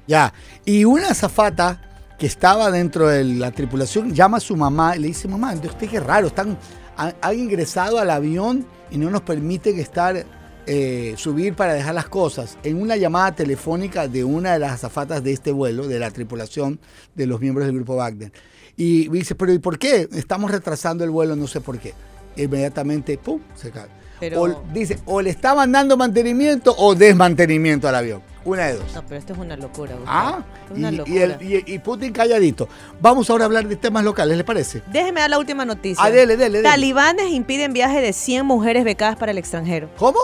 Ya. 0.06 0.32
Y 0.66 0.86
una 0.86 1.08
azafata 1.08 1.82
que 2.20 2.28
estaba 2.28 2.70
dentro 2.70 3.08
de 3.08 3.24
la 3.24 3.50
tripulación 3.50 4.14
llama 4.14 4.38
a 4.38 4.42
su 4.42 4.56
mamá 4.56 4.96
y 4.96 5.00
le 5.00 5.08
dice, 5.08 5.28
mamá, 5.28 5.54
usted 5.54 5.90
qué 5.90 6.00
raro, 6.00 6.28
están, 6.28 6.58
han 7.00 7.40
ingresado 7.40 8.00
al 8.00 8.10
avión 8.10 8.66
y 8.92 8.98
no 8.98 9.10
nos 9.10 9.22
permiten 9.22 9.80
estar 9.80 10.26
eh, 10.68 11.16
subir 11.18 11.56
para 11.56 11.74
dejar 11.74 11.96
las 11.96 12.10
cosas 12.10 12.58
en 12.64 12.82
una 12.82 12.96
llamada 12.98 13.34
telefónica 13.34 14.08
de 14.08 14.24
una 14.24 14.54
de 14.54 14.60
las 14.60 14.74
azafatas 14.74 15.24
de 15.24 15.32
este 15.32 15.52
vuelo, 15.52 15.88
de 15.88 15.98
la 15.98 16.12
tripulación 16.12 16.80
de 17.16 17.26
los 17.26 17.40
miembros 17.40 17.66
del 17.66 17.76
grupo 17.76 17.96
Wagner. 17.96 18.32
Y 18.76 19.08
dice, 19.10 19.36
pero 19.36 19.54
¿y 19.54 19.60
por 19.60 19.80
qué? 19.80 20.08
Estamos 20.14 20.52
retrasando 20.52 21.04
el 21.04 21.10
vuelo, 21.10 21.36
no 21.36 21.48
sé 21.48 21.62
por 21.62 21.80
qué. 21.80 21.94
Inmediatamente, 22.36 23.18
¡pum!, 23.18 23.42
se 23.56 23.72
cae. 23.72 23.99
Pero- 24.20 24.42
O, 24.42 24.64
dice, 24.74 25.00
o 25.06 25.22
le 25.22 25.30
estaban 25.30 25.72
dando 25.72 25.96
mantenimiento 25.98 26.74
o 26.78 26.96
desmantenimiento 26.96 27.88
al 27.88 27.96
avión. 27.96 28.22
Una 28.46 28.68
de 28.68 28.76
dos. 28.76 28.94
No, 28.96 29.04
pero 29.06 29.20
esto 29.20 29.34
es 29.34 29.40
una 29.40 29.56
locura. 29.58 29.96
Gustavo. 29.96 30.06
Ah, 30.08 30.44
Es 30.72 30.78
una 30.78 30.92
y, 30.92 30.96
locura. 30.96 31.16
y 31.16 31.22
el- 31.54 31.64
y- 31.68 31.74
y 31.76 31.80
Putin 31.80 32.14
calladito. 32.14 32.68
Vamos 33.02 33.30
ahora 33.30 33.44
a 33.44 33.48
hablar 33.48 33.68
de 33.68 33.76
temas 33.76 34.04
locales, 34.04 34.38
¿le 34.38 34.44
parece? 34.44 34.82
Déjeme 34.92 35.20
dar 35.22 35.30
la 35.30 35.38
última 35.40 35.66
noticia. 35.66 36.04
Ah, 36.04 36.10
dele, 36.10 36.38
dele, 36.38 36.58
dele. 36.58 36.64
Talibanes 36.70 37.32
impiden 37.32 37.74
viaje 37.74 38.02
de 38.02 38.14
100 38.14 38.46
mujeres 38.46 38.86
becadas 38.86 39.18
para 39.18 39.32
el 39.32 39.38
extranjero. 39.38 39.90
¿Cómo? 39.98 40.18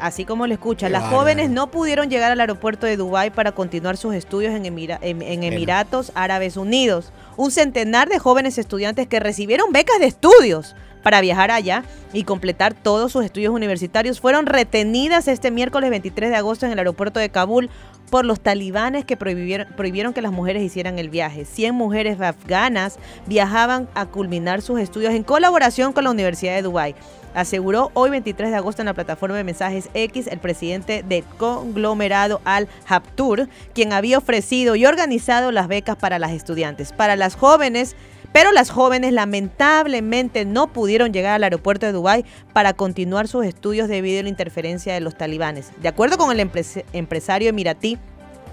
Así 0.00 0.24
como 0.24 0.48
lo 0.48 0.54
escucha, 0.54 0.86
Qué 0.88 0.92
las 0.94 1.04
jóvenes 1.04 1.48
no 1.50 1.70
pudieron 1.70 2.10
llegar 2.10 2.32
al 2.32 2.40
aeropuerto 2.40 2.86
de 2.86 2.96
Dubái 2.96 3.30
para 3.30 3.52
continuar 3.52 3.96
sus 3.96 4.14
estudios 4.14 4.52
en, 4.54 4.64
Emira- 4.64 4.98
en- 5.00 5.22
en 5.22 5.44
Emiratos 5.44 6.10
Árabes 6.16 6.56
Unidos. 6.56 7.12
Un 7.36 7.52
centenar 7.52 8.08
de 8.08 8.18
jóvenes 8.18 8.58
estudiantes 8.58 9.06
que 9.06 9.20
recibieron 9.20 9.70
becas 9.70 10.00
de 10.00 10.06
estudios 10.06 10.74
para 11.02 11.20
viajar 11.20 11.50
allá 11.50 11.84
y 12.12 12.24
completar 12.24 12.74
todos 12.74 13.12
sus 13.12 13.24
estudios 13.24 13.54
universitarios 13.54 14.20
fueron 14.20 14.46
retenidas 14.46 15.28
este 15.28 15.50
miércoles 15.50 15.90
23 15.90 16.30
de 16.30 16.36
agosto 16.36 16.66
en 16.66 16.72
el 16.72 16.78
aeropuerto 16.78 17.20
de 17.20 17.30
Kabul 17.30 17.70
por 18.12 18.26
los 18.26 18.40
talibanes 18.40 19.06
que 19.06 19.16
prohibieron, 19.16 20.12
que 20.12 20.20
las 20.20 20.32
mujeres 20.32 20.62
hicieran 20.62 20.98
el 20.98 21.08
viaje. 21.08 21.46
100 21.46 21.74
mujeres 21.74 22.20
afganas 22.20 22.98
viajaban 23.26 23.88
a 23.94 24.04
culminar 24.04 24.60
sus 24.60 24.78
estudios 24.80 25.14
en 25.14 25.22
colaboración 25.22 25.94
con 25.94 26.04
la 26.04 26.10
Universidad 26.10 26.54
de 26.54 26.60
Dubái. 26.60 26.94
Aseguró 27.34 27.90
hoy 27.94 28.10
23 28.10 28.50
de 28.50 28.56
agosto 28.56 28.82
en 28.82 28.86
la 28.86 28.92
plataforma 28.92 29.38
de 29.38 29.44
mensajes 29.44 29.88
X 29.94 30.26
el 30.26 30.40
presidente 30.40 31.02
del 31.02 31.24
conglomerado 31.38 32.42
Al 32.44 32.68
Haptur, 32.86 33.48
quien 33.72 33.94
había 33.94 34.18
ofrecido 34.18 34.76
y 34.76 34.84
organizado 34.84 35.50
las 35.50 35.66
becas 35.66 35.96
para 35.96 36.18
las 36.18 36.32
estudiantes. 36.32 36.92
Para 36.92 37.16
las 37.16 37.34
jóvenes, 37.34 37.96
pero 38.32 38.52
las 38.52 38.70
jóvenes 38.70 39.12
lamentablemente 39.12 40.44
no 40.44 40.72
pudieron 40.72 41.12
llegar 41.12 41.34
al 41.34 41.44
aeropuerto 41.44 41.86
de 41.86 41.92
Dubái 41.92 42.24
para 42.52 42.72
continuar 42.72 43.28
sus 43.28 43.44
estudios 43.44 43.88
debido 43.88 44.20
a 44.20 44.22
la 44.22 44.28
interferencia 44.28 44.94
de 44.94 45.00
los 45.00 45.16
talibanes. 45.16 45.70
De 45.80 45.88
acuerdo 45.88 46.16
con 46.18 46.32
el 46.32 46.40
empres- 46.40 46.84
empresario 46.92 47.50
emiratí, 47.50 47.98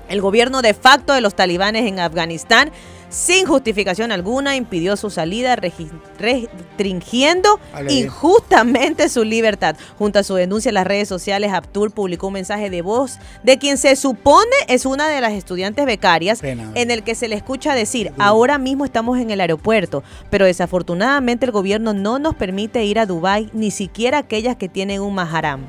el 0.10 0.22
gobierno 0.22 0.62
de 0.62 0.74
facto 0.74 1.14
de 1.14 1.22
los 1.22 1.36
talibanes 1.36 1.86
en 1.86 2.00
Afganistán, 2.00 2.72
sin 3.10 3.48
justificación 3.48 4.12
alguna, 4.12 4.56
impidió 4.56 4.96
su 4.96 5.10
salida, 5.10 5.56
restringiendo 5.56 7.60
injustamente 7.90 9.10
su 9.10 9.24
libertad. 9.24 9.76
Junto 9.98 10.20
a 10.20 10.24
su 10.24 10.36
denuncia 10.36 10.70
en 10.70 10.76
las 10.76 10.86
redes 10.86 11.08
sociales, 11.08 11.52
Abdul 11.52 11.90
publicó 11.90 12.28
un 12.28 12.34
mensaje 12.34 12.70
de 12.70 12.84
voz 12.84 13.18
de 13.44 13.58
quien 13.58 13.80
se 13.80 13.96
supone 13.96 14.56
es 14.68 14.86
una 14.86 15.10
de 15.10 15.22
las 15.22 15.34
estudiantes 15.34 15.88
becarias, 15.88 16.40
Pena. 16.40 16.72
en 16.76 16.92
el 16.92 17.04
que 17.04 17.16
se 17.16 17.28
le 17.28 17.36
escucha 17.36 17.74
decir, 17.74 18.14
ahora 18.20 18.60
mismo 18.60 18.86
estamos 18.86 19.18
en 19.18 19.32
el 19.32 19.42
aeropuerto, 19.42 20.04
pero 20.30 20.46
desafortunadamente 20.46 21.48
el 21.48 21.52
gobierno 21.52 21.94
no 21.94 22.20
nos 22.20 22.36
permite 22.36 22.84
ir 22.84 23.00
a 23.00 23.08
Dubái, 23.08 23.50
ni 23.54 23.72
siquiera 23.72 24.20
aquellas 24.20 24.56
que 24.56 24.70
tienen 24.70 25.02
un 25.02 25.16
maharam. 25.16 25.62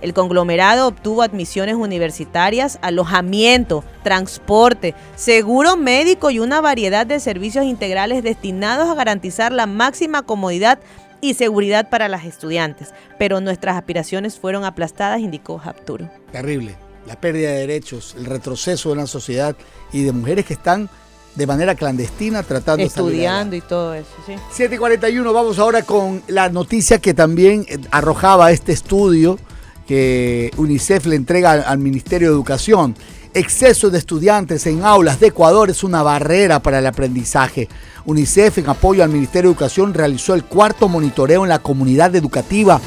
El 0.00 0.12
conglomerado 0.14 0.88
obtuvo 0.88 1.22
admisiones 1.22 1.74
universitarias, 1.74 2.78
alojamiento, 2.82 3.84
transporte, 4.02 4.94
seguro 5.14 5.76
médico 5.76 6.30
y 6.30 6.38
una 6.38 6.60
variedad 6.60 7.06
de 7.06 7.20
servicios 7.20 7.64
integrales 7.64 8.22
destinados 8.22 8.88
a 8.88 8.94
garantizar 8.94 9.52
la 9.52 9.66
máxima 9.66 10.22
comodidad 10.22 10.78
y 11.20 11.34
seguridad 11.34 11.88
para 11.88 12.08
las 12.08 12.24
estudiantes. 12.24 12.92
Pero 13.18 13.40
nuestras 13.40 13.76
aspiraciones 13.76 14.38
fueron 14.38 14.64
aplastadas, 14.64 15.20
indicó 15.20 15.60
Haptur. 15.64 16.08
Terrible. 16.30 16.76
La 17.06 17.20
pérdida 17.20 17.52
de 17.52 17.60
derechos, 17.60 18.14
el 18.18 18.26
retroceso 18.26 18.88
de 18.88 18.94
una 18.94 19.06
sociedad 19.06 19.56
y 19.92 20.02
de 20.02 20.12
mujeres 20.12 20.44
que 20.44 20.54
están 20.54 20.90
de 21.36 21.46
manera 21.46 21.74
clandestina 21.74 22.42
tratando 22.42 22.78
de 22.78 22.88
Estudiando 22.88 23.54
y 23.54 23.60
todo 23.60 23.94
eso, 23.94 24.08
sí. 24.26 24.34
7 24.50 24.74
y 24.74 24.78
41, 24.78 25.32
vamos 25.32 25.58
ahora 25.58 25.82
con 25.82 26.22
la 26.28 26.48
noticia 26.48 26.98
que 26.98 27.14
también 27.14 27.66
eh, 27.68 27.78
arrojaba 27.90 28.50
este 28.50 28.72
estudio 28.72 29.38
que 29.86 30.50
UNICEF 30.56 31.06
le 31.06 31.16
entrega 31.16 31.52
al, 31.52 31.78
Ministerio 31.78 32.28
de 32.28 32.34
Educación. 32.34 32.94
Exceso 33.34 33.90
de 33.90 33.98
estudiantes 33.98 34.66
en 34.66 34.82
aulas 34.82 35.20
de 35.20 35.28
Ecuador 35.28 35.70
es 35.70 35.84
una 35.84 36.02
barrera 36.02 36.60
para 36.60 36.78
el 36.78 36.86
aprendizaje. 36.86 37.68
UNICEF, 38.06 38.58
en 38.58 38.68
apoyo 38.68 39.04
al 39.04 39.10
Ministerio 39.10 39.50
de 39.50 39.54
Educación, 39.54 39.94
realizó 39.94 40.34
el 40.34 40.44
cuarto 40.44 40.88
monitoreo 40.88 41.44
en 41.44 41.50
la 41.50 41.58
comunidad 41.58 42.14
educativa 42.16 42.80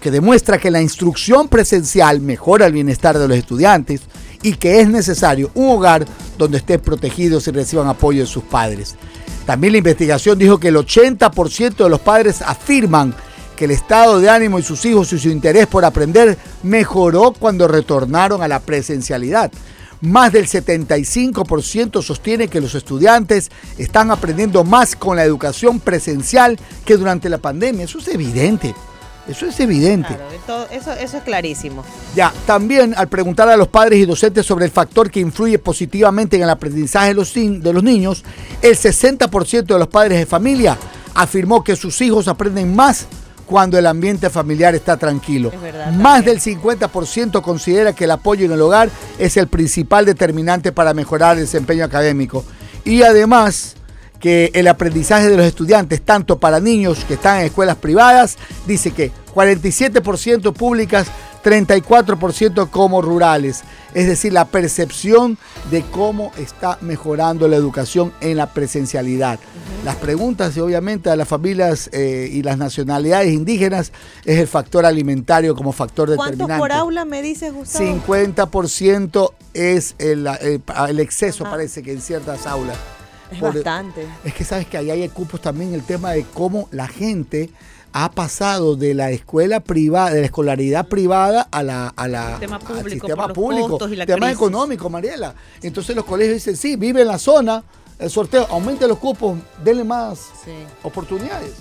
que 0.00 0.10
demuestra 0.10 0.58
que 0.58 0.70
la 0.70 0.80
instrucción 0.80 1.48
presencial 1.48 2.20
mejora 2.20 2.66
el 2.66 2.72
bienestar 2.72 3.18
de 3.18 3.26
los 3.26 3.36
estudiantes 3.36 4.02
y 4.42 4.54
que 4.54 4.80
es 4.80 4.88
necesario 4.88 5.50
un 5.54 5.70
hogar 5.70 6.06
donde 6.38 6.58
estén 6.58 6.80
protegidos 6.80 7.48
y 7.48 7.50
reciban 7.50 7.88
apoyo 7.88 8.20
de 8.20 8.26
sus 8.26 8.44
padres. 8.44 8.94
También 9.46 9.72
la 9.72 9.78
investigación 9.78 10.38
dijo 10.38 10.58
que 10.58 10.68
el 10.68 10.76
80% 10.76 11.76
de 11.76 11.88
los 11.88 12.00
padres 12.00 12.42
afirman 12.42 13.14
que 13.56 13.64
el 13.64 13.72
estado 13.72 14.20
de 14.20 14.30
ánimo 14.30 14.58
de 14.58 14.62
sus 14.62 14.84
hijos 14.84 15.12
y 15.12 15.18
su 15.18 15.28
interés 15.30 15.66
por 15.66 15.84
aprender 15.84 16.36
mejoró 16.62 17.32
cuando 17.32 17.66
retornaron 17.66 18.42
a 18.42 18.48
la 18.48 18.60
presencialidad. 18.60 19.50
Más 20.02 20.30
del 20.32 20.46
75% 20.46 22.02
sostiene 22.02 22.48
que 22.48 22.60
los 22.60 22.74
estudiantes 22.74 23.50
están 23.78 24.10
aprendiendo 24.10 24.62
más 24.62 24.94
con 24.94 25.16
la 25.16 25.24
educación 25.24 25.80
presencial 25.80 26.58
que 26.84 26.96
durante 26.96 27.28
la 27.28 27.38
pandemia. 27.38 27.84
Eso 27.84 27.98
es 27.98 28.08
evidente. 28.08 28.74
Eso 29.26 29.46
es 29.46 29.58
evidente. 29.58 30.08
Claro, 30.14 30.24
todo- 30.46 30.68
eso, 30.70 30.92
eso 30.92 31.16
es 31.16 31.22
clarísimo. 31.24 31.82
Ya, 32.14 32.32
también 32.46 32.94
al 32.96 33.08
preguntar 33.08 33.48
a 33.48 33.56
los 33.56 33.66
padres 33.68 33.98
y 33.98 34.04
docentes 34.06 34.46
sobre 34.46 34.66
el 34.66 34.70
factor 34.70 35.10
que 35.10 35.18
influye 35.18 35.58
positivamente 35.58 36.36
en 36.36 36.42
el 36.42 36.50
aprendizaje 36.50 37.08
de 37.08 37.14
los, 37.14 37.34
de 37.34 37.72
los 37.72 37.82
niños, 37.82 38.22
el 38.62 38.76
60% 38.76 39.64
de 39.64 39.78
los 39.78 39.88
padres 39.88 40.18
de 40.18 40.26
familia 40.26 40.78
afirmó 41.14 41.64
que 41.64 41.74
sus 41.74 42.00
hijos 42.02 42.28
aprenden 42.28 42.76
más 42.76 43.06
cuando 43.46 43.78
el 43.78 43.86
ambiente 43.86 44.28
familiar 44.28 44.74
está 44.74 44.96
tranquilo. 44.96 45.50
Es 45.52 45.60
verdad, 45.60 45.92
más 45.92 46.24
del 46.24 46.40
50% 46.40 47.40
considera 47.40 47.92
que 47.92 48.04
el 48.04 48.10
apoyo 48.10 48.44
en 48.44 48.52
el 48.52 48.60
hogar 48.60 48.90
es 49.18 49.36
el 49.36 49.46
principal 49.48 50.04
determinante 50.04 50.72
para 50.72 50.92
mejorar 50.92 51.36
el 51.36 51.44
desempeño 51.44 51.84
académico. 51.84 52.44
Y 52.84 53.02
además 53.02 53.76
que 54.20 54.50
el 54.54 54.66
aprendizaje 54.68 55.28
de 55.28 55.36
los 55.36 55.46
estudiantes, 55.46 56.02
tanto 56.02 56.38
para 56.38 56.60
niños 56.60 57.04
que 57.06 57.14
están 57.14 57.40
en 57.40 57.46
escuelas 57.46 57.76
privadas, 57.76 58.36
dice 58.66 58.90
que 58.90 59.12
47% 59.34 60.52
públicas, 60.52 61.06
34% 61.46 62.70
como 62.70 63.00
rurales. 63.02 63.62
Es 63.94 64.06
decir, 64.06 64.32
la 64.32 64.46
percepción 64.46 65.38
de 65.70 65.82
cómo 65.82 66.32
está 66.36 66.76
mejorando 66.80 67.48
la 67.48 67.56
educación 67.56 68.12
en 68.20 68.36
la 68.36 68.52
presencialidad. 68.52 69.38
Las 69.84 69.96
preguntas, 69.96 70.56
obviamente, 70.58 71.08
a 71.08 71.16
las 71.16 71.28
familias 71.28 71.88
eh, 71.92 72.28
y 72.30 72.42
las 72.42 72.58
nacionalidades 72.58 73.32
indígenas 73.32 73.92
es 74.24 74.38
el 74.38 74.48
factor 74.48 74.84
alimentario 74.84 75.54
como 75.54 75.72
factor 75.72 76.08
¿Cuántos 76.16 76.32
determinante. 76.38 76.60
por 76.60 76.72
aula 76.72 77.04
me 77.04 77.22
dices, 77.22 77.52
Gustavo? 77.54 77.84
50% 77.84 79.32
es 79.54 79.94
el, 79.98 80.26
el- 80.26 80.62
el 80.88 81.00
exceso, 81.00 81.44
parece 81.44 81.82
que 81.82 81.92
en 81.92 82.00
ciertas 82.00 82.46
aulas. 82.46 82.76
Es 83.30 83.38
Por- 83.38 83.54
bastante. 83.54 84.06
Es 84.24 84.34
que 84.34 84.44
sabes 84.44 84.66
que 84.66 84.76
ahí 84.78 84.90
hay 84.90 85.08
cupos 85.08 85.40
también 85.40 85.72
el 85.74 85.82
tema 85.82 86.10
de 86.12 86.24
cómo 86.34 86.68
la 86.70 86.86
gente 86.86 87.50
ha 87.98 88.10
pasado 88.10 88.76
de 88.76 88.92
la 88.92 89.10
escuela 89.10 89.60
privada, 89.60 90.10
de 90.10 90.20
la 90.20 90.26
escolaridad 90.26 90.86
privada 90.86 91.48
a 91.50 91.62
la, 91.62 91.88
a 91.96 92.08
la 92.08 92.30
Sistema 92.32 92.56
al 92.56 92.62
público, 92.62 92.88
sistema 93.06 93.28
público, 93.32 93.68
costos 93.70 93.90
y 93.92 93.96
la 93.96 94.04
tema 94.04 94.26
crisis. 94.26 94.36
económico, 94.36 94.90
Mariela. 94.90 95.34
Entonces 95.62 95.96
los 95.96 96.04
colegios 96.04 96.34
dicen, 96.34 96.56
sí, 96.58 96.76
vive 96.76 97.00
en 97.00 97.08
la 97.08 97.18
zona, 97.18 97.64
el 97.98 98.10
sorteo, 98.10 98.46
aumente 98.50 98.86
los 98.86 98.98
cupos, 98.98 99.38
denle 99.64 99.82
más 99.84 100.20
oportunidades. 100.82 101.52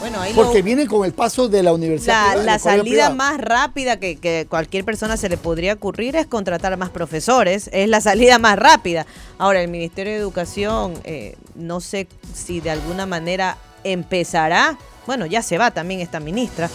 Bueno, 0.00 0.18
ahí 0.18 0.32
lo- 0.32 0.44
Porque 0.44 0.62
vienen 0.62 0.86
con 0.86 1.04
el 1.04 1.12
paso 1.12 1.48
de 1.48 1.62
la 1.62 1.74
universidad. 1.74 2.14
La, 2.14 2.30
privada, 2.32 2.44
la 2.46 2.58
salida 2.58 2.82
privado. 2.84 3.14
más 3.14 3.38
rápida 3.38 4.00
que, 4.00 4.16
que 4.16 4.46
cualquier 4.48 4.86
persona 4.86 5.18
se 5.18 5.28
le 5.28 5.36
podría 5.36 5.74
ocurrir 5.74 6.16
es 6.16 6.26
contratar 6.26 6.74
más 6.78 6.88
profesores. 6.88 7.68
Es 7.70 7.86
la 7.90 8.00
salida 8.00 8.38
más 8.38 8.58
rápida. 8.58 9.04
Ahora, 9.36 9.60
el 9.60 9.68
Ministerio 9.68 10.14
de 10.14 10.18
Educación, 10.18 10.94
eh, 11.04 11.36
no 11.54 11.80
sé 11.82 12.08
si 12.34 12.60
de 12.60 12.70
alguna 12.70 13.04
manera 13.04 13.58
empezará. 13.84 14.78
Bueno, 15.06 15.26
ya 15.26 15.42
se 15.42 15.58
va 15.58 15.70
también 15.70 16.00
esta 16.00 16.20
ministra. 16.20 16.68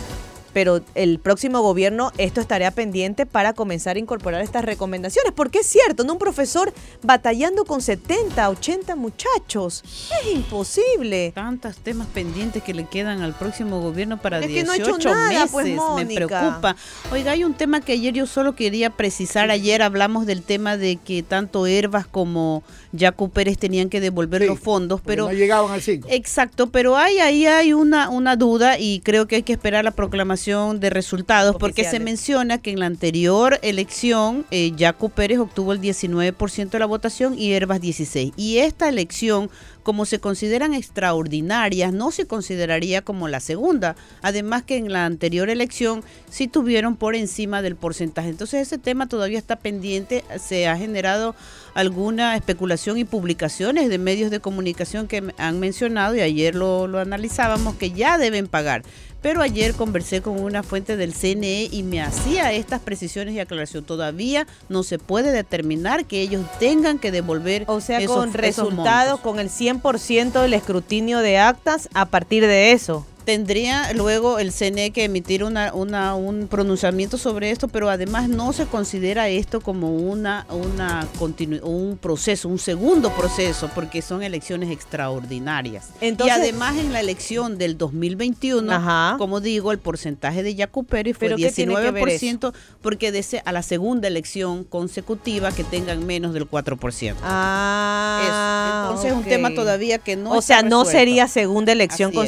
Pero 0.53 0.81
el 0.95 1.19
próximo 1.19 1.61
gobierno 1.61 2.11
esto 2.17 2.41
estaría 2.41 2.71
pendiente 2.71 3.27
para 3.27 3.53
comenzar 3.53 3.95
a 3.95 3.99
incorporar 3.99 4.41
estas 4.41 4.65
recomendaciones. 4.65 5.31
Porque 5.35 5.59
es 5.59 5.67
cierto, 5.67 6.03
¿no? 6.03 6.13
Un 6.13 6.19
profesor 6.19 6.73
batallando 7.03 7.63
con 7.63 7.79
70, 7.79 8.49
80 8.49 8.95
muchachos. 8.95 9.83
Es 9.85 10.33
imposible. 10.33 11.31
Tantos 11.35 11.75
temas 11.77 12.07
pendientes 12.07 12.63
que 12.63 12.73
le 12.73 12.85
quedan 12.85 13.21
al 13.21 13.35
próximo 13.35 13.81
gobierno 13.81 14.17
para 14.19 14.39
Es 14.39 14.47
que 14.47 14.63
18 14.63 14.79
no 14.87 14.93
ha 14.93 14.97
hecho 14.97 15.09
nada, 15.11 15.29
meses. 15.29 15.51
pues, 15.51 15.67
me 15.95 16.15
preocupa. 16.15 16.75
Oiga, 17.11 17.33
hay 17.33 17.43
un 17.43 17.53
tema 17.53 17.81
que 17.81 17.91
ayer 17.91 18.15
yo 18.15 18.25
solo 18.25 18.55
quería 18.55 18.89
precisar. 18.89 19.51
Ayer 19.51 19.83
hablamos 19.83 20.25
del 20.25 20.41
tema 20.41 20.75
de 20.75 20.95
que 20.95 21.21
tanto 21.21 21.67
Herbas 21.67 22.07
como 22.07 22.63
Jaco 22.97 23.29
Pérez 23.29 23.57
tenían 23.57 23.89
que 23.89 23.99
devolver 23.99 24.45
los 24.45 24.59
fondos, 24.59 25.01
pero 25.03 25.25
no 25.25 25.33
llegaban 25.33 25.71
al 25.71 25.81
5. 25.81 26.07
Exacto, 26.11 26.67
pero 26.67 26.97
hay 26.97 27.19
ahí 27.19 27.45
hay 27.45 27.73
una, 27.73 28.09
una 28.09 28.35
duda 28.35 28.79
y 28.79 29.01
creo 29.01 29.27
que 29.27 29.37
hay 29.37 29.43
que 29.43 29.53
esperar 29.53 29.83
la 29.83 29.91
proclamación 29.91 30.79
de 30.79 30.89
resultados 30.89 31.55
porque 31.57 31.83
se 31.83 31.99
menciona 31.99 32.57
que 32.57 32.71
en 32.71 32.79
la 32.79 32.85
anterior 32.85 33.59
elección 33.61 34.45
eh, 34.51 34.73
Jaco 34.77 35.09
Pérez 35.09 35.39
obtuvo 35.39 35.73
el 35.73 35.81
19% 35.81 36.69
de 36.69 36.79
la 36.79 36.85
votación 36.85 37.37
y 37.37 37.53
Herbas 37.53 37.81
16. 37.81 38.33
Y 38.35 38.57
esta 38.59 38.89
elección, 38.89 39.49
como 39.87 40.05
se 40.05 40.19
consideran 40.19 40.73
extraordinarias, 40.73 41.93
no 41.93 42.11
se 42.11 42.27
consideraría 42.27 43.03
como 43.03 43.29
la 43.29 43.39
segunda. 43.39 43.95
Además 44.21 44.63
que 44.63 44.75
en 44.75 44.91
la 44.91 45.05
anterior 45.05 45.49
elección 45.49 46.03
sí 46.29 46.49
tuvieron 46.49 46.97
por 46.97 47.15
encima 47.15 47.61
del 47.61 47.77
porcentaje. 47.77 48.27
Entonces 48.27 48.67
ese 48.67 48.77
tema 48.77 49.07
todavía 49.07 49.37
está 49.37 49.55
pendiente. 49.55 50.25
Se 50.41 50.67
ha 50.67 50.75
generado 50.75 51.35
alguna 51.73 52.35
especulación 52.35 52.97
y 52.97 53.05
publicaciones 53.05 53.87
de 53.87 53.97
medios 53.97 54.29
de 54.29 54.41
comunicación 54.41 55.07
que 55.07 55.23
han 55.37 55.61
mencionado 55.61 56.17
y 56.17 56.19
ayer 56.19 56.53
lo, 56.53 56.87
lo 56.87 56.99
analizábamos 56.99 57.75
que 57.75 57.91
ya 57.91 58.17
deben 58.17 58.47
pagar. 58.47 58.83
Pero 59.21 59.41
ayer 59.41 59.73
conversé 59.73 60.21
con 60.21 60.39
una 60.41 60.61
fuente 60.63 60.95
del 60.95 61.13
CNE 61.13 61.69
y 61.71 61.83
me 61.83 62.01
hacía 62.01 62.53
estas 62.53 62.79
precisiones 62.81 63.33
y 63.33 63.39
aclaración. 63.39 63.83
Todavía 63.83 64.45
no 64.69 64.83
se 64.83 64.99
puede 64.99 65.31
determinar 65.31 66.05
que 66.05 66.21
ellos 66.21 66.45
tengan 66.59 66.99
que 66.99 67.11
devolver 67.11 67.63
O 67.67 67.81
sea, 67.81 67.99
esos- 67.99 68.15
con 68.15 68.33
resultados, 68.33 69.19
con 69.19 69.39
el 69.39 69.49
100% 69.49 70.41
del 70.41 70.53
escrutinio 70.53 71.19
de 71.19 71.39
actas 71.39 71.89
a 71.93 72.05
partir 72.05 72.45
de 72.45 72.71
eso. 72.73 73.05
Tendría 73.27 73.91
luego 73.91 74.39
el 74.39 74.53
CNE 74.53 74.91
que 74.91 75.03
emitir 75.03 75.43
una, 75.43 75.73
una- 75.73 76.15
un 76.15 76.47
pronunciamiento 76.47 77.17
sobre 77.17 77.51
esto, 77.51 77.67
pero 77.67 77.89
además 77.89 78.29
no 78.29 78.53
se 78.53 78.67
considera 78.67 79.27
esto 79.27 79.59
como 79.59 79.93
una, 79.97 80.45
una 80.49 81.05
continu- 81.19 81.59
un 81.61 81.97
proceso, 81.97 82.47
un 82.47 82.57
segundo 82.57 83.11
proceso, 83.11 83.69
porque 83.75 84.01
son 84.01 84.23
elecciones 84.23 84.71
extraordinarias. 84.71 85.89
Entonces- 85.99 86.37
y 86.37 86.39
además 86.39 86.77
en 86.77 86.93
la 86.93 87.01
elección 87.01 87.57
del 87.57 87.77
2021, 87.77 88.71
Ajá. 88.71 89.15
como 89.17 89.41
digo, 89.41 89.73
el 89.73 89.79
porcentaje 89.79 90.41
de 90.41 90.55
Yacuperi 90.55 91.11
fue 91.11 91.27
¿Pero 91.27 91.35
qué 91.35 91.51
tiene 91.51 91.75
que 91.75 91.91
ver 91.91 92.05
19%, 92.05 92.53
porque 92.81 93.11
desea 93.11 93.41
a 93.43 93.51
la 93.51 93.61
segunda 93.61 94.07
elección 94.07 94.63
consecutiva 94.63 95.51
que 95.51 95.65
tengan 95.65 96.05
menos 96.05 96.33
del 96.33 96.45
4%. 96.49 97.17
Ah, 97.23 98.21
Eso. 98.23 98.83
Entonces 98.93 99.11
es 99.11 99.17
un 99.17 99.25
tema 99.29 99.53
todavía 99.53 99.97
que 99.97 100.15
no 100.15 100.31
O 100.31 100.41
sea, 100.41 100.61
no 100.61 100.83
resuelto. 100.85 100.91
sería 100.91 101.27
segunda 101.27 101.73
elección 101.73 102.11
Así 102.11 102.19
es. 102.19 102.21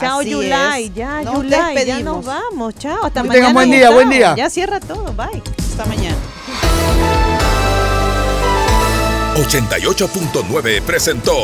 Chao, 0.00 0.20
Así 0.20 0.30
Yulai. 0.30 0.84
es. 0.86 0.94
Ya, 0.94 1.22
Nos 1.22 1.34
Yulai. 1.34 1.86
Ya 1.86 2.00
nos 2.00 2.24
vamos. 2.24 2.74
Chao. 2.78 3.04
Hasta 3.04 3.22
Que 3.22 3.28
mañana. 3.28 3.32
tengan 3.34 3.54
buen 3.54 3.70
día, 3.70 3.90
buen 3.90 4.10
día. 4.10 4.34
Ya 4.36 4.50
cierra 4.50 4.80
todo. 4.80 5.12
Bye. 5.12 5.42
Hasta 5.58 5.84
mañana. 5.86 6.16
88.9 9.36 10.82
presentó 10.82 11.34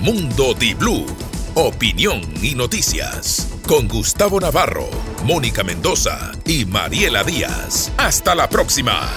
Mundo 0.00 0.54
Di 0.54 0.74
Blue. 0.74 1.06
Opinión 1.54 2.20
y 2.42 2.54
noticias. 2.54 3.48
Con 3.66 3.88
Gustavo 3.88 4.38
Navarro, 4.40 4.88
Mónica 5.24 5.62
Mendoza 5.64 6.32
y 6.44 6.64
Mariela 6.66 7.24
Díaz. 7.24 7.90
Hasta 7.96 8.34
la 8.34 8.48
próxima. 8.48 9.08